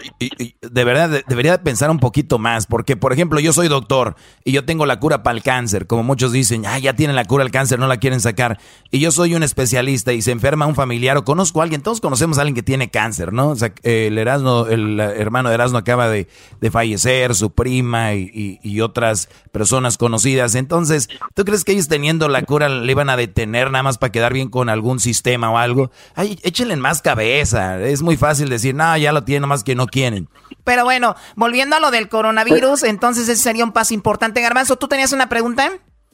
de 0.62 0.84
verdad, 0.84 1.22
debería 1.28 1.62
pensar 1.64 1.90
un 1.92 2.00
poquito 2.00 2.40
más, 2.40 2.68
porque, 2.68 2.98
por 2.98 3.14
ejemplo, 3.14 3.40
yo 3.40 3.54
soy 3.54 3.68
doctor 3.68 4.16
y 4.44 4.52
yo 4.52 4.66
tengo 4.66 4.86
la 4.86 5.00
cura 5.00 5.24
para 5.24 5.38
el 5.38 5.44
cáncer, 5.44 5.88
como 5.88 6.04
muchos 6.04 6.32
dicen, 6.32 6.66
ah, 6.66 6.80
ya 6.80 6.94
tienen 6.94 7.16
la 7.16 7.26
cura 7.26 7.44
al 7.44 7.52
cáncer, 7.52 7.80
no 7.80 7.88
la 7.88 7.98
quieren 7.98 8.20
sacar, 8.20 8.60
y 8.92 9.00
yo 9.00 9.12
soy 9.12 9.36
un 9.36 9.44
especialista 9.44 10.14
y 10.14 10.22
se 10.22 10.32
enferma 10.32 10.66
un 10.66 10.76
familiar 10.76 11.18
o 11.18 11.24
conozco 11.24 11.62
a 11.62 11.64
alguien, 11.64 11.82
todos 11.82 12.02
conocemos 12.02 12.38
a 12.38 12.42
alguien 12.42 12.56
que 12.56 12.64
tiene 12.64 12.90
cáncer, 12.90 13.34
¿no? 13.34 13.50
O 13.50 13.56
sea, 13.56 13.74
el 13.84 14.18
Erasmo, 14.18 14.68
el 14.68 15.00
hermano 15.00 15.50
de 15.50 15.56
Erasmo 15.56 15.78
acaba 15.78 16.10
de, 16.10 16.28
fallecer, 16.72 17.36
su 17.36 17.52
prima 17.52 18.14
y, 18.14 18.60
y 18.62 18.82
otras 18.82 19.30
personas 19.52 19.98
conocidas, 19.98 20.56
entonces, 20.56 21.10
¿tú 21.36 21.44
crees 21.44 21.64
que 21.64 21.74
ellos 21.74 21.88
teniendo 21.88 22.28
la 22.28 22.44
cura 22.44 22.70
le 22.70 22.92
iban 22.92 23.10
a 23.10 23.18
detener 23.18 23.72
nada 23.72 23.84
más 23.84 23.98
para 23.98 24.12
quedar 24.12 24.34
bien 24.34 24.50
con 24.50 24.70
algún 24.70 25.00
sistema 25.00 25.52
o 25.52 25.58
algo, 25.58 25.92
ay, 26.16 26.38
échenle 26.44 26.76
más 26.76 27.02
cabeza. 27.02 27.80
Es 27.80 28.02
muy 28.02 28.18
fácil 28.18 28.50
decir, 28.50 28.76
no, 28.76 28.98
ya 28.98 29.12
lo 29.12 29.24
tienen, 29.24 29.50
más 29.50 29.64
que 29.64 29.76
no 29.76 29.88
quieren. 29.88 30.28
Pero 30.64 30.84
bueno, 30.84 31.16
volviendo 31.36 31.76
a 31.76 31.80
lo 31.80 31.92
del 31.92 32.10
coronavirus, 32.10 32.84
entonces 32.84 33.28
ese 33.30 33.42
sería 33.42 33.64
un 33.64 33.72
paso 33.72 33.94
importante. 33.94 34.42
Garbanzo, 34.42 34.78
¿tú 34.78 34.88
tenías 34.88 35.14
una 35.14 35.30
pregunta? 35.30 35.70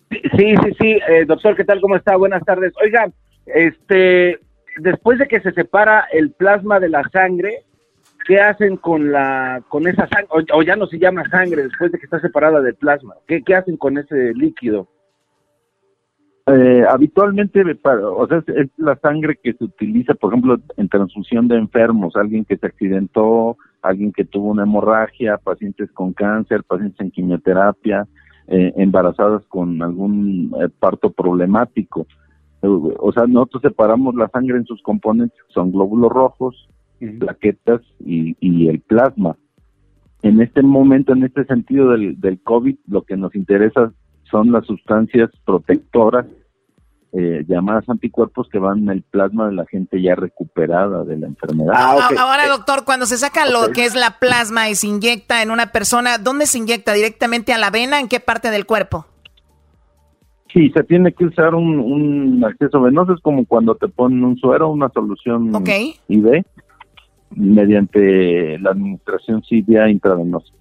Sí, 0.10 0.20
sí, 0.38 0.72
sí, 0.80 0.92
eh, 1.10 1.26
doctor, 1.26 1.56
¿qué 1.56 1.64
tal? 1.64 1.82
¿Cómo 1.82 1.96
está? 1.96 2.16
Buenas 2.16 2.44
tardes. 2.44 2.74
Oiga, 2.82 3.08
este, 3.48 4.40
después 4.78 5.20
de 5.20 5.28
que 5.28 5.42
se 5.42 5.52
separa 5.52 6.06
el 6.12 6.32
plasma 6.32 6.80
de 6.80 6.90
la 6.90 7.04
sangre, 7.12 7.64
¿qué 8.26 8.40
hacen 8.40 8.78
con 8.78 9.12
la 9.12 9.64
con 9.70 9.88
esa 9.88 10.08
sangre? 10.08 10.46
O, 10.54 10.62
ya 10.64 10.76
no 10.76 10.88
se 10.88 11.00
llama 11.00 11.28
sangre 11.30 11.64
después 11.64 11.92
de 11.92 12.00
que 12.00 12.06
está 12.06 12.20
separada 12.20 12.62
del 12.62 12.76
plasma. 12.76 13.16
¿Qué, 13.28 13.42
qué 13.44 13.56
hacen 13.56 13.78
con 13.78 13.98
ese 13.98 14.34
líquido? 14.34 14.88
Eh, 16.48 16.84
habitualmente, 16.88 17.64
o 17.84 18.28
sea, 18.28 18.44
es, 18.48 18.70
la 18.78 18.96
sangre 18.98 19.40
que 19.42 19.54
se 19.54 19.64
utiliza, 19.64 20.14
por 20.14 20.32
ejemplo, 20.32 20.60
en 20.78 20.90
transfusión 20.90 21.48
de 21.48 21.58
enfermos, 21.58 22.16
alguien 22.16 22.46
que 22.46 22.58
se 22.58 22.68
accidentó, 22.68 23.58
alguien 23.82 24.12
que 24.12 24.26
tuvo 24.26 24.52
una 24.52 24.64
hemorragia, 24.64 25.38
pacientes 25.38 25.92
con 25.92 26.14
cáncer, 26.14 26.64
pacientes 26.64 27.00
en 27.00 27.10
quimioterapia, 27.10 28.08
eh, 28.48 28.74
embarazadas 28.78 29.44
con 29.48 29.82
algún 29.82 30.56
eh, 30.62 30.70
parto 30.80 31.12
problemático. 31.12 32.06
O 32.62 33.12
sea, 33.12 33.28
nosotros 33.28 33.62
separamos 33.62 34.16
la 34.16 34.28
sangre 34.30 34.58
en 34.58 34.66
sus 34.66 34.82
componentes, 34.82 35.40
son 35.50 35.72
glóbulos 35.72 36.12
rojos, 36.12 36.68
plaquetas 37.00 37.82
y, 38.00 38.36
y 38.40 38.68
el 38.70 38.82
plasma. 38.82 39.38
En 40.22 40.42
este 40.42 40.62
momento, 40.64 41.14
en 41.14 41.24
este 41.24 41.46
sentido 41.46 41.92
del, 41.92 42.20
del 42.20 42.42
COVID, 42.42 42.76
lo 42.88 43.04
que 43.04 43.18
nos 43.18 43.36
interesa 43.36 43.94
son 44.30 44.52
las 44.52 44.66
sustancias 44.66 45.30
protectoras 45.46 46.26
eh, 47.18 47.46
llamadas 47.48 47.88
anticuerpos 47.88 48.50
que 48.50 48.60
van 48.60 48.80
en 48.80 48.90
el 48.90 49.02
plasma 49.02 49.48
de 49.48 49.54
la 49.54 49.66
gente 49.66 50.02
ya 50.02 50.16
recuperada 50.16 51.06
de 51.06 51.18
la 51.18 51.28
enfermedad. 51.28 51.74
Ah, 51.74 52.10
ahora, 52.20 52.46
doctor, 52.50 52.84
cuando 52.84 53.06
se 53.06 53.18
saca 53.18 53.50
lo 53.50 53.72
que 53.72 53.86
es 53.86 53.96
la 53.96 54.20
plasma 54.20 54.70
y 54.70 54.76
se 54.76 54.88
inyecta 54.88 55.42
en 55.42 55.50
una 55.50 55.68
persona, 55.68 56.18
¿dónde 56.18 56.46
se 56.46 56.58
inyecta? 56.58 56.92
¿Directamente 56.92 57.54
a 57.54 57.58
la 57.58 57.70
vena? 57.70 58.02
¿En 58.02 58.10
qué 58.10 58.20
parte 58.20 58.52
del 58.52 58.66
cuerpo? 58.66 59.06
Sí, 60.52 60.70
se 60.72 60.84
tiene 60.84 61.14
que 61.14 61.24
usar 61.24 61.56
un, 61.56 62.44
acceso 62.44 62.82
venoso, 62.82 63.14
es 63.14 63.22
como 63.22 63.46
cuando 63.46 63.76
te 63.76 63.88
ponen 63.88 64.22
un 64.26 64.36
suero, 64.36 64.70
una 64.70 64.90
solución 64.90 65.56
okay. 65.56 65.96
IV, 66.10 66.46
mediante 67.32 68.58
la 68.60 68.72
administración 68.72 69.44
vía 69.50 69.90
intravenosa 69.90 70.54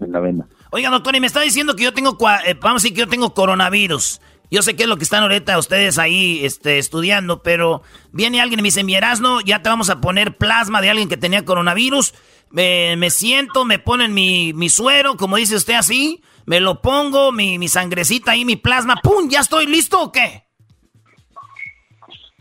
en 0.00 0.12
la 0.12 0.20
vena. 0.20 0.46
Oiga, 0.70 0.90
doctor, 0.90 1.14
y 1.14 1.20
me 1.20 1.26
está 1.26 1.40
diciendo 1.40 1.76
que 1.76 1.84
yo 1.84 1.92
tengo, 1.92 2.16
eh, 2.46 2.54
vamos 2.60 2.82
a 2.82 2.84
decir 2.84 2.94
que 2.94 3.00
yo 3.00 3.08
tengo 3.08 3.34
coronavirus. 3.34 4.20
Yo 4.50 4.60
sé 4.60 4.76
que 4.76 4.82
es 4.82 4.88
lo 4.88 4.98
que 4.98 5.04
están 5.04 5.22
ahorita 5.22 5.58
ustedes 5.58 5.98
ahí 5.98 6.44
este, 6.44 6.78
estudiando, 6.78 7.42
pero 7.42 7.82
viene 8.12 8.40
alguien 8.40 8.60
y 8.60 8.62
me 8.62 8.66
dice, 8.66 8.84
mi 8.84 8.94
Erasno, 8.94 9.40
ya 9.40 9.62
te 9.62 9.70
vamos 9.70 9.88
a 9.88 10.02
poner 10.02 10.36
plasma 10.36 10.82
de 10.82 10.90
alguien 10.90 11.08
que 11.08 11.16
tenía 11.16 11.44
coronavirus. 11.44 12.14
Me, 12.50 13.08
siento, 13.08 13.64
me 13.64 13.78
ponen 13.78 14.12
mi, 14.12 14.52
mi, 14.52 14.68
suero, 14.68 15.16
como 15.16 15.36
dice 15.36 15.56
usted 15.56 15.72
así, 15.72 16.22
me 16.44 16.60
lo 16.60 16.82
pongo, 16.82 17.32
mi, 17.32 17.58
mi 17.58 17.68
sangrecita 17.68 18.32
ahí, 18.32 18.44
mi 18.44 18.56
plasma, 18.56 19.00
¡pum! 19.02 19.30
¿Ya 19.30 19.40
estoy 19.40 19.66
listo 19.66 20.02
o 20.02 20.12
qué? 20.12 20.44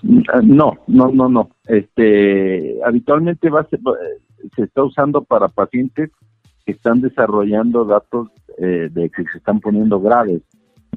No, 0.03 0.77
no, 0.87 1.11
no, 1.11 1.29
no. 1.29 1.49
Este, 1.67 2.77
habitualmente 2.83 3.49
va, 3.49 3.67
se, 3.69 3.77
se 4.55 4.63
está 4.63 4.83
usando 4.83 5.23
para 5.23 5.47
pacientes 5.47 6.11
que 6.65 6.73
están 6.73 7.01
desarrollando 7.01 7.85
datos 7.85 8.29
eh, 8.57 8.89
de 8.91 9.09
que 9.09 9.23
se 9.31 9.37
están 9.37 9.59
poniendo 9.59 9.99
graves. 9.99 10.41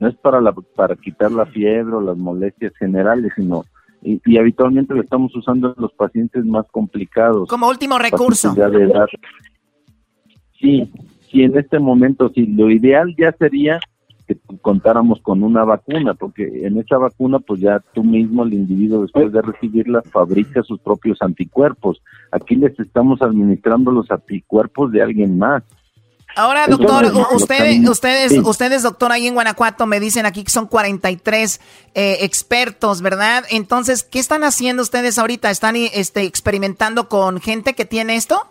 No 0.01 0.09
es 0.09 0.17
para, 0.17 0.41
la, 0.41 0.53
para 0.53 0.97
quitar 0.97 1.31
la 1.31 1.47
fiebre 1.47 1.95
o 1.95 2.01
las 2.01 2.17
molestias 2.17 2.75
generales, 2.77 3.33
sino 3.37 3.65
y, 4.05 4.37
habitualmente 4.37 4.95
lo 4.95 5.01
estamos 5.01 5.35
usando 5.35 5.69
en 5.69 5.83
los 5.83 5.93
pacientes 5.95 6.45
más 6.45 6.67
complicados. 6.71 7.49
Como 7.49 7.69
último 7.69 7.99
recurso. 7.99 8.55
Sí, 10.61 10.93
sí, 11.31 11.43
en 11.43 11.57
este 11.57 11.79
momento 11.79 12.31
sí, 12.35 12.47
lo 12.47 12.71
ideal 12.71 13.15
ya 13.17 13.33
sería 13.33 13.81
que 14.27 14.37
contáramos 14.61 15.21
con 15.23 15.43
una 15.43 15.65
vacuna, 15.65 16.15
porque 16.15 16.67
en 16.67 16.79
esa 16.79 16.99
vacuna 16.99 17.39
pues 17.39 17.61
ya 17.61 17.83
tú 17.93 18.03
mismo, 18.05 18.45
el 18.45 18.55
individuo 18.55 19.03
después 19.03 19.33
de 19.33 19.43
recibirla, 19.43 20.03
fabrica 20.03 20.63
sus 20.63 20.81
propios 20.81 21.21
anticuerpos. 21.21 22.01
Aquí 22.31 22.57
les 22.57 22.79
estamos 22.79 23.23
administrando 23.23 23.91
los 23.91 24.11
anticuerpos 24.11 24.93
de 24.93 25.03
alguien 25.03 25.39
más. 25.39 25.63
Ahora, 26.37 26.67
doctor, 26.67 27.13
ustedes, 27.33 27.89
ustedes, 27.89 28.33
ustedes, 28.45 28.83
doctor, 28.83 29.13
ahí 29.13 29.27
en 29.29 29.35
Guanajuato 29.35 29.87
me 29.87 30.01
dicen 30.01 30.27
aquí 30.27 30.43
que 30.43 30.51
son 30.51 30.67
43 30.67 31.61
eh, 31.95 32.19
expertos, 32.23 33.03
¿verdad? 33.03 33.45
Entonces, 33.51 34.03
¿qué 34.03 34.19
están 34.19 34.43
haciendo 34.43 34.83
ustedes 34.83 35.19
ahorita? 35.19 35.51
¿Están 35.51 35.77
este, 35.77 36.25
experimentando 36.25 37.09
con 37.09 37.41
gente 37.41 37.75
que 37.75 37.85
tiene 37.85 38.17
esto? 38.17 38.49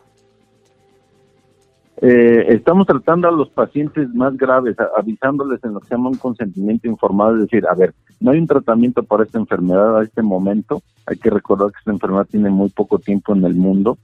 Eh, 2.01 2.45
estamos 2.49 2.87
tratando 2.87 3.27
a 3.27 3.31
los 3.31 3.49
pacientes 3.49 4.09
más 4.13 4.35
graves, 4.35 4.75
avisándoles 4.97 5.63
en 5.63 5.73
lo 5.73 5.79
que 5.79 5.87
se 5.87 5.95
llama 5.95 6.09
un 6.09 6.17
consentimiento 6.17 6.87
informado, 6.87 7.35
es 7.35 7.41
decir, 7.43 7.65
a 7.67 7.75
ver, 7.75 7.93
no 8.19 8.31
hay 8.31 8.39
un 8.39 8.47
tratamiento 8.47 9.03
para 9.03 9.23
esta 9.23 9.37
enfermedad 9.37 9.99
a 9.99 10.03
este 10.03 10.21
momento, 10.21 10.81
hay 11.05 11.17
que 11.17 11.29
recordar 11.29 11.71
que 11.71 11.77
esta 11.79 11.91
enfermedad 11.91 12.27
tiene 12.29 12.49
muy 12.49 12.69
poco 12.69 12.99
tiempo 12.99 13.35
en 13.35 13.45
el 13.45 13.55
mundo, 13.55 13.99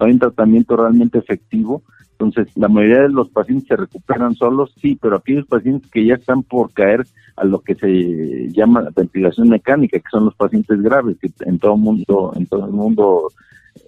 no 0.00 0.06
hay 0.06 0.12
un 0.12 0.18
tratamiento 0.18 0.76
realmente 0.76 1.18
efectivo, 1.18 1.82
entonces 2.12 2.56
la 2.56 2.68
mayoría 2.68 3.02
de 3.02 3.08
los 3.10 3.28
pacientes 3.28 3.68
se 3.68 3.76
recuperan 3.76 4.34
solos, 4.34 4.74
sí, 4.80 4.98
pero 5.00 5.16
aquellos 5.16 5.46
pacientes 5.46 5.90
que 5.90 6.06
ya 6.06 6.14
están 6.14 6.42
por 6.42 6.72
caer 6.72 7.04
a 7.36 7.44
lo 7.44 7.60
que 7.60 7.74
se 7.74 8.48
llama 8.52 8.88
ventilación 8.96 9.48
mecánica, 9.48 9.98
que 9.98 10.10
son 10.10 10.24
los 10.24 10.34
pacientes 10.34 10.80
graves, 10.80 11.18
que 11.20 11.30
en 11.40 11.58
todo 11.58 11.76
mundo, 11.76 12.32
en 12.36 12.46
todo 12.46 12.66
el 12.66 12.72
mundo 12.72 13.28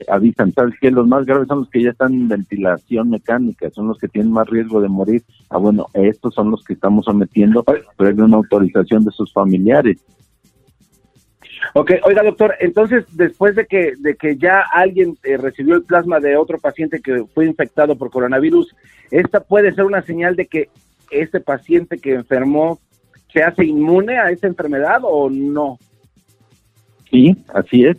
avisan, 0.08 0.52
¿sabes 0.52 0.74
que 0.80 0.90
Los 0.90 1.06
más 1.06 1.24
graves 1.24 1.48
son 1.48 1.60
los 1.60 1.70
que 1.70 1.82
ya 1.82 1.90
están 1.90 2.12
en 2.12 2.28
ventilación 2.28 3.10
mecánica, 3.10 3.70
son 3.70 3.88
los 3.88 3.98
que 3.98 4.08
tienen 4.08 4.32
más 4.32 4.48
riesgo 4.48 4.80
de 4.80 4.88
morir. 4.88 5.22
Ah, 5.50 5.58
bueno, 5.58 5.86
estos 5.94 6.34
son 6.34 6.50
los 6.50 6.62
que 6.64 6.74
estamos 6.74 7.04
sometiendo, 7.04 7.64
hay 7.66 8.12
una 8.12 8.36
autorización 8.36 9.04
de 9.04 9.10
sus 9.10 9.32
familiares. 9.32 9.98
Ok, 11.74 11.92
oiga 12.04 12.22
doctor, 12.22 12.54
entonces 12.60 13.04
después 13.12 13.56
de 13.56 13.66
que, 13.66 13.94
de 13.98 14.14
que 14.14 14.36
ya 14.36 14.64
alguien 14.72 15.16
eh, 15.24 15.36
recibió 15.36 15.74
el 15.74 15.82
plasma 15.82 16.20
de 16.20 16.36
otro 16.36 16.58
paciente 16.58 17.00
que 17.00 17.24
fue 17.34 17.46
infectado 17.46 17.96
por 17.96 18.10
coronavirus, 18.10 18.74
¿esta 19.10 19.40
puede 19.40 19.74
ser 19.74 19.84
una 19.84 20.02
señal 20.02 20.36
de 20.36 20.46
que 20.46 20.68
este 21.10 21.40
paciente 21.40 21.98
que 21.98 22.14
enfermó 22.14 22.78
se 23.32 23.42
hace 23.42 23.64
inmune 23.64 24.18
a 24.18 24.30
esa 24.30 24.46
enfermedad 24.46 25.00
o 25.02 25.28
no? 25.30 25.78
Sí, 27.10 27.36
así 27.52 27.84
es. 27.84 27.96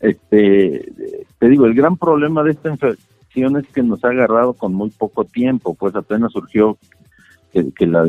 Este, 0.00 0.92
te 1.38 1.48
digo, 1.48 1.66
el 1.66 1.74
gran 1.74 1.96
problema 1.96 2.42
de 2.42 2.52
esta 2.52 2.70
infección 2.70 3.56
es 3.56 3.66
que 3.68 3.82
nos 3.82 4.04
ha 4.04 4.08
agarrado 4.08 4.54
con 4.54 4.74
muy 4.74 4.90
poco 4.90 5.24
tiempo, 5.24 5.74
pues 5.74 5.94
apenas 5.94 6.32
surgió 6.32 6.78
que, 7.52 7.86
la, 7.86 8.04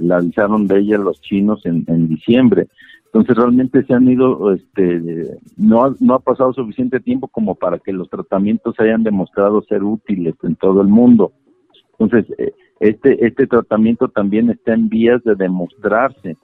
la, 0.00 0.16
avisaron 0.16 0.66
de 0.66 0.78
ella 0.78 0.98
los 0.98 1.20
chinos 1.20 1.64
en, 1.66 1.84
en 1.88 2.08
diciembre. 2.08 2.68
Entonces 3.06 3.36
realmente 3.36 3.84
se 3.84 3.92
han 3.92 4.08
ido, 4.08 4.54
este, 4.54 5.36
no, 5.58 5.84
ha, 5.84 5.94
no 6.00 6.14
ha 6.14 6.18
pasado 6.20 6.52
suficiente 6.54 6.98
tiempo 6.98 7.28
como 7.28 7.54
para 7.54 7.78
que 7.78 7.92
los 7.92 8.08
tratamientos 8.08 8.74
hayan 8.78 9.02
demostrado 9.02 9.62
ser 9.62 9.82
útiles 9.82 10.34
en 10.42 10.56
todo 10.56 10.80
el 10.80 10.88
mundo. 10.88 11.32
Entonces, 11.98 12.34
eh, 12.38 12.52
este, 12.80 13.26
este 13.26 13.46
tratamiento 13.46 14.08
también 14.08 14.48
está 14.50 14.72
en 14.72 14.88
vías 14.88 15.22
de 15.24 15.34
demostrarse. 15.34 16.38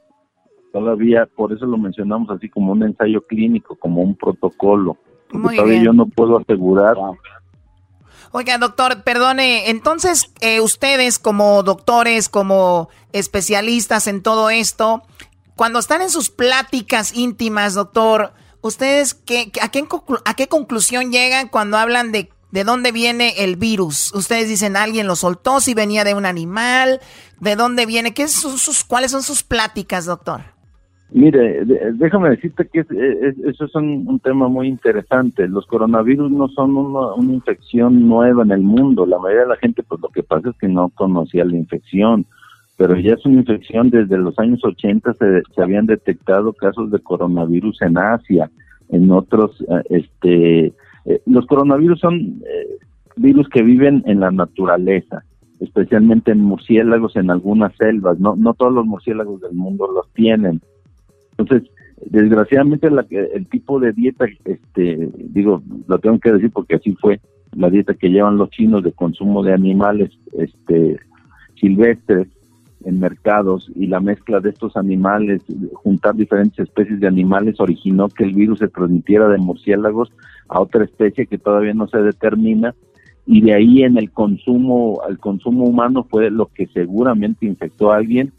Todavía, 0.72 1.26
por 1.26 1.52
eso 1.52 1.66
lo 1.66 1.78
mencionamos 1.78 2.30
así 2.30 2.48
como 2.48 2.72
un 2.72 2.82
ensayo 2.82 3.22
clínico, 3.26 3.76
como 3.76 4.02
un 4.02 4.16
protocolo. 4.16 4.96
todavía 5.30 5.82
yo 5.82 5.92
no 5.92 6.06
puedo 6.06 6.38
asegurar. 6.38 6.96
Oiga, 8.32 8.58
doctor, 8.58 9.02
perdone, 9.04 9.70
entonces 9.70 10.32
eh, 10.40 10.60
ustedes 10.60 11.18
como 11.18 11.62
doctores, 11.62 12.28
como 12.28 12.90
especialistas 13.12 14.06
en 14.06 14.22
todo 14.22 14.50
esto, 14.50 15.02
cuando 15.56 15.78
están 15.78 16.02
en 16.02 16.10
sus 16.10 16.28
pláticas 16.28 17.16
íntimas, 17.16 17.74
doctor, 17.74 18.32
¿ustedes 18.60 19.14
qué, 19.14 19.50
a, 19.62 19.70
qué, 19.70 19.84
a 20.26 20.34
qué 20.34 20.46
conclusión 20.46 21.10
llegan 21.10 21.48
cuando 21.48 21.78
hablan 21.78 22.12
de 22.12 22.30
de 22.50 22.64
dónde 22.64 22.92
viene 22.92 23.34
el 23.38 23.56
virus? 23.56 24.12
Ustedes 24.14 24.48
dicen, 24.48 24.76
alguien 24.76 25.06
lo 25.06 25.16
soltó, 25.16 25.60
si 25.60 25.74
venía 25.74 26.04
de 26.04 26.14
un 26.14 26.26
animal, 26.26 27.00
¿de 27.40 27.56
dónde 27.56 27.86
viene? 27.86 28.14
¿Qué 28.14 28.28
son 28.28 28.58
sus, 28.58 28.84
¿Cuáles 28.84 29.10
son 29.10 29.22
sus 29.22 29.42
pláticas, 29.42 30.06
doctor? 30.06 30.57
Mire, 31.10 31.64
déjame 31.94 32.30
decirte 32.30 32.68
que 32.68 32.80
eso 32.80 33.64
es 33.64 33.74
un, 33.74 34.06
un, 34.06 34.20
tema 34.20 34.48
muy 34.48 34.68
interesante. 34.68 35.48
Los 35.48 35.66
coronavirus 35.66 36.30
no 36.30 36.48
son 36.48 36.76
una, 36.76 37.14
una, 37.14 37.32
infección 37.32 38.06
nueva 38.08 38.42
en 38.42 38.50
el 38.50 38.60
mundo. 38.60 39.06
La 39.06 39.18
mayoría 39.18 39.44
de 39.44 39.48
la 39.48 39.56
gente, 39.56 39.82
pues 39.82 40.00
lo 40.02 40.08
que 40.08 40.22
pasa 40.22 40.50
es 40.50 40.56
que 40.58 40.68
no 40.68 40.90
conocía 40.90 41.44
la 41.44 41.56
infección 41.56 42.26
pero 42.78 42.96
ya 42.96 43.14
es 43.14 43.26
una 43.26 43.40
infección 43.40 43.90
desde 43.90 44.16
los 44.16 44.38
años 44.38 44.64
80 44.64 45.12
se, 45.14 45.42
se 45.52 45.62
habían 45.62 45.86
detectado 45.86 46.52
casos 46.52 46.92
de 46.92 47.00
coronavirus 47.00 47.82
en 47.82 47.98
Asia, 47.98 48.48
en 48.88 49.10
otros, 49.10 49.60
eh, 49.68 49.82
este, 49.90 50.66
eh, 51.04 51.20
los 51.26 51.44
coronavirus 51.46 51.98
son 51.98 52.14
eh, 52.14 52.78
virus 53.16 53.48
que 53.48 53.62
viven 53.62 54.04
en 54.06 54.20
la 54.20 54.30
naturaleza, 54.30 55.24
especialmente 55.58 56.30
en 56.30 56.40
murciélagos 56.40 57.16
en 57.16 57.32
algunas 57.32 57.74
selvas, 57.76 58.20
no, 58.20 58.36
no 58.36 58.54
todos 58.54 58.72
los 58.72 58.86
murciélagos 58.86 59.40
del 59.40 59.54
mundo 59.54 59.90
los 59.92 60.08
tienen. 60.12 60.60
Entonces, 61.38 61.70
desgraciadamente 62.04 62.90
la, 62.90 63.06
el 63.10 63.46
tipo 63.48 63.80
de 63.80 63.92
dieta, 63.92 64.26
este, 64.44 65.08
digo, 65.16 65.62
lo 65.86 65.98
tengo 65.98 66.18
que 66.18 66.32
decir 66.32 66.50
porque 66.50 66.76
así 66.76 66.94
fue, 67.00 67.20
la 67.52 67.70
dieta 67.70 67.94
que 67.94 68.10
llevan 68.10 68.36
los 68.36 68.50
chinos 68.50 68.82
de 68.84 68.92
consumo 68.92 69.42
de 69.42 69.54
animales, 69.54 70.10
este, 70.32 70.98
silvestres, 71.54 72.28
en 72.84 73.00
mercados 73.00 73.70
y 73.74 73.86
la 73.86 74.00
mezcla 74.00 74.40
de 74.40 74.50
estos 74.50 74.76
animales, 74.76 75.42
juntar 75.74 76.14
diferentes 76.14 76.58
especies 76.58 77.00
de 77.00 77.08
animales, 77.08 77.58
originó 77.58 78.08
que 78.08 78.24
el 78.24 78.34
virus 78.34 78.60
se 78.60 78.68
transmitiera 78.68 79.28
de 79.28 79.38
murciélagos 79.38 80.12
a 80.48 80.60
otra 80.60 80.84
especie 80.84 81.26
que 81.26 81.38
todavía 81.38 81.74
no 81.74 81.88
se 81.88 81.98
determina 81.98 82.74
y 83.26 83.42
de 83.42 83.52
ahí 83.52 83.82
en 83.82 83.98
el 83.98 84.10
consumo, 84.10 85.00
al 85.06 85.18
consumo 85.18 85.64
humano 85.64 86.06
fue 86.08 86.30
lo 86.30 86.46
que 86.46 86.66
seguramente 86.68 87.46
infectó 87.46 87.92
a 87.92 87.96
alguien 87.96 88.32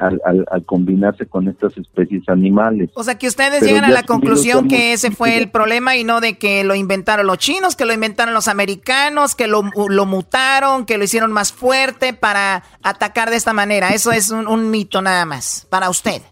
al, 0.00 0.20
al, 0.50 0.64
combinarse 0.64 1.26
con 1.26 1.48
estas 1.48 1.76
especies 1.76 2.28
animales. 2.28 2.90
O 2.94 3.02
sea 3.02 3.18
que 3.18 3.28
ustedes 3.28 3.62
llegan 3.62 3.84
a 3.84 3.90
la 3.90 4.02
conclusión 4.02 4.68
que 4.68 4.92
ese 4.92 5.10
fue 5.10 5.38
el 5.38 5.50
problema 5.50 5.96
y 5.96 6.04
no 6.04 6.20
de 6.20 6.38
que 6.38 6.64
lo 6.64 6.74
inventaron 6.74 7.26
los 7.26 7.38
chinos, 7.38 7.76
que 7.76 7.84
lo 7.84 7.92
inventaron 7.92 8.34
los 8.34 8.48
americanos, 8.48 9.34
que 9.34 9.46
lo, 9.46 9.62
lo 9.88 10.06
mutaron, 10.06 10.86
que 10.86 10.98
lo 10.98 11.04
hicieron 11.04 11.32
más 11.32 11.52
fuerte 11.52 12.12
para 12.12 12.62
atacar 12.82 13.30
de 13.30 13.36
esta 13.36 13.52
manera. 13.52 13.90
Eso 13.90 14.12
es 14.12 14.30
un, 14.30 14.70
mito 14.70 15.02
nada 15.02 15.24
más, 15.24 15.66
para 15.70 15.90
usted. 15.90 16.22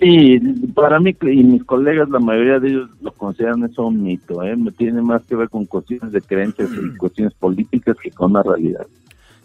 Sí, 0.00 0.38
para 0.74 1.00
mí 1.00 1.16
y 1.22 1.42
mis 1.42 1.64
colegas, 1.64 2.10
la 2.10 2.18
mayoría 2.18 2.58
de 2.58 2.68
ellos 2.68 2.90
lo 3.00 3.12
consideran 3.12 3.64
eso 3.64 3.86
un 3.86 4.02
mito. 4.02 4.42
¿eh? 4.42 4.54
Tiene 4.76 5.00
más 5.00 5.24
que 5.24 5.36
ver 5.36 5.48
con 5.48 5.64
cuestiones 5.64 6.12
de 6.12 6.20
creencias 6.20 6.68
y 6.70 6.96
cuestiones 6.98 7.32
políticas 7.34 7.96
que 8.02 8.10
con 8.10 8.34
la 8.34 8.42
realidad. 8.42 8.86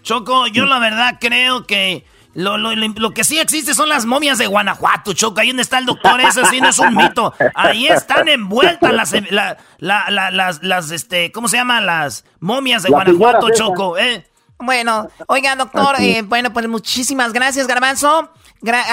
Choco, 0.04 0.48
yo 0.48 0.66
la 0.66 0.80
verdad 0.80 1.18
creo 1.20 1.66
que 1.66 2.04
lo, 2.34 2.58
lo, 2.58 2.72
lo, 2.76 3.12
que 3.12 3.24
sí 3.24 3.40
existe 3.40 3.74
son 3.74 3.90
las 3.90 4.06
momias 4.06 4.38
de 4.38 4.48
Guanajuato, 4.48 5.14
Choco. 5.14 5.42
Ahí 5.42 5.48
donde 5.50 5.64
está 5.64 5.80
el 5.80 5.86
doctor, 5.86 6.22
eso 6.22 6.46
sí 6.46 6.62
no 6.62 6.70
es 6.70 6.80
un 6.80 6.96
mito. 6.96 7.34
Ahí 7.56 7.88
están 7.88 8.30
envueltas 8.30 8.94
las, 8.94 9.14
la, 9.32 9.58
la, 9.80 10.32
las, 10.32 10.64
las, 10.64 10.92
este, 10.92 11.32
¿cómo 11.32 11.48
se 11.48 11.58
llaman? 11.58 11.86
Las 11.86 12.24
momias 12.40 12.84
de 12.84 12.90
Guanajuato, 12.90 13.50
Choco, 13.50 13.98
¿eh? 13.98 14.26
Bueno, 14.60 15.08
oiga, 15.28 15.56
doctor, 15.56 15.96
eh, 16.00 16.22
bueno, 16.24 16.54
pues 16.54 16.68
muchísimas 16.68 17.34
gracias, 17.34 17.68
Garbanzo. 17.68 18.30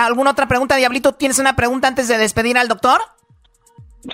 ¿Alguna 0.01 0.31
otra 0.31 0.48
pregunta, 0.48 0.77
Diablito? 0.77 1.12
¿Tienes 1.12 1.39
una 1.39 1.55
pregunta 1.55 1.89
antes 1.89 2.09
de 2.09 2.16
despedir 2.16 2.56
al 2.56 2.69
doctor? 2.69 3.01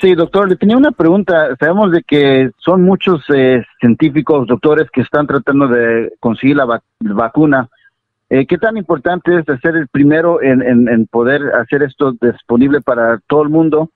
Sí, 0.01 0.14
doctor, 0.14 0.48
le 0.48 0.56
tenía 0.56 0.76
una 0.76 0.90
pregunta. 0.90 1.55
Sabemos 1.60 1.92
de 1.92 2.02
que 2.02 2.51
son 2.59 2.82
muchos 2.82 3.22
eh, 3.32 3.62
científicos, 3.78 4.46
doctores, 4.48 4.90
que 4.92 5.02
están 5.02 5.26
tratando 5.26 5.68
de 5.68 6.12
conseguir 6.18 6.56
la 6.56 6.80
vacuna 7.01 7.68
eh, 8.35 8.47
¿Qué 8.47 8.59
tan 8.59 8.77
importante 8.77 9.39
es 9.39 9.44
ser 9.61 9.77
el 9.77 9.86
primero 9.86 10.43
en, 10.43 11.06
poder 11.06 11.55
hacer 11.55 11.85
esto 11.85 12.12
disponible 12.20 12.81
para 12.81 13.19
todo 13.28 13.43
el 13.43 13.48
mundo? 13.48 13.90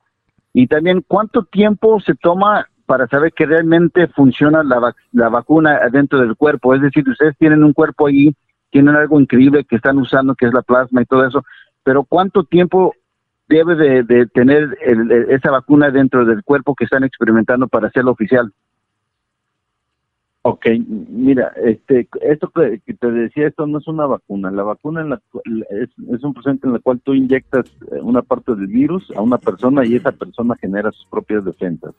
Y 0.53 0.69
también, 0.69 1.05
¿cuánto 1.07 1.43
tiempo 1.45 2.01
se 2.01 2.15
toma 2.15 2.69
para 2.87 3.09
saber 3.09 3.33
que 3.33 3.47
realmente 3.47 4.07
funciona 4.07 4.63
la, 4.63 4.95
la 5.13 5.29
vacuna 5.29 5.81
dentro 5.91 6.21
del 6.21 6.37
cuerpo? 6.37 6.75
Es 6.75 6.83
decir, 6.83 7.09
ustedes 7.09 7.37
tienen 7.37 7.65
un 7.65 7.73
cuerpo 7.73 8.07
ahí, 8.07 8.33
tienen 8.71 8.95
algo 8.95 9.19
increíble 9.19 9.65
que 9.65 9.75
están 9.75 9.99
usando, 9.99 10.37
que 10.37 10.47
es 10.47 10.55
la 10.55 10.63
plasma 10.63 11.03
y 11.03 11.07
todo 11.07 11.27
eso, 11.27 11.43
pero 11.83 12.05
¿cuánto 12.05 12.45
tiempo 12.45 12.95
debe 13.49 13.75
de, 14.05 14.27
tener 14.27 14.79
esa 15.31 15.51
vacuna 15.51 15.91
dentro 15.91 16.25
del 16.25 16.45
cuerpo 16.45 16.77
que 16.77 16.85
están 16.85 17.03
experimentando 17.03 17.67
para 17.67 17.89
hacerlo 17.89 18.13
oficial? 18.13 18.53
Ok, 20.51 20.65
mira, 21.11 21.53
este, 21.63 22.09
esto 22.23 22.49
que, 22.49 22.81
te 22.95 23.11
decía, 23.11 23.49
esto 23.49 23.67
no 23.67 23.81
es 23.81 23.87
una 23.87 24.07
vacuna. 24.07 24.51
La 24.51 24.63
vacuna 24.63 25.03
en 25.03 25.11
la, 25.11 25.21
es, 25.69 25.91
es, 26.11 26.25
un 26.25 26.33
proceso 26.33 26.67
en 26.67 26.75
el 26.75 26.81
cual 26.81 27.03
tú 27.05 27.13
inyectas 27.13 27.67
eh, 27.93 28.01
una 28.01 28.23
parte 28.23 28.55
del 28.55 28.67
virus 28.67 29.13
a 29.15 29.21
una 29.21 29.37
persona 29.37 29.85
y 29.85 29.97
esa 29.97 30.11
persona 30.11 30.57
genera 30.59 30.91
sus 30.91 31.05
propias 31.11 31.45
defensas. 31.45 31.95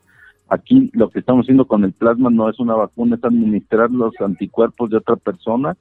Aquí 0.47 0.89
lo 0.93 1.11
que 1.11 1.19
estamos 1.19 1.45
haciendo 1.45 1.67
con 1.67 1.83
el 1.83 1.93
plasma 1.93 2.31
no 2.31 2.49
es 2.49 2.59
una 2.59 2.73
vacuna, 2.73 3.17
es 3.17 3.23
administrar 3.23 3.91
los 3.91 4.19
anticuerpos 4.19 4.89
de 4.89 4.97
otra 4.97 5.15
persona 5.15 5.77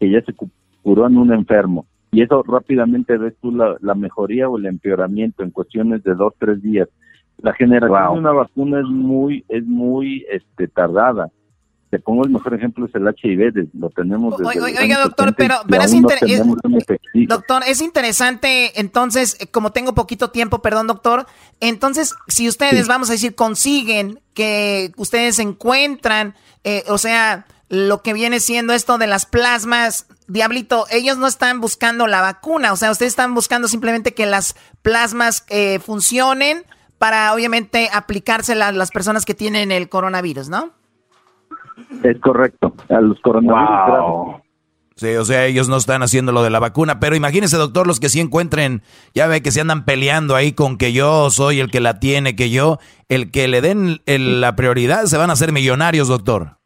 que 0.00 0.10
ya 0.10 0.20
se 0.22 0.34
curó 0.82 1.06
en 1.06 1.16
un 1.16 1.32
enfermo. 1.32 1.86
Y 2.10 2.22
eso 2.22 2.42
rápidamente 2.42 3.16
ves 3.18 3.36
tú 3.40 3.52
la, 3.52 3.76
la 3.80 3.94
mejoría 3.94 4.48
o 4.48 4.58
el 4.58 4.66
empeoramiento 4.66 5.44
en 5.44 5.52
cuestiones 5.52 6.02
de 6.02 6.16
dos, 6.16 6.34
tres 6.40 6.60
días. 6.60 6.88
La 7.38 7.52
generación 7.52 8.14
de 8.14 8.18
una 8.18 8.32
vacuna 8.32 8.80
es 8.80 8.86
muy, 8.86 9.44
es 9.48 9.64
muy 9.64 10.26
este, 10.28 10.66
tardada 10.66 11.30
te 11.94 12.00
pongo 12.00 12.24
el 12.24 12.30
mejor 12.30 12.54
ejemplo 12.54 12.86
es 12.86 12.94
el 12.96 13.06
HIV, 13.06 13.68
lo 13.78 13.88
tenemos 13.90 14.36
desde 14.36 14.60
Oiga, 14.60 14.98
doctor, 15.00 15.32
pero, 15.36 15.60
pero 15.68 15.84
es, 15.84 15.94
eh, 15.94 16.42
doctor, 17.28 17.62
es 17.68 17.80
interesante, 17.80 18.80
entonces, 18.80 19.36
eh, 19.38 19.46
como 19.46 19.70
tengo 19.70 19.94
poquito 19.94 20.30
tiempo, 20.30 20.60
perdón, 20.60 20.88
doctor, 20.88 21.26
entonces, 21.60 22.16
si 22.26 22.48
ustedes, 22.48 22.88
vamos 22.88 23.10
a 23.10 23.12
decir, 23.12 23.36
consiguen 23.36 24.18
que 24.34 24.90
ustedes 24.96 25.38
encuentran, 25.38 26.34
eh, 26.64 26.82
o 26.88 26.98
sea, 26.98 27.46
lo 27.68 28.02
que 28.02 28.12
viene 28.12 28.40
siendo 28.40 28.72
esto 28.72 28.98
de 28.98 29.06
las 29.06 29.24
plasmas, 29.24 30.08
Diablito, 30.26 30.86
ellos 30.90 31.16
no 31.16 31.28
están 31.28 31.60
buscando 31.60 32.08
la 32.08 32.22
vacuna, 32.22 32.72
o 32.72 32.76
sea, 32.76 32.90
ustedes 32.90 33.12
están 33.12 33.34
buscando 33.34 33.68
simplemente 33.68 34.14
que 34.14 34.26
las 34.26 34.56
plasmas 34.82 35.46
funcionen 35.80 36.64
para, 36.98 37.32
obviamente, 37.32 37.88
aplicársela 37.92 38.66
a 38.68 38.72
las 38.72 38.90
personas 38.90 39.24
que 39.24 39.34
tienen 39.34 39.70
el 39.70 39.88
coronavirus, 39.88 40.48
¿no? 40.48 40.72
Es 42.02 42.18
correcto, 42.20 42.74
a 42.88 43.00
los 43.00 43.20
coronavirus. 43.20 44.42
Sí, 44.96 45.08
o 45.16 45.24
sea, 45.24 45.46
ellos 45.46 45.68
no 45.68 45.76
están 45.76 46.04
haciendo 46.04 46.30
lo 46.30 46.44
de 46.44 46.50
la 46.50 46.60
vacuna, 46.60 47.00
pero 47.00 47.16
imagínese, 47.16 47.56
doctor, 47.56 47.86
los 47.86 47.98
que 47.98 48.08
sí 48.08 48.20
encuentren, 48.20 48.82
ya 49.12 49.26
ve 49.26 49.42
que 49.42 49.50
se 49.50 49.60
andan 49.60 49.84
peleando 49.84 50.36
ahí 50.36 50.52
con 50.52 50.78
que 50.78 50.92
yo 50.92 51.30
soy 51.30 51.58
el 51.58 51.70
que 51.70 51.80
la 51.80 51.98
tiene, 51.98 52.36
que 52.36 52.50
yo, 52.50 52.78
el 53.08 53.32
que 53.32 53.48
le 53.48 53.60
den 53.60 53.98
la 54.06 54.54
prioridad, 54.54 55.06
se 55.06 55.18
van 55.18 55.30
a 55.30 55.32
hacer 55.32 55.50
millonarios, 55.50 56.06
doctor. 56.06 56.58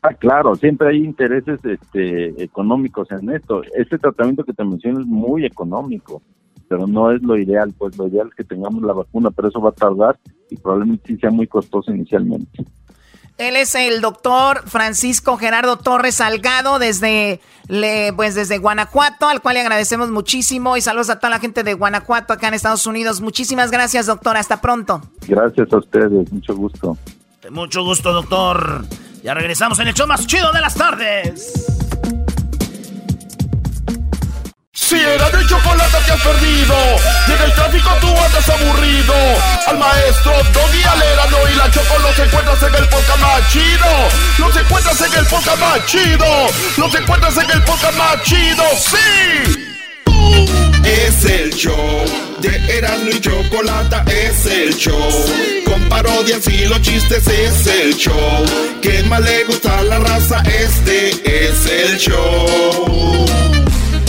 Ah, 0.00 0.14
claro, 0.14 0.56
siempre 0.56 0.88
hay 0.88 1.04
intereses 1.04 1.60
este, 1.64 2.42
económicos 2.42 3.08
en 3.12 3.28
esto. 3.30 3.62
Este 3.76 3.98
tratamiento 3.98 4.42
que 4.42 4.54
te 4.54 4.64
menciono 4.64 5.00
es 5.00 5.06
muy 5.06 5.44
económico. 5.44 6.22
pero 6.66 6.86
no 6.86 7.10
es 7.10 7.22
lo 7.22 7.36
ideal, 7.36 7.74
pues 7.76 7.98
lo 7.98 8.08
ideal 8.08 8.28
es 8.28 8.34
que 8.34 8.44
tengamos 8.44 8.82
la 8.82 8.94
vacuna, 8.94 9.30
pero 9.30 9.48
eso 9.48 9.60
va 9.60 9.68
a 9.68 9.74
tardar 9.74 10.18
y 10.48 10.56
probablemente 10.56 11.08
sí 11.08 11.18
sea 11.18 11.30
muy 11.30 11.46
costoso 11.46 11.92
inicialmente. 11.92 12.64
Él 13.38 13.56
es 13.56 13.74
el 13.74 14.00
doctor 14.00 14.62
Francisco 14.66 15.36
Gerardo 15.36 15.76
Torres 15.76 16.16
Salgado 16.16 16.78
desde, 16.78 17.40
pues 18.14 18.34
desde 18.34 18.58
Guanajuato, 18.58 19.28
al 19.28 19.40
cual 19.40 19.54
le 19.54 19.62
agradecemos 19.62 20.10
muchísimo 20.10 20.76
y 20.76 20.80
saludos 20.80 21.10
a 21.10 21.18
toda 21.18 21.30
la 21.30 21.40
gente 21.40 21.62
de 21.62 21.74
Guanajuato 21.74 22.32
acá 22.32 22.48
en 22.48 22.54
Estados 22.54 22.86
Unidos. 22.86 23.20
Muchísimas 23.20 23.70
gracias, 23.70 24.06
doctor. 24.06 24.36
Hasta 24.36 24.60
pronto. 24.60 25.02
Gracias 25.26 25.72
a 25.72 25.78
ustedes, 25.78 26.30
mucho 26.32 26.54
gusto. 26.54 26.96
Mucho 27.50 27.82
gusto, 27.82 28.12
doctor. 28.12 28.84
Ya 29.24 29.34
regresamos 29.34 29.78
en 29.78 29.88
el 29.88 29.94
show 29.94 30.06
más 30.06 30.26
chido 30.26 30.52
de 30.52 30.60
las 30.60 30.74
tardes. 30.74 31.81
Si 34.92 34.98
era 35.00 35.30
de 35.30 35.46
chocolate 35.46 35.96
que 36.04 36.12
has 36.12 36.20
perdido. 36.20 36.74
Y 37.26 37.32
en 37.32 37.42
el 37.42 37.54
tráfico 37.54 37.88
tú 38.02 38.08
andas 38.08 38.46
aburrido. 38.46 39.14
Al 39.66 39.78
maestro 39.78 40.32
Doggy 40.52 40.82
Alerano 40.84 41.38
y 41.50 41.56
la 41.56 41.70
Choco 41.70 41.98
los 42.00 42.18
encuentras 42.18 42.62
en 42.62 42.74
el 42.74 42.86
podcast 42.90 43.18
más 43.20 43.50
chido. 43.50 43.86
Los 44.36 44.54
encuentras 44.54 45.00
en 45.00 45.18
el 45.18 45.24
podcast 45.24 45.58
más 45.60 45.86
chido. 45.86 46.26
Los 46.76 46.94
encuentras 46.94 47.36
en 47.38 47.50
el 47.52 47.62
podcast 47.62 47.96
más 47.96 48.22
chido 48.22 48.64
¡Sí! 48.76 49.70
Es 50.84 51.24
el 51.24 51.54
show 51.54 52.04
de 52.40 52.76
Erasmo 52.76 53.08
y 53.12 53.20
Chocolata 53.20 54.04
Es 54.06 54.44
el 54.44 54.76
show. 54.76 55.10
Con 55.64 55.88
parodias 55.88 56.46
y 56.48 56.66
los 56.66 56.82
chistes 56.82 57.26
es 57.28 57.66
el 57.66 57.96
show. 57.96 58.44
Que 58.82 59.02
más 59.04 59.22
le 59.22 59.44
gusta 59.44 59.78
a 59.78 59.82
la 59.84 60.00
raza 60.00 60.42
Este 60.44 61.48
es 61.48 61.64
el 61.64 61.96
show 61.96 63.61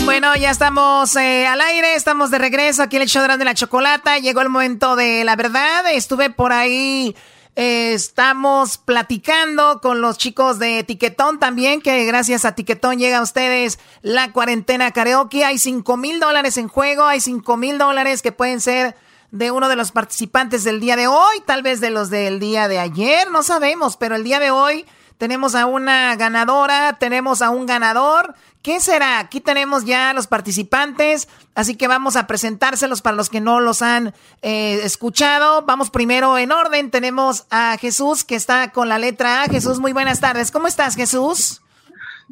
bueno, 0.05 0.35
ya 0.35 0.49
estamos 0.49 1.15
eh, 1.15 1.47
al 1.47 1.61
aire, 1.61 1.95
estamos 1.95 2.29
de 2.29 2.37
regreso 2.37 2.83
aquí 2.83 2.97
en 2.97 3.03
el 3.03 3.07
show 3.07 3.25
de 3.25 3.45
la 3.45 3.53
chocolata. 3.53 4.17
Llegó 4.19 4.41
el 4.41 4.49
momento 4.49 4.95
de 4.95 5.23
la 5.23 5.35
verdad. 5.35 5.85
Estuve 5.91 6.29
por 6.29 6.51
ahí, 6.51 7.15
eh, 7.55 7.93
estamos 7.93 8.77
platicando 8.77 9.79
con 9.81 10.01
los 10.01 10.17
chicos 10.17 10.59
de 10.59 10.83
Tiquetón 10.83 11.39
también, 11.39 11.81
que 11.81 12.03
gracias 12.05 12.43
a 12.43 12.53
Tiquetón 12.53 12.99
llega 12.99 13.19
a 13.19 13.21
ustedes 13.21 13.79
la 14.01 14.31
cuarentena 14.31 14.91
karaoke. 14.91 15.45
Hay 15.45 15.57
cinco 15.57 15.95
mil 15.95 16.19
dólares 16.19 16.57
en 16.57 16.67
juego, 16.67 17.05
hay 17.05 17.21
cinco 17.21 17.55
mil 17.55 17.77
dólares 17.77 18.21
que 18.21 18.31
pueden 18.31 18.59
ser 18.59 18.95
de 19.31 19.51
uno 19.51 19.69
de 19.69 19.75
los 19.75 19.91
participantes 19.91 20.63
del 20.63 20.79
día 20.79 20.95
de 20.95 21.07
hoy, 21.07 21.41
tal 21.45 21.63
vez 21.63 21.79
de 21.79 21.89
los 21.89 22.09
del 22.09 22.39
día 22.39 22.67
de 22.67 22.79
ayer, 22.79 23.31
no 23.31 23.41
sabemos, 23.41 23.97
pero 23.97 24.15
el 24.15 24.23
día 24.23 24.39
de 24.39 24.51
hoy 24.51 24.85
tenemos 25.17 25.55
a 25.55 25.65
una 25.65 26.15
ganadora, 26.17 26.97
tenemos 26.99 27.41
a 27.41 27.49
un 27.49 27.65
ganador. 27.65 28.35
¿Qué 28.63 28.79
será? 28.79 29.19
Aquí 29.19 29.41
tenemos 29.41 29.83
ya 29.83 30.13
los 30.13 30.27
participantes, 30.27 31.27
así 31.53 31.75
que 31.75 31.89
vamos 31.89 32.15
a 32.15 32.27
presentárselos 32.27 33.01
para 33.01 33.17
los 33.17 33.29
que 33.29 33.41
no 33.41 33.59
los 33.59 33.81
han 33.81 34.13
eh, 34.41 34.79
escuchado. 34.83 35.63
Vamos 35.63 35.89
primero 35.89 36.37
en 36.37 36.53
orden. 36.53 36.89
Tenemos 36.89 37.45
a 37.51 37.75
Jesús 37.77 38.23
que 38.23 38.35
está 38.35 38.71
con 38.71 38.87
la 38.87 38.99
letra 38.99 39.43
A. 39.43 39.47
Jesús, 39.47 39.79
muy 39.79 39.91
buenas 39.91 40.21
tardes. 40.21 40.49
¿Cómo 40.49 40.67
estás, 40.67 40.95
Jesús? 40.95 41.61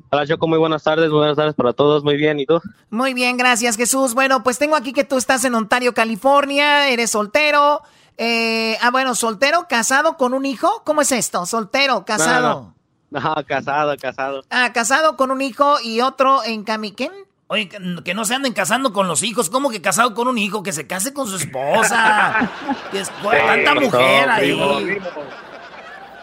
Hola, 0.09 0.25
Choco, 0.25 0.47
muy 0.47 0.57
buenas 0.57 0.83
tardes, 0.83 1.09
buenas 1.09 1.35
tardes 1.35 1.53
para 1.53 1.73
todos, 1.73 2.05
muy 2.05 2.15
bien, 2.15 2.39
¿y 2.39 2.45
tú? 2.45 2.61
Muy 2.89 3.13
bien, 3.13 3.35
gracias, 3.35 3.75
Jesús. 3.75 4.13
Bueno, 4.13 4.41
pues 4.41 4.57
tengo 4.57 4.77
aquí 4.77 4.93
que 4.93 5.03
tú 5.03 5.17
estás 5.17 5.43
en 5.43 5.53
Ontario, 5.53 5.93
California, 5.93 6.87
eres 6.87 7.11
soltero. 7.11 7.81
Eh, 8.17 8.77
ah, 8.81 8.89
bueno, 8.89 9.15
soltero, 9.15 9.67
casado 9.67 10.15
con 10.15 10.33
un 10.33 10.45
hijo. 10.45 10.81
¿Cómo 10.85 11.01
es 11.01 11.11
esto? 11.11 11.45
Soltero, 11.45 12.05
casado. 12.05 12.49
No, 12.49 12.75
casado, 13.47 13.95
casado. 13.97 14.43
Ah, 14.49 14.71
casado 14.73 15.17
con 15.17 15.31
un 15.31 15.41
hijo 15.41 15.79
y 15.83 16.01
otro 16.01 16.43
en 16.43 16.63
Camiquén. 16.63 17.11
Oye, 17.47 17.67
que, 17.67 18.13
no 18.13 18.23
se 18.23 18.33
anden 18.33 18.53
casando 18.53 18.93
con 18.93 19.09
los 19.09 19.23
hijos. 19.23 19.49
¿Cómo 19.49 19.69
que 19.69 19.81
casado 19.81 20.13
con 20.13 20.29
un 20.29 20.37
hijo? 20.37 20.63
Que 20.63 20.71
se 20.71 20.87
case 20.87 21.13
con 21.13 21.27
su 21.27 21.35
esposa. 21.35 22.49
que 22.91 23.01
es 23.01 23.11
tanta 23.21 23.75
mujer 23.75 24.29
ahí. 24.29 24.57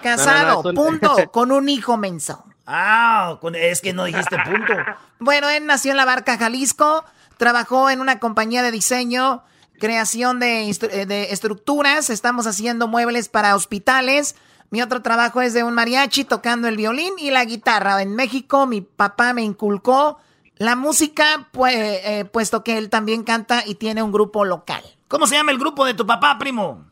Casado, 0.02 0.62
punto, 0.72 1.30
con 1.30 1.52
un 1.52 1.68
hijo 1.68 1.98
menso. 1.98 2.44
Ah, 2.66 3.38
es 3.54 3.82
que 3.82 3.92
no 3.92 4.04
dijiste 4.04 4.36
punto. 4.38 4.72
bueno, 5.18 5.50
él 5.50 5.66
nació 5.66 5.90
en 5.90 5.98
la 5.98 6.06
Barca, 6.06 6.38
Jalisco. 6.38 7.04
Trabajó 7.36 7.90
en 7.90 8.00
una 8.00 8.18
compañía 8.18 8.62
de 8.62 8.70
diseño, 8.70 9.42
creación 9.78 10.40
de, 10.40 10.74
de 11.06 11.32
estructuras. 11.32 12.08
Estamos 12.08 12.46
haciendo 12.46 12.88
muebles 12.88 13.28
para 13.28 13.54
hospitales 13.54 14.34
mi 14.70 14.82
otro 14.82 15.02
trabajo 15.02 15.40
es 15.40 15.54
de 15.54 15.62
un 15.64 15.74
mariachi 15.74 16.24
tocando 16.24 16.68
el 16.68 16.76
violín 16.76 17.14
y 17.18 17.30
la 17.30 17.44
guitarra. 17.44 18.02
En 18.02 18.14
México 18.14 18.66
mi 18.66 18.80
papá 18.80 19.32
me 19.32 19.42
inculcó 19.42 20.18
la 20.56 20.76
música, 20.76 21.48
pues, 21.52 21.74
eh, 21.76 22.24
puesto 22.30 22.64
que 22.64 22.78
él 22.78 22.90
también 22.90 23.22
canta 23.22 23.62
y 23.64 23.76
tiene 23.76 24.02
un 24.02 24.12
grupo 24.12 24.44
local. 24.44 24.82
¿Cómo 25.06 25.26
se 25.26 25.36
llama 25.36 25.52
el 25.52 25.58
grupo 25.58 25.86
de 25.86 25.94
tu 25.94 26.06
papá, 26.06 26.36
primo? 26.38 26.84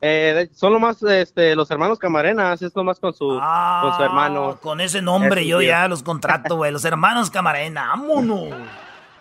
Eh, 0.00 0.50
son 0.54 0.72
lo 0.72 0.80
más 0.80 1.02
este, 1.02 1.54
los 1.54 1.70
hermanos 1.70 1.98
Camarenas, 1.98 2.60
es 2.60 2.74
lo 2.74 2.84
más 2.84 2.98
con 2.98 3.14
su, 3.14 3.26
con 3.26 3.96
su 3.96 4.02
hermano. 4.02 4.50
Ah, 4.50 4.58
con 4.60 4.80
ese 4.80 5.00
nombre 5.00 5.46
yo 5.46 5.62
ya 5.62 5.88
los 5.88 6.02
contrato, 6.02 6.56
güey. 6.56 6.72
Los 6.72 6.84
hermanos 6.84 7.30
Camarena, 7.30 7.88
vámonos. 7.88 8.54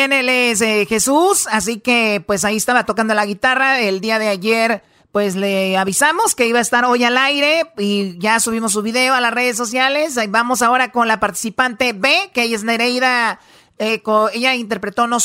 bien, 0.00 0.12
él 0.14 0.28
es 0.30 0.62
eh, 0.62 0.86
Jesús, 0.88 1.46
así 1.50 1.78
que 1.78 2.22
pues 2.26 2.44
ahí 2.46 2.56
estaba 2.56 2.84
tocando 2.84 3.12
la 3.12 3.26
guitarra. 3.26 3.80
El 3.80 4.00
día 4.00 4.18
de 4.18 4.28
ayer 4.28 4.82
pues 5.12 5.36
le 5.36 5.76
avisamos 5.76 6.34
que 6.34 6.46
iba 6.46 6.58
a 6.58 6.62
estar 6.62 6.84
hoy 6.84 7.04
al 7.04 7.18
aire 7.18 7.70
y 7.76 8.16
ya 8.18 8.40
subimos 8.40 8.72
su 8.72 8.80
video 8.80 9.12
a 9.12 9.20
las 9.20 9.34
redes 9.34 9.58
sociales. 9.58 10.16
Ahí 10.16 10.28
vamos 10.28 10.62
ahora 10.62 10.90
con 10.90 11.06
la 11.06 11.20
participante 11.20 11.92
B, 11.92 12.30
que 12.32 12.44
ella 12.44 12.56
es 12.56 12.64
Nereida, 12.64 13.40
eh, 13.78 14.02
ella 14.32 14.54
interpretó 14.54 15.06
No 15.06 15.18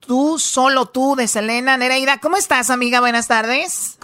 Tú, 0.00 0.38
Solo 0.38 0.86
Tú 0.86 1.16
de 1.16 1.26
Selena. 1.26 1.78
Nereida, 1.78 2.18
¿cómo 2.18 2.36
estás 2.36 2.68
amiga? 2.68 3.00
Buenas 3.00 3.26
tardes. 3.26 3.98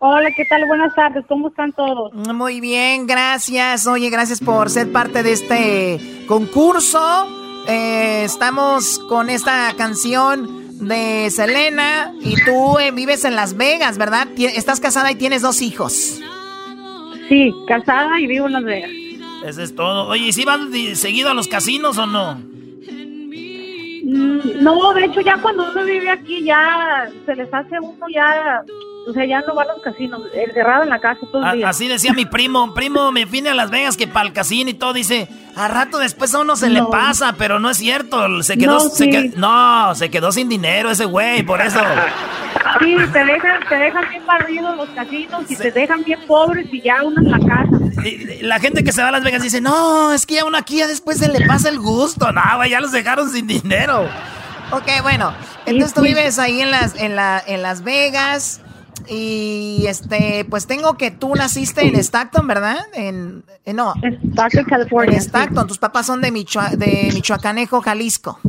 Hola, 0.00 0.30
¿qué 0.34 0.44
tal? 0.46 0.66
Buenas 0.66 0.94
tardes, 0.94 1.24
¿cómo 1.28 1.48
están 1.48 1.72
todos? 1.72 2.12
Muy 2.14 2.60
bien, 2.60 3.06
gracias. 3.06 3.86
Oye, 3.86 4.10
gracias 4.10 4.40
por 4.40 4.70
ser 4.70 4.90
parte 4.90 5.22
de 5.22 5.32
este 5.32 6.24
concurso. 6.26 7.45
Eh, 7.68 8.24
estamos 8.24 8.98
con 9.08 9.28
esta 9.28 9.74
canción 9.76 10.78
de 10.86 11.30
Selena 11.30 12.12
y 12.20 12.34
tú 12.44 12.78
eh, 12.78 12.92
vives 12.92 13.24
en 13.24 13.34
Las 13.34 13.56
Vegas, 13.56 13.98
¿verdad? 13.98 14.28
Estás 14.36 14.78
casada 14.80 15.10
y 15.10 15.16
tienes 15.16 15.42
dos 15.42 15.62
hijos. 15.62 16.20
Sí, 17.28 17.52
casada 17.66 18.20
y 18.20 18.26
vivo 18.26 18.46
en 18.46 18.52
Las 18.52 18.64
Vegas. 18.64 18.90
Eso 19.44 19.62
es 19.62 19.74
todo. 19.74 20.08
Oye, 20.08 20.28
¿y 20.28 20.32
si 20.32 20.44
van 20.44 20.72
seguido 20.94 21.30
a 21.30 21.34
los 21.34 21.48
casinos 21.48 21.98
o 21.98 22.06
no? 22.06 22.34
Mm, 24.04 24.62
no, 24.62 24.94
de 24.94 25.06
hecho 25.06 25.20
ya 25.20 25.36
cuando 25.38 25.68
uno 25.70 25.84
vive 25.84 26.10
aquí 26.10 26.44
ya 26.44 27.10
se 27.24 27.34
les 27.34 27.52
hace 27.52 27.80
uno 27.80 28.06
ya 28.14 28.62
o 29.06 29.12
sea, 29.12 29.24
ya 29.24 29.40
no 29.42 29.54
va 29.54 29.62
a 29.62 29.66
los 29.66 29.80
casinos, 29.80 30.22
encerrado 30.34 30.82
en 30.82 30.90
la 30.90 30.98
casa 30.98 31.20
todo 31.30 31.44
el 31.44 31.58
día. 31.58 31.68
Así 31.68 31.86
decía 31.86 32.12
mi 32.12 32.26
primo, 32.26 32.74
primo 32.74 33.12
me 33.12 33.24
vine 33.24 33.50
a 33.50 33.54
Las 33.54 33.70
Vegas 33.70 33.96
que 33.96 34.08
para 34.08 34.26
el 34.26 34.32
casino 34.32 34.70
y 34.70 34.74
todo, 34.74 34.92
dice, 34.92 35.28
a 35.54 35.68
rato 35.68 35.98
después 35.98 36.34
a 36.34 36.40
uno 36.40 36.56
se 36.56 36.68
le 36.68 36.82
pasa, 36.82 37.34
pero 37.38 37.60
no 37.60 37.70
es 37.70 37.76
cierto, 37.76 38.42
se 38.42 38.58
quedó, 38.58 38.72
no, 38.72 38.80
se 38.80 39.08
quedó, 39.08 39.36
no, 39.36 39.94
se 39.94 40.10
quedó 40.10 40.32
sin 40.32 40.48
dinero 40.48 40.90
ese 40.90 41.04
güey, 41.04 41.42
por 41.42 41.60
eso. 41.60 41.80
Sí, 42.80 42.94
te 43.10 43.24
dejan, 43.24 43.60
te 43.68 43.74
dejan 43.74 44.08
bien 44.10 44.26
barridos 44.26 44.76
los 44.76 44.88
casinos 44.90 45.50
y 45.50 45.56
te 45.56 45.70
dejan 45.70 46.02
bien 46.02 46.20
pobres 46.26 46.66
y 46.70 46.82
ya 46.82 47.02
uno 47.02 47.22
en 47.22 47.30
la 47.30 47.38
casa. 47.38 47.78
la 48.42 48.58
gente 48.58 48.84
que 48.84 48.92
se 48.92 49.00
va 49.00 49.08
a 49.08 49.12
Las 49.12 49.24
Vegas 49.24 49.42
dice, 49.42 49.62
no, 49.62 50.12
es 50.12 50.26
que 50.26 50.34
ya 50.34 50.44
uno 50.44 50.58
aquí 50.58 50.78
ya 50.78 50.86
después 50.86 51.18
se 51.18 51.28
le 51.28 51.46
pasa 51.46 51.70
el 51.70 51.78
gusto, 51.78 52.32
no, 52.32 52.42
güey, 52.56 52.70
ya 52.70 52.80
los 52.80 52.92
dejaron 52.92 53.30
sin 53.30 53.46
dinero. 53.46 54.06
Ok, 54.72 54.88
bueno, 55.02 55.32
entonces 55.64 55.94
tú 55.94 56.02
vives 56.02 56.38
ahí 56.38 56.60
en 56.60 56.70
las, 56.70 56.96
en 56.96 57.16
la, 57.16 57.42
en 57.46 57.62
Las 57.62 57.82
Vegas, 57.82 58.60
y 59.08 59.84
este, 59.86 60.46
pues 60.48 60.66
tengo 60.66 60.96
que 60.96 61.10
tú 61.10 61.34
naciste 61.34 61.86
en 61.86 61.96
Stockton, 61.96 62.46
¿verdad? 62.46 62.78
En, 62.94 63.44
no. 63.74 63.94
Stockton, 64.32 64.64
California. 64.64 65.14
En 65.14 65.22
Stockton. 65.22 65.66
Tus 65.66 65.78
papás 65.78 66.06
son 66.06 66.20
de, 66.20 66.30
de 66.30 67.10
Michoacanejo, 67.12 67.80
Jalisco. 67.80 68.40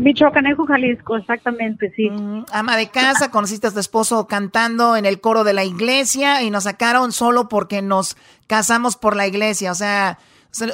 Michoacanejo, 0.00 0.64
Jalisco, 0.66 1.16
exactamente, 1.16 1.92
sí. 1.94 2.08
ama 2.52 2.76
de 2.78 2.88
casa, 2.88 3.30
conociste 3.30 3.66
a 3.66 3.70
tu 3.70 3.80
esposo 3.80 4.26
cantando 4.26 4.96
en 4.96 5.04
el 5.04 5.20
coro 5.20 5.44
de 5.44 5.52
la 5.52 5.64
iglesia 5.64 6.42
y 6.42 6.50
nos 6.50 6.64
sacaron 6.64 7.12
solo 7.12 7.50
porque 7.50 7.82
nos 7.82 8.16
casamos 8.46 8.96
por 8.96 9.14
la 9.14 9.26
iglesia. 9.26 9.70
O 9.70 9.74
sea, 9.74 10.18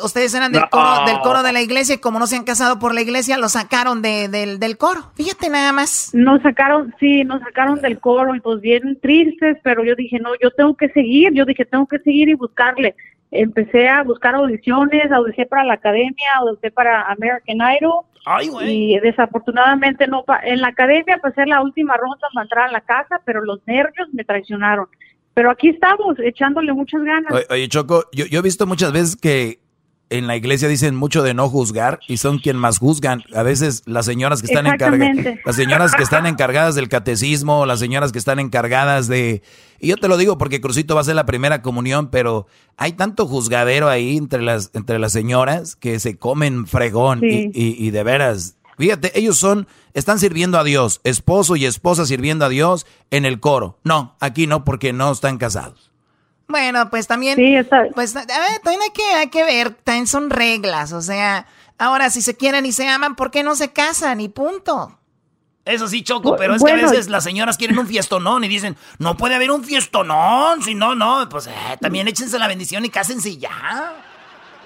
Ustedes 0.02 0.34
eran 0.34 0.52
del, 0.52 0.68
coro, 0.70 1.04
del 1.06 1.18
coro 1.20 1.42
de 1.42 1.52
la 1.52 1.60
iglesia 1.60 1.96
y 1.96 1.98
como 1.98 2.18
no 2.18 2.26
se 2.26 2.36
han 2.36 2.44
casado 2.44 2.78
por 2.78 2.94
la 2.94 3.02
iglesia, 3.02 3.36
lo 3.36 3.48
sacaron 3.48 4.00
de, 4.02 4.28
del, 4.28 4.58
del 4.58 4.78
coro. 4.78 5.12
Fíjate 5.14 5.50
nada 5.50 5.72
más. 5.72 6.10
Nos 6.14 6.40
sacaron, 6.42 6.94
sí, 6.98 7.24
nos 7.24 7.40
sacaron 7.42 7.80
del 7.82 7.98
coro 8.00 8.34
y 8.34 8.40
pues 8.40 8.60
bien 8.60 8.98
tristes, 9.02 9.58
pero 9.62 9.84
yo 9.84 9.94
dije, 9.94 10.18
no, 10.18 10.30
yo 10.42 10.50
tengo 10.50 10.74
que 10.76 10.88
seguir. 10.90 11.32
Yo 11.34 11.44
dije, 11.44 11.64
tengo 11.66 11.86
que 11.86 11.98
seguir 11.98 12.28
y 12.30 12.34
buscarle. 12.34 12.94
Empecé 13.30 13.88
a 13.88 14.02
buscar 14.02 14.34
audiciones, 14.36 15.10
audicé 15.12 15.46
para 15.46 15.64
la 15.64 15.74
academia, 15.74 16.26
audicé 16.36 16.70
para 16.70 17.02
American 17.10 17.56
Idol. 17.78 18.04
Ay, 18.24 18.48
güey. 18.48 18.94
Y 18.94 19.00
desafortunadamente 19.00 20.06
no, 20.06 20.24
pa- 20.24 20.40
en 20.44 20.60
la 20.60 20.68
academia 20.68 21.18
pasé 21.22 21.44
la 21.46 21.60
última 21.62 21.96
ronda 21.96 22.26
para 22.32 22.44
entrar 22.44 22.68
a 22.68 22.72
la 22.72 22.80
casa, 22.80 23.20
pero 23.24 23.44
los 23.44 23.60
nervios 23.66 24.08
me 24.12 24.24
traicionaron. 24.24 24.86
Pero 25.34 25.50
aquí 25.50 25.68
estamos, 25.68 26.16
echándole 26.24 26.72
muchas 26.72 27.02
ganas. 27.02 27.30
Oye, 27.30 27.46
oye, 27.50 27.68
Choco, 27.68 28.04
yo, 28.12 28.24
yo 28.26 28.38
he 28.38 28.42
visto 28.42 28.66
muchas 28.66 28.90
veces 28.92 29.16
que 29.16 29.58
en 30.08 30.26
la 30.26 30.36
iglesia 30.36 30.68
dicen 30.68 30.94
mucho 30.94 31.22
de 31.22 31.34
no 31.34 31.48
juzgar 31.48 31.98
y 32.06 32.18
son 32.18 32.38
quien 32.38 32.56
más 32.56 32.78
juzgan. 32.78 33.24
A 33.34 33.42
veces 33.42 33.82
las 33.86 34.06
señoras 34.06 34.40
que 34.40 34.46
están 34.46 34.66
encargadas, 34.66 35.16
las 35.44 35.56
señoras 35.56 35.94
que 35.94 36.02
están 36.02 36.26
encargadas 36.26 36.74
del 36.76 36.88
catecismo, 36.88 37.66
las 37.66 37.80
señoras 37.80 38.12
que 38.12 38.18
están 38.18 38.38
encargadas 38.38 39.08
de... 39.08 39.42
Y 39.80 39.88
yo 39.88 39.96
te 39.96 40.08
lo 40.08 40.16
digo 40.16 40.38
porque 40.38 40.60
Crucito 40.60 40.94
va 40.94 41.00
a 41.00 41.04
ser 41.04 41.16
la 41.16 41.26
primera 41.26 41.60
comunión, 41.60 42.08
pero 42.10 42.46
hay 42.76 42.92
tanto 42.92 43.26
juzgadero 43.26 43.88
ahí 43.88 44.16
entre 44.16 44.42
las, 44.42 44.70
entre 44.74 44.98
las 44.98 45.12
señoras 45.12 45.76
que 45.76 45.98
se 45.98 46.16
comen 46.16 46.66
fregón 46.66 47.20
Sí. 47.20 47.50
y, 47.52 47.62
y- 47.64 47.86
y 47.86 47.90
de 47.90 48.02
veras... 48.02 48.56
Fíjate, 48.78 49.18
ellos 49.18 49.38
son, 49.38 49.66
están 49.94 50.18
sirviendo 50.18 50.58
a 50.58 50.62
Dios, 50.64 51.00
esposo 51.02 51.56
y 51.56 51.64
esposa 51.64 52.04
sirviendo 52.04 52.44
a 52.44 52.50
Dios 52.50 52.84
en 53.10 53.24
el 53.24 53.40
coro. 53.40 53.78
No, 53.84 54.16
aquí 54.20 54.46
no, 54.46 54.64
porque 54.66 54.92
no 54.92 55.10
están 55.10 55.38
casados. 55.38 55.90
Bueno, 56.48 56.90
pues 56.90 57.06
también, 57.06 57.36
pues 57.94 58.14
a 58.14 58.20
ver, 58.20 58.60
también 58.62 58.82
hay 58.82 58.90
que, 58.90 59.02
hay 59.02 59.28
que 59.28 59.42
ver, 59.42 59.70
también 59.70 60.06
son 60.06 60.30
reglas, 60.30 60.92
o 60.92 61.00
sea, 61.00 61.46
ahora 61.76 62.08
si 62.10 62.22
se 62.22 62.36
quieren 62.36 62.64
y 62.66 62.72
se 62.72 62.88
aman, 62.88 63.16
¿por 63.16 63.32
qué 63.32 63.42
no 63.42 63.56
se 63.56 63.72
casan? 63.72 64.20
Y 64.20 64.28
punto. 64.28 64.96
Eso 65.64 65.88
sí, 65.88 66.02
Choco, 66.04 66.36
pero 66.36 66.54
es 66.54 66.62
que 66.62 66.70
a 66.70 66.76
veces 66.76 67.08
las 67.08 67.24
señoras 67.24 67.58
quieren 67.58 67.76
un 67.76 67.88
fiestonón 67.88 68.44
y 68.44 68.48
dicen, 68.48 68.76
no 69.00 69.16
puede 69.16 69.34
haber 69.34 69.50
un 69.50 69.64
fiestonón, 69.64 70.62
si 70.62 70.76
no, 70.76 70.94
no, 70.94 71.28
pues 71.28 71.48
eh, 71.48 71.76
también 71.80 72.06
échense 72.06 72.38
la 72.38 72.46
bendición 72.46 72.84
y 72.84 72.90
cásense 72.90 73.30
y 73.30 73.38
ya. 73.38 73.96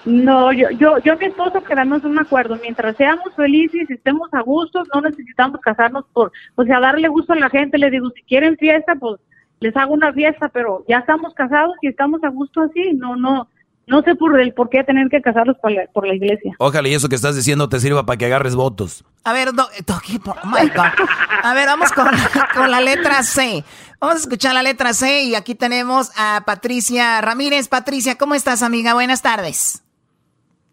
No, 0.05 0.51
yo, 0.51 0.69
yo, 0.71 0.97
yo 0.99 1.13
y 1.13 1.17
mi 1.17 1.25
esposo 1.25 1.63
quedamos 1.63 2.03
en 2.03 2.11
un 2.11 2.19
acuerdo. 2.19 2.57
Mientras 2.61 2.95
seamos 2.97 3.33
felices 3.35 3.87
y 3.89 3.93
estemos 3.93 4.33
a 4.33 4.41
gusto, 4.41 4.83
no 4.93 5.01
necesitamos 5.01 5.59
casarnos 5.61 6.05
por, 6.13 6.31
o 6.55 6.63
sea, 6.63 6.79
darle 6.79 7.07
gusto 7.07 7.33
a 7.33 7.35
la 7.35 7.49
gente. 7.49 7.77
Le 7.77 7.91
digo, 7.91 8.09
si 8.11 8.21
quieren 8.23 8.57
fiesta, 8.57 8.95
pues 8.95 9.19
les 9.61 9.75
hago 9.77 9.93
una 9.93 10.11
fiesta, 10.11 10.49
pero 10.49 10.83
ya 10.89 10.97
estamos 10.97 11.33
casados 11.33 11.75
y 11.81 11.87
estamos 11.87 12.21
a 12.23 12.27
gusto 12.29 12.61
así. 12.61 12.93
No, 12.95 13.15
no, 13.15 13.47
no 13.87 14.01
sé 14.01 14.15
por 14.15 14.39
el 14.39 14.53
por 14.53 14.69
qué 14.69 14.83
tener 14.83 15.07
que 15.09 15.21
casarlos 15.21 15.55
por 15.59 15.71
la, 15.71 15.83
por 15.93 16.05
la 16.05 16.13
iglesia. 16.15 16.53
Ojalá 16.59 16.89
y 16.89 16.93
eso 16.95 17.07
que 17.07 17.15
estás 17.15 17.35
diciendo 17.35 17.69
te 17.69 17.79
sirva 17.79 18.05
para 18.05 18.17
que 18.17 18.25
agarres 18.25 18.55
votos. 18.55 19.05
A 19.23 19.33
ver, 19.33 19.53
do- 19.53 19.69
Doggy, 19.87 20.19
por- 20.19 20.35
oh 20.43 20.47
my 20.47 20.67
God. 20.69 21.07
A 21.43 21.53
ver, 21.53 21.67
vamos 21.67 21.91
con, 21.93 22.07
con 22.55 22.69
la 22.71 22.81
letra 22.81 23.23
C. 23.23 23.63
Vamos 23.99 24.15
a 24.15 24.19
escuchar 24.19 24.53
la 24.55 24.63
letra 24.63 24.93
C 24.93 25.23
y 25.23 25.35
aquí 25.35 25.53
tenemos 25.55 26.11
a 26.17 26.41
Patricia 26.45 27.21
Ramírez. 27.21 27.67
Patricia, 27.67 28.17
¿cómo 28.17 28.33
estás, 28.35 28.63
amiga? 28.63 28.93
Buenas 28.95 29.21
tardes. 29.21 29.83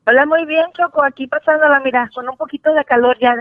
Hola, 0.06 0.24
muy 0.24 0.46
bien, 0.46 0.64
Choco. 0.74 1.04
Aquí 1.04 1.26
pasándola, 1.26 1.80
mira, 1.84 2.08
con 2.14 2.26
un 2.26 2.36
poquito 2.38 2.72
de 2.72 2.82
calor 2.86 3.18
ya. 3.20 3.34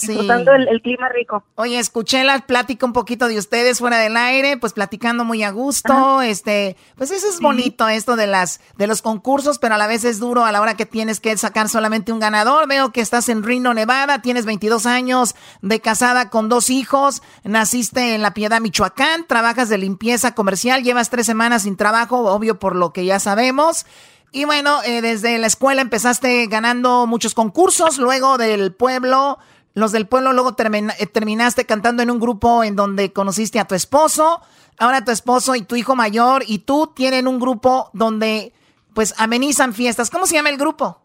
Disfrutando 0.00 0.52
el, 0.52 0.68
el 0.68 0.82
clima 0.82 1.08
rico. 1.08 1.44
Oye, 1.56 1.78
escuché 1.78 2.24
la 2.24 2.38
plática 2.40 2.86
un 2.86 2.92
poquito 2.92 3.28
de 3.28 3.38
ustedes 3.38 3.78
fuera 3.78 3.98
del 3.98 4.16
aire, 4.16 4.56
pues 4.56 4.72
platicando 4.72 5.24
muy 5.24 5.42
a 5.42 5.50
gusto, 5.50 6.22
este, 6.22 6.76
pues 6.96 7.10
eso 7.10 7.28
es 7.28 7.40
bonito 7.40 7.88
esto 7.88 8.16
de 8.16 8.26
las 8.26 8.60
de 8.76 8.86
los 8.86 9.02
concursos, 9.02 9.58
pero 9.58 9.74
a 9.74 9.78
la 9.78 9.86
vez 9.86 10.04
es 10.04 10.18
duro 10.18 10.44
a 10.44 10.52
la 10.52 10.60
hora 10.60 10.76
que 10.76 10.86
tienes 10.86 11.20
que 11.20 11.36
sacar 11.36 11.68
solamente 11.68 12.12
un 12.12 12.20
ganador. 12.20 12.68
Veo 12.68 12.92
que 12.92 13.00
estás 13.00 13.28
en 13.28 13.42
Reno, 13.42 13.74
Nevada, 13.74 14.22
tienes 14.22 14.46
22 14.46 14.86
años 14.86 15.34
de 15.62 15.80
casada 15.80 16.30
con 16.30 16.48
dos 16.48 16.70
hijos, 16.70 17.22
naciste 17.44 18.14
en 18.14 18.22
La 18.22 18.34
Piedad, 18.34 18.60
Michoacán, 18.60 19.26
trabajas 19.26 19.68
de 19.68 19.78
limpieza 19.78 20.34
comercial, 20.34 20.82
llevas 20.82 21.10
tres 21.10 21.26
semanas 21.26 21.62
sin 21.62 21.76
trabajo, 21.76 22.18
obvio 22.32 22.58
por 22.58 22.76
lo 22.76 22.92
que 22.92 23.04
ya 23.04 23.18
sabemos. 23.18 23.86
Y 24.32 24.44
bueno, 24.44 24.80
eh, 24.84 25.02
desde 25.02 25.38
la 25.38 25.48
escuela 25.48 25.82
empezaste 25.82 26.46
ganando 26.46 27.06
muchos 27.06 27.34
concursos, 27.34 27.98
luego 27.98 28.38
del 28.38 28.72
pueblo, 28.72 29.38
los 29.74 29.92
del 29.92 30.06
pueblo, 30.06 30.32
luego 30.32 30.54
termina- 30.54 30.94
eh, 30.98 31.06
terminaste 31.06 31.64
cantando 31.66 32.02
en 32.02 32.10
un 32.10 32.18
grupo 32.20 32.64
en 32.64 32.76
donde 32.76 33.12
conociste 33.12 33.58
a 33.60 33.64
tu 33.66 33.74
esposo. 33.74 34.40
Ahora 34.78 35.04
tu 35.04 35.10
esposo 35.10 35.54
y 35.54 35.62
tu 35.62 35.76
hijo 35.76 35.94
mayor 35.94 36.42
y 36.46 36.60
tú 36.60 36.92
tienen 36.94 37.28
un 37.28 37.38
grupo 37.38 37.90
donde 37.92 38.52
pues 38.94 39.14
amenizan 39.18 39.72
fiestas. 39.74 40.10
¿Cómo 40.10 40.26
se 40.26 40.34
llama 40.34 40.48
el 40.48 40.56
grupo? 40.56 41.00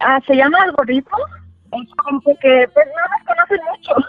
Ah, 0.00 0.18
se 0.26 0.34
llama 0.34 0.58
algoritmo. 0.62 1.16
Es 1.72 1.88
como 1.96 2.20
que, 2.20 2.68
pues 2.74 2.86
no 2.86 3.16
nos 3.16 3.26
conocen 3.26 3.60
mucho. 3.70 4.08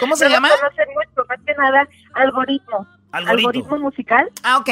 ¿Cómo 0.00 0.14
se 0.14 0.24
No 0.24 0.28
nos 0.30 0.36
llama? 0.36 0.48
conocen 0.60 0.88
mucho, 0.94 1.26
más 1.28 1.38
que 1.46 1.54
nada, 1.54 1.88
algoritmo. 2.14 2.86
Algoritmo. 3.12 3.78
musical. 3.78 4.30
Ah, 4.42 4.58
ok. 4.58 4.68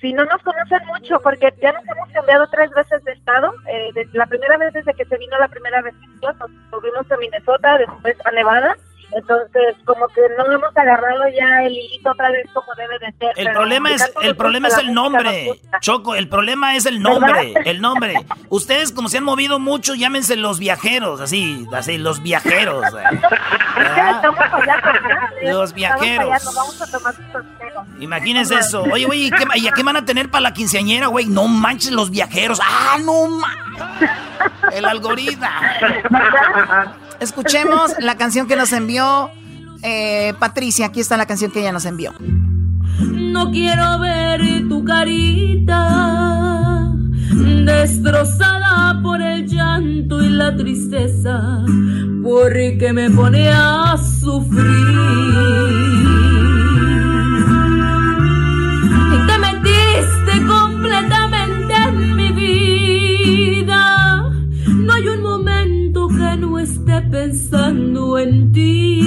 Sí, 0.00 0.14
no 0.14 0.24
nos 0.24 0.42
conocen 0.42 0.80
mucho 0.86 1.20
porque 1.20 1.52
ya 1.60 1.72
nos 1.72 1.84
hemos 1.84 2.08
cambiado 2.10 2.46
tres 2.50 2.70
veces 2.70 3.04
de 3.04 3.12
estado. 3.12 3.52
Eh, 3.68 3.92
la 4.14 4.26
primera 4.26 4.56
vez 4.56 4.72
desde 4.72 4.94
que 4.94 5.04
se 5.04 5.18
vino 5.18 5.38
la 5.38 5.48
primera 5.48 5.82
vez, 5.82 5.94
nos 6.22 6.50
movimos 6.70 7.10
a 7.10 7.16
Minnesota, 7.18 7.76
después 7.76 8.16
a 8.24 8.30
Nevada. 8.30 8.76
Entonces, 9.12 9.74
como 9.84 10.06
que 10.08 10.20
no 10.38 10.52
hemos 10.52 10.76
agarrado 10.76 11.22
ya 11.36 11.64
el 11.64 11.72
hilito 11.72 12.10
otra 12.12 12.30
vez 12.30 12.46
como 12.54 12.68
debe 12.76 12.98
de 13.00 13.12
ser. 13.18 13.32
El 13.36 13.52
problema 13.52 13.92
es, 13.92 14.12
el 14.22 14.36
problema 14.36 14.68
es 14.68 14.78
el 14.78 14.94
nombre. 14.94 15.60
Choco, 15.80 16.14
el 16.14 16.28
problema 16.28 16.76
es 16.76 16.86
el 16.86 17.02
nombre, 17.02 17.52
¿Verdad? 17.54 17.62
el 17.66 17.80
nombre. 17.82 18.14
Ustedes 18.50 18.92
como 18.92 19.08
se 19.08 19.18
han 19.18 19.24
movido 19.24 19.58
mucho, 19.58 19.94
llámense 19.94 20.36
los 20.36 20.58
viajeros, 20.60 21.20
así, 21.20 21.66
así, 21.72 21.98
los 21.98 22.22
viajeros. 22.22 22.84
eh. 22.94 23.20
Estamos. 24.10 24.38
Los 25.42 25.72
viajeros. 25.72 26.36
Estamos 26.36 26.54
vamos 26.54 26.82
a 26.82 26.86
tomar. 26.90 27.14
Imagínense 27.98 28.54
eso. 28.58 28.82
Oye, 28.82 29.06
oye, 29.06 29.24
¿y, 29.26 29.30
qué, 29.30 29.44
y 29.56 29.66
a 29.68 29.72
qué 29.72 29.82
van 29.82 29.96
a 29.96 30.04
tener 30.04 30.30
para 30.30 30.42
la 30.42 30.52
quinceañera, 30.52 31.08
güey? 31.08 31.26
No 31.26 31.48
manches 31.48 31.90
los 31.92 32.10
viajeros. 32.10 32.60
Ah, 32.62 32.96
no 33.04 33.26
manches. 33.26 34.10
El 34.72 34.84
algoritmo. 34.84 35.46
Escuchemos 37.20 37.92
la 38.00 38.16
canción 38.16 38.46
que 38.46 38.56
nos 38.56 38.72
envió 38.72 39.30
eh, 39.82 40.34
Patricia. 40.38 40.86
Aquí 40.86 41.00
está 41.00 41.16
la 41.16 41.26
canción 41.26 41.50
que 41.50 41.60
ella 41.60 41.72
nos 41.72 41.84
envió. 41.84 42.12
No 43.00 43.50
quiero 43.50 43.98
ver 43.98 44.40
tu 44.68 44.84
carita 44.84 46.92
destrozada 47.64 49.00
por 49.02 49.22
el 49.22 49.46
llanto 49.46 50.22
y 50.22 50.28
la 50.28 50.54
tristeza, 50.56 51.64
porque 52.22 52.92
me 52.92 53.10
pone 53.10 53.48
a 53.48 53.96
sufrir. 53.96 54.60
Pensando 67.10 68.18
en 68.18 68.52
ti. 68.52 69.00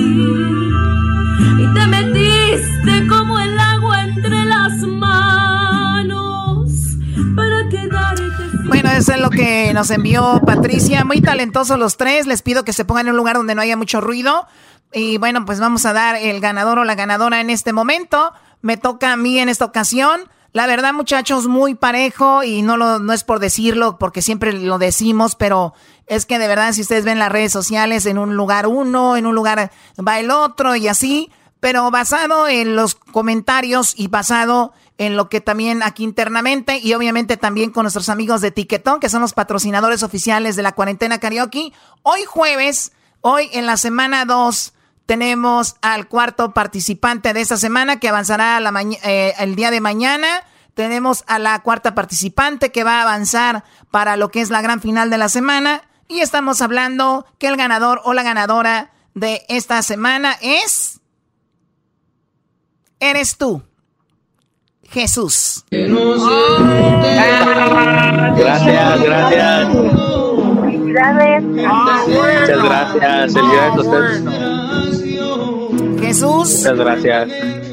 Y 1.60 1.74
te 1.74 1.88
metiste 1.88 3.08
como 3.08 3.40
el 3.40 3.58
agua 3.60 4.04
entre 4.04 4.46
las 4.46 4.74
manos 4.82 6.72
para 7.36 7.70
quedarte. 7.70 8.24
Bueno, 8.66 8.90
eso 8.92 9.14
es 9.14 9.20
lo 9.20 9.30
que 9.30 9.74
nos 9.74 9.90
envió 9.92 10.42
Patricia. 10.46 11.04
Muy 11.06 11.22
talentosos 11.22 11.80
los 11.80 11.98
tres. 11.98 12.28
Les 12.28 12.42
pido 12.42 12.64
que 12.64 12.74
se 12.74 12.86
pongan 12.86 13.08
en 13.08 13.12
un 13.12 13.18
lugar 13.18 13.38
donde 13.38 13.56
no 13.56 13.62
haya 13.62 13.78
mucho 13.78 14.02
ruido. 14.02 14.48
Y 14.92 15.18
bueno, 15.18 15.46
pues 15.46 15.60
vamos 15.60 15.86
a 15.86 15.94
dar 15.94 16.16
el 16.16 16.40
ganador 16.40 16.80
o 16.80 16.84
la 16.84 16.96
ganadora 16.96 17.42
en 17.42 17.50
este 17.50 17.74
momento. 17.74 18.34
Me 18.62 18.78
toca 18.78 19.14
a 19.14 19.18
mí 19.18 19.40
en 19.40 19.50
esta 19.50 19.66
ocasión. 19.66 20.22
La 20.54 20.68
verdad, 20.68 20.94
muchachos, 20.94 21.48
muy 21.48 21.74
parejo 21.74 22.44
y 22.44 22.62
no, 22.62 22.78
lo, 22.78 23.00
no 23.00 23.12
es 23.12 23.24
por 23.24 23.40
decirlo, 23.40 23.98
porque 23.98 24.22
siempre 24.22 24.54
lo 24.54 24.78
decimos, 24.78 25.36
pero 25.36 25.74
es 26.08 26.26
que 26.26 26.40
de 26.40 26.48
verdad, 26.48 26.74
si 26.74 26.82
ustedes 26.82 27.06
ven 27.06 27.20
las 27.20 27.32
redes 27.32 27.52
sociales, 27.52 28.06
en 28.06 28.18
un 28.18 28.36
lugar 28.36 28.68
uno, 28.68 29.16
en 29.16 29.26
un 29.26 29.36
lugar 29.36 29.72
va 30.06 30.20
el 30.20 30.32
otro 30.32 30.76
y 30.76 30.88
así, 30.88 31.32
pero 31.60 31.90
basado 31.92 32.48
en 32.48 32.76
los 32.76 32.96
comentarios 32.96 33.94
y 33.96 34.08
basado 34.08 34.74
en 34.98 35.16
lo 35.16 35.30
que 35.30 35.42
también 35.42 35.82
aquí 35.82 36.04
internamente 36.04 36.78
y 36.78 36.94
obviamente 36.94 37.38
también 37.38 37.72
con 37.72 37.84
nuestros 37.84 38.10
amigos 38.10 38.42
de 38.42 38.52
Tiquetón, 38.52 39.00
que 39.00 39.10
son 39.10 39.22
los 39.22 39.34
patrocinadores 39.34 40.04
oficiales 40.04 40.56
de 40.56 40.64
la 40.64 40.74
cuarentena 40.74 41.20
karaoke. 41.20 41.72
Hoy 42.04 42.26
jueves, 42.26 42.92
hoy 43.22 43.50
en 43.54 43.66
la 43.66 43.78
semana 43.78 44.26
2, 44.26 44.74
tenemos 45.06 45.76
al 45.82 46.08
cuarto 46.08 46.54
participante 46.54 47.34
de 47.34 47.42
esta 47.42 47.58
semana 47.58 48.00
que 48.00 48.10
avanzará 48.10 48.60
la 48.60 48.74
eh, 49.04 49.34
el 49.40 49.56
día 49.56 49.72
de 49.72 49.82
mañana. 49.82 50.28
Tenemos 50.74 51.24
a 51.28 51.40
la 51.40 51.62
cuarta 51.62 51.96
participante 51.96 52.72
que 52.72 52.84
va 52.84 53.00
a 53.00 53.02
avanzar 53.04 53.64
para 53.92 54.18
lo 54.18 54.30
que 54.30 54.42
es 54.42 54.50
la 54.50 54.62
gran 54.62 54.82
final 54.82 55.10
de 55.10 55.18
la 55.18 55.30
semana. 55.30 55.84
Y 56.14 56.22
estamos 56.22 56.62
hablando 56.62 57.26
que 57.40 57.48
el 57.48 57.58
ganador 57.58 58.00
o 58.04 58.14
la 58.14 58.22
ganadora 58.22 58.92
de 59.16 59.44
esta 59.50 59.82
semana 59.82 60.38
es... 60.42 61.00
Eres 63.00 63.36
tú. 63.36 63.64
Jesús. 64.92 65.66
Gracias, 68.38 69.02
gracias. 69.02 69.70
Muchas 69.70 71.18
gracias. 72.64 73.34
Felicidades 73.34 73.74
a 73.74 73.82
ustedes. 73.82 74.24
Jesús. 76.00 76.58
Muchas 76.58 76.78
gracias. 76.78 77.73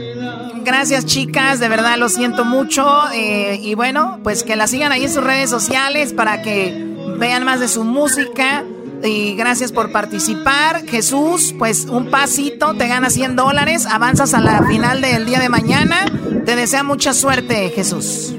Gracias 0.65 1.07
chicas, 1.07 1.61
de 1.61 1.69
verdad 1.69 1.97
lo 1.99 2.09
siento 2.09 2.45
mucho. 2.45 2.87
eh, 3.15 3.59
y 3.63 3.75
bueno, 3.75 4.21
pues 4.23 4.43
que 4.43 4.57
la 4.57 4.67
sigan 4.67 4.93
ahí 4.93 5.05
en 5.05 5.13
sus 5.13 5.25
redes 5.25 5.51
sociales 5.51 6.13
para 6.13 6.43
que 6.43 6.87
vean 7.19 7.45
más 7.45 7.61
de 7.61 7.69
su 7.69 7.85
música. 7.85 8.65
Y 9.03 9.35
gracias 9.35 9.73
por 9.73 9.93
participar. 9.93 10.87
Jesús, 10.87 11.55
pues 11.59 11.87
un 11.87 12.11
pasito, 12.11 12.75
te 12.75 12.87
gana 12.87 13.09
100 13.09 13.35
dólares, 13.35 13.87
avanzas 13.87 14.35
a 14.35 14.41
la 14.41 14.63
final 14.65 15.01
del 15.01 15.25
día 15.25 15.41
de 15.41 15.49
mañana. 15.49 16.05
Te 16.45 16.55
desea 16.55 16.83
mucha 16.83 17.15
suerte, 17.15 17.71
Jesús. 17.71 18.35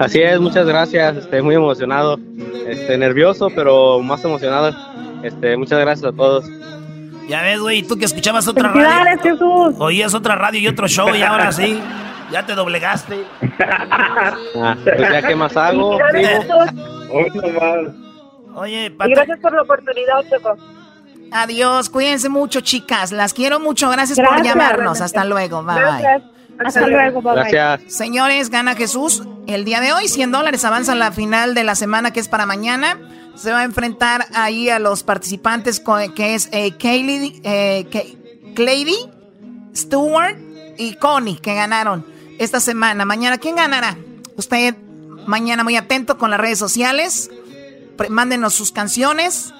Así 0.00 0.20
es, 0.20 0.40
muchas 0.40 0.66
gracias. 0.66 1.16
Estoy 1.18 1.42
muy 1.42 1.54
emocionado. 1.54 2.18
Este, 2.66 2.98
nervioso, 2.98 3.48
pero 3.54 4.00
más 4.00 4.24
emocionado. 4.24 4.74
Este, 5.22 5.56
muchas 5.56 5.78
gracias 5.78 6.12
a 6.12 6.16
todos. 6.16 6.44
Ya 7.28 7.42
ves, 7.42 7.60
güey, 7.60 7.82
tú 7.82 7.96
que 7.96 8.04
escuchabas 8.04 8.46
otra 8.48 8.68
radio. 8.68 9.18
Jesús. 9.22 9.74
Oías 9.78 10.14
otra 10.14 10.34
radio 10.34 10.60
y 10.60 10.68
otro 10.68 10.88
show 10.88 11.14
y 11.14 11.22
ahora 11.22 11.52
sí. 11.52 11.80
Ya 12.30 12.44
te 12.46 12.54
doblegaste. 12.54 13.24
Ah, 14.56 14.76
pues 14.82 14.98
ya, 14.98 15.22
¿qué 15.22 15.36
más 15.36 15.56
hago? 15.56 15.98
Oye, 18.54 18.86
Y 18.86 19.10
gracias 19.10 19.38
por 19.40 19.52
la 19.54 19.62
oportunidad, 19.62 20.24
Choco. 20.30 20.56
Adiós, 21.30 21.88
cuídense 21.88 22.28
mucho, 22.28 22.60
chicas. 22.60 23.12
Las 23.12 23.32
quiero 23.32 23.58
mucho. 23.60 23.88
Gracias, 23.90 24.18
por 24.18 24.26
Gracias, 24.28 24.46
llamarnos. 24.46 24.98
Renata. 24.98 25.04
Hasta 25.04 25.24
luego. 25.24 25.62
Bye 25.62 25.76
Gracias. 25.80 26.22
bye. 26.22 26.66
Hasta 26.66 26.86
luego, 26.86 27.22
bye, 27.22 27.32
bye. 27.42 27.50
Gracias. 27.50 27.94
Señores, 27.94 28.50
gana 28.50 28.74
Jesús 28.74 29.22
el 29.46 29.64
día 29.64 29.80
de 29.80 29.92
hoy. 29.94 30.08
100 30.08 30.30
dólares 30.32 30.64
avanza 30.64 30.94
la 30.94 31.10
final 31.12 31.54
de 31.54 31.64
la 31.64 31.74
semana 31.74 32.12
que 32.12 32.20
es 32.20 32.28
para 32.28 32.44
mañana. 32.44 32.98
Se 33.34 33.50
va 33.50 33.60
a 33.60 33.64
enfrentar 33.64 34.26
ahí 34.34 34.68
a 34.68 34.78
los 34.78 35.02
participantes 35.02 35.82
que 36.14 36.34
es 36.34 36.48
eh, 36.52 36.76
Kaylee, 36.76 37.40
eh, 37.44 38.06
Stewart 39.74 40.36
y 40.78 40.94
Connie 40.96 41.38
que 41.38 41.54
ganaron 41.54 42.06
esta 42.38 42.60
semana. 42.60 43.04
Mañana, 43.04 43.38
¿quién 43.38 43.56
ganará? 43.56 43.96
Usted 44.36 44.76
mañana 45.26 45.64
muy 45.64 45.76
atento 45.76 46.18
con 46.18 46.30
las 46.30 46.40
redes 46.40 46.58
sociales. 46.58 47.30
Mándenos 48.08 48.54
sus 48.54 48.72
canciones. 48.72 49.52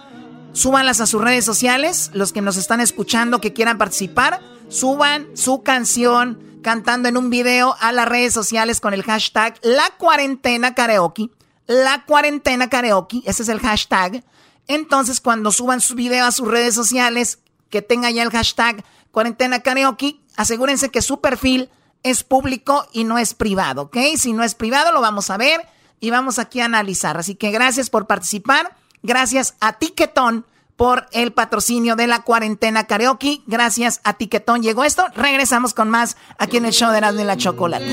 Súbanlas 0.52 1.00
a 1.00 1.06
sus 1.06 1.22
redes 1.22 1.44
sociales. 1.44 2.10
Los 2.12 2.32
que 2.32 2.42
nos 2.42 2.56
están 2.56 2.80
escuchando 2.80 3.40
que 3.40 3.52
quieran 3.52 3.78
participar, 3.78 4.40
suban 4.68 5.28
su 5.34 5.62
canción 5.62 6.38
cantando 6.62 7.08
en 7.08 7.16
un 7.16 7.30
video 7.30 7.74
a 7.80 7.92
las 7.92 8.08
redes 8.08 8.32
sociales 8.32 8.80
con 8.80 8.94
el 8.94 9.02
hashtag 9.02 9.58
La 9.62 9.84
Cuarentena 9.98 10.74
Karaoke. 10.74 11.30
La 11.66 12.04
Cuarentena 12.04 12.68
Karaoke, 12.68 13.22
ese 13.24 13.42
es 13.42 13.48
el 13.48 13.60
hashtag. 13.60 14.24
Entonces, 14.68 15.20
cuando 15.20 15.52
suban 15.52 15.80
su 15.80 15.94
video 15.94 16.24
a 16.24 16.32
sus 16.32 16.48
redes 16.48 16.74
sociales, 16.74 17.38
que 17.70 17.82
tenga 17.82 18.10
ya 18.10 18.22
el 18.22 18.30
hashtag 18.30 18.84
Cuarentena 19.10 19.60
Karaoke, 19.60 20.20
asegúrense 20.36 20.90
que 20.90 21.02
su 21.02 21.20
perfil 21.20 21.70
es 22.02 22.24
público 22.24 22.86
y 22.92 23.04
no 23.04 23.18
es 23.18 23.34
privado, 23.34 23.82
¿ok? 23.82 23.96
Si 24.16 24.32
no 24.32 24.42
es 24.42 24.54
privado, 24.54 24.92
lo 24.92 25.00
vamos 25.00 25.30
a 25.30 25.36
ver 25.36 25.60
y 26.00 26.10
vamos 26.10 26.38
aquí 26.38 26.60
a 26.60 26.64
analizar. 26.64 27.16
Así 27.16 27.34
que 27.34 27.50
gracias 27.50 27.90
por 27.90 28.06
participar. 28.06 28.76
Gracias 29.02 29.54
a 29.60 29.74
Tiquetón 29.74 30.46
por 30.76 31.06
el 31.12 31.32
patrocinio 31.32 31.96
de 31.96 32.06
la 32.06 32.22
cuarentena 32.22 32.86
karaoke. 32.86 33.42
Gracias 33.46 34.00
a 34.04 34.14
Tiquetón 34.14 34.62
llegó 34.62 34.84
esto. 34.84 35.06
Regresamos 35.14 35.74
con 35.74 35.88
más 35.90 36.16
aquí 36.38 36.56
en 36.56 36.66
el 36.66 36.72
show 36.72 36.90
de 36.90 36.98
Erasmo 36.98 37.20
y 37.20 37.24
la 37.24 37.36
Chocolata. 37.36 37.84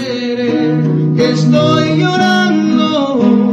estoy 1.18 1.98
llorando, 2.00 3.49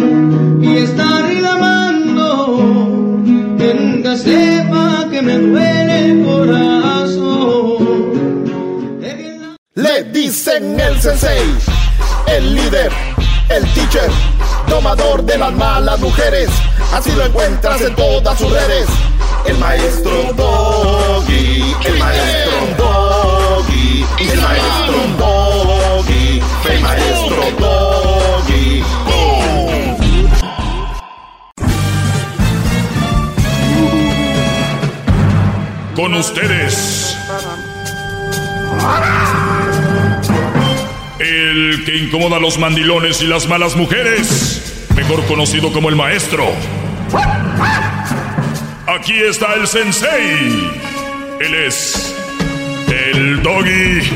y 0.59 0.77
estar 0.77 1.27
reclamando, 1.27 2.57
que 3.55 4.17
sepa 4.17 5.07
que 5.11 5.21
me 5.21 5.37
duele 5.37 6.05
el 6.05 6.25
corazón. 6.25 7.77
Le 9.75 10.03
dicen 10.05 10.79
el 10.79 10.99
sensei, 10.99 11.53
el 12.35 12.55
líder, 12.55 12.91
el 13.49 13.63
teacher, 13.75 14.09
domador 14.67 15.23
de 15.23 15.37
las 15.37 15.53
malas 15.53 15.99
mujeres. 15.99 16.49
Así 16.91 17.11
lo 17.11 17.25
encuentras 17.25 17.79
en 17.81 17.93
todas 17.95 18.39
sus 18.39 18.51
redes. 18.51 18.87
El 19.45 19.57
maestro 19.57 20.33
Doggy, 20.35 21.75
el 21.85 21.99
maestro 21.99 22.53
Doggy, 22.77 24.05
el 24.19 24.41
maestro 24.41 24.95
Doggy, 25.17 26.41
el 26.69 26.81
maestro 26.81 27.43
Doggy. 27.59 28.83
Con 35.95 36.13
ustedes. 36.15 37.17
El 41.19 41.83
que 41.85 41.97
incomoda 41.97 42.37
a 42.37 42.39
los 42.39 42.57
mandilones 42.57 43.21
y 43.21 43.27
las 43.27 43.47
malas 43.47 43.75
mujeres. 43.75 44.87
Mejor 44.95 45.25
conocido 45.25 45.71
como 45.73 45.89
el 45.89 45.95
maestro. 45.95 46.45
Aquí 48.95 49.21
está 49.21 49.53
el 49.55 49.67
sensei. 49.67 50.71
Él 51.39 51.55
es. 51.55 52.15
El 52.87 53.41
doggy. 53.41 54.01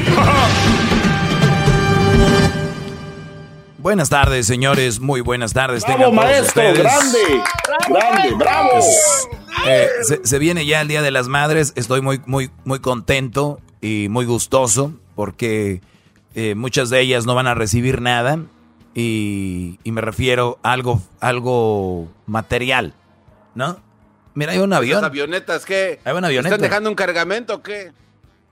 Buenas 3.79 4.09
tardes, 4.09 4.45
señores. 4.45 4.99
Muy 4.99 5.21
buenas 5.21 5.53
tardes. 5.53 5.83
Bravo, 5.83 5.97
tengan 5.97 6.15
todos 6.15 6.25
maestro, 6.25 6.69
ustedes. 6.69 6.79
grande, 6.79 7.43
grande, 7.89 8.33
bravo. 8.35 8.69
Eh, 9.65 9.87
se, 10.03 10.25
se 10.25 10.39
viene 10.39 10.65
ya 10.65 10.81
el 10.81 10.87
Día 10.87 11.01
de 11.01 11.11
las 11.11 11.27
Madres. 11.27 11.73
Estoy 11.75 12.01
muy, 12.01 12.21
muy, 12.25 12.51
muy 12.65 12.79
contento 12.79 13.59
y 13.81 14.07
muy 14.09 14.25
gustoso 14.25 14.93
porque 15.15 15.81
eh, 16.35 16.53
muchas 16.55 16.89
de 16.89 17.01
ellas 17.01 17.25
no 17.25 17.33
van 17.33 17.47
a 17.47 17.55
recibir 17.55 18.01
nada 18.01 18.39
y, 18.93 19.79
y 19.83 19.91
me 19.91 20.01
refiero 20.01 20.59
a 20.63 20.73
algo, 20.73 21.01
algo 21.19 22.07
material, 22.25 22.93
¿no? 23.55 23.79
Mira, 24.37 24.51
hay 24.51 24.59
un 24.59 24.71
avión. 24.71 25.01
¿Las 25.01 25.09
avionetas 25.09 25.65
qué? 25.65 25.99
Hay 26.05 26.13
una 26.13 26.27
avioneta. 26.27 26.53
¿Están 26.55 26.69
dejando 26.69 26.89
un 26.91 26.95
cargamento 26.95 27.55
o 27.55 27.63
qué? 27.63 27.91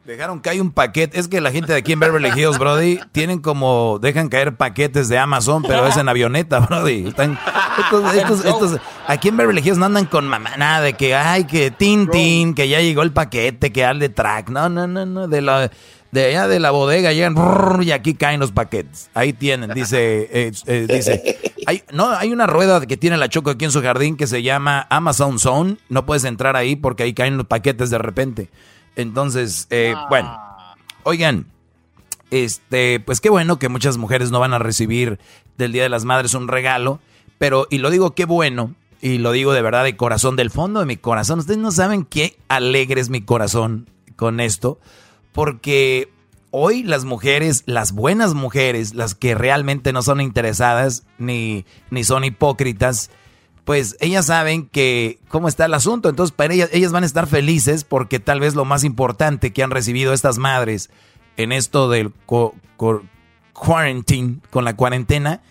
Dejaron 0.04 0.40
caer 0.40 0.62
un 0.62 0.72
paquete. 0.72 1.20
Es 1.20 1.28
que 1.28 1.42
la 1.42 1.52
gente 1.52 1.74
de 1.74 1.80
aquí 1.80 1.92
en 1.94 2.00
Beverly 2.00 2.30
Hills, 2.30 2.58
Brody, 2.58 3.00
tienen 3.12 3.40
como. 3.40 4.00
Dejan 4.02 4.30
caer 4.30 4.56
paquetes 4.56 5.10
de 5.10 5.18
Amazon, 5.20 5.62
pero 5.64 5.86
es 5.88 5.96
en 5.98 6.10
avioneta, 6.10 6.60
Brody. 6.60 7.08
Están, 7.08 7.38
estos, 7.80 8.14
estos- 8.16 8.46
estos- 8.46 8.80
aquí 9.08 9.28
en 9.30 9.38
Beverly 9.38 9.62
Hills 9.62 9.78
no 9.78 9.86
andan 9.86 10.06
con 10.06 10.28
mamá, 10.28 10.58
nada 10.58 10.82
de 10.82 10.94
que, 10.94 11.14
ay, 11.16 11.46
que 11.46 11.70
tin, 11.72 12.08
tin, 12.10 12.54
que 12.56 12.68
ya 12.68 12.82
llegó 12.82 13.02
el 13.04 13.14
paquete, 13.14 13.72
que 13.72 13.84
al 13.86 14.00
de 14.00 14.10
track. 14.10 14.50
No, 14.50 14.70
no, 14.70 14.88
no, 14.88 15.06
no. 15.06 15.28
De 15.28 15.42
la. 15.42 15.70
De 16.16 16.28
allá 16.28 16.48
de 16.48 16.62
la 16.62 16.72
bodega 16.72 17.12
llegan 17.12 17.36
y 17.84 17.92
aquí 17.92 18.14
caen 18.14 18.40
los 18.40 18.54
paquetes. 18.54 19.10
Ahí 19.14 19.34
tienen, 19.34 19.72
dice, 19.72 20.30
eh, 20.32 20.52
eh, 20.66 20.88
dice. 20.90 21.38
Hay, 21.68 21.84
no, 21.92 22.10
hay 22.10 22.32
una 22.32 22.48
rueda 22.48 22.80
que 22.86 22.96
tiene 22.96 23.18
la 23.18 23.28
Choco 23.28 23.50
aquí 23.50 23.66
en 23.66 23.72
su 23.72 23.82
jardín 23.82 24.16
que 24.16 24.26
se 24.26 24.42
llama 24.42 24.88
Amazon 24.90 25.40
Zone. 25.40 25.76
No 25.90 26.06
puedes 26.06 26.24
entrar 26.24 26.56
ahí 26.56 26.78
porque 26.78 27.04
ahí 27.04 27.14
caen 27.14 27.36
los 27.36 27.48
paquetes 27.48 27.90
de 27.90 27.98
repente. 27.98 28.50
Entonces, 28.96 29.68
eh, 29.72 29.94
bueno, 30.08 30.40
oigan, 31.04 31.48
este, 32.32 33.02
pues 33.02 33.20
qué 33.20 33.30
bueno 33.30 33.60
que 33.60 33.68
muchas 33.68 33.98
mujeres 33.98 34.32
no 34.32 34.40
van 34.40 34.54
a 34.54 34.60
recibir 34.60 35.20
del 35.58 35.74
Día 35.74 35.84
de 35.84 35.90
las 35.90 36.06
Madres 36.06 36.34
un 36.34 36.48
regalo, 36.48 37.02
pero, 37.40 37.68
y 37.70 37.80
lo 37.80 37.90
digo 37.90 38.16
qué 38.16 38.24
bueno, 38.24 38.74
y 39.02 39.18
lo 39.18 39.34
digo 39.34 39.52
de 39.52 39.62
verdad 39.62 39.84
de 39.84 39.98
corazón, 39.98 40.38
del 40.38 40.50
fondo 40.50 40.80
de 40.80 40.86
mi 40.86 40.96
corazón. 40.96 41.40
Ustedes 41.40 41.60
no 41.60 41.72
saben 41.72 42.06
qué 42.06 42.38
alegre 42.48 43.02
es 43.02 43.10
mi 43.10 43.20
corazón 43.20 43.90
con 44.16 44.40
esto, 44.40 44.80
porque 45.36 46.10
hoy 46.50 46.82
las 46.84 47.04
mujeres, 47.06 47.64
las 47.68 47.92
buenas 47.92 48.34
mujeres, 48.34 48.96
las 48.96 49.14
que 49.14 49.36
realmente 49.36 49.94
no 49.94 50.02
son 50.02 50.22
interesadas 50.22 51.04
ni, 51.20 51.66
ni 51.92 52.04
son 52.04 52.24
hipócritas, 52.24 53.12
pues 53.66 53.98
ellas 54.00 54.28
saben 54.28 54.68
que 54.68 55.20
cómo 55.28 55.48
está 55.48 55.66
el 55.66 55.74
asunto. 55.74 56.08
Entonces, 56.10 56.34
para 56.36 56.54
ellas, 56.54 56.70
ellas 56.72 56.92
van 56.92 57.04
a 57.04 57.08
estar 57.08 57.28
felices 57.28 57.84
porque 57.84 58.20
tal 58.20 58.40
vez 58.40 58.56
lo 58.56 58.64
más 58.64 58.84
importante 58.84 59.52
que 59.54 59.62
han 59.64 59.72
recibido 59.72 60.14
estas 60.14 60.38
madres 60.38 60.90
en 61.36 61.52
esto 61.52 61.90
del 61.90 62.14
co- 62.26 62.56
quarantine, 63.54 64.38
con 64.52 64.64
la 64.66 64.76
cuarentena, 64.76 65.42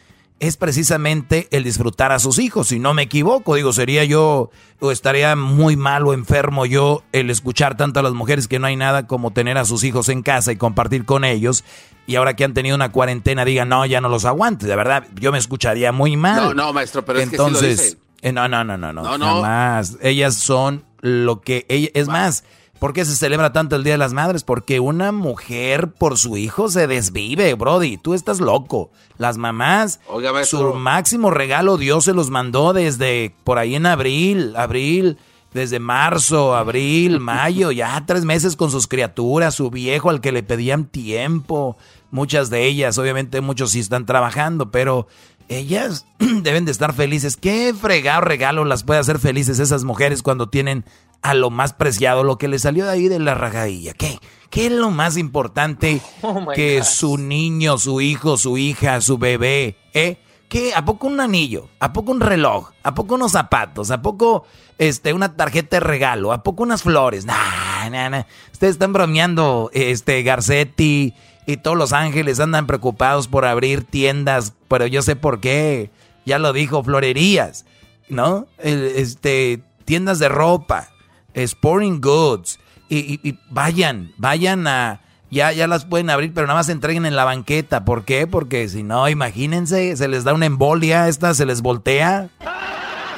es 0.47 0.57
precisamente 0.57 1.49
el 1.51 1.65
disfrutar 1.65 2.13
a 2.13 2.19
sus 2.19 2.39
hijos. 2.39 2.69
Si 2.69 2.79
no 2.79 2.95
me 2.95 3.03
equivoco, 3.03 3.55
digo, 3.55 3.73
sería 3.73 4.05
yo, 4.05 4.51
o 4.81 4.91
estaría 4.91 5.35
muy 5.37 5.77
mal 5.77 6.07
o 6.07 6.13
enfermo 6.15 6.67
yo 6.67 7.03
el 7.13 7.31
escuchar 7.31 7.77
tanto 7.77 8.01
a 8.01 8.03
las 8.03 8.13
mujeres 8.13 8.49
que 8.49 8.59
no 8.59 8.67
hay 8.67 8.77
nada 8.77 9.07
como 9.07 9.33
tener 9.33 9.59
a 9.59 9.65
sus 9.65 9.85
hijos 9.85 10.09
en 10.09 10.23
casa 10.23 10.53
y 10.53 10.57
compartir 10.57 11.05
con 11.05 11.25
ellos. 11.25 11.65
Y 12.07 12.17
ahora 12.17 12.35
que 12.37 12.45
han 12.45 12.53
tenido 12.55 12.77
una 12.77 12.93
cuarentena, 12.93 13.45
digan, 13.45 13.69
no, 13.71 13.87
ya 13.87 14.01
no 14.01 14.09
los 14.09 14.25
aguantes. 14.25 14.69
De 14.69 14.77
verdad, 14.77 15.07
yo 15.21 15.33
me 15.33 15.39
escucharía 15.39 15.91
muy 15.93 16.17
mal. 16.17 16.37
No, 16.37 16.55
no, 16.55 16.73
maestro, 16.73 17.05
pero 17.05 17.19
es 17.19 17.31
que 17.31 17.37
sí 17.37 17.37
lo 17.39 17.47
Entonces, 17.47 17.79
dicen. 17.81 17.99
eh, 18.23 18.33
no, 18.33 18.47
no, 18.49 18.63
no, 18.65 18.77
no, 18.77 18.93
no, 18.93 19.03
No, 19.03 19.19
no. 19.19 19.27
jamás. 19.43 19.97
Ellas 20.03 20.35
son 20.35 20.85
lo 21.01 21.41
que 21.41 21.65
ella, 21.69 21.89
es 21.95 22.09
más, 22.09 22.45
¿por 22.85 22.93
qué 22.93 23.07
se 23.07 23.17
celebra 23.17 23.51
tanto 23.51 23.77
el 23.77 23.83
Día 23.83 23.95
de 23.95 23.99
las 23.99 24.13
Madres? 24.13 24.45
Porque 24.45 24.79
una 24.79 25.11
mujer 25.11 25.95
por 25.95 26.19
su 26.19 26.37
hijo 26.37 26.69
se 26.69 26.87
desvive, 26.87 27.55
Brody, 27.55 27.97
tú 27.97 28.13
estás 28.13 28.41
loco. 28.41 28.91
Las 29.17 29.39
mamás, 29.39 30.01
su 30.45 30.75
máximo 30.75 31.31
regalo 31.31 31.79
Dios 31.79 32.05
se 32.05 32.13
los 32.13 32.29
mandó 32.29 32.75
desde 32.75 33.35
por 33.43 33.57
ahí 33.57 33.75
en 33.75 33.87
abril, 33.87 34.55
abril, 34.55 35.17
desde 35.55 35.79
marzo, 35.79 36.55
abril, 36.55 37.21
mayo, 37.21 37.71
ya 37.73 38.05
tres 38.05 38.27
meses 38.27 38.55
con 38.55 38.71
sus 38.71 38.87
criaturas, 38.87 39.55
su 39.55 39.71
viejo 39.71 40.11
al 40.11 40.21
que 40.21 40.33
le 40.33 40.43
pedían 40.43 40.85
tiempo, 40.85 41.79
muchas 42.11 42.51
de 42.51 42.67
ellas, 42.67 42.99
obviamente 42.99 43.41
muchos 43.41 43.71
sí 43.71 43.81
están 43.81 44.05
trabajando, 44.05 44.71
pero 44.71 45.07
ellas 45.49 46.07
deben 46.19 46.67
de 46.67 46.73
estar 46.73 46.93
felices. 46.93 47.39
¿Qué 47.39 47.73
fregado 47.73 48.21
regalo 48.21 48.67
las 48.67 48.85
puede 48.85 49.01
hacer 49.01 49.19
felices 49.19 49.59
esas 49.59 49.85
mujeres 49.85 50.23
cuando 50.23 50.51
tienen 50.51 50.85
a 51.25 51.33
lo 51.33 51.49
más 51.49 51.73
preciado, 51.73 52.23
lo 52.23 52.37
que 52.37 52.49
le 52.49 52.59
salió 52.59 52.85
de 52.85 52.91
ahí 52.91 53.09
de 53.09 53.19
la 53.19 53.35
rajadilla? 53.35 53.95
¿Qué? 53.95 54.19
¿Qué 54.51 54.67
es 54.67 54.73
lo 54.73 54.91
más 54.91 55.17
importante 55.17 56.03
oh 56.23 56.47
que 56.55 56.85
su 56.85 57.17
niño, 57.17 57.79
su 57.79 58.03
hijo, 58.03 58.37
su 58.37 58.59
hija, 58.59 59.01
su 59.01 59.17
bebé, 59.19 59.79
eh? 59.95 60.19
¿Qué? 60.51 60.75
¿A 60.75 60.85
poco 60.85 61.07
un 61.07 61.19
anillo? 61.21 61.71
¿A 61.81 61.95
poco 61.95 62.13
un 62.13 62.21
reloj? 62.21 62.73
¿A 62.83 62.95
poco 62.95 63.15
unos 63.15 63.33
zapatos? 63.33 63.91
¿A 63.91 64.03
poco 64.03 64.45
este, 64.77 65.15
una 65.15 65.35
tarjeta 65.35 65.77
de 65.77 65.81
regalo? 65.81 66.33
¿A 66.33 66.43
poco 66.43 66.63
unas 66.63 66.83
flores? 66.83 67.25
Nah, 67.25 67.89
nah, 67.91 68.11
nah. 68.11 68.25
Ustedes 68.53 68.73
están 68.73 68.93
bromeando, 68.93 69.71
este, 69.73 70.23
Garcetti 70.23 71.15
y 71.47 71.57
todos 71.57 71.77
los 71.77 71.95
ángeles 71.95 72.39
andan 72.39 72.67
preocupados 72.67 73.29
por 73.29 73.47
abrir 73.47 73.83
tiendas, 73.83 74.53
pero 74.69 74.87
yo 74.87 75.01
sé 75.01 75.17
por 75.17 75.41
qué. 75.41 75.91
Ya 76.27 76.39
lo 76.39 76.53
dijo, 76.53 76.85
florerías, 76.85 77.65
¿no? 78.11 78.47
Este, 78.59 79.63
tiendas 79.87 80.19
de 80.19 80.29
ropa, 80.29 80.91
sporting 81.35 82.01
goods. 82.01 82.59
Y, 82.89 83.39
vayan, 83.51 84.13
vayan 84.17 84.67
a... 84.67 85.01
Ya, 85.31 85.51
ya 85.51 85.67
las 85.67 85.85
pueden 85.85 86.11
abrir, 86.11 86.33
pero 86.33 86.47
nada 86.47 86.61
más 86.61 86.69
entreguen 86.69 87.07
en 87.07 87.17
la 87.17 87.25
banqueta. 87.25 87.85
¿Por 87.85 88.05
qué? 88.05 88.29
Porque 88.29 88.69
si 88.69 88.85
no, 88.85 89.09
imagínense, 89.09 89.97
se 89.97 90.07
les 90.07 90.23
da 90.23 90.33
una 90.33 90.47
embolia, 90.47 91.09
esta 91.09 91.35
se 91.35 91.45
les 91.45 91.61
voltea. 91.61 92.29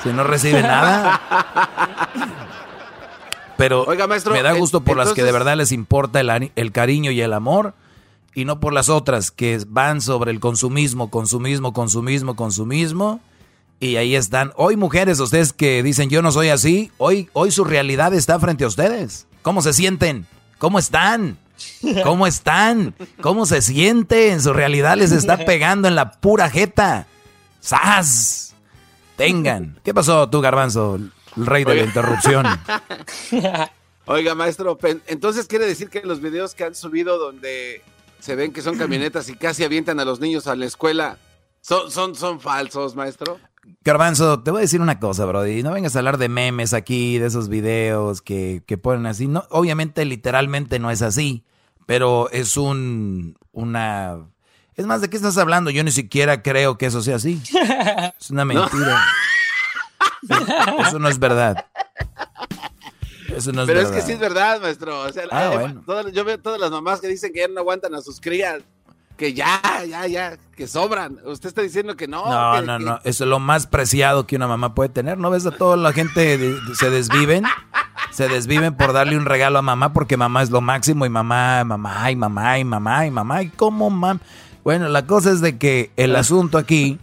Si 0.02 0.09
no 0.10 0.24
recibe 0.24 0.62
nada. 0.62 1.20
Pero 3.59 3.84
Oiga, 3.84 4.06
maestro, 4.06 4.32
me 4.32 4.43
da 4.43 4.52
gusto 4.52 4.80
por 4.80 4.97
las 4.97 5.12
que 5.12 5.24
de 5.24 5.32
verdad 5.32 5.56
les 5.56 5.72
importa 5.72 6.20
el, 6.20 6.52
el 6.55 6.72
cariño 6.72 7.10
y 7.10 7.20
el 7.20 7.34
amor 7.34 7.74
y 8.36 8.44
no 8.44 8.60
por 8.60 8.74
las 8.74 8.90
otras 8.90 9.30
que 9.30 9.59
van 9.66 10.02
sobre 10.02 10.30
el 10.30 10.40
consumismo, 10.40 11.10
consumismo, 11.10 11.72
consumismo, 11.72 12.36
consumismo. 12.36 13.20
Y 13.78 13.97
ahí 13.97 14.16
están. 14.16 14.53
Hoy 14.57 14.77
mujeres, 14.77 15.20
ustedes 15.20 15.53
que 15.53 15.82
dicen 15.82 16.09
yo 16.09 16.23
no 16.23 16.32
soy 16.32 16.48
así, 16.48 16.90
hoy, 16.97 17.28
hoy 17.32 17.51
su 17.51 17.65
realidad 17.65 18.15
está 18.15 18.39
frente 18.40 18.65
a 18.65 18.69
ustedes. 18.69 19.27
¿Cómo 19.43 19.61
se 19.62 19.73
sienten? 19.73 20.27
¿Cómo 20.59 20.78
están? 20.78 21.39
¿Cómo 22.03 22.27
están? 22.27 22.94
¿Cómo 23.20 23.47
se 23.47 23.61
sienten? 23.62 24.40
Su 24.40 24.53
realidad 24.53 24.97
les 24.97 25.12
está 25.12 25.36
pegando 25.39 25.89
en 25.89 25.94
la 25.94 26.12
pura 26.12 26.51
jeta. 26.51 27.07
¡Sas! 27.61 28.55
Tengan. 29.16 29.78
¿Qué 29.82 29.94
pasó 29.94 30.28
tú, 30.28 30.40
Garbanzo? 30.40 30.97
El 30.97 31.47
rey 31.47 31.65
de 31.65 31.74
la 31.74 31.82
interrupción. 31.82 32.47
Oiga, 34.07 34.35
maestro, 34.35 34.78
entonces 35.07 35.47
quiere 35.47 35.66
decir 35.66 35.90
que 35.90 36.03
los 36.03 36.20
videos 36.20 36.55
que 36.55 36.65
han 36.65 36.74
subido 36.74 37.19
donde 37.19 37.82
se 38.20 38.36
ven 38.36 38.53
que 38.53 38.62
son 38.62 38.78
camionetas 38.78 39.28
y 39.28 39.35
casi 39.35 39.65
avientan 39.65 39.98
a 40.01 40.05
los 40.05 40.20
niños 40.20 40.47
a 40.47 40.55
la 40.55 40.65
escuela. 40.65 41.19
¿Son, 41.61 41.90
son, 41.90 42.15
son 42.15 42.40
falsos, 42.40 42.94
maestro? 42.94 43.40
Garbanzo, 43.84 44.43
te 44.43 44.51
voy 44.51 44.59
a 44.59 44.62
decir 44.62 44.80
una 44.80 44.98
cosa, 44.98 45.24
Brody. 45.26 45.62
No 45.62 45.72
vengas 45.72 45.94
a 45.94 46.01
hablar 46.01 46.18
de 46.18 46.28
memes 46.28 46.72
aquí, 46.72 47.18
de 47.18 47.26
esos 47.26 47.48
videos 47.48 48.22
que, 48.22 48.62
que 48.66 48.78
ponen 48.78 49.06
así. 49.06 49.28
No, 49.28 49.44
obviamente, 49.51 50.05
literalmente 50.05 50.78
no 50.78 50.90
es 50.90 51.02
así, 51.02 51.44
pero 51.86 52.30
es 52.30 52.56
un, 52.56 53.36
una... 53.52 54.18
Es 54.74 54.86
más, 54.86 55.01
¿de 55.01 55.09
qué 55.09 55.16
estás 55.16 55.38
hablando? 55.38 55.70
Yo 55.70 55.82
ni 55.84 55.90
siquiera 55.90 56.43
creo 56.43 56.78
que 56.78 56.86
eso 56.86 57.02
sea 57.02 57.16
así. 57.16 57.40
Es 58.20 58.30
una 58.30 58.44
mentira. 58.44 59.05
Eso 60.86 60.98
no 60.98 61.09
es 61.09 61.18
verdad. 61.18 61.66
Pero 63.66 63.80
es 63.80 63.90
que 63.90 64.02
sí 64.02 64.12
es 64.12 64.18
verdad, 64.18 64.60
maestro. 64.60 65.05
Ah, 65.30 65.74
yo 66.12 66.24
veo 66.24 66.38
todas 66.38 66.60
las 66.60 66.70
mamás 66.70 67.01
que 67.01 67.09
dicen 67.09 67.32
que 67.32 67.40
ya 67.40 67.48
no 67.48 67.60
aguantan 67.60 67.94
a 67.94 68.01
sus 68.01 68.20
crías. 68.20 68.62
Que 69.16 69.32
ya, 69.32 69.60
ya, 69.88 70.06
ya, 70.06 70.36
que 70.55 70.66
sobran. 70.66 71.18
Usted 71.24 71.48
está 71.48 71.62
diciendo 71.62 71.97
que 71.97 72.06
no. 72.06 72.26
No, 72.26 72.60
no, 72.62 72.78
no. 72.78 73.01
Eso 73.05 73.24
es 73.24 73.30
lo 73.30 73.38
más 73.38 73.66
preciado 73.66 74.26
que 74.26 74.36
una 74.36 74.47
mamá 74.47 74.74
puede 74.74 74.90
tener. 74.90 75.16
¿No 75.16 75.30
ves 75.30 75.47
a 75.47 75.52
toda 75.52 75.76
la 75.76 75.93
gente 75.93 76.38
se 76.74 76.90
desviven? 76.90 77.44
Se 78.10 78.28
desviven 78.28 78.74
por 78.74 78.93
darle 78.93 79.16
un 79.16 79.24
regalo 79.24 79.59
a 79.59 79.62
mamá 79.62 79.93
porque 79.93 80.16
mamá 80.16 80.43
es 80.43 80.51
lo 80.51 80.60
máximo 80.60 81.06
y 81.06 81.09
mamá, 81.09 81.64
mamá, 81.64 82.10
y 82.10 82.16
mamá, 82.16 82.59
y 82.59 82.64
mamá, 82.64 83.06
y 83.06 83.10
mamá. 83.10 83.43
¿Y 83.43 83.48
cómo, 83.51 83.90
mamá? 83.90 84.20
Bueno, 84.64 84.88
la 84.88 85.06
cosa 85.06 85.30
es 85.30 85.40
de 85.40 85.59
que 85.59 85.93
el 85.97 86.16
asunto 86.16 86.59
aquí, 86.59 86.98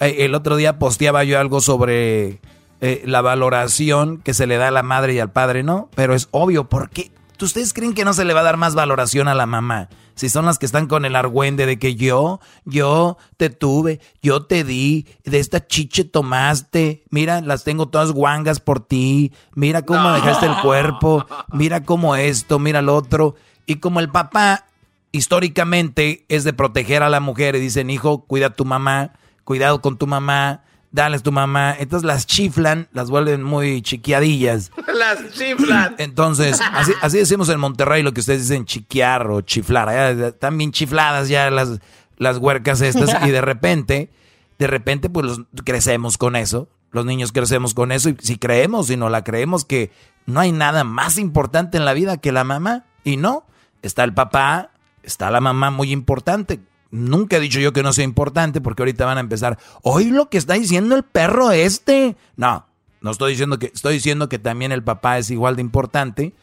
eh, 0.00 0.16
el 0.20 0.34
otro 0.34 0.56
día 0.56 0.78
posteaba 0.78 1.24
yo 1.24 1.38
algo 1.38 1.60
sobre 1.60 2.40
eh, 2.80 3.02
la 3.04 3.20
valoración 3.22 4.18
que 4.18 4.34
se 4.34 4.46
le 4.46 4.56
da 4.56 4.68
a 4.68 4.70
la 4.72 4.82
madre 4.82 5.14
y 5.14 5.18
al 5.18 5.30
padre, 5.30 5.62
¿no? 5.62 5.88
Pero 5.94 6.14
es 6.14 6.28
obvio, 6.30 6.64
¿por 6.64 6.90
qué? 6.90 7.12
¿Ustedes 7.42 7.72
creen 7.72 7.94
que 7.94 8.04
no 8.04 8.14
se 8.14 8.24
le 8.24 8.34
va 8.34 8.40
a 8.40 8.44
dar 8.44 8.56
más 8.56 8.74
valoración 8.74 9.28
a 9.28 9.34
la 9.34 9.46
mamá? 9.46 9.88
Si 10.14 10.28
son 10.28 10.44
las 10.44 10.58
que 10.58 10.66
están 10.66 10.86
con 10.86 11.04
el 11.04 11.16
argüende 11.16 11.66
de 11.66 11.78
que 11.78 11.94
yo, 11.94 12.40
yo 12.64 13.16
te 13.36 13.50
tuve, 13.50 14.00
yo 14.22 14.44
te 14.44 14.62
di, 14.64 15.06
de 15.24 15.38
esta 15.38 15.66
chiche 15.66 16.04
tomaste, 16.04 17.02
mira, 17.10 17.40
las 17.40 17.64
tengo 17.64 17.88
todas 17.88 18.12
guangas 18.12 18.60
por 18.60 18.80
ti, 18.80 19.32
mira 19.54 19.82
cómo 19.82 20.12
dejaste 20.12 20.46
el 20.46 20.56
cuerpo, 20.60 21.26
mira 21.52 21.82
cómo 21.82 22.14
esto, 22.14 22.58
mira 22.58 22.82
lo 22.82 22.94
otro. 22.94 23.34
Y 23.66 23.76
como 23.76 24.00
el 24.00 24.10
papá 24.10 24.66
históricamente 25.12 26.24
es 26.28 26.44
de 26.44 26.52
proteger 26.52 27.02
a 27.02 27.10
la 27.10 27.20
mujer 27.20 27.56
y 27.56 27.60
dicen, 27.60 27.90
hijo, 27.90 28.24
cuida 28.24 28.46
a 28.46 28.54
tu 28.54 28.64
mamá, 28.64 29.12
cuidado 29.44 29.80
con 29.80 29.98
tu 29.98 30.06
mamá, 30.06 30.64
dale 30.92 31.18
tu 31.18 31.32
mamá. 31.32 31.74
Entonces 31.78 32.06
las 32.06 32.26
chiflan, 32.26 32.88
las 32.92 33.10
vuelven 33.10 33.42
muy 33.42 33.82
chiquiadillas. 33.82 34.70
las 34.94 35.32
chiflan. 35.32 35.96
Entonces, 35.98 36.60
así, 36.60 36.92
así, 37.00 37.18
decimos 37.18 37.48
en 37.48 37.58
Monterrey 37.58 38.02
lo 38.02 38.12
que 38.12 38.20
ustedes 38.20 38.42
dicen 38.42 38.66
chiquear 38.66 39.26
o 39.28 39.40
chiflar. 39.40 39.88
están 40.20 40.56
bien 40.58 40.70
chifladas 40.70 41.28
ya 41.28 41.50
las, 41.50 41.80
las 42.18 42.38
huercas 42.38 42.80
estas 42.82 43.26
y 43.26 43.30
de 43.30 43.40
repente, 43.42 44.10
de 44.58 44.66
repente 44.66 45.10
pues 45.10 45.40
crecemos 45.64 46.18
con 46.18 46.36
eso. 46.36 46.68
Los 46.92 47.06
niños 47.06 47.32
crecemos 47.32 47.72
con 47.72 47.90
eso 47.90 48.10
y 48.10 48.16
si 48.20 48.36
creemos 48.36 48.90
y 48.90 48.98
no 48.98 49.08
la 49.08 49.24
creemos 49.24 49.64
que 49.64 49.90
no 50.26 50.40
hay 50.40 50.52
nada 50.52 50.84
más 50.84 51.16
importante 51.16 51.78
en 51.78 51.86
la 51.86 51.94
vida 51.94 52.18
que 52.18 52.32
la 52.32 52.44
mamá. 52.44 52.84
Y 53.02 53.16
no, 53.16 53.46
está 53.80 54.04
el 54.04 54.12
papá, 54.12 54.70
está 55.02 55.30
la 55.30 55.40
mamá 55.40 55.70
muy 55.70 55.90
importante 55.90 56.60
Nunca 56.92 57.38
he 57.38 57.40
dicho 57.40 57.58
yo 57.58 57.72
que 57.72 57.82
no 57.82 57.94
sea 57.94 58.04
importante 58.04 58.60
porque 58.60 58.82
ahorita 58.82 59.06
van 59.06 59.16
a 59.16 59.22
empezar, 59.22 59.58
hoy 59.82 60.10
lo 60.10 60.28
que 60.28 60.36
está 60.36 60.54
diciendo 60.54 60.94
el 60.94 61.02
perro 61.02 61.50
este. 61.50 62.16
No, 62.36 62.66
no 63.00 63.10
estoy 63.10 63.32
diciendo 63.32 63.58
que, 63.58 63.72
estoy 63.74 63.94
diciendo 63.94 64.28
que 64.28 64.38
también 64.38 64.72
el 64.72 64.84
papá 64.84 65.16
es 65.16 65.30
igual 65.30 65.56
de 65.56 65.62
importante. 65.62 66.34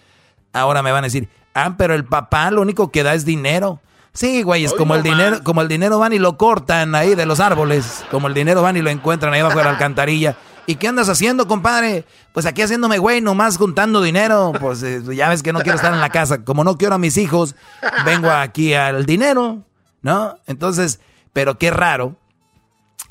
Ahora 0.52 0.82
me 0.82 0.92
van 0.92 1.04
a 1.04 1.08
decir, 1.08 1.30
ah, 1.54 1.76
pero 1.78 1.94
el 1.94 2.04
papá 2.04 2.50
lo 2.50 2.64
único 2.64 2.90
que 2.90 3.04
da 3.04 3.14
es 3.14 3.26
dinero. 3.26 3.80
Sí, 4.12 4.42
güey, 4.42 4.66
es 4.66 4.74
como 4.74 4.96
el 4.96 5.04
dinero, 5.04 5.44
como 5.44 5.62
el 5.62 5.68
dinero 5.68 6.00
van 6.00 6.14
y 6.14 6.20
lo 6.20 6.36
cortan 6.36 6.96
ahí 6.96 7.14
de 7.14 7.28
los 7.28 7.40
árboles, 7.40 8.04
como 8.10 8.28
el 8.28 8.34
dinero 8.34 8.64
van 8.64 8.76
y 8.76 8.82
lo 8.82 8.90
encuentran 8.90 9.32
ahí 9.32 9.44
bajo 9.44 9.62
la 9.62 9.70
alcantarilla. 9.70 10.36
¿Y 10.66 10.76
qué 10.76 10.88
andas 10.88 11.10
haciendo, 11.10 11.48
compadre? 11.48 12.06
Pues 12.34 12.48
aquí 12.48 12.64
haciéndome 12.64 12.98
güey, 12.98 13.22
nomás 13.22 13.58
juntando 13.58 14.02
dinero. 14.02 14.52
Pues 14.60 14.82
eh, 14.82 15.04
ya 15.16 15.30
ves 15.30 15.44
que 15.44 15.54
no 15.54 15.60
quiero 15.62 15.76
estar 15.76 15.94
en 15.94 16.02
la 16.02 16.10
casa. 16.10 16.44
Como 16.44 16.64
no 16.64 16.76
quiero 16.76 16.96
a 16.96 16.98
mis 16.98 17.18
hijos, 17.18 17.56
vengo 18.04 18.32
aquí 18.32 18.74
al 18.74 19.06
dinero. 19.06 19.64
¿No? 20.02 20.38
Entonces, 20.48 21.00
pero 21.34 21.58
qué 21.58 21.72
raro, 21.72 22.16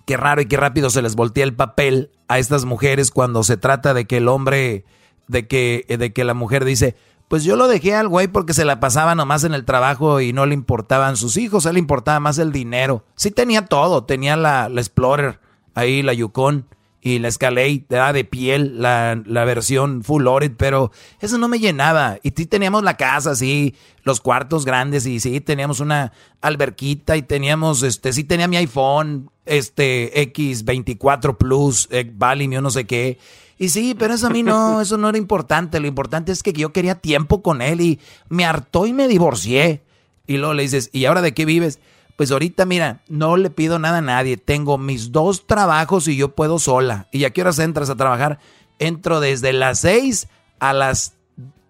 qué 0.05 0.17
raro 0.17 0.41
y 0.41 0.47
qué 0.47 0.57
rápido 0.57 0.91
se 0.91 1.03
les 1.03 1.15
voltea 1.17 1.45
el 1.45 1.55
papel 1.55 2.11
a 2.29 2.39
estas 2.39 2.65
mujeres 2.65 3.11
cuando 3.11 3.43
se 3.43 3.57
trata 3.57 3.95
de 3.95 4.07
que 4.07 4.19
el 4.19 4.29
hombre, 4.29 4.85
de 5.27 5.47
que, 5.47 5.85
de 5.89 6.13
que 6.13 6.25
la 6.25 6.35
mujer 6.35 6.65
dice, 6.65 6.97
pues 7.29 7.45
yo 7.45 7.57
lo 7.57 7.69
dejé 7.69 7.95
al 7.95 8.09
güey 8.09 8.29
porque 8.29 8.55
se 8.55 8.65
la 8.65 8.81
pasaba 8.81 9.15
nomás 9.15 9.45
en 9.45 9.55
el 9.55 9.65
trabajo 9.65 10.21
y 10.21 10.33
no 10.33 10.47
le 10.47 10.55
importaban 10.55 11.17
sus 11.17 11.37
hijos, 11.37 11.67
a 11.67 11.71
él 11.71 11.75
le 11.75 11.81
importaba 11.81 12.21
más 12.21 12.39
el 12.39 12.53
dinero. 12.53 13.05
Sí 13.17 13.31
tenía 13.31 13.67
todo, 13.67 14.05
tenía 14.05 14.37
la, 14.37 14.69
la 14.69 14.81
Explorer, 14.81 15.41
ahí 15.75 16.03
la 16.03 16.15
Yukon, 16.15 16.67
y 17.01 17.19
la 17.21 17.29
Escalade 17.29 17.85
era 17.89 18.13
de 18.13 18.25
piel, 18.25 18.83
la, 18.83 19.21
la, 19.25 19.45
versión 19.45 20.03
full 20.03 20.25
loaded, 20.25 20.53
pero 20.57 20.91
eso 21.21 21.39
no 21.39 21.49
me 21.49 21.61
llenaba. 21.61 22.19
Y 22.23 22.33
sí 22.37 22.47
teníamos 22.47 22.83
la 22.83 22.97
casa, 22.97 23.37
sí, 23.37 23.75
los 24.03 24.21
cuartos 24.21 24.65
grandes, 24.65 25.07
y 25.07 25.21
sí 25.21 25.41
teníamos 25.41 25.81
una 25.81 26.13
alberquita, 26.41 27.17
y 27.17 27.23
teníamos, 27.23 27.83
este, 27.83 28.13
sí 28.13 28.25
tenía 28.25 28.49
mi 28.49 28.57
iPhone, 28.57 29.31
este, 29.47 30.13
X24 30.33 31.37
Plus, 31.37 31.89
eh, 31.91 32.11
yo 32.51 32.61
no 32.61 32.71
sé 32.71 32.85
qué. 32.85 33.19
Y 33.59 33.71
sí, 33.71 33.95
pero 33.99 34.15
eso 34.15 34.27
a 34.27 34.31
mí 34.31 34.43
no, 34.43 34.81
eso 34.83 34.97
no 34.97 35.09
era 35.09 35.19
importante. 35.19 35.81
Lo 35.81 35.87
importante 35.87 36.33
es 36.33 36.43
que 36.43 36.53
yo 36.53 36.73
quería 36.73 36.97
tiempo 36.97 37.43
con 37.43 37.63
él 37.63 37.81
y 37.81 38.01
me 38.29 38.45
hartó 38.45 38.87
y 38.87 38.93
me 38.93 39.09
divorcié. 39.09 39.83
Y 40.27 40.37
luego 40.37 40.55
le 40.55 40.63
dices, 40.65 40.91
¿y 40.93 41.07
ahora 41.07 41.23
de 41.23 41.33
qué 41.33 41.45
vives? 41.45 41.79
Pues 42.19 42.33
ahorita, 42.33 42.67
mira, 42.67 43.03
no 43.07 43.37
le 43.37 43.49
pido 43.49 43.79
nada 43.79 43.99
a 43.99 44.01
nadie. 44.03 44.37
Tengo 44.37 44.77
mis 44.77 45.13
dos 45.13 45.47
trabajos 45.47 46.09
y 46.09 46.17
yo 46.17 46.35
puedo 46.35 46.59
sola. 46.59 47.07
¿Y 47.13 47.23
a 47.23 47.31
qué 47.31 47.43
horas 47.43 47.61
entras 47.61 47.91
a 47.91 47.95
trabajar? 47.95 48.41
Entro 48.81 49.21
desde 49.21 49.53
las 49.53 49.79
seis 49.79 50.27
a 50.59 50.73
las, 50.73 51.15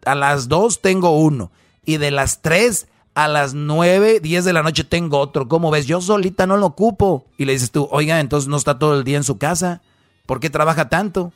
a 0.06 0.14
las 0.14 0.48
2 0.48 0.80
tengo 0.80 1.10
uno. 1.18 1.50
Y 1.84 1.98
de 1.98 2.10
las 2.10 2.40
3 2.40 2.88
a 3.12 3.28
las 3.28 3.52
9, 3.52 4.20
10 4.20 4.44
de 4.46 4.52
la 4.54 4.62
noche 4.62 4.84
tengo 4.84 5.18
otro. 5.18 5.48
¿Cómo 5.48 5.70
ves? 5.70 5.84
Yo 5.86 6.00
solita 6.00 6.46
no 6.46 6.56
lo 6.56 6.64
ocupo. 6.64 7.26
Y 7.36 7.44
le 7.44 7.52
dices 7.52 7.70
tú, 7.70 7.86
oiga, 7.90 8.18
entonces 8.18 8.48
no 8.48 8.56
está 8.56 8.78
todo 8.78 8.96
el 8.96 9.04
día 9.04 9.18
en 9.18 9.24
su 9.24 9.36
casa. 9.36 9.82
¿Por 10.24 10.40
qué 10.40 10.48
trabaja 10.48 10.88
tanto? 10.88 11.30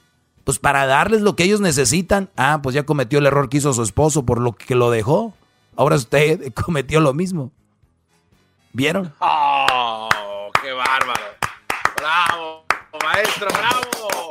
Pues 0.44 0.58
para 0.58 0.86
darles 0.86 1.20
lo 1.20 1.36
que 1.36 1.44
ellos 1.44 1.60
necesitan. 1.60 2.30
Ah, 2.38 2.60
pues 2.62 2.74
ya 2.74 2.84
cometió 2.84 3.18
el 3.18 3.26
error 3.26 3.50
que 3.50 3.58
hizo 3.58 3.74
su 3.74 3.82
esposo 3.82 4.24
por 4.24 4.40
lo 4.40 4.52
que 4.52 4.74
lo 4.74 4.90
dejó. 4.90 5.34
Ahora 5.76 5.96
usted 5.96 6.50
cometió 6.64 6.98
lo 7.00 7.12
mismo. 7.12 7.52
¿Vieron? 8.72 9.12
¡Oh! 9.18 10.08
¡Qué 10.62 10.72
bárbaro! 10.72 11.22
¡Bravo! 11.96 12.64
Maestro, 13.04 13.48
bravo. 13.48 14.30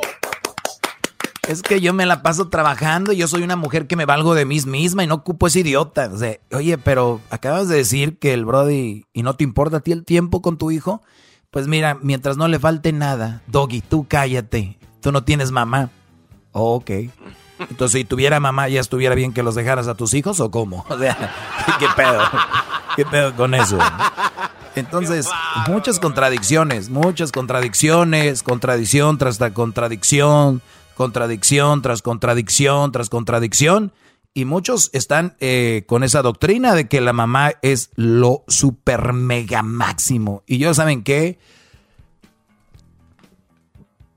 Es 1.48 1.62
que 1.62 1.80
yo 1.80 1.92
me 1.92 2.06
la 2.06 2.22
paso 2.22 2.48
trabajando 2.48 3.12
y 3.12 3.16
yo 3.16 3.28
soy 3.28 3.42
una 3.42 3.56
mujer 3.56 3.86
que 3.86 3.96
me 3.96 4.04
valgo 4.04 4.34
de 4.34 4.44
mí 4.44 4.60
misma 4.64 5.04
y 5.04 5.06
no 5.06 5.16
ocupo 5.16 5.46
ese 5.46 5.60
idiota. 5.60 6.08
O 6.12 6.16
sea, 6.16 6.38
oye, 6.52 6.78
pero 6.78 7.20
acabas 7.30 7.68
de 7.68 7.76
decir 7.76 8.18
que 8.18 8.32
el 8.32 8.44
Brody 8.44 9.04
y 9.12 9.22
no 9.22 9.34
te 9.34 9.44
importa 9.44 9.78
a 9.78 9.80
ti 9.80 9.92
el 9.92 10.04
tiempo 10.04 10.40
con 10.40 10.56
tu 10.56 10.70
hijo. 10.70 11.02
Pues 11.50 11.66
mira, 11.66 11.98
mientras 12.00 12.36
no 12.36 12.48
le 12.48 12.58
falte 12.58 12.92
nada, 12.92 13.42
Doggy, 13.48 13.80
tú 13.80 14.06
cállate. 14.08 14.78
Tú 15.00 15.12
no 15.12 15.24
tienes 15.24 15.50
mamá. 15.50 15.90
Oh, 16.52 16.76
ok. 16.76 16.90
Entonces, 17.58 18.00
si 18.00 18.04
tuviera 18.04 18.40
mamá, 18.40 18.68
¿ya 18.68 18.80
estuviera 18.80 19.14
bien 19.14 19.32
que 19.32 19.42
los 19.42 19.54
dejaras 19.54 19.88
a 19.88 19.94
tus 19.94 20.14
hijos 20.14 20.40
o 20.40 20.50
cómo? 20.50 20.84
O 20.92 20.98
sea, 20.98 21.16
¿qué 21.78 21.86
pedo? 21.96 22.22
¿Qué 22.96 23.04
pedo 23.06 23.34
con 23.34 23.54
eso? 23.54 23.78
Entonces, 24.74 25.28
muchas 25.68 25.98
contradicciones, 25.98 26.88
muchas 26.88 27.32
contradicciones, 27.32 28.42
contradicción 28.42 29.18
tras 29.18 29.38
contradicción 29.52 30.62
contradicción 30.94 31.82
tras 31.82 32.02
contradicción 32.02 32.92
tras 32.92 33.08
contradicción. 33.08 33.92
Y 34.34 34.46
muchos 34.46 34.88
están 34.94 35.36
eh, 35.40 35.84
con 35.86 36.04
esa 36.04 36.22
doctrina 36.22 36.74
de 36.74 36.88
que 36.88 37.02
la 37.02 37.12
mamá 37.12 37.52
es 37.60 37.90
lo 37.96 38.44
super 38.48 39.12
mega 39.12 39.62
máximo. 39.62 40.42
Y 40.46 40.56
yo, 40.56 40.72
¿saben 40.72 41.02
qué? 41.02 41.38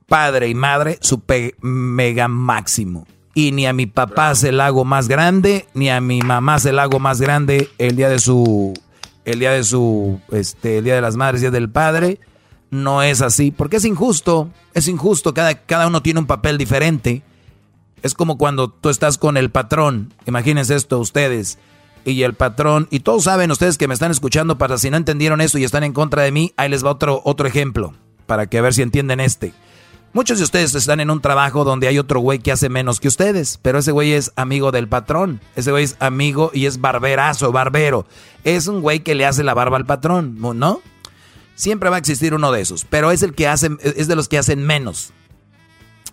Padre 0.06 0.48
y 0.48 0.54
madre, 0.54 0.98
super 1.02 1.54
mega 1.60 2.28
máximo. 2.28 3.06
Y 3.36 3.52
ni 3.52 3.66
a 3.66 3.74
mi 3.74 3.84
papá 3.84 4.34
se 4.34 4.48
el 4.48 4.62
hago 4.62 4.86
más 4.86 5.08
grande, 5.08 5.66
ni 5.74 5.90
a 5.90 6.00
mi 6.00 6.22
mamá 6.22 6.58
se 6.58 6.70
el 6.70 6.78
hago 6.78 6.98
más 6.98 7.20
grande 7.20 7.68
el 7.76 7.94
día 7.94 8.08
de 8.08 8.18
su, 8.18 8.72
el 9.26 9.40
día 9.40 9.50
de 9.50 9.62
su, 9.62 10.18
este, 10.32 10.78
el 10.78 10.84
día 10.84 10.94
de 10.94 11.02
las 11.02 11.16
madres, 11.16 11.42
el 11.42 11.50
día 11.50 11.60
del 11.60 11.68
padre 11.68 12.18
no 12.70 13.02
es 13.02 13.20
así, 13.20 13.50
porque 13.50 13.76
es 13.76 13.84
injusto, 13.84 14.48
es 14.72 14.88
injusto, 14.88 15.34
cada, 15.34 15.54
cada 15.54 15.86
uno 15.86 16.00
tiene 16.00 16.20
un 16.20 16.26
papel 16.26 16.56
diferente. 16.56 17.24
Es 18.02 18.14
como 18.14 18.38
cuando 18.38 18.70
tú 18.70 18.88
estás 18.88 19.18
con 19.18 19.36
el 19.36 19.50
patrón, 19.50 20.14
imagínense 20.24 20.74
esto 20.74 20.98
ustedes, 20.98 21.58
y 22.06 22.22
el 22.22 22.32
patrón, 22.32 22.88
y 22.90 23.00
todos 23.00 23.24
saben 23.24 23.50
ustedes 23.50 23.76
que 23.76 23.86
me 23.86 23.92
están 23.92 24.12
escuchando, 24.12 24.56
para 24.56 24.78
si 24.78 24.88
no 24.88 24.96
entendieron 24.96 25.42
eso 25.42 25.58
y 25.58 25.64
están 25.64 25.84
en 25.84 25.92
contra 25.92 26.22
de 26.22 26.32
mí, 26.32 26.54
ahí 26.56 26.70
les 26.70 26.82
va 26.82 26.92
otro, 26.92 27.20
otro 27.22 27.46
ejemplo, 27.46 27.92
para 28.24 28.46
que 28.46 28.56
a 28.56 28.62
ver 28.62 28.72
si 28.72 28.80
entienden 28.80 29.20
este. 29.20 29.52
Muchos 30.16 30.38
de 30.38 30.44
ustedes 30.44 30.74
están 30.74 31.00
en 31.00 31.10
un 31.10 31.20
trabajo 31.20 31.62
donde 31.62 31.88
hay 31.88 31.98
otro 31.98 32.20
güey 32.20 32.38
que 32.38 32.50
hace 32.50 32.70
menos 32.70 33.00
que 33.00 33.08
ustedes, 33.08 33.58
pero 33.60 33.80
ese 33.80 33.92
güey 33.92 34.14
es 34.14 34.32
amigo 34.34 34.72
del 34.72 34.88
patrón, 34.88 35.42
ese 35.56 35.72
güey 35.72 35.84
es 35.84 35.94
amigo 36.00 36.50
y 36.54 36.64
es 36.64 36.80
barberazo, 36.80 37.52
barbero. 37.52 38.06
Es 38.42 38.66
un 38.66 38.80
güey 38.80 39.00
que 39.00 39.14
le 39.14 39.26
hace 39.26 39.44
la 39.44 39.52
barba 39.52 39.76
al 39.76 39.84
patrón, 39.84 40.38
¿no? 40.40 40.80
Siempre 41.54 41.90
va 41.90 41.96
a 41.96 41.98
existir 41.98 42.32
uno 42.32 42.50
de 42.50 42.62
esos, 42.62 42.86
pero 42.86 43.10
es 43.10 43.22
el 43.22 43.34
que 43.34 43.46
hacen, 43.46 43.78
es 43.82 44.08
de 44.08 44.16
los 44.16 44.26
que 44.26 44.38
hacen 44.38 44.64
menos. 44.64 45.12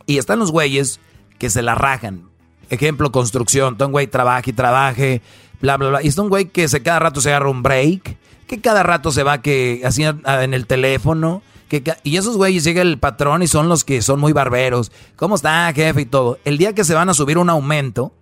Y 0.05 0.17
están 0.17 0.39
los 0.39 0.51
güeyes 0.51 0.99
que 1.39 1.49
se 1.49 1.61
la 1.61 1.73
rajan. 1.73 2.27
Ejemplo, 2.69 3.09
construcción. 3.13 3.77
un 3.79 3.91
güey 3.93 4.07
trabaje 4.07 4.49
y 4.49 4.53
trabaje, 4.53 5.21
bla, 5.61 5.77
bla, 5.77 5.87
bla. 5.87 6.03
Y 6.03 6.09
está 6.09 6.23
un 6.23 6.29
güey 6.29 6.49
que 6.49 6.67
se 6.67 6.83
cada 6.83 6.99
rato 6.99 7.21
se 7.21 7.29
agarra 7.29 7.49
un 7.49 7.63
break, 7.63 8.17
que 8.47 8.59
cada 8.59 8.83
rato 8.83 9.13
se 9.13 9.23
va 9.23 9.41
que 9.41 9.81
así 9.85 10.03
en 10.03 10.53
el 10.53 10.67
teléfono. 10.67 11.41
Que, 11.69 11.83
y 12.03 12.17
esos 12.17 12.37
güeyes 12.37 12.63
llega 12.63 12.81
el 12.81 12.99
patrón 12.99 13.41
y 13.41 13.47
son 13.47 13.69
los 13.69 13.83
que 13.83 14.01
son 14.01 14.19
muy 14.19 14.33
barberos. 14.33 14.91
¿Cómo 15.15 15.35
está, 15.35 15.71
jefe? 15.73 16.01
Y 16.01 16.05
todo. 16.05 16.37
El 16.45 16.57
día 16.57 16.73
que 16.73 16.83
se 16.83 16.93
van 16.93 17.09
a 17.09 17.13
subir 17.13 17.37
un 17.37 17.49
aumento, 17.49 18.13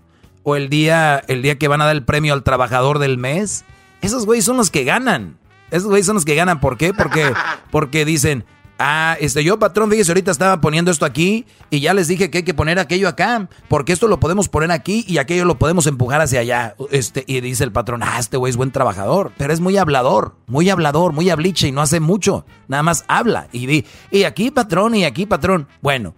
o 0.44 0.56
el 0.56 0.70
día, 0.70 1.24
el 1.28 1.42
día 1.42 1.58
que 1.58 1.68
van 1.68 1.82
a 1.82 1.86
dar 1.86 1.96
el 1.96 2.04
premio 2.04 2.34
al 2.34 2.44
trabajador 2.44 3.00
del 3.00 3.18
mes, 3.18 3.64
esos 4.02 4.26
güeyes 4.26 4.46
son 4.46 4.58
los 4.58 4.72
que 4.72 4.84
ganan. 4.84 5.38
Esos 5.70 5.88
güeyes 5.88 6.06
son 6.06 6.16
los 6.16 6.26
que 6.26 6.36
ganan. 6.36 6.60
¿Por 6.60 6.78
qué? 6.78 6.94
Porque, 6.94 7.34
porque 7.72 8.06
dicen, 8.06 8.46
ah, 8.82 9.18
este, 9.20 9.44
yo 9.44 9.60
patrón, 9.60 9.90
fíjese, 9.90 10.12
ahorita 10.12 10.32
estaba 10.32 10.60
poniendo 10.60 10.92
esto 10.92 11.06
aquí 11.06 11.46
y 11.70 11.80
ya 11.80 11.94
les 11.94 12.08
dije 12.08 12.32
que 12.32 12.40
hay 12.40 12.44
que 12.44 12.54
poner 12.54 12.80
aquello 12.80 13.08
acá, 13.08 13.48
porque 13.68 13.94
esto 13.94 14.08
lo 14.08 14.20
podemos 14.20 14.50
poner 14.50 14.72
aquí 14.72 15.06
y 15.08 15.20
aquello 15.20 15.46
lo 15.46 15.60
podemos 15.60 15.86
empujar 15.88 16.22
hacia 16.22 16.40
allá. 16.40 16.76
Este, 16.90 17.24
y 17.28 17.40
dice 17.42 17.64
el 17.64 17.72
patrón, 17.72 18.02
ah, 18.04 18.18
este 18.20 18.38
güey 18.38 18.50
es 18.50 18.58
buen 18.58 18.72
trabajador, 18.72 19.32
pero 19.38 19.54
es 19.54 19.60
muy 19.60 19.78
hablador, 19.78 20.36
muy 20.48 20.70
hablador, 20.70 21.14
muy 21.14 21.30
habliche 21.30 21.68
y 21.68 21.72
no 21.72 21.82
hace 21.82 22.00
mucho, 22.00 22.46
nada 22.68 22.84
más 22.84 23.06
habla. 23.08 23.48
Y 23.52 23.68
di, 23.68 23.86
y 24.10 24.24
aquí 24.24 24.52
patrón, 24.52 24.96
y 24.96 25.06
aquí 25.06 25.26
patrón. 25.26 25.68
Bueno, 25.82 26.16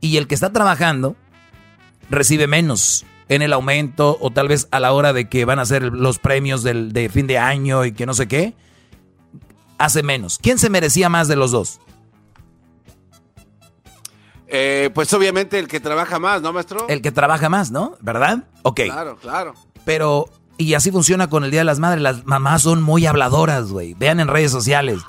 y 0.00 0.16
el 0.16 0.28
que 0.28 0.34
está 0.34 0.52
trabajando 0.52 1.16
recibe 2.10 2.46
menos 2.46 3.04
en 3.28 3.42
el 3.42 3.52
aumento 3.52 4.16
o 4.20 4.30
tal 4.30 4.48
vez 4.48 4.68
a 4.70 4.80
la 4.80 4.92
hora 4.92 5.12
de 5.12 5.28
que 5.28 5.44
van 5.44 5.58
a 5.58 5.62
hacer 5.62 5.82
los 5.82 6.18
premios 6.18 6.62
del, 6.62 6.92
de 6.92 7.08
fin 7.08 7.26
de 7.26 7.38
año 7.38 7.84
y 7.84 7.92
que 7.92 8.06
no 8.06 8.14
sé 8.14 8.28
qué 8.28 8.54
hace 9.78 10.02
menos. 10.02 10.38
¿Quién 10.40 10.58
se 10.58 10.70
merecía 10.70 11.08
más 11.08 11.28
de 11.28 11.36
los 11.36 11.50
dos? 11.50 11.80
Eh, 14.48 14.90
pues 14.94 15.12
obviamente 15.12 15.58
el 15.58 15.68
que 15.68 15.78
trabaja 15.78 16.18
más, 16.18 16.40
¿no, 16.40 16.52
maestro? 16.52 16.86
El 16.88 17.02
que 17.02 17.12
trabaja 17.12 17.48
más, 17.48 17.70
¿no? 17.70 17.96
¿Verdad? 18.00 18.44
Ok. 18.62 18.80
Claro, 18.84 19.16
claro. 19.16 19.54
Pero 19.84 20.28
y 20.58 20.74
así 20.74 20.90
funciona 20.90 21.30
con 21.30 21.44
el 21.44 21.52
Día 21.52 21.60
de 21.60 21.64
las 21.64 21.78
Madres. 21.78 22.02
Las 22.02 22.26
mamás 22.26 22.62
son 22.62 22.82
muy 22.82 23.06
habladoras, 23.06 23.70
güey. 23.70 23.94
Vean 23.94 24.18
en 24.18 24.26
redes 24.26 24.50
sociales. 24.50 25.00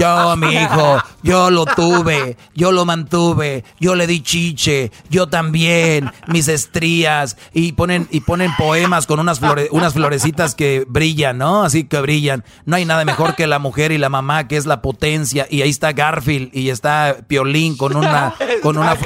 Yo, 0.00 0.36
mi 0.36 0.52
hijo, 0.52 1.00
yo 1.22 1.48
lo 1.50 1.64
tuve, 1.64 2.36
yo 2.56 2.72
lo 2.72 2.84
mantuve, 2.84 3.64
yo 3.78 3.94
le 3.94 4.08
di 4.08 4.20
chiche, 4.20 4.90
yo 5.08 5.28
también, 5.28 6.10
mis 6.26 6.48
estrías. 6.48 7.36
Y 7.52 7.72
ponen, 7.72 8.08
y 8.10 8.20
ponen 8.20 8.50
poemas 8.56 9.06
con 9.06 9.20
unas, 9.20 9.40
unas 9.70 9.92
florecitas 9.92 10.56
que 10.56 10.84
brillan, 10.88 11.38
¿no? 11.38 11.62
Así 11.62 11.84
que 11.84 12.00
brillan. 12.00 12.44
No 12.64 12.74
hay 12.74 12.84
nada 12.84 13.04
mejor 13.04 13.36
que 13.36 13.46
la 13.46 13.60
mujer 13.60 13.92
y 13.92 13.98
la 13.98 14.08
mamá, 14.08 14.48
que 14.48 14.56
es 14.56 14.66
la 14.66 14.82
potencia. 14.82 15.46
Y 15.48 15.62
ahí 15.62 15.70
está 15.70 15.92
Garfield 15.92 16.50
y 16.52 16.70
está 16.70 17.18
Piolín 17.28 17.76
con 17.76 17.94
una, 17.94 18.34
con 18.60 18.76
una, 18.76 18.96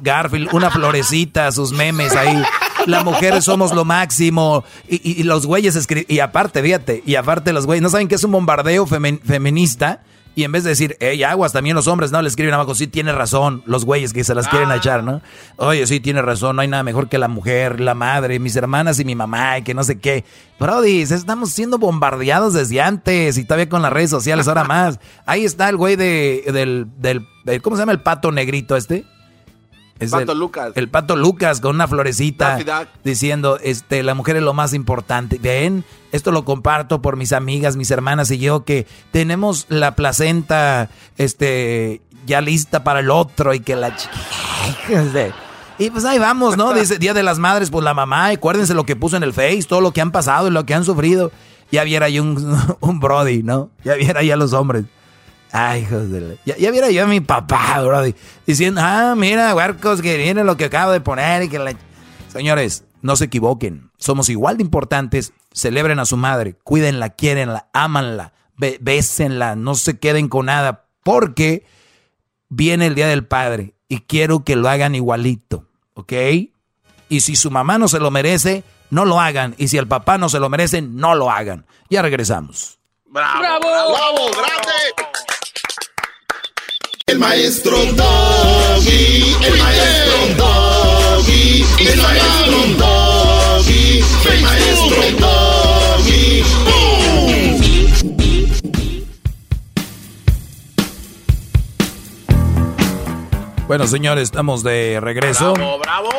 Garfield, 0.00 0.48
una 0.52 0.70
florecita, 0.70 1.52
sus 1.52 1.72
memes 1.72 2.16
ahí. 2.16 2.42
Las 2.86 3.04
mujeres 3.04 3.44
somos 3.44 3.72
lo 3.72 3.84
máximo. 3.84 4.64
Y, 4.88 5.20
y, 5.20 5.22
los 5.22 5.46
güeyes 5.46 5.76
escriben, 5.76 6.06
y 6.08 6.20
aparte, 6.20 6.62
fíjate, 6.62 7.02
y 7.06 7.14
aparte 7.14 7.52
los 7.52 7.66
güeyes, 7.66 7.82
¿no 7.82 7.90
saben 7.90 8.08
que 8.08 8.14
es 8.14 8.24
un 8.24 8.32
bombardeo 8.32 8.86
feminista? 8.86 10.02
Y 10.36 10.44
en 10.44 10.52
vez 10.52 10.62
de 10.62 10.70
decir, 10.70 10.96
hey, 11.00 11.22
aguas, 11.24 11.52
también 11.52 11.74
los 11.74 11.88
hombres, 11.88 12.12
¿no? 12.12 12.22
Le 12.22 12.28
escriben 12.28 12.54
abajo, 12.54 12.74
sí, 12.74 12.86
tiene 12.86 13.12
razón, 13.12 13.62
los 13.66 13.84
güeyes 13.84 14.12
que 14.12 14.22
se 14.22 14.34
las 14.34 14.46
quieren 14.46 14.70
ah. 14.70 14.76
echar, 14.76 15.02
¿no? 15.02 15.20
Oye, 15.56 15.86
sí, 15.88 15.98
tiene 15.98 16.22
razón, 16.22 16.54
no 16.54 16.62
hay 16.62 16.68
nada 16.68 16.84
mejor 16.84 17.08
que 17.08 17.18
la 17.18 17.26
mujer, 17.26 17.80
la 17.80 17.94
madre, 17.94 18.38
mis 18.38 18.54
hermanas 18.54 19.00
y 19.00 19.04
mi 19.04 19.16
mamá, 19.16 19.58
y 19.58 19.62
que 19.62 19.74
no 19.74 19.82
sé 19.82 19.98
qué. 19.98 20.24
Brody, 20.58 21.02
estamos 21.02 21.50
siendo 21.50 21.78
bombardeados 21.78 22.54
desde 22.54 22.80
antes 22.80 23.38
y 23.38 23.44
todavía 23.44 23.68
con 23.68 23.82
las 23.82 23.92
redes 23.92 24.10
sociales 24.10 24.46
ahora 24.46 24.64
más. 24.68 25.00
Ahí 25.26 25.44
está 25.44 25.68
el 25.68 25.76
güey 25.76 25.96
de, 25.96 26.44
del, 26.52 26.86
del, 26.96 27.26
¿cómo 27.60 27.74
se 27.74 27.82
llama 27.82 27.92
el 27.92 28.00
pato 28.00 28.30
negrito 28.30 28.76
este? 28.76 29.04
El 30.00 30.10
Pato 30.10 30.34
Lucas. 30.34 30.72
El 30.74 30.88
Pato 30.88 31.16
Lucas 31.16 31.60
con 31.60 31.74
una 31.74 31.86
florecita 31.86 32.58
diciendo, 33.04 33.58
este, 33.62 34.02
la 34.02 34.14
mujer 34.14 34.36
es 34.36 34.42
lo 34.42 34.54
más 34.54 34.74
importante. 34.74 35.38
Ven, 35.40 35.84
esto 36.12 36.32
lo 36.32 36.44
comparto 36.44 37.02
por 37.02 37.16
mis 37.16 37.32
amigas, 37.32 37.76
mis 37.76 37.90
hermanas 37.90 38.30
y 38.30 38.38
yo 38.38 38.64
que 38.64 38.86
tenemos 39.12 39.66
la 39.68 39.94
placenta, 39.94 40.88
este, 41.18 42.00
ya 42.26 42.40
lista 42.40 42.84
para 42.84 43.00
el 43.00 43.10
otro 43.10 43.54
y 43.54 43.60
que 43.60 43.76
la 43.76 43.94
chiquita. 43.96 45.34
Y 45.80 45.88
pues 45.88 46.04
ahí 46.04 46.18
vamos, 46.18 46.58
¿no? 46.58 46.74
Dice 46.74 46.98
Día 46.98 47.14
de 47.14 47.22
las 47.22 47.38
Madres, 47.38 47.70
pues 47.70 47.82
la 47.82 47.94
mamá, 47.94 48.26
acuérdense 48.26 48.74
lo 48.74 48.84
que 48.84 48.96
puso 48.96 49.16
en 49.16 49.22
el 49.22 49.32
Face, 49.32 49.62
todo 49.66 49.80
lo 49.80 49.92
que 49.92 50.02
han 50.02 50.10
pasado 50.10 50.48
y 50.48 50.50
lo 50.50 50.66
que 50.66 50.74
han 50.74 50.84
sufrido. 50.84 51.32
Ya 51.72 51.84
viera 51.84 52.04
ahí 52.04 52.20
un, 52.20 52.54
un 52.80 53.00
Brody, 53.00 53.42
¿no? 53.42 53.70
Ya 53.82 53.94
viera 53.94 54.20
ahí 54.20 54.30
a 54.30 54.36
los 54.36 54.52
hombres. 54.52 54.84
Ay, 55.52 55.82
hijos 55.82 56.10
de 56.10 56.20
la... 56.20 56.34
Ya, 56.44 56.56
ya 56.56 56.70
viera 56.70 56.90
yo 56.90 57.04
a 57.04 57.06
mi 57.06 57.20
papá, 57.20 57.80
bro, 57.82 58.02
diciendo, 58.46 58.80
ah, 58.84 59.14
mira, 59.16 59.54
huercos, 59.54 60.00
que 60.00 60.16
viene 60.16 60.44
lo 60.44 60.56
que 60.56 60.66
acabo 60.66 60.92
de 60.92 61.00
poner 61.00 61.42
y 61.42 61.48
que 61.48 61.58
la... 61.58 61.74
Señores, 62.28 62.84
no 63.02 63.16
se 63.16 63.24
equivoquen. 63.24 63.90
Somos 63.98 64.28
igual 64.28 64.56
de 64.56 64.62
importantes. 64.62 65.32
Celebren 65.52 65.98
a 65.98 66.04
su 66.04 66.16
madre, 66.16 66.54
cuídenla, 66.62 67.10
quierenla, 67.10 67.68
ámanla, 67.72 68.32
bésenla, 68.56 69.56
no 69.56 69.74
se 69.74 69.98
queden 69.98 70.28
con 70.28 70.46
nada, 70.46 70.84
porque 71.02 71.66
viene 72.48 72.86
el 72.86 72.94
Día 72.94 73.08
del 73.08 73.26
Padre 73.26 73.74
y 73.88 74.02
quiero 74.02 74.44
que 74.44 74.54
lo 74.54 74.68
hagan 74.68 74.94
igualito, 74.94 75.66
¿ok? 75.94 76.12
Y 77.08 77.20
si 77.20 77.34
su 77.34 77.50
mamá 77.50 77.78
no 77.78 77.88
se 77.88 77.98
lo 77.98 78.12
merece, 78.12 78.62
no 78.90 79.04
lo 79.04 79.18
hagan. 79.18 79.56
Y 79.58 79.66
si 79.66 79.78
el 79.78 79.88
papá 79.88 80.18
no 80.18 80.28
se 80.28 80.38
lo 80.38 80.48
merece, 80.48 80.82
no 80.82 81.16
lo 81.16 81.30
hagan. 81.30 81.66
Ya 81.88 82.02
regresamos. 82.02 82.78
¡Bravo! 83.06 83.40
¡Bravo! 83.40 84.30
¡Bravo! 84.30 85.10
maestro 87.20 87.76
Doggy, 87.76 89.36
el 89.44 89.58
maestro 89.58 90.16
Doggy, 90.38 91.64
el 91.80 92.00
maestro 92.00 92.58
Doggy, 92.78 94.04
el 94.32 94.42
maestro 94.42 95.02
Doggy. 95.20 96.44
Bueno, 103.68 103.86
señores, 103.86 104.24
estamos 104.24 104.62
de 104.62 104.98
regreso. 105.00 105.52
¡Bravo, 105.52 105.78
bravo! 105.78 106.10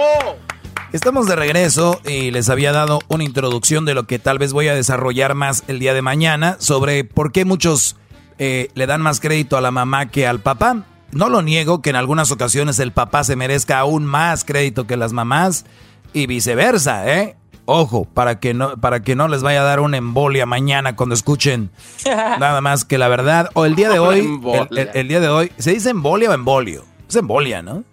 Estamos 0.93 1.27
de 1.27 1.35
regreso 1.35 1.99
y 2.05 2.29
les 2.29 2.47
había 2.49 2.73
dado 2.73 2.99
una 3.07 3.23
introducción 3.23 3.85
de 3.85 3.95
lo 3.95 4.05
que 4.05 4.19
tal 4.19 4.37
vez 4.37 4.53
voy 4.53 4.67
a 4.67 4.75
desarrollar 4.75 5.33
más 5.33 5.63
el 5.67 5.79
día 5.79 5.95
de 5.95 6.03
mañana 6.03 6.57
sobre 6.59 7.03
por 7.05 7.31
qué 7.31 7.43
muchos 7.43 7.95
eh, 8.37 8.69
le 8.75 8.85
dan 8.85 9.01
más 9.01 9.19
crédito 9.19 9.57
a 9.57 9.61
la 9.61 9.71
mamá 9.71 10.09
que 10.09 10.27
al 10.27 10.39
papá. 10.41 10.85
No 11.11 11.29
lo 11.29 11.41
niego 11.41 11.81
que 11.81 11.89
en 11.89 11.95
algunas 11.95 12.31
ocasiones 12.31 12.79
el 12.79 12.91
papá 12.91 13.23
se 13.23 13.35
merezca 13.35 13.79
aún 13.79 14.05
más 14.05 14.43
crédito 14.45 14.87
que 14.87 14.97
las 14.97 15.13
mamás 15.13 15.65
y 16.13 16.27
viceversa, 16.27 17.07
¿eh? 17.19 17.35
Ojo, 17.65 18.05
para 18.05 18.39
que 18.39 18.53
no, 18.53 18.77
para 18.81 19.01
que 19.01 19.15
no 19.15 19.27
les 19.27 19.43
vaya 19.43 19.61
a 19.61 19.63
dar 19.63 19.79
una 19.81 19.97
embolia 19.97 20.45
mañana 20.45 20.95
cuando 20.95 21.13
escuchen 21.15 21.69
nada 22.05 22.59
más 22.61 22.85
que 22.85 22.97
la 22.97 23.07
verdad. 23.07 23.49
O 23.53 23.65
el 23.65 23.75
día 23.75 23.89
de 23.89 23.99
hoy, 23.99 24.39
el, 24.71 24.77
el- 24.77 24.89
el 24.93 25.07
día 25.07 25.19
de 25.19 25.29
hoy, 25.29 25.51
¿se 25.57 25.71
dice 25.71 25.89
embolia 25.91 26.29
o 26.29 26.33
embolio? 26.33 26.85
Es 27.07 27.15
embolia, 27.15 27.61
¿no? 27.61 27.83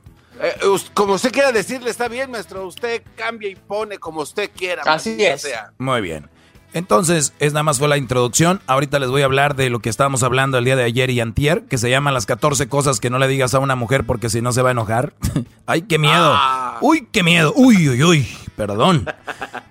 Eh, 0.40 0.55
como 0.95 1.15
usted 1.15 1.32
quiera 1.32 1.51
decirle, 1.53 1.90
está 1.90 2.07
bien, 2.09 2.31
maestro. 2.31 2.66
Usted 2.66 3.03
cambia 3.16 3.51
y 3.51 3.57
pone 3.57 3.99
como 3.99 4.20
usted 4.20 4.51
quiera. 4.57 4.82
Así 4.86 5.16
es. 5.23 5.43
sea. 5.43 5.73
Muy 5.78 6.01
bien. 6.01 6.28
Entonces, 6.74 7.32
es 7.39 7.53
nada 7.55 7.62
más 7.62 7.78
fue 7.78 7.89
la 7.89 7.97
introducción. 7.97 8.61
Ahorita 8.66 8.99
les 8.99 9.09
voy 9.09 9.23
a 9.23 9.24
hablar 9.24 9.57
de 9.57 9.70
lo 9.70 9.81
que 9.81 9.89
estábamos 9.89 10.23
hablando 10.23 10.59
el 10.59 10.65
día 10.65 10.77
de 10.77 10.85
ayer 10.85 11.09
y 11.11 11.20
antier, 11.20 11.62
que 11.65 11.78
se 11.78 11.89
llama 11.90 12.12
las 12.12 12.27
14 12.27 12.69
cosas 12.69 13.01
que 13.01 13.09
no 13.11 13.19
le 13.19 13.27
digas 13.27 13.55
a 13.55 13.59
una 13.59 13.74
mujer 13.74 14.05
porque 14.05 14.28
si 14.28 14.43
no 14.43 14.53
se 14.53 14.61
va 14.62 14.69
a 14.69 14.73
enojar. 14.73 15.15
¡Ay, 15.66 15.82
qué 15.82 15.99
miedo! 15.99 16.35
¡Uy, 16.81 17.09
qué 17.11 17.23
miedo! 17.23 17.53
¡Uy, 17.57 17.89
uy, 17.89 18.03
uy! 18.03 18.27
Perdón. 18.57 19.07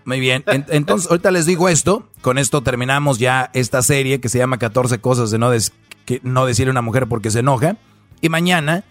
Muy 0.06 0.20
bien. 0.20 0.44
En- 0.48 0.66
entonces, 0.70 1.10
ahorita 1.10 1.32
les 1.32 1.46
digo 1.46 1.70
esto. 1.70 2.08
Con 2.22 2.38
esto 2.38 2.64
terminamos 2.64 3.20
ya 3.20 3.52
esta 3.54 3.82
serie 3.84 4.20
que 4.20 4.30
se 4.30 4.40
llama 4.40 4.58
14 4.58 5.00
cosas 5.00 5.30
de 5.30 5.38
no, 5.38 5.52
des- 5.52 5.74
que 6.06 6.20
no 6.24 6.46
decirle 6.46 6.70
a 6.70 6.72
una 6.72 6.82
mujer 6.82 7.08
porque 7.08 7.30
se 7.32 7.40
enoja. 7.40 7.78
Y 8.22 8.30
mañana 8.30 8.84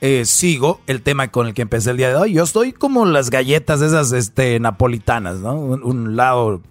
eh, 0.00 0.24
sigo 0.24 0.80
el 0.86 1.02
tema 1.02 1.28
con 1.28 1.46
el 1.48 1.54
que 1.54 1.62
empecé 1.62 1.90
el 1.90 1.98
día 1.98 2.08
de 2.08 2.16
hoy. 2.16 2.32
Yo 2.32 2.42
estoy 2.42 2.72
como 2.72 3.04
las 3.04 3.28
galletas 3.28 3.82
esas 3.82 4.12
este, 4.12 4.58
napolitanas, 4.60 5.40
¿no? 5.40 5.54
Un, 5.54 5.82
un 5.84 6.16
lado, 6.16 6.62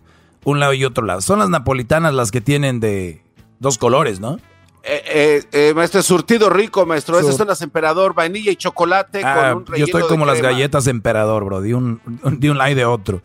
un 0.43 0.59
lado 0.59 0.73
y 0.73 0.85
otro 0.85 1.05
lado. 1.05 1.21
Son 1.21 1.39
las 1.39 1.49
napolitanas 1.49 2.13
las 2.13 2.31
que 2.31 2.41
tienen 2.41 2.79
de 2.79 3.23
dos 3.59 3.77
colores, 3.77 4.19
¿no? 4.19 4.37
Eh, 4.83 5.03
eh, 5.05 5.43
eh, 5.51 5.73
maestro, 5.75 6.01
surtido 6.01 6.49
rico, 6.49 6.85
maestro. 6.85 7.19
Esas 7.19 7.35
son 7.35 7.47
las 7.47 7.61
emperador, 7.61 8.13
vainilla 8.13 8.51
y 8.51 8.55
chocolate 8.55 9.21
Ah, 9.23 9.51
con 9.53 9.65
un 9.69 9.77
yo 9.77 9.85
estoy 9.85 10.03
de 10.03 10.07
como 10.07 10.25
las 10.25 10.37
crema. 10.39 10.53
galletas 10.53 10.87
emperador, 10.87 11.43
bro, 11.43 11.61
de 11.61 11.75
un, 11.75 12.01
de 12.23 12.49
un 12.49 12.57
lado 12.57 12.71
y 12.71 12.75
de 12.75 12.85
otro. 12.85 13.21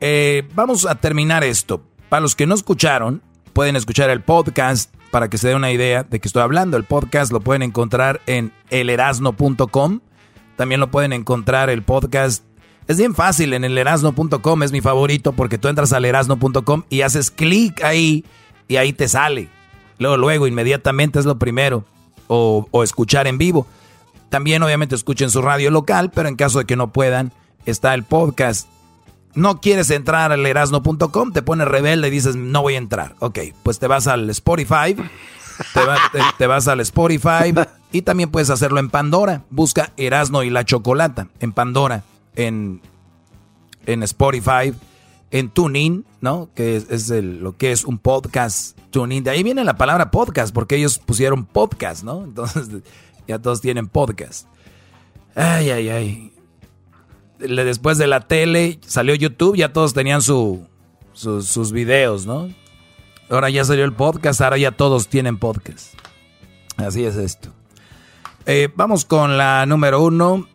Eh, 0.00 0.46
vamos 0.54 0.86
a 0.86 0.94
terminar 0.96 1.42
esto. 1.44 1.82
Para 2.08 2.20
los 2.20 2.36
que 2.36 2.46
no 2.46 2.54
escucharon, 2.54 3.22
pueden 3.54 3.76
escuchar 3.76 4.10
el 4.10 4.20
podcast 4.22 4.94
para 5.10 5.30
que 5.30 5.38
se 5.38 5.48
dé 5.48 5.54
una 5.54 5.72
idea 5.72 6.02
de 6.02 6.20
que 6.20 6.28
estoy 6.28 6.42
hablando. 6.42 6.76
El 6.76 6.84
podcast 6.84 7.32
lo 7.32 7.40
pueden 7.40 7.62
encontrar 7.62 8.20
en 8.26 8.52
elerasno.com. 8.70 10.00
También 10.56 10.80
lo 10.80 10.90
pueden 10.90 11.12
encontrar 11.12 11.70
el 11.70 11.82
podcast. 11.82 12.44
Es 12.86 12.98
bien 12.98 13.14
fácil 13.14 13.54
en 13.54 13.64
elerasno.com, 13.64 14.62
es 14.62 14.72
mi 14.72 14.80
favorito 14.80 15.32
porque 15.32 15.56
tú 15.58 15.68
entras 15.68 15.92
al 15.92 16.04
erasno.com 16.04 16.82
y 16.90 17.00
haces 17.00 17.30
clic 17.30 17.82
ahí 17.82 18.24
y 18.68 18.76
ahí 18.76 18.92
te 18.92 19.08
sale. 19.08 19.48
Luego, 19.98 20.16
luego, 20.16 20.46
inmediatamente 20.46 21.18
es 21.18 21.24
lo 21.24 21.38
primero. 21.38 21.84
O, 22.26 22.66
o 22.70 22.82
escuchar 22.82 23.26
en 23.26 23.36
vivo. 23.38 23.66
También 24.30 24.62
obviamente 24.62 24.94
escuchen 24.94 25.30
su 25.30 25.42
radio 25.42 25.70
local, 25.70 26.10
pero 26.14 26.28
en 26.28 26.36
caso 26.36 26.58
de 26.58 26.64
que 26.64 26.74
no 26.74 26.90
puedan, 26.90 27.32
está 27.66 27.92
el 27.94 28.02
podcast. 28.02 28.66
No 29.34 29.60
quieres 29.60 29.90
entrar 29.90 30.32
al 30.32 30.44
erasno.com, 30.46 31.32
te 31.32 31.42
pones 31.42 31.68
rebelde 31.68 32.08
y 32.08 32.10
dices, 32.10 32.34
no 32.36 32.62
voy 32.62 32.74
a 32.74 32.78
entrar. 32.78 33.14
Ok, 33.18 33.38
pues 33.62 33.78
te 33.78 33.86
vas 33.88 34.06
al 34.06 34.28
Spotify, 34.30 34.94
te- 34.94 36.20
te 36.38 36.46
vas 36.46 36.66
al 36.68 36.80
Spotify 36.80 37.52
y 37.92 38.02
también 38.02 38.30
puedes 38.30 38.48
hacerlo 38.50 38.80
en 38.80 38.88
Pandora. 38.90 39.42
Busca 39.50 39.92
Erasno 39.96 40.42
y 40.42 40.50
la 40.50 40.64
Chocolata 40.64 41.28
en 41.40 41.52
Pandora, 41.52 42.04
en, 42.36 42.80
en 43.86 44.02
Spotify, 44.02 44.72
en 45.30 45.50
TuneIn, 45.50 46.04
¿no? 46.20 46.48
Que 46.54 46.76
es, 46.76 47.10
lo 47.10 47.56
que 47.56 47.72
es 47.72 47.84
un 47.84 47.98
podcast 47.98 48.78
TuneIn. 48.90 49.24
De 49.24 49.30
ahí 49.30 49.42
viene 49.42 49.64
la 49.64 49.76
palabra 49.76 50.10
podcast, 50.10 50.54
porque 50.54 50.76
ellos 50.76 50.98
pusieron 50.98 51.44
podcast, 51.44 52.04
¿no? 52.04 52.24
Entonces 52.24 52.68
ya 53.26 53.38
todos 53.38 53.60
tienen 53.60 53.88
podcast. 53.88 54.46
Ay, 55.34 55.70
ay, 55.70 55.88
ay. 55.88 56.32
Después 57.38 57.98
de 57.98 58.06
la 58.06 58.20
tele 58.28 58.78
salió 58.86 59.14
YouTube, 59.14 59.56
ya 59.56 59.72
todos 59.72 59.92
tenían 59.92 60.22
su- 60.22 60.66
sus 61.12 61.72
videos, 61.72 62.26
¿no? 62.26 62.48
Ahora 63.30 63.50
ya 63.50 63.64
salió 63.64 63.84
el 63.84 63.92
podcast, 63.92 64.40
ahora 64.40 64.58
ya 64.58 64.70
todos 64.72 65.08
tienen 65.08 65.38
podcast. 65.38 65.94
Así 66.76 67.04
es 67.04 67.16
esto. 67.16 67.50
Eh, 68.46 68.68
vamos 68.76 69.04
con 69.04 69.36
la 69.38 69.64
número 69.66 70.02
uno. 70.02 70.46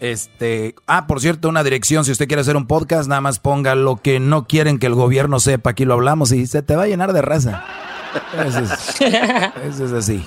Este, 0.00 0.76
ah, 0.86 1.06
por 1.06 1.20
cierto, 1.20 1.48
una 1.48 1.64
dirección, 1.64 2.04
si 2.04 2.12
usted 2.12 2.28
quiere 2.28 2.42
hacer 2.42 2.56
un 2.56 2.66
podcast, 2.66 3.08
nada 3.08 3.20
más 3.20 3.40
ponga 3.40 3.74
lo 3.74 3.96
que 3.96 4.20
no 4.20 4.46
quieren 4.46 4.78
que 4.78 4.86
el 4.86 4.94
gobierno 4.94 5.40
sepa, 5.40 5.70
aquí 5.70 5.84
lo 5.84 5.94
hablamos 5.94 6.30
y 6.32 6.46
se 6.46 6.62
te 6.62 6.76
va 6.76 6.84
a 6.84 6.86
llenar 6.86 7.12
de 7.12 7.22
raza. 7.22 7.64
Eso 8.46 9.84
es, 9.84 9.92
así, 9.92 10.24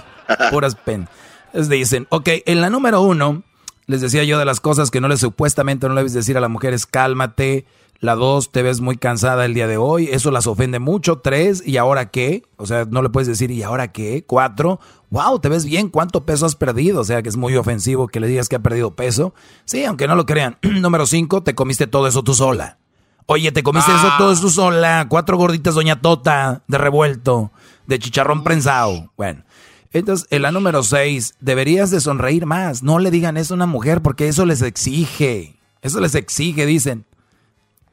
puras 0.52 0.76
pen. 0.76 1.08
Es 1.54 1.70
dicen, 1.70 2.06
ok, 2.10 2.30
en 2.46 2.62
la 2.62 2.70
número 2.70 3.02
uno, 3.02 3.44
les 3.88 4.02
decía 4.02 4.24
yo 4.24 4.38
de 4.40 4.46
las 4.46 4.60
cosas 4.60 4.92
que 4.92 5.02
no 5.02 5.08
le 5.08 5.18
supuestamente 5.18 5.88
no 5.88 5.94
le 5.94 6.02
debes 6.02 6.14
decir 6.14 6.38
a 6.38 6.42
las 6.42 6.50
mujeres, 6.50 6.86
cálmate. 6.86 7.66
La 8.02 8.16
dos, 8.16 8.52
te 8.52 8.64
ves 8.64 8.82
muy 8.82 8.98
cansada 8.98 9.46
el 9.46 9.54
día 9.54 9.68
de 9.68 9.78
hoy, 9.78 10.10
eso 10.12 10.32
las 10.32 10.48
ofende 10.48 10.80
mucho. 10.80 11.20
Tres, 11.20 11.62
¿y 11.64 11.78
ahora 11.78 12.10
qué? 12.10 12.42
O 12.58 12.66
sea, 12.66 12.86
no 12.86 13.04
le 13.04 13.10
puedes 13.10 13.28
decir, 13.28 13.52
¿y 13.52 13.62
ahora 13.62 13.92
qué? 13.92 14.24
Cuatro, 14.26 14.80
wow, 15.12 15.38
te 15.38 15.50
ves 15.50 15.66
bien, 15.66 15.88
¿cuánto 15.88 16.26
peso 16.26 16.48
has 16.48 16.56
perdido? 16.56 17.02
O 17.02 17.04
sea, 17.04 17.22
que 17.22 17.30
es 17.30 17.38
muy 17.38 17.56
ofensivo 17.56 18.08
que 18.08 18.20
le 18.20 18.28
digas 18.28 18.50
que 18.50 18.56
ha 18.56 18.60
perdido 18.64 18.96
peso. 18.96 19.36
Sí, 19.66 19.86
aunque 19.86 20.08
no 20.08 20.16
lo 20.16 20.26
crean. 20.26 20.58
Número 20.64 21.06
cinco, 21.06 21.44
te 21.44 21.54
comiste 21.54 21.86
todo 21.86 22.08
eso 22.08 22.24
tú 22.24 22.34
sola. 22.34 22.80
Oye, 23.28 23.52
te 23.52 23.62
comiste 23.62 23.92
eso 23.92 24.10
todo 24.18 24.32
eso 24.32 24.50
sola. 24.50 25.06
Cuatro 25.08 25.38
gorditas 25.38 25.76
Doña 25.76 26.02
Tota 26.02 26.64
de 26.68 26.80
revuelto, 26.80 27.52
de 27.86 28.00
chicharrón 28.00 28.44
prensado. 28.44 29.12
Bueno, 29.16 29.44
entonces 29.92 30.26
en 30.32 30.42
la 30.42 30.52
número 30.52 30.82
seis, 30.82 31.36
deberías 31.40 31.92
de 31.92 32.02
sonreír 32.02 32.48
más. 32.48 32.82
No 32.82 32.98
le 32.98 33.12
digan 33.12 33.38
eso 33.38 33.54
a 33.54 33.58
una 33.58 33.68
mujer 33.68 34.02
porque 34.02 34.28
eso 34.28 34.48
les 34.48 34.64
exige. 34.64 35.60
Eso 35.84 36.02
les 36.02 36.16
exige, 36.16 36.66
dicen. 36.66 37.06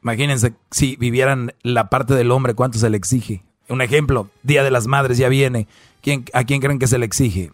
Imagínense 0.03 0.53
si 0.71 0.95
vivieran 0.95 1.53
la 1.61 1.89
parte 1.89 2.13
del 2.15 2.31
hombre, 2.31 2.53
¿cuánto 2.53 2.79
se 2.79 2.89
le 2.89 2.97
exige? 2.97 3.43
Un 3.67 3.81
ejemplo, 3.81 4.29
Día 4.43 4.63
de 4.63 4.71
las 4.71 4.87
Madres 4.87 5.17
ya 5.17 5.29
viene. 5.29 5.67
¿Quién, 6.01 6.25
¿A 6.33 6.43
quién 6.43 6.61
creen 6.61 6.79
que 6.79 6.87
se 6.87 6.97
le 6.97 7.05
exige? 7.05 7.51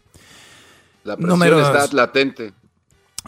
La 1.03 1.15
presión 1.17 1.37
Número 1.39 1.59
está 1.59 1.81
dos. 1.81 1.93
latente. 1.93 2.53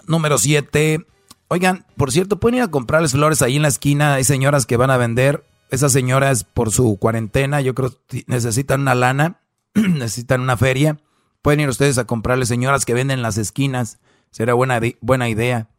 Número 0.05 0.37
7. 0.37 1.05
Oigan, 1.49 1.85
por 1.95 2.11
cierto, 2.11 2.39
pueden 2.39 2.57
ir 2.57 2.63
a 2.63 2.67
comprarles 2.69 3.11
flores 3.13 3.41
ahí 3.41 3.55
en 3.55 3.61
la 3.61 3.67
esquina. 3.67 4.15
Hay 4.15 4.23
señoras 4.23 4.65
que 4.65 4.77
van 4.77 4.91
a 4.91 4.97
vender. 4.97 5.43
Esas 5.69 5.91
señoras, 5.91 6.43
por 6.43 6.71
su 6.71 6.97
cuarentena, 6.97 7.61
yo 7.61 7.75
creo 7.75 7.93
que 8.07 8.23
necesitan 8.27 8.81
una 8.81 8.95
lana, 8.95 9.41
necesitan 9.73 10.41
una 10.41 10.55
feria. 10.57 10.97
Pueden 11.41 11.59
ir 11.59 11.69
ustedes 11.69 11.97
a 11.97 12.05
comprarles 12.05 12.47
señoras 12.47 12.85
que 12.85 12.93
venden 12.93 13.19
en 13.19 13.23
las 13.23 13.37
esquinas. 13.37 13.99
Será 14.31 14.53
buena, 14.53 14.79
buena 15.01 15.29
idea. 15.29 15.69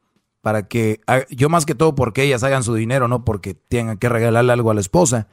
Para 0.40 0.69
que, 0.69 1.01
yo 1.31 1.48
más 1.48 1.66
que 1.66 1.74
todo 1.74 1.94
porque 1.94 2.23
ellas 2.23 2.43
hagan 2.44 2.62
su 2.62 2.74
dinero, 2.74 3.09
no 3.09 3.24
porque 3.24 3.55
tengan 3.55 3.98
que 3.98 4.09
regalarle 4.09 4.52
algo 4.52 4.70
a 4.70 4.74
la 4.74 4.81
esposa. 4.81 5.27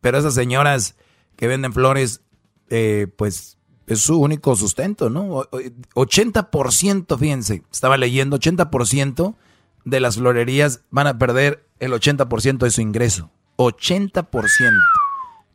Pero 0.00 0.18
esas 0.18 0.34
señoras 0.34 0.96
que 1.36 1.46
venden 1.46 1.72
flores, 1.72 2.20
eh, 2.68 3.06
pues 3.16 3.58
es 3.86 4.00
su 4.00 4.20
único 4.20 4.54
sustento, 4.56 5.10
¿no? 5.10 5.22
O- 5.24 5.48
o- 5.50 5.60
80%, 5.94 7.18
fíjense, 7.18 7.62
estaba 7.72 7.96
leyendo, 7.96 8.36
80% 8.36 9.36
de 9.84 10.00
las 10.00 10.16
florerías 10.16 10.82
van 10.90 11.06
a 11.06 11.18
perder 11.18 11.66
el 11.80 11.92
80% 11.92 12.64
de 12.66 12.70
su 12.70 12.80
ingreso. 12.80 13.30
80%, 13.56 14.78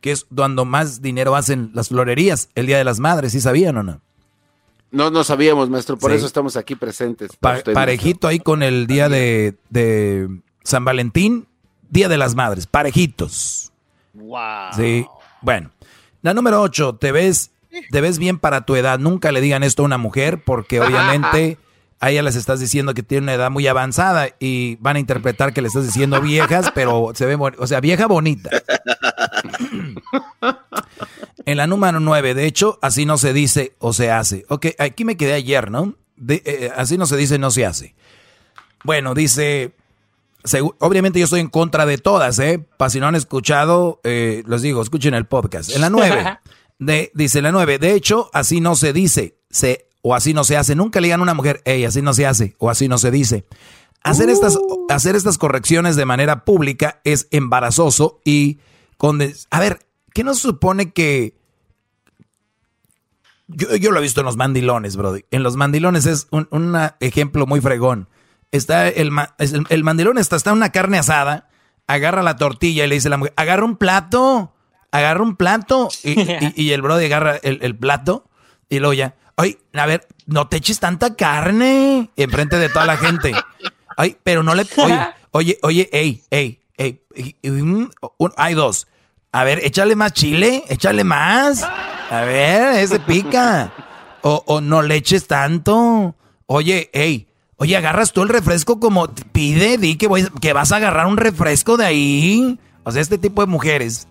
que 0.00 0.10
es 0.12 0.26
cuando 0.34 0.64
más 0.64 1.00
dinero 1.02 1.34
hacen 1.36 1.70
las 1.72 1.88
florerías, 1.88 2.50
el 2.54 2.66
Día 2.66 2.78
de 2.78 2.84
las 2.84 3.00
Madres, 3.00 3.32
¿sí 3.32 3.40
sabían 3.40 3.76
o 3.78 3.82
no? 3.82 4.00
No, 4.90 5.10
no 5.10 5.22
sabíamos, 5.24 5.68
maestro, 5.68 5.98
por 5.98 6.10
Sí. 6.10 6.16
eso 6.16 6.26
estamos 6.26 6.56
aquí 6.56 6.74
presentes. 6.74 7.32
Pa- 7.32 7.36
para 7.40 7.58
usted, 7.58 7.72
parejito 7.74 8.26
ahí 8.28 8.38
con 8.38 8.62
el 8.62 8.86
día 8.86 9.08
de, 9.08 9.54
de 9.70 10.28
San 10.64 10.84
Valentín, 10.84 11.46
Día 11.90 12.08
de 12.08 12.16
las 12.18 12.34
Madres, 12.34 12.66
parejitos. 12.66 13.72
Wow. 14.14 14.72
Sí, 14.76 15.06
bueno. 15.42 15.70
La 16.22 16.34
número 16.34 16.60
8, 16.62 16.96
te 17.00 17.12
ves, 17.12 17.50
te 17.90 18.00
ves 18.00 18.18
bien 18.18 18.38
para 18.38 18.62
tu 18.66 18.76
edad. 18.76 18.98
Nunca 18.98 19.30
le 19.32 19.40
digan 19.40 19.62
esto 19.62 19.82
a 19.82 19.86
una 19.86 19.98
mujer 19.98 20.42
porque 20.44 20.80
obviamente 20.80 21.58
a 22.00 22.10
ella 22.10 22.22
les 22.22 22.36
estás 22.36 22.60
diciendo 22.60 22.94
que 22.94 23.02
tiene 23.02 23.24
una 23.24 23.34
edad 23.34 23.50
muy 23.50 23.66
avanzada 23.66 24.28
y 24.38 24.76
van 24.76 24.96
a 24.96 25.00
interpretar 25.00 25.52
que 25.52 25.60
le 25.62 25.68
estás 25.68 25.84
diciendo 25.84 26.20
viejas, 26.20 26.70
pero 26.74 27.10
se 27.14 27.26
ve, 27.26 27.36
o 27.36 27.66
sea, 27.66 27.80
vieja 27.80 28.06
bonita. 28.06 28.50
En 31.44 31.56
la 31.56 31.66
número 31.66 32.00
9, 32.00 32.34
de 32.34 32.46
hecho, 32.46 32.78
así 32.82 33.06
no 33.06 33.18
se 33.18 33.32
dice 33.32 33.74
o 33.78 33.92
se 33.92 34.10
hace. 34.10 34.44
Ok, 34.48 34.66
aquí 34.78 35.04
me 35.04 35.16
quedé 35.16 35.32
ayer, 35.34 35.70
¿no? 35.70 35.94
De- 36.16 36.42
eh, 36.44 36.70
así 36.76 36.98
no 36.98 37.06
se 37.06 37.16
dice, 37.16 37.38
no 37.38 37.50
se 37.50 37.64
hace. 37.64 37.94
Bueno, 38.84 39.14
dice, 39.14 39.72
obviamente 40.78 41.18
yo 41.18 41.24
estoy 41.24 41.40
en 41.40 41.48
contra 41.48 41.86
de 41.86 41.98
todas, 41.98 42.38
¿eh? 42.38 42.64
Para 42.76 42.90
si 42.90 43.00
no 43.00 43.06
han 43.06 43.14
escuchado, 43.14 44.00
eh, 44.04 44.42
les 44.46 44.62
digo, 44.62 44.82
escuchen 44.82 45.14
el 45.14 45.26
podcast. 45.26 45.70
En 45.74 45.80
la 45.80 45.90
9, 45.90 46.38
de, 46.78 47.10
dice 47.14 47.40
la 47.42 47.50
9, 47.52 47.78
de 47.78 47.94
hecho, 47.94 48.30
así 48.32 48.60
no 48.60 48.76
se 48.76 48.92
dice, 48.92 49.36
se 49.50 49.86
o 50.02 50.14
así 50.14 50.34
no 50.34 50.44
se 50.44 50.56
hace. 50.56 50.74
Nunca 50.74 51.00
le 51.00 51.06
digan 51.06 51.20
a 51.20 51.24
una 51.24 51.34
mujer, 51.34 51.62
hey, 51.64 51.84
así 51.84 52.02
no 52.02 52.12
se 52.14 52.26
hace 52.26 52.54
o 52.58 52.70
así 52.70 52.88
no 52.88 52.98
se 52.98 53.10
dice. 53.10 53.44
Hacer, 54.04 54.30
estas, 54.30 54.56
Uh. 54.56 54.86
hacer 54.90 55.16
estas 55.16 55.38
correcciones 55.38 55.96
de 55.96 56.04
manera 56.04 56.44
pública 56.44 57.00
es 57.04 57.26
embarazoso 57.32 58.20
y 58.24 58.58
con... 58.98 59.22
A 59.50 59.60
ver, 59.60 59.86
¿qué 60.12 60.22
nos 60.24 60.38
supone 60.38 60.92
que... 60.92 61.34
Yo, 63.46 63.74
yo 63.76 63.90
lo 63.90 63.98
he 63.98 64.02
visto 64.02 64.20
en 64.20 64.26
los 64.26 64.36
mandilones, 64.36 64.96
Brody. 64.96 65.24
En 65.30 65.42
los 65.42 65.56
mandilones 65.56 66.04
es 66.04 66.28
un 66.30 66.78
ejemplo 67.00 67.46
muy 67.46 67.62
fregón. 67.62 68.08
Está 68.52 68.88
el, 68.88 69.10
el, 69.68 69.84
mandilón 69.84 70.18
está, 70.18 70.36
está 70.36 70.52
una 70.52 70.70
carne 70.72 70.98
asada, 70.98 71.48
agarra 71.86 72.22
la 72.22 72.36
tortilla 72.36 72.84
y 72.84 72.88
le 72.88 72.94
dice 72.94 73.08
a 73.08 73.10
la 73.10 73.16
mujer, 73.16 73.32
agarra 73.36 73.64
un 73.64 73.76
plato, 73.76 74.54
agarra 74.90 75.22
un 75.22 75.36
plato. 75.36 75.88
Y, 76.02 76.62
y- 76.62 76.70
el 76.72 76.82
Brody 76.82 77.06
agarra 77.06 77.36
el, 77.36 77.58
el 77.62 77.76
plato 77.76 78.28
y 78.68 78.78
luego 78.80 78.92
ya, 78.94 79.14
ay, 79.36 79.58
a 79.74 79.86
ver, 79.86 80.06
no 80.26 80.48
te 80.48 80.58
eches 80.58 80.78
tanta 80.80 81.14
carne 81.14 82.10
enfrente 82.16 82.56
de 82.58 82.68
toda 82.68 82.84
la 82.86 82.96
gente. 82.98 83.32
Ay, 83.96 84.16
pero 84.22 84.42
no 84.42 84.54
le, 84.54 84.66
oye, 84.76 85.00
oye, 85.32 85.58
oye, 85.62 85.88
ey, 85.92 86.22
ey, 86.30 86.57
y 86.78 87.48
un- 87.48 87.90
un- 88.18 88.32
hay 88.36 88.54
dos. 88.54 88.86
A 89.32 89.44
ver, 89.44 89.60
échale 89.64 89.94
más 89.96 90.12
chile, 90.12 90.64
échale 90.68 91.04
más. 91.04 91.62
A 91.62 92.22
ver, 92.22 92.76
ese 92.78 92.98
pica. 93.00 93.72
O, 94.22 94.42
o 94.46 94.60
no 94.60 94.82
le 94.82 94.96
eches 94.96 95.26
tanto. 95.26 96.14
Oye, 96.46 96.88
ey, 96.92 97.28
oye, 97.56 97.76
agarras 97.76 98.12
tú 98.12 98.22
el 98.22 98.28
refresco 98.30 98.80
como 98.80 99.08
pide, 99.32 99.76
di 99.78 99.96
que, 99.96 100.06
voy, 100.08 100.26
vas 100.54 100.72
a 100.72 100.76
agarrar 100.76 101.06
un 101.06 101.16
refresco 101.18 101.76
de 101.76 101.84
ahí. 101.84 102.58
O 102.84 102.90
sea, 102.92 103.02
este 103.02 103.18
tipo 103.18 103.42
de 103.42 103.46
mujeres 103.48 104.08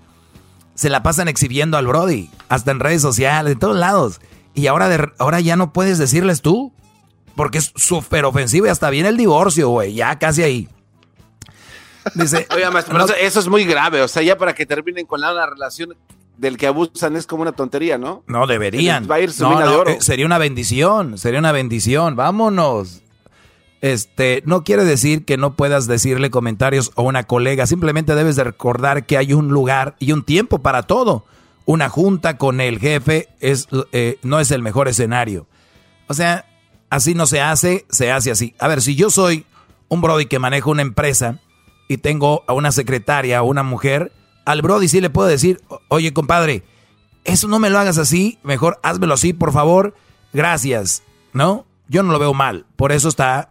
se 0.76 0.90
la 0.90 1.02
pasan 1.02 1.28
exhibiendo 1.28 1.78
al 1.78 1.88
Brody, 1.88 2.30
hasta 2.50 2.70
en 2.72 2.80
redes 2.80 3.02
sociales, 3.02 3.54
en 3.54 3.60
todos 3.60 3.76
lados. 3.76 4.22
Y 4.54 4.68
ahora, 4.68 5.14
ahora 5.18 5.40
ya 5.40 5.56
no 5.56 5.74
puedes 5.74 5.98
decirles 5.98 6.42
tú, 6.44 6.72
porque 7.36 7.58
es 7.58 7.74
súper 7.76 8.26
ofensivo 8.26 8.68
y 8.68 8.70
hasta 8.70 8.90
viene 8.92 9.10
el 9.10 9.18
divorcio, 9.18 9.70
güey, 9.70 9.94
ya 9.96 10.20
casi 10.20 10.44
ahí. 10.44 10.70
Dice, 12.16 12.48
Oiga, 12.56 12.72
maestro, 12.72 12.94
pero 12.94 13.06
eso, 13.06 13.16
eso 13.16 13.40
es 13.40 13.48
muy 13.48 13.66
grave. 13.66 14.02
O 14.02 14.08
sea, 14.08 14.22
ya 14.24 14.38
para 14.38 14.54
que 14.54 14.66
terminen 14.66 15.06
con 15.06 15.22
la, 15.22 15.32
una 15.34 15.46
relación 15.46 15.96
del 16.38 16.58
que 16.58 16.68
abusan 16.68 17.16
es 17.16 17.26
como 17.26 17.42
una 17.42 17.52
tontería, 17.52 17.98
¿no? 17.98 18.24
No, 18.28 18.46
deberían. 18.48 19.08
Va 19.10 19.16
a 19.16 19.20
ir 19.22 19.32
su 19.32 19.44
No, 19.44 19.50
mina 19.52 19.68
de 19.68 19.76
oro. 19.76 19.90
eh, 19.92 19.98
sería 20.02 20.26
una 20.26 20.38
bendición, 20.38 21.18
sería 21.18 21.40
una 21.40 21.52
bendición. 21.52 22.16
Vámonos. 22.16 23.02
Este, 23.82 24.42
no 24.46 24.64
quiere 24.64 24.84
decir 24.86 25.24
que 25.24 25.38
no 25.38 25.54
puedas 25.56 25.86
decirle 25.88 26.32
comentarios 26.32 26.92
a 26.96 27.02
una 27.02 27.24
colega, 27.26 27.68
simplemente 27.68 28.16
debes 28.16 28.36
de 28.36 28.44
recordar 28.44 29.06
que 29.06 29.18
hay 29.18 29.34
un 29.34 29.50
lugar 29.50 29.96
y 30.00 30.12
un 30.14 30.24
tiempo 30.24 30.60
para 30.60 30.84
todo. 30.84 31.26
Una 31.66 31.90
junta 31.90 32.38
con 32.38 32.60
el 32.62 32.80
jefe 32.80 33.28
es, 33.40 33.68
eh, 33.92 34.18
no 34.24 34.40
es 34.40 34.52
el 34.52 34.62
mejor 34.64 34.88
escenario. 34.88 35.48
O 36.08 36.14
sea, 36.14 36.46
así 36.90 37.14
no 37.14 37.28
se 37.28 37.42
hace, 37.42 37.86
se 37.90 38.12
hace 38.12 38.32
así. 38.32 38.56
A 38.58 38.68
ver, 38.68 38.82
si 38.82 38.96
yo 38.96 39.10
soy 39.10 39.46
un 39.90 40.02
Brody 40.02 40.26
que 40.26 40.40
maneja 40.40 40.70
una 40.72 40.82
empresa 40.82 41.40
y 41.88 41.98
tengo 41.98 42.44
a 42.48 42.54
una 42.54 42.72
secretaria 42.72 43.42
o 43.42 43.46
una 43.48 43.64
mujer, 43.64 44.12
al 44.46 44.62
Brody 44.62 44.88
sí 44.88 45.02
le 45.02 45.10
puedo 45.10 45.28
decir, 45.28 45.62
"O- 45.68 45.80
oye 45.90 46.14
compadre, 46.14 46.64
eso 47.24 47.48
no 47.48 47.60
me 47.60 47.70
lo 47.70 47.80
hagas 47.80 47.98
así, 47.98 48.40
mejor 48.44 48.80
házmelo 48.84 49.14
así, 49.14 49.34
por 49.34 49.52
favor, 49.54 49.94
gracias, 50.34 51.04
¿no? 51.34 51.66
Yo 51.90 52.04
no 52.04 52.12
lo 52.12 52.20
veo 52.20 52.34
mal, 52.34 52.66
por 52.76 52.92
eso 52.92 53.08
está, 53.10 53.50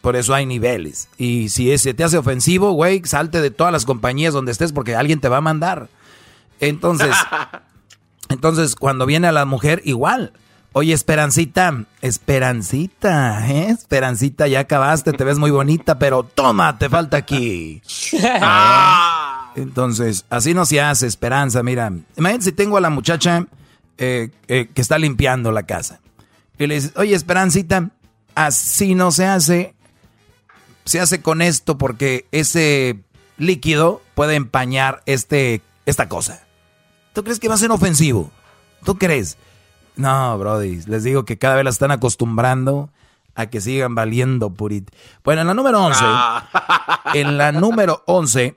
por 0.00 0.16
eso 0.16 0.34
hay 0.34 0.46
niveles. 0.46 1.08
Y 1.18 1.50
si 1.50 1.70
ese 1.72 1.92
te 1.94 2.04
hace 2.04 2.16
ofensivo, 2.18 2.72
güey, 2.72 3.02
salte 3.04 3.40
de 3.42 3.50
todas 3.50 3.72
las 3.72 3.84
compañías 3.84 4.32
donde 4.34 4.52
estés 4.52 4.72
porque 4.72 4.94
alguien 4.96 5.20
te 5.20 5.28
va 5.28 5.38
a 5.38 5.42
mandar. 5.42 5.88
Entonces, 6.60 7.14
entonces 8.28 8.74
cuando 8.76 9.06
viene 9.06 9.28
a 9.28 9.32
la 9.32 9.44
mujer, 9.44 9.82
igual. 9.84 10.32
Oye, 10.72 10.92
Esperancita, 10.92 11.84
Esperancita, 12.00 13.48
¿eh? 13.50 13.70
Esperancita, 13.70 14.46
ya 14.46 14.60
acabaste, 14.60 15.12
te 15.12 15.24
ves 15.24 15.36
muy 15.36 15.50
bonita, 15.50 15.98
pero 15.98 16.22
toma, 16.22 16.78
te 16.78 16.88
falta 16.88 17.16
aquí. 17.16 17.82
Entonces, 19.56 20.26
así 20.30 20.54
no 20.54 20.64
se 20.64 20.80
hace, 20.80 21.08
Esperanza, 21.08 21.64
mira. 21.64 21.92
Imagínate 22.16 22.44
si 22.44 22.52
tengo 22.52 22.76
a 22.76 22.80
la 22.80 22.90
muchacha 22.90 23.46
eh, 23.98 24.30
eh, 24.46 24.68
que 24.72 24.80
está 24.80 24.96
limpiando 24.96 25.50
la 25.50 25.64
casa. 25.64 25.98
Y 26.56 26.68
le 26.68 26.76
dices, 26.76 26.92
oye, 26.94 27.16
Esperancita, 27.16 27.90
así 28.36 28.94
no 28.94 29.10
se 29.10 29.26
hace. 29.26 29.74
Se 30.84 31.00
hace 31.00 31.20
con 31.20 31.42
esto 31.42 31.78
porque 31.78 32.26
ese 32.30 33.00
líquido 33.38 34.02
puede 34.14 34.36
empañar 34.36 35.02
este, 35.06 35.62
esta 35.84 36.08
cosa. 36.08 36.44
¿Tú 37.12 37.24
crees 37.24 37.40
que 37.40 37.48
va 37.48 37.54
a 37.54 37.58
ser 37.58 37.72
ofensivo? 37.72 38.30
¿Tú 38.84 38.96
crees? 38.98 39.36
No, 40.00 40.38
Brody, 40.38 40.80
les 40.86 41.04
digo 41.04 41.24
que 41.24 41.38
cada 41.38 41.54
vez 41.56 41.64
la 41.64 41.70
están 41.70 41.90
acostumbrando 41.90 42.90
a 43.34 43.46
que 43.46 43.60
sigan 43.60 43.94
valiendo 43.94 44.50
purit. 44.50 44.90
Bueno, 45.24 45.42
en 45.42 45.46
la 45.48 45.54
número 45.54 45.82
11, 45.84 46.04
en 47.14 47.38
la 47.38 47.52
número 47.52 48.02
11, 48.06 48.56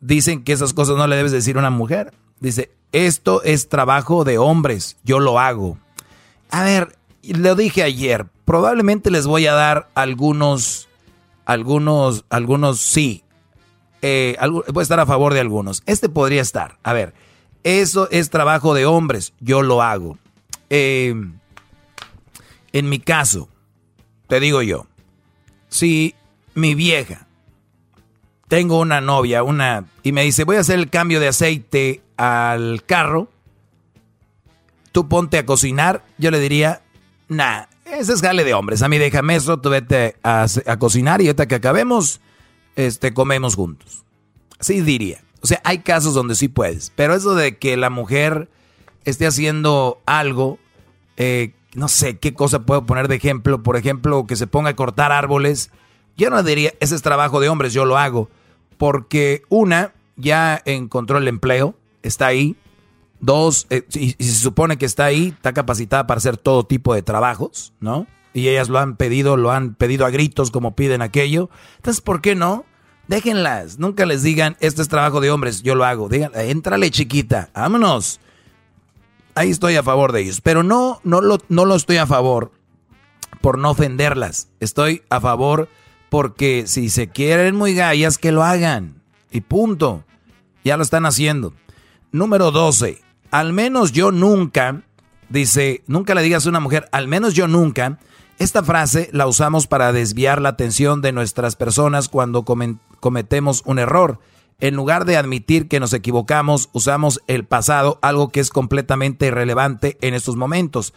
dicen 0.00 0.44
que 0.44 0.52
esas 0.52 0.74
cosas 0.74 0.96
no 0.96 1.06
le 1.06 1.16
debes 1.16 1.32
decir 1.32 1.56
a 1.56 1.60
una 1.60 1.70
mujer. 1.70 2.12
Dice, 2.40 2.70
esto 2.92 3.42
es 3.42 3.68
trabajo 3.68 4.24
de 4.24 4.38
hombres, 4.38 4.96
yo 5.04 5.20
lo 5.20 5.38
hago. 5.38 5.78
A 6.50 6.62
ver, 6.64 6.96
lo 7.22 7.54
dije 7.54 7.82
ayer, 7.82 8.26
probablemente 8.44 9.10
les 9.10 9.26
voy 9.26 9.46
a 9.46 9.54
dar 9.54 9.88
algunos, 9.94 10.88
algunos, 11.44 12.24
algunos 12.30 12.78
sí. 12.80 13.24
Eh, 14.02 14.36
algu- 14.40 14.64
voy 14.72 14.80
a 14.80 14.82
estar 14.82 15.00
a 15.00 15.06
favor 15.06 15.32
de 15.32 15.40
algunos. 15.40 15.82
Este 15.86 16.08
podría 16.08 16.42
estar. 16.42 16.78
A 16.82 16.92
ver, 16.92 17.14
eso 17.64 18.08
es 18.10 18.30
trabajo 18.30 18.74
de 18.74 18.84
hombres, 18.86 19.32
yo 19.40 19.62
lo 19.62 19.80
hago. 19.82 20.18
Eh, 20.74 21.14
en 22.72 22.88
mi 22.88 22.98
caso, 22.98 23.50
te 24.26 24.40
digo 24.40 24.62
yo, 24.62 24.86
si 25.68 26.14
mi 26.54 26.74
vieja, 26.74 27.26
tengo 28.48 28.80
una 28.80 29.02
novia, 29.02 29.42
una, 29.42 29.84
y 30.02 30.12
me 30.12 30.22
dice, 30.22 30.44
voy 30.44 30.56
a 30.56 30.60
hacer 30.60 30.78
el 30.78 30.88
cambio 30.88 31.20
de 31.20 31.28
aceite 31.28 32.00
al 32.16 32.84
carro, 32.86 33.28
tú 34.92 35.08
ponte 35.08 35.36
a 35.36 35.44
cocinar, 35.44 36.06
yo 36.16 36.30
le 36.30 36.40
diría, 36.40 36.80
nah, 37.28 37.64
ese 37.84 38.14
es 38.14 38.22
jale 38.22 38.42
de 38.42 38.54
hombres, 38.54 38.80
a 38.80 38.88
mí 38.88 38.96
déjame 38.96 39.36
eso, 39.36 39.58
tú 39.58 39.68
vete 39.68 40.16
a, 40.22 40.46
a 40.64 40.78
cocinar 40.78 41.20
y 41.20 41.26
ahorita 41.26 41.48
que 41.48 41.56
acabemos, 41.56 42.22
este, 42.76 43.12
comemos 43.12 43.56
juntos. 43.56 44.04
Así 44.58 44.80
diría. 44.80 45.22
O 45.42 45.46
sea, 45.46 45.60
hay 45.64 45.80
casos 45.80 46.14
donde 46.14 46.34
sí 46.34 46.48
puedes, 46.48 46.92
pero 46.96 47.14
eso 47.14 47.34
de 47.34 47.58
que 47.58 47.76
la 47.76 47.90
mujer 47.90 48.48
esté 49.04 49.26
haciendo 49.26 50.00
algo, 50.06 50.58
eh, 51.16 51.54
no 51.74 51.88
sé 51.88 52.18
qué 52.18 52.34
cosa 52.34 52.60
puedo 52.60 52.84
poner 52.84 53.08
de 53.08 53.16
ejemplo, 53.16 53.62
por 53.62 53.76
ejemplo, 53.76 54.26
que 54.26 54.36
se 54.36 54.46
ponga 54.46 54.70
a 54.70 54.76
cortar 54.76 55.12
árboles, 55.12 55.70
yo 56.16 56.30
no 56.30 56.42
diría, 56.42 56.72
ese 56.80 56.94
es 56.94 57.02
trabajo 57.02 57.40
de 57.40 57.48
hombres, 57.48 57.72
yo 57.72 57.84
lo 57.84 57.98
hago, 57.98 58.28
porque 58.76 59.42
una, 59.48 59.92
ya 60.16 60.60
encontró 60.64 61.18
el 61.18 61.28
empleo, 61.28 61.74
está 62.02 62.26
ahí, 62.26 62.56
dos, 63.20 63.66
eh, 63.70 63.86
y, 63.94 64.14
y 64.18 64.24
se 64.24 64.40
supone 64.40 64.76
que 64.76 64.86
está 64.86 65.04
ahí, 65.04 65.28
está 65.28 65.52
capacitada 65.52 66.06
para 66.06 66.18
hacer 66.18 66.36
todo 66.36 66.64
tipo 66.64 66.94
de 66.94 67.02
trabajos, 67.02 67.72
¿no? 67.80 68.06
Y 68.34 68.48
ellas 68.48 68.68
lo 68.68 68.78
han 68.78 68.96
pedido, 68.96 69.36
lo 69.36 69.50
han 69.50 69.74
pedido 69.74 70.06
a 70.06 70.10
gritos 70.10 70.50
como 70.50 70.74
piden 70.74 71.02
aquello, 71.02 71.50
entonces, 71.76 72.00
¿por 72.00 72.20
qué 72.20 72.34
no? 72.34 72.64
Déjenlas, 73.08 73.78
nunca 73.78 74.06
les 74.06 74.22
digan, 74.22 74.56
este 74.60 74.80
es 74.82 74.88
trabajo 74.88 75.20
de 75.20 75.30
hombres, 75.30 75.62
yo 75.62 75.74
lo 75.74 75.84
hago, 75.84 76.08
digan, 76.08 76.32
éntrale 76.34 76.90
chiquita, 76.90 77.50
vámonos. 77.54 78.20
Ahí 79.34 79.50
estoy 79.50 79.76
a 79.76 79.82
favor 79.82 80.12
de 80.12 80.20
ellos, 80.20 80.40
pero 80.40 80.62
no, 80.62 81.00
no, 81.04 81.20
lo, 81.20 81.38
no 81.48 81.64
lo 81.64 81.74
estoy 81.74 81.96
a 81.96 82.06
favor 82.06 82.52
por 83.40 83.58
no 83.58 83.70
ofenderlas. 83.70 84.48
Estoy 84.60 85.02
a 85.10 85.20
favor 85.20 85.68
porque 86.10 86.64
si 86.66 86.90
se 86.90 87.08
quieren 87.08 87.56
muy 87.56 87.74
gallas, 87.74 88.18
que 88.18 88.32
lo 88.32 88.42
hagan. 88.42 89.02
Y 89.30 89.40
punto. 89.40 90.04
Ya 90.64 90.76
lo 90.76 90.82
están 90.82 91.06
haciendo. 91.06 91.54
Número 92.12 92.50
12. 92.50 93.00
Al 93.30 93.54
menos 93.54 93.92
yo 93.92 94.12
nunca, 94.12 94.82
dice, 95.30 95.82
nunca 95.86 96.14
le 96.14 96.22
digas 96.22 96.44
a 96.46 96.50
una 96.50 96.60
mujer, 96.60 96.88
al 96.92 97.08
menos 97.08 97.32
yo 97.34 97.48
nunca. 97.48 97.98
Esta 98.38 98.62
frase 98.62 99.08
la 99.12 99.26
usamos 99.26 99.66
para 99.66 99.92
desviar 99.92 100.40
la 100.40 100.50
atención 100.50 101.00
de 101.00 101.12
nuestras 101.12 101.56
personas 101.56 102.08
cuando 102.08 102.44
cometemos 102.44 103.62
un 103.64 103.78
error. 103.78 104.20
En 104.62 104.76
lugar 104.76 105.06
de 105.06 105.16
admitir 105.16 105.66
que 105.66 105.80
nos 105.80 105.92
equivocamos, 105.92 106.70
usamos 106.72 107.20
el 107.26 107.44
pasado, 107.44 107.98
algo 108.00 108.28
que 108.28 108.38
es 108.38 108.48
completamente 108.48 109.26
irrelevante 109.26 109.98
en 110.02 110.14
estos 110.14 110.36
momentos. 110.36 110.94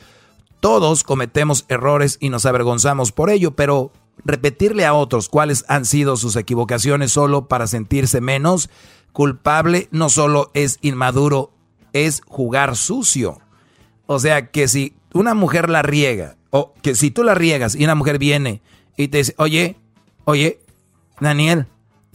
Todos 0.60 1.04
cometemos 1.04 1.66
errores 1.68 2.20
y 2.22 2.30
nos 2.30 2.46
avergonzamos 2.46 3.12
por 3.12 3.32
ello, 3.32 3.56
pero 3.56 3.92
repetirle 4.24 4.86
a 4.86 4.94
otros 4.94 5.30
cuáles 5.30 5.66
han 5.68 5.86
sido 5.86 6.16
sus 6.16 6.36
equivocaciones 6.36 7.12
solo 7.12 7.48
para 7.48 7.66
sentirse 7.66 8.22
menos 8.22 8.70
culpable 9.14 9.88
no 9.90 10.10
solo 10.10 10.52
es 10.54 10.78
inmaduro, 10.84 11.52
es 11.92 12.22
jugar 12.28 12.76
sucio. 12.76 13.40
O 14.06 14.20
sea, 14.20 14.52
que 14.52 14.68
si 14.68 14.94
una 15.12 15.34
mujer 15.34 15.72
la 15.72 15.82
riega, 15.82 16.38
o 16.52 16.76
que 16.84 16.94
si 16.94 17.10
tú 17.10 17.24
la 17.24 17.34
riegas 17.34 17.74
y 17.74 17.84
una 17.84 17.96
mujer 17.96 18.20
viene 18.20 18.62
y 18.96 19.08
te 19.08 19.18
dice, 19.18 19.34
oye, 19.40 19.76
oye, 20.26 20.60
Daniel, 21.20 21.66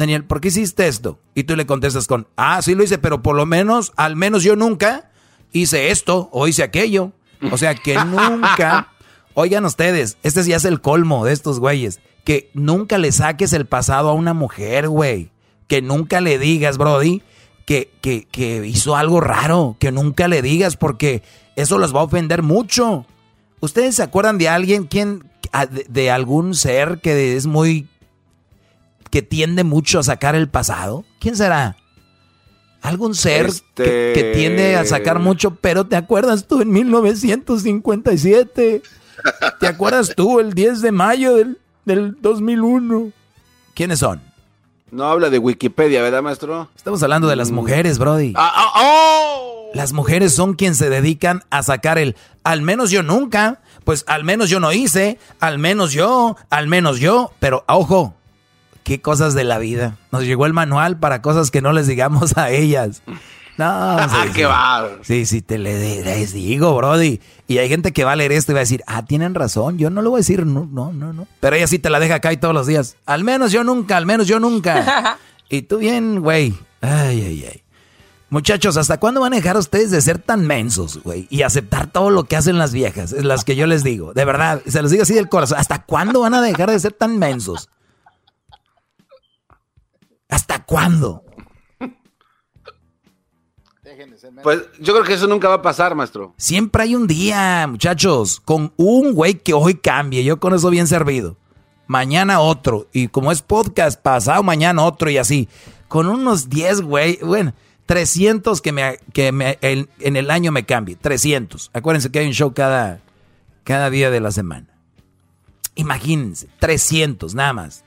Daniel, 0.01 0.25
¿por 0.25 0.41
qué 0.41 0.49
hiciste 0.49 0.89
esto? 0.89 1.19
Y 1.35 1.45
tú 1.45 1.57
le 1.57 1.67
contestas 1.67 2.07
con, 2.07 2.27
ah, 2.37 2.63
sí 2.63 2.75
lo 2.75 2.83
hice, 2.83 2.97
pero 2.97 3.21
por 3.21 3.37
lo 3.37 3.45
menos, 3.45 3.93
al 3.97 4.17
menos 4.17 4.43
yo 4.43 4.57
nunca 4.57 5.11
hice 5.53 5.91
esto 5.91 6.31
o 6.33 6.49
hice 6.49 6.63
aquello. 6.63 7.13
O 7.53 7.59
sea, 7.59 7.75
que 7.75 7.95
nunca, 8.07 8.95
oigan 9.35 9.67
ustedes, 9.67 10.17
este 10.23 10.43
ya 10.45 10.57
es 10.57 10.65
el 10.65 10.81
colmo 10.81 11.27
de 11.27 11.35
estos 11.35 11.61
güeyes, 11.61 12.01
que 12.25 12.51
nunca 12.55 12.97
le 12.97 13.13
saques 13.13 13.53
el 13.53 13.67
pasado 13.67 14.09
a 14.09 14.15
una 14.15 14.33
mujer, 14.33 14.89
güey. 14.89 15.33
Que 15.67 15.83
nunca 15.83 16.23
le 16.23 16.39
digas, 16.39 16.79
Brody, 16.79 17.23
que, 17.67 17.93
que, 18.01 18.27
que 18.27 18.67
hizo 18.67 18.97
algo 18.97 19.21
raro. 19.21 19.77
Que 19.79 19.93
nunca 19.93 20.29
le 20.29 20.41
digas 20.41 20.79
porque 20.79 21.23
eso 21.57 21.77
los 21.77 21.95
va 21.95 22.01
a 22.01 22.05
ofender 22.05 22.43
mucho. 22.43 23.05
¿Ustedes 23.61 23.97
se 23.97 24.03
acuerdan 24.03 24.39
de 24.39 24.49
alguien, 24.49 24.85
quién, 24.85 25.31
de, 25.71 25.85
de 25.91 26.11
algún 26.11 26.55
ser 26.55 27.01
que 27.03 27.37
es 27.37 27.47
muy, 27.47 27.87
que 29.11 29.23
tiende 29.23 29.65
mucho 29.65 29.99
a 29.99 30.03
sacar 30.03 30.35
el 30.35 30.49
pasado? 30.49 31.05
¿Quién 31.19 31.37
será? 31.37 31.77
algún 32.83 33.15
ser 33.15 33.51
que, 33.75 34.13
que, 34.15 34.33
tiende 34.35 34.77
a 34.77 34.87
sacar 34.87 35.19
mucho, 35.19 35.55
pero 35.55 35.87
¿te 35.87 35.97
acuerdas 35.97 36.47
tú 36.47 36.63
en 36.63 36.71
1957? 36.71 38.83
¿Te 39.59 39.67
acuerdas 39.67 40.15
tú 40.17 40.41
el 40.41 40.55
10 40.55 40.81
de 40.81 40.93
mayo 40.93 41.35
del, 41.35 41.59
del 41.85 42.17
2001? 42.21 43.13
¿Quiénes 43.75 43.99
son? 43.99 44.23
No 44.91 45.05
habla 45.05 45.29
de 45.31 45.39
Wikipedia, 45.39 46.03
¿verdad, 46.03 46.23
maestro? 46.23 46.69
Estamos 46.75 47.03
hablando 47.03 47.29
de 47.29 47.37
las 47.37 47.51
mujeres, 47.51 47.99
Brody. 47.99 48.33
Ah, 48.37 48.53
ah, 48.55 48.73
oh. 48.83 49.71
Las 49.73 49.93
mujeres 49.93 50.35
son 50.35 50.55
quienes 50.55 50.79
se 50.79 50.91
dedican 50.91 51.45
a 51.51 51.63
sacar 51.63 51.99
el 51.99 52.17
al 52.43 52.63
menos 52.63 52.91
yo 52.91 53.03
nunca, 53.03 53.61
pues 53.85 54.05
al 54.09 54.25
menos 54.25 54.51
yo 54.51 54.59
no 54.59 54.73
hice, 54.73 55.19
al 55.39 55.59
menos 55.59 55.93
yo, 55.93 56.37
al 56.49 56.67
menos 56.67 56.99
yo, 56.99 57.31
pero 57.39 57.65
ojo, 57.69 58.15
qué 58.83 59.01
cosas 59.01 59.35
de 59.35 59.45
la 59.45 59.59
vida. 59.59 59.97
Nos 60.13 60.25
llegó 60.25 60.47
el 60.47 60.53
manual 60.53 60.99
para 60.99 61.23
cosas 61.23 61.51
que 61.51 61.63
no 61.63 61.73
les 61.73 61.87
digamos 61.87 62.37
a 62.37 62.51
ellas. 62.51 63.03
No, 63.57 63.99
sí, 63.99 64.15
Ah, 64.17 64.27
qué 64.35 64.47
va. 64.47 64.89
Sí, 65.03 65.27
sí, 65.27 65.43
te 65.43 65.59
le 65.59 66.03
les 66.03 66.33
digo, 66.33 66.75
Brody. 66.75 67.21
Y 67.47 67.59
hay 67.59 67.69
gente 67.69 67.93
que 67.93 68.05
va 68.05 68.13
a 68.13 68.17
leer 68.17 68.33
esto 68.33 68.53
y 68.53 68.55
va 68.55 68.61
a 68.61 68.63
decir, 68.63 68.83
ah, 68.87 69.05
tienen 69.05 69.35
razón, 69.35 69.77
yo 69.77 69.91
no 69.91 70.01
lo 70.01 70.11
voy 70.11 70.19
a 70.19 70.23
decir, 70.23 70.47
no, 70.47 70.67
no, 70.73 70.93
no, 70.93 71.13
no. 71.13 71.27
Pero 71.41 71.57
ella 71.57 71.67
sí 71.67 71.79
te 71.79 71.91
la 71.91 72.01
deja 72.01 72.17
acá 72.17 72.33
y 72.33 72.39
todos 72.39 72.55
los 72.55 72.67
días. 72.67 72.97
Al 73.05 73.23
menos 73.23 73.53
yo 73.53 73.63
nunca, 73.63 73.97
al 73.97 74.07
menos 74.07 74.27
yo 74.27 74.41
nunca. 74.41 75.19
y 75.51 75.63
tú 75.63 75.79
bien, 75.79 76.21
güey. 76.21 76.55
Ay, 76.81 77.23
ay, 77.23 77.49
ay. 77.53 77.63
Muchachos, 78.31 78.77
¿hasta 78.77 78.99
cuándo 79.01 79.21
van 79.21 79.33
a 79.33 79.37
dejar 79.37 79.57
ustedes 79.57 79.91
de 79.91 80.01
ser 80.01 80.19
tan 80.19 80.47
mensos, 80.47 81.01
güey? 81.03 81.27
Y 81.31 81.43
aceptar 81.43 81.89
todo 81.89 82.11
lo 82.11 82.25
que 82.25 82.37
hacen 82.37 82.59
las 82.59 82.73
viejas, 82.73 83.13
es 83.13 83.25
las 83.25 83.45
que 83.45 83.57
yo 83.57 83.67
les 83.67 83.83
digo. 83.83 84.15
De 84.15 84.25
verdad, 84.25 84.63
se 84.67 84.81
los 84.81 84.93
digo 84.93 85.03
así 85.03 85.15
del 85.15 85.29
corazón. 85.29 85.59
¿Hasta 85.59 85.83
cuándo 85.83 86.21
van 86.21 86.35
a 86.35 86.41
dejar 86.41 86.71
de 86.71 86.79
ser 86.79 86.93
tan 86.93 87.19
mensos? 87.19 87.69
¿Hasta 90.31 90.65
cuándo? 90.65 91.25
Pues 94.43 94.63
yo 94.81 94.93
creo 94.93 95.05
que 95.05 95.15
eso 95.15 95.27
nunca 95.27 95.49
va 95.49 95.57
a 95.57 95.63
pasar, 95.63 95.95
maestro. 95.95 96.35
Siempre 96.37 96.85
hay 96.85 96.95
un 96.95 97.07
día, 97.07 97.67
muchachos, 97.69 98.41
con 98.41 98.73
un 98.77 99.13
güey 99.13 99.35
que 99.35 99.53
hoy 99.53 99.75
cambie. 99.75 100.25
Yo 100.25 100.39
con 100.39 100.55
eso 100.55 100.71
bien 100.71 100.87
servido. 100.87 101.37
Mañana 101.87 102.41
otro. 102.41 102.89
Y 102.93 103.09
como 103.09 103.33
es 103.33 103.43
podcast, 103.43 104.01
pasado 104.01 104.43
mañana 104.43 104.85
otro 104.85 105.11
y 105.11 105.19
así. 105.19 105.49
Con 105.89 106.07
unos 106.07 106.49
10, 106.49 106.83
güey. 106.83 107.19
Bueno, 107.23 107.53
300 107.87 108.61
que, 108.61 108.73
me, 108.73 108.99
que 109.13 109.33
me, 109.33 109.59
el, 109.61 109.89
en 109.99 110.17
el 110.17 110.31
año 110.31 110.53
me 110.53 110.65
cambie. 110.65 110.95
300. 110.95 111.71
Acuérdense 111.75 112.11
que 112.11 112.21
hay 112.21 112.27
un 112.27 112.33
show 112.33 112.55
cada, 112.55 113.01
cada 113.65 113.91
día 113.91 114.11
de 114.11 114.21
la 114.21 114.31
semana. 114.31 114.69
Imagínense, 115.75 116.49
300 116.61 117.35
nada 117.35 117.53
más. 117.53 117.85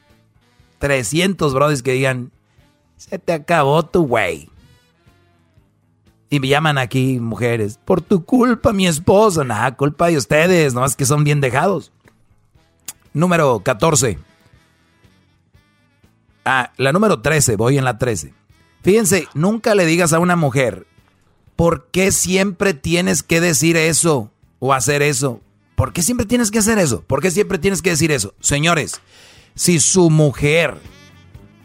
300 0.83 1.53
brothers 1.53 1.81
que 1.81 1.93
digan, 1.93 2.33
se 2.97 3.17
te 3.17 3.31
acabó 3.31 3.85
tu 3.85 4.05
güey. 4.05 4.49
Y 6.29 6.41
me 6.41 6.49
llaman 6.49 6.77
aquí 6.77 7.21
mujeres, 7.21 7.79
por 7.85 8.01
tu 8.01 8.25
culpa 8.25 8.73
mi 8.73 8.85
esposo. 8.85 9.45
Nada, 9.45 9.77
culpa 9.77 10.07
de 10.07 10.17
ustedes, 10.17 10.73
nomás 10.73 10.97
que 10.97 11.05
son 11.05 11.23
bien 11.23 11.39
dejados. 11.39 11.93
Número 13.13 13.61
14. 13.61 14.19
Ah, 16.43 16.73
la 16.75 16.91
número 16.91 17.21
13, 17.21 17.55
voy 17.55 17.77
en 17.77 17.85
la 17.85 17.97
13. 17.97 18.33
Fíjense, 18.81 19.29
nunca 19.33 19.75
le 19.75 19.85
digas 19.85 20.11
a 20.11 20.19
una 20.19 20.35
mujer, 20.35 20.85
¿por 21.55 21.87
qué 21.91 22.11
siempre 22.11 22.73
tienes 22.73 23.23
que 23.23 23.39
decir 23.39 23.77
eso 23.77 24.31
o 24.59 24.73
hacer 24.73 25.01
eso? 25.01 25.39
¿Por 25.75 25.93
qué 25.93 26.01
siempre 26.01 26.25
tienes 26.25 26.51
que 26.51 26.59
hacer 26.59 26.77
eso? 26.77 27.03
¿Por 27.03 27.21
qué 27.21 27.31
siempre 27.31 27.57
tienes 27.57 27.81
que 27.81 27.91
decir 27.91 28.11
eso? 28.11 28.33
Señores, 28.41 28.99
si 29.55 29.79
su 29.79 30.09
mujer 30.09 30.77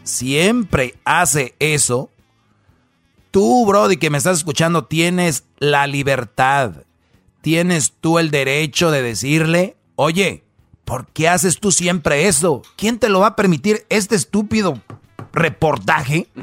siempre 0.03 0.95
hace 1.05 1.55
eso, 1.59 2.09
tú, 3.31 3.65
Brody, 3.65 3.97
que 3.97 4.09
me 4.09 4.17
estás 4.17 4.37
escuchando, 4.37 4.85
tienes 4.85 5.45
la 5.57 5.87
libertad, 5.87 6.83
tienes 7.41 7.93
tú 7.99 8.19
el 8.19 8.31
derecho 8.31 8.91
de 8.91 9.01
decirle, 9.01 9.77
oye, 9.95 10.43
¿por 10.85 11.07
qué 11.07 11.29
haces 11.29 11.59
tú 11.59 11.71
siempre 11.71 12.27
eso? 12.27 12.61
¿Quién 12.75 12.99
te 12.99 13.09
lo 13.09 13.21
va 13.21 13.27
a 13.27 13.35
permitir 13.35 13.85
este 13.89 14.15
estúpido 14.15 14.81
reportaje? 15.31 16.27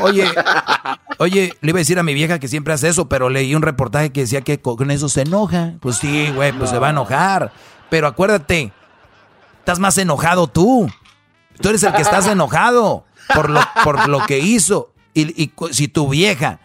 Oye, 0.00 0.26
oye, 1.18 1.54
le 1.60 1.70
iba 1.70 1.78
a 1.78 1.80
decir 1.80 1.98
a 1.98 2.02
mi 2.02 2.14
vieja 2.14 2.38
que 2.38 2.48
siempre 2.48 2.74
hace 2.74 2.88
eso, 2.88 3.08
pero 3.08 3.28
leí 3.28 3.54
un 3.54 3.62
reportaje 3.62 4.10
que 4.10 4.20
decía 4.20 4.42
que 4.42 4.60
con 4.60 4.90
eso 4.90 5.08
se 5.08 5.22
enoja. 5.22 5.74
Pues 5.80 5.96
sí, 5.96 6.30
güey, 6.34 6.52
pues 6.52 6.70
se 6.70 6.78
va 6.78 6.88
a 6.88 6.90
enojar. 6.90 7.52
Pero 7.90 8.06
acuérdate, 8.06 8.72
estás 9.64 9.78
más 9.78 9.96
enojado 9.96 10.46
tú. 10.46 10.90
Tú 11.58 11.70
eres 11.70 11.82
el 11.84 11.94
que 11.94 12.02
estás 12.02 12.26
enojado 12.26 13.06
por 13.34 13.48
lo, 13.48 13.60
por 13.82 14.10
lo 14.10 14.26
que 14.26 14.38
hizo. 14.40 14.92
Y, 15.14 15.52
si 15.70 15.88
tu 15.88 16.06
vieja 16.10 16.60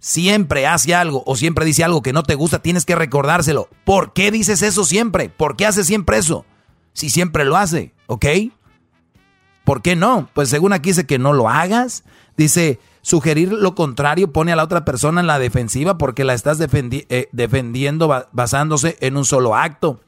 siempre 0.00 0.66
hace 0.66 0.92
algo 0.92 1.22
o 1.26 1.36
siempre 1.36 1.64
dice 1.64 1.84
algo 1.84 2.02
que 2.02 2.12
no 2.12 2.24
te 2.24 2.34
gusta, 2.34 2.58
tienes 2.58 2.84
que 2.84 2.96
recordárselo. 2.96 3.68
¿Por 3.84 4.12
qué 4.12 4.32
dices 4.32 4.62
eso 4.62 4.84
siempre? 4.84 5.28
¿Por 5.28 5.54
qué 5.54 5.64
haces 5.64 5.86
siempre 5.86 6.18
eso? 6.18 6.44
Si 6.92 7.08
siempre 7.08 7.44
lo 7.44 7.56
hace, 7.56 7.94
¿ok? 8.08 8.26
¿Por 9.62 9.80
qué 9.80 9.94
no? 9.94 10.28
Pues 10.34 10.48
según 10.48 10.72
aquí 10.72 10.90
dice 10.90 11.06
que 11.06 11.20
no 11.20 11.32
lo 11.32 11.48
hagas. 11.48 12.02
Dice, 12.36 12.80
sugerir 13.00 13.52
lo 13.52 13.76
contrario 13.76 14.32
pone 14.32 14.50
a 14.50 14.56
la 14.56 14.64
otra 14.64 14.84
persona 14.84 15.20
en 15.20 15.28
la 15.28 15.38
defensiva 15.38 15.98
porque 15.98 16.24
la 16.24 16.34
estás 16.34 16.58
eh, 16.60 17.28
defendiendo 17.30 18.08
ba 18.08 18.28
basándose 18.32 18.96
en 19.00 19.16
un 19.16 19.24
solo 19.24 19.54
acto. 19.54 20.00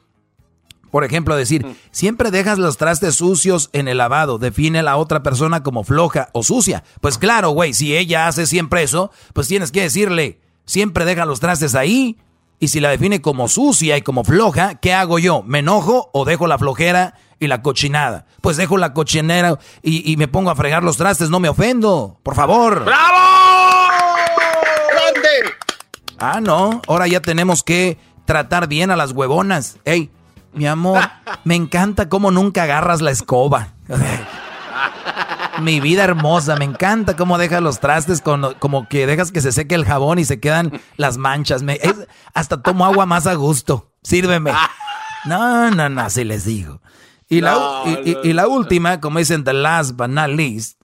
Por 0.93 1.05
ejemplo, 1.05 1.35
decir, 1.35 1.65
siempre 1.91 2.31
dejas 2.31 2.59
los 2.59 2.77
trastes 2.77 3.15
sucios 3.15 3.71
en 3.73 3.89
el 3.89 3.97
lavado, 3.97 4.37
define 4.37 4.81
a 4.81 4.83
la 4.83 4.99
otra 4.99 5.23
persona 5.23 5.63
como 5.63 5.85
floja 5.85 6.29
o 6.33 6.43
sucia. 6.43 6.85
Pues 7.01 7.17
claro, 7.17 7.49
güey, 7.51 7.73
si 7.73 7.97
ella 7.97 8.27
hace 8.27 8.47
siempre 8.47 8.83
eso, 8.83 9.11
pues 9.33 9.49
tienes 9.49 9.73
que 9.73 9.81
decirle, 9.81 10.39
siempre 10.67 11.07
deja 11.07 11.25
los 11.25 11.41
trastes 11.41 11.75
ahí. 11.75 12.19
Y 12.59 12.69
si 12.69 12.79
la 12.79 12.91
define 12.91 13.23
como 13.23 13.49
sucia 13.49 13.97
y 13.97 14.03
como 14.03 14.23
floja, 14.23 14.75
¿qué 14.75 14.93
hago 14.93 15.19
yo? 15.19 15.43
¿Me 15.47 15.61
enojo 15.61 16.11
o 16.13 16.27
dejo 16.27 16.47
la 16.47 16.59
flojera 16.59 17.15
y 17.41 17.47
la 17.47 17.63
cochinada? 17.63 18.27
Pues 18.43 18.59
dejo 18.59 18.77
la 18.77 18.93
cochinera 18.93 19.59
y, 19.83 20.13
y 20.13 20.19
me 20.19 20.29
pongo 20.29 20.51
a 20.51 20.55
fregar 20.55 20.85
los 20.85 20.99
trastes, 20.99 21.31
no 21.31 21.41
me 21.41 21.49
ofendo. 21.49 22.19
Por 22.23 22.35
favor. 22.35 22.85
¡Bravo! 22.85 23.19
¡Grande! 24.91 25.55
Ah, 26.19 26.41
no, 26.43 26.83
ahora 26.87 27.09
ya 27.09 27.21
tenemos 27.21 27.63
que 27.63 27.97
tratar 28.27 28.69
bien 28.69 28.91
a 28.91 28.97
las 28.97 29.13
huevonas. 29.13 29.79
Ey, 29.87 30.11
mi 30.53 30.67
amor, 30.67 31.01
me 31.45 31.55
encanta 31.55 32.09
cómo 32.09 32.31
nunca 32.31 32.65
agarras 32.65 33.01
la 33.01 33.11
escoba. 33.11 33.69
Mi 35.61 35.81
vida 35.81 36.05
hermosa, 36.05 36.57
me 36.57 36.65
encanta 36.65 37.15
cómo 37.15 37.39
dejas 37.39 37.63
los 37.63 37.79
trastes 37.79 38.23
como 38.23 38.89
que 38.89 39.07
dejas 39.07 39.33
que 39.33 39.41
se 39.41 39.53
seque 39.53 39.75
el 39.75 39.85
jabón 39.85 40.19
y 40.19 40.25
se 40.25 40.41
quedan 40.41 40.81
las 40.97 41.19
manchas. 41.19 41.63
Me, 41.63 41.79
hasta 42.35 42.63
tomo 42.63 42.85
agua 42.85 43.07
más 43.07 43.27
a 43.27 43.35
gusto. 43.35 43.93
Sírveme. 44.03 44.53
No, 45.25 45.71
no, 45.71 45.89
no, 45.89 46.01
así 46.01 46.25
les 46.25 46.45
digo. 46.45 46.81
Y, 47.29 47.41
la, 47.41 47.85
y, 48.05 48.17
y 48.25 48.33
la 48.33 48.49
última, 48.49 49.01
como 49.01 49.19
dicen, 49.19 49.45
the 49.45 49.53
last 49.53 49.93
but 49.97 50.09
not 50.09 50.29
least, 50.29 50.81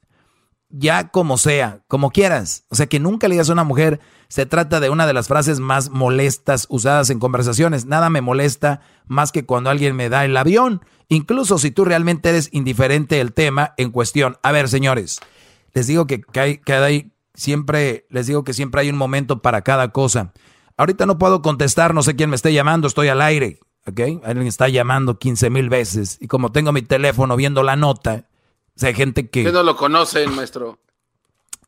ya 0.70 1.08
como 1.08 1.38
sea, 1.38 1.80
como 1.88 2.10
quieras. 2.10 2.64
O 2.68 2.74
sea, 2.74 2.86
que 2.86 3.00
nunca 3.00 3.28
le 3.28 3.34
digas 3.34 3.50
a 3.50 3.54
una 3.54 3.64
mujer, 3.64 4.00
se 4.28 4.44
trata 4.44 4.78
de 4.80 4.90
una 4.90 5.06
de 5.06 5.14
las 5.14 5.26
frases 5.26 5.58
más 5.58 5.90
molestas 5.90 6.66
usadas 6.68 7.08
en 7.10 7.18
conversaciones. 7.18 7.86
Nada 7.86 8.10
me 8.10 8.20
molesta 8.20 8.80
más 9.06 9.32
que 9.32 9.46
cuando 9.46 9.70
alguien 9.70 9.96
me 9.96 10.10
da 10.10 10.24
el 10.24 10.36
avión, 10.36 10.84
incluso 11.08 11.58
si 11.58 11.70
tú 11.70 11.84
realmente 11.84 12.28
eres 12.28 12.50
indiferente 12.52 13.16
del 13.16 13.32
tema 13.32 13.72
en 13.78 13.90
cuestión. 13.90 14.36
A 14.42 14.52
ver, 14.52 14.68
señores, 14.68 15.20
les 15.72 15.86
digo 15.86 16.06
que, 16.06 16.22
hay, 16.34 16.58
que 16.58 16.72
hay 16.74 17.12
siempre, 17.34 18.06
les 18.10 18.26
digo 18.26 18.44
que 18.44 18.52
siempre 18.52 18.82
hay 18.82 18.90
un 18.90 18.98
momento 18.98 19.40
para 19.40 19.62
cada 19.62 19.92
cosa. 19.92 20.32
Ahorita 20.76 21.06
no 21.06 21.18
puedo 21.18 21.40
contestar, 21.40 21.94
no 21.94 22.02
sé 22.02 22.14
quién 22.14 22.30
me 22.30 22.36
esté 22.36 22.52
llamando, 22.52 22.86
estoy 22.86 23.08
al 23.08 23.22
aire, 23.22 23.60
¿ok? 23.86 24.00
Alguien 24.24 24.46
está 24.46 24.68
llamando 24.68 25.18
15 25.18 25.48
mil 25.48 25.70
veces 25.70 26.18
y 26.20 26.28
como 26.28 26.52
tengo 26.52 26.72
mi 26.72 26.82
teléfono 26.82 27.34
viendo 27.34 27.62
la 27.62 27.76
nota, 27.76 28.26
o 28.76 28.78
sea, 28.78 28.90
hay 28.90 28.94
gente 28.94 29.28
que... 29.30 29.42
Que 29.42 29.52
no 29.52 29.62
lo 29.62 29.74
conocen, 29.74 30.36
maestro. 30.36 30.78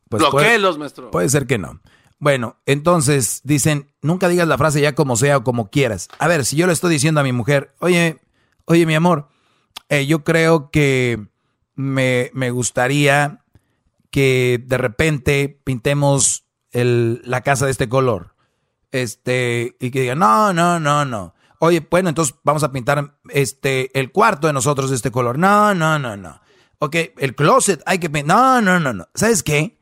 Pues 0.07 0.21
Bloqueelos, 0.21 0.77
maestro. 0.77 1.11
Puede 1.11 1.27
ser 1.27 1.47
que 1.47 1.57
no. 1.57 1.81
Bueno, 2.21 2.57
entonces 2.67 3.41
dicen, 3.43 3.91
nunca 4.03 4.27
digas 4.27 4.47
la 4.47 4.59
frase 4.59 4.79
ya 4.79 4.93
como 4.93 5.15
sea 5.15 5.37
o 5.37 5.43
como 5.43 5.71
quieras. 5.71 6.07
A 6.19 6.27
ver, 6.27 6.45
si 6.45 6.55
yo 6.55 6.67
le 6.67 6.73
estoy 6.73 6.93
diciendo 6.93 7.19
a 7.19 7.23
mi 7.23 7.31
mujer, 7.31 7.73
oye, 7.79 8.21
oye, 8.65 8.85
mi 8.85 8.93
amor, 8.93 9.29
eh, 9.89 10.05
yo 10.05 10.23
creo 10.23 10.69
que 10.69 11.19
me, 11.73 12.29
me, 12.35 12.51
gustaría 12.51 13.43
que 14.11 14.63
de 14.63 14.77
repente 14.77 15.59
pintemos 15.63 16.45
el, 16.69 17.23
la 17.25 17.41
casa 17.41 17.65
de 17.65 17.71
este 17.71 17.89
color. 17.89 18.35
este, 18.91 19.75
y 19.79 19.89
que 19.89 20.01
digan, 20.01 20.19
no, 20.19 20.53
no, 20.53 20.79
no, 20.79 21.03
no. 21.05 21.33
Oye, 21.57 21.87
bueno, 21.89 22.09
entonces 22.09 22.35
vamos 22.43 22.61
a 22.61 22.71
pintar 22.71 23.17
este, 23.29 23.97
el 23.99 24.11
cuarto 24.11 24.45
de 24.45 24.53
nosotros 24.53 24.91
de 24.91 24.95
este 24.95 25.09
color. 25.09 25.39
No, 25.39 25.73
no, 25.73 25.97
no, 25.97 26.15
no. 26.17 26.39
Ok, 26.77 26.97
el 27.17 27.33
closet, 27.33 27.81
hay 27.87 27.97
que 27.97 28.11
pintar. 28.11 28.27
No, 28.27 28.61
no, 28.61 28.79
no, 28.79 28.93
no. 28.93 29.07
¿Sabes 29.15 29.41
qué? 29.41 29.80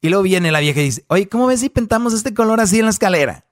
Y 0.00 0.08
luego 0.08 0.22
viene 0.22 0.50
la 0.50 0.60
vieja 0.60 0.80
y 0.80 0.84
dice, 0.84 1.04
oye, 1.08 1.28
¿cómo 1.28 1.46
ves 1.46 1.60
si 1.60 1.68
pintamos 1.68 2.14
este 2.14 2.32
color 2.32 2.60
así 2.60 2.78
en 2.78 2.86
la 2.86 2.90
escalera? 2.90 3.44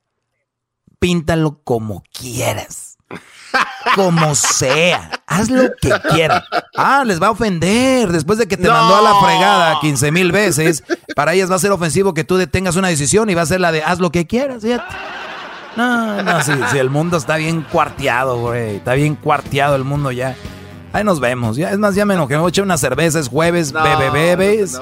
Píntalo 0.99 1.61
como 1.63 2.03
quieras. 2.13 2.97
Como 3.95 4.35
sea. 4.35 5.11
Haz 5.27 5.51
lo 5.51 5.71
que 5.81 5.91
quieras. 6.11 6.45
Ah, 6.77 7.05
les 7.05 7.21
va 7.21 7.29
a 7.29 7.31
ofender. 7.31 8.11
Después 8.13 8.39
de 8.39 8.47
que 8.47 8.57
te 8.57 8.69
mandó 8.69 8.97
a 8.97 9.03
la 9.03 9.15
fregada 9.21 9.81
15 9.81 10.13
mil 10.13 10.33
veces, 10.33 10.85
para 11.15 11.35
ellas 11.35 11.51
va 11.51 11.57
a 11.57 11.61
ser 11.61 11.73
ofensivo 11.73 12.15
que 12.15 12.25
tú 12.25 12.37
detengas 12.37 12.77
una 12.77 12.89
decisión 12.89 13.29
y 13.31 13.35
va 13.35 13.43
a 13.43 13.47
ser 13.47 13.61
la 13.61 13.73
de 13.73 13.83
haz 13.83 13.99
lo 13.99 14.11
que 14.11 14.27
quieras. 14.27 14.63
No, 15.77 16.23
no, 16.23 16.43
sí, 16.43 16.53
sí, 16.71 16.79
el 16.79 16.91
mundo 16.91 17.17
está 17.17 17.37
bien 17.37 17.63
cuarteado, 17.63 18.39
güey. 18.39 18.77
Está 18.77 18.95
bien 18.95 19.15
cuarteado 19.15 19.77
el 19.77 19.85
mundo 19.85 20.11
ya. 20.13 20.35
Ahí 20.93 21.05
nos 21.05 21.21
vemos. 21.21 21.57
Ya, 21.57 21.71
es 21.71 21.79
más, 21.79 21.95
ya 21.95 22.05
me 22.05 22.15
enojé. 22.15 22.35
Me 22.35 22.41
voy 22.41 22.49
a 22.49 22.51
echar 22.51 22.65
unas 22.65 22.81
cervezas 22.81 23.29
jueves, 23.29 23.73
bebe, 23.73 24.11
bebes. 24.11 24.81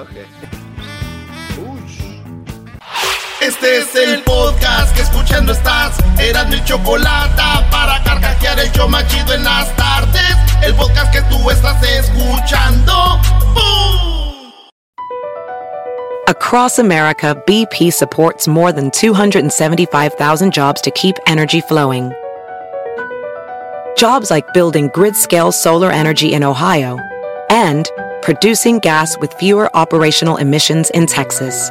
Este 3.46 3.78
es 3.78 3.94
el 3.94 4.24
podcast 4.24 4.92
que 4.96 5.02
escuchando 5.02 5.52
estás. 5.52 5.96
Eran 6.18 6.50
mi 6.50 6.60
chocolate 6.64 7.40
para 7.70 8.02
carcajear 8.02 8.58
el 8.58 8.72
yo 8.72 8.88
machido 8.88 9.34
en 9.34 9.44
las 9.44 9.74
tardes. 9.76 10.36
El 10.64 10.74
podcast 10.74 11.12
que 11.12 11.22
tú 11.30 11.48
estás 11.48 11.80
escuchando. 11.80 12.92
¡Bum! 13.54 14.50
Across 16.26 16.80
America, 16.80 17.40
BP 17.46 17.92
supports 17.92 18.48
more 18.48 18.72
than 18.72 18.90
275,000 18.90 20.52
jobs 20.52 20.80
to 20.80 20.90
keep 20.90 21.14
energy 21.28 21.60
flowing. 21.60 22.12
Jobs 23.96 24.28
like 24.28 24.52
building 24.54 24.90
grid-scale 24.92 25.52
solar 25.52 25.92
energy 25.92 26.32
in 26.32 26.42
Ohio 26.42 26.98
and 27.48 27.88
producing 28.22 28.80
gas 28.80 29.16
with 29.20 29.32
fewer 29.34 29.70
operational 29.76 30.36
emissions 30.38 30.90
in 30.90 31.06
Texas. 31.06 31.70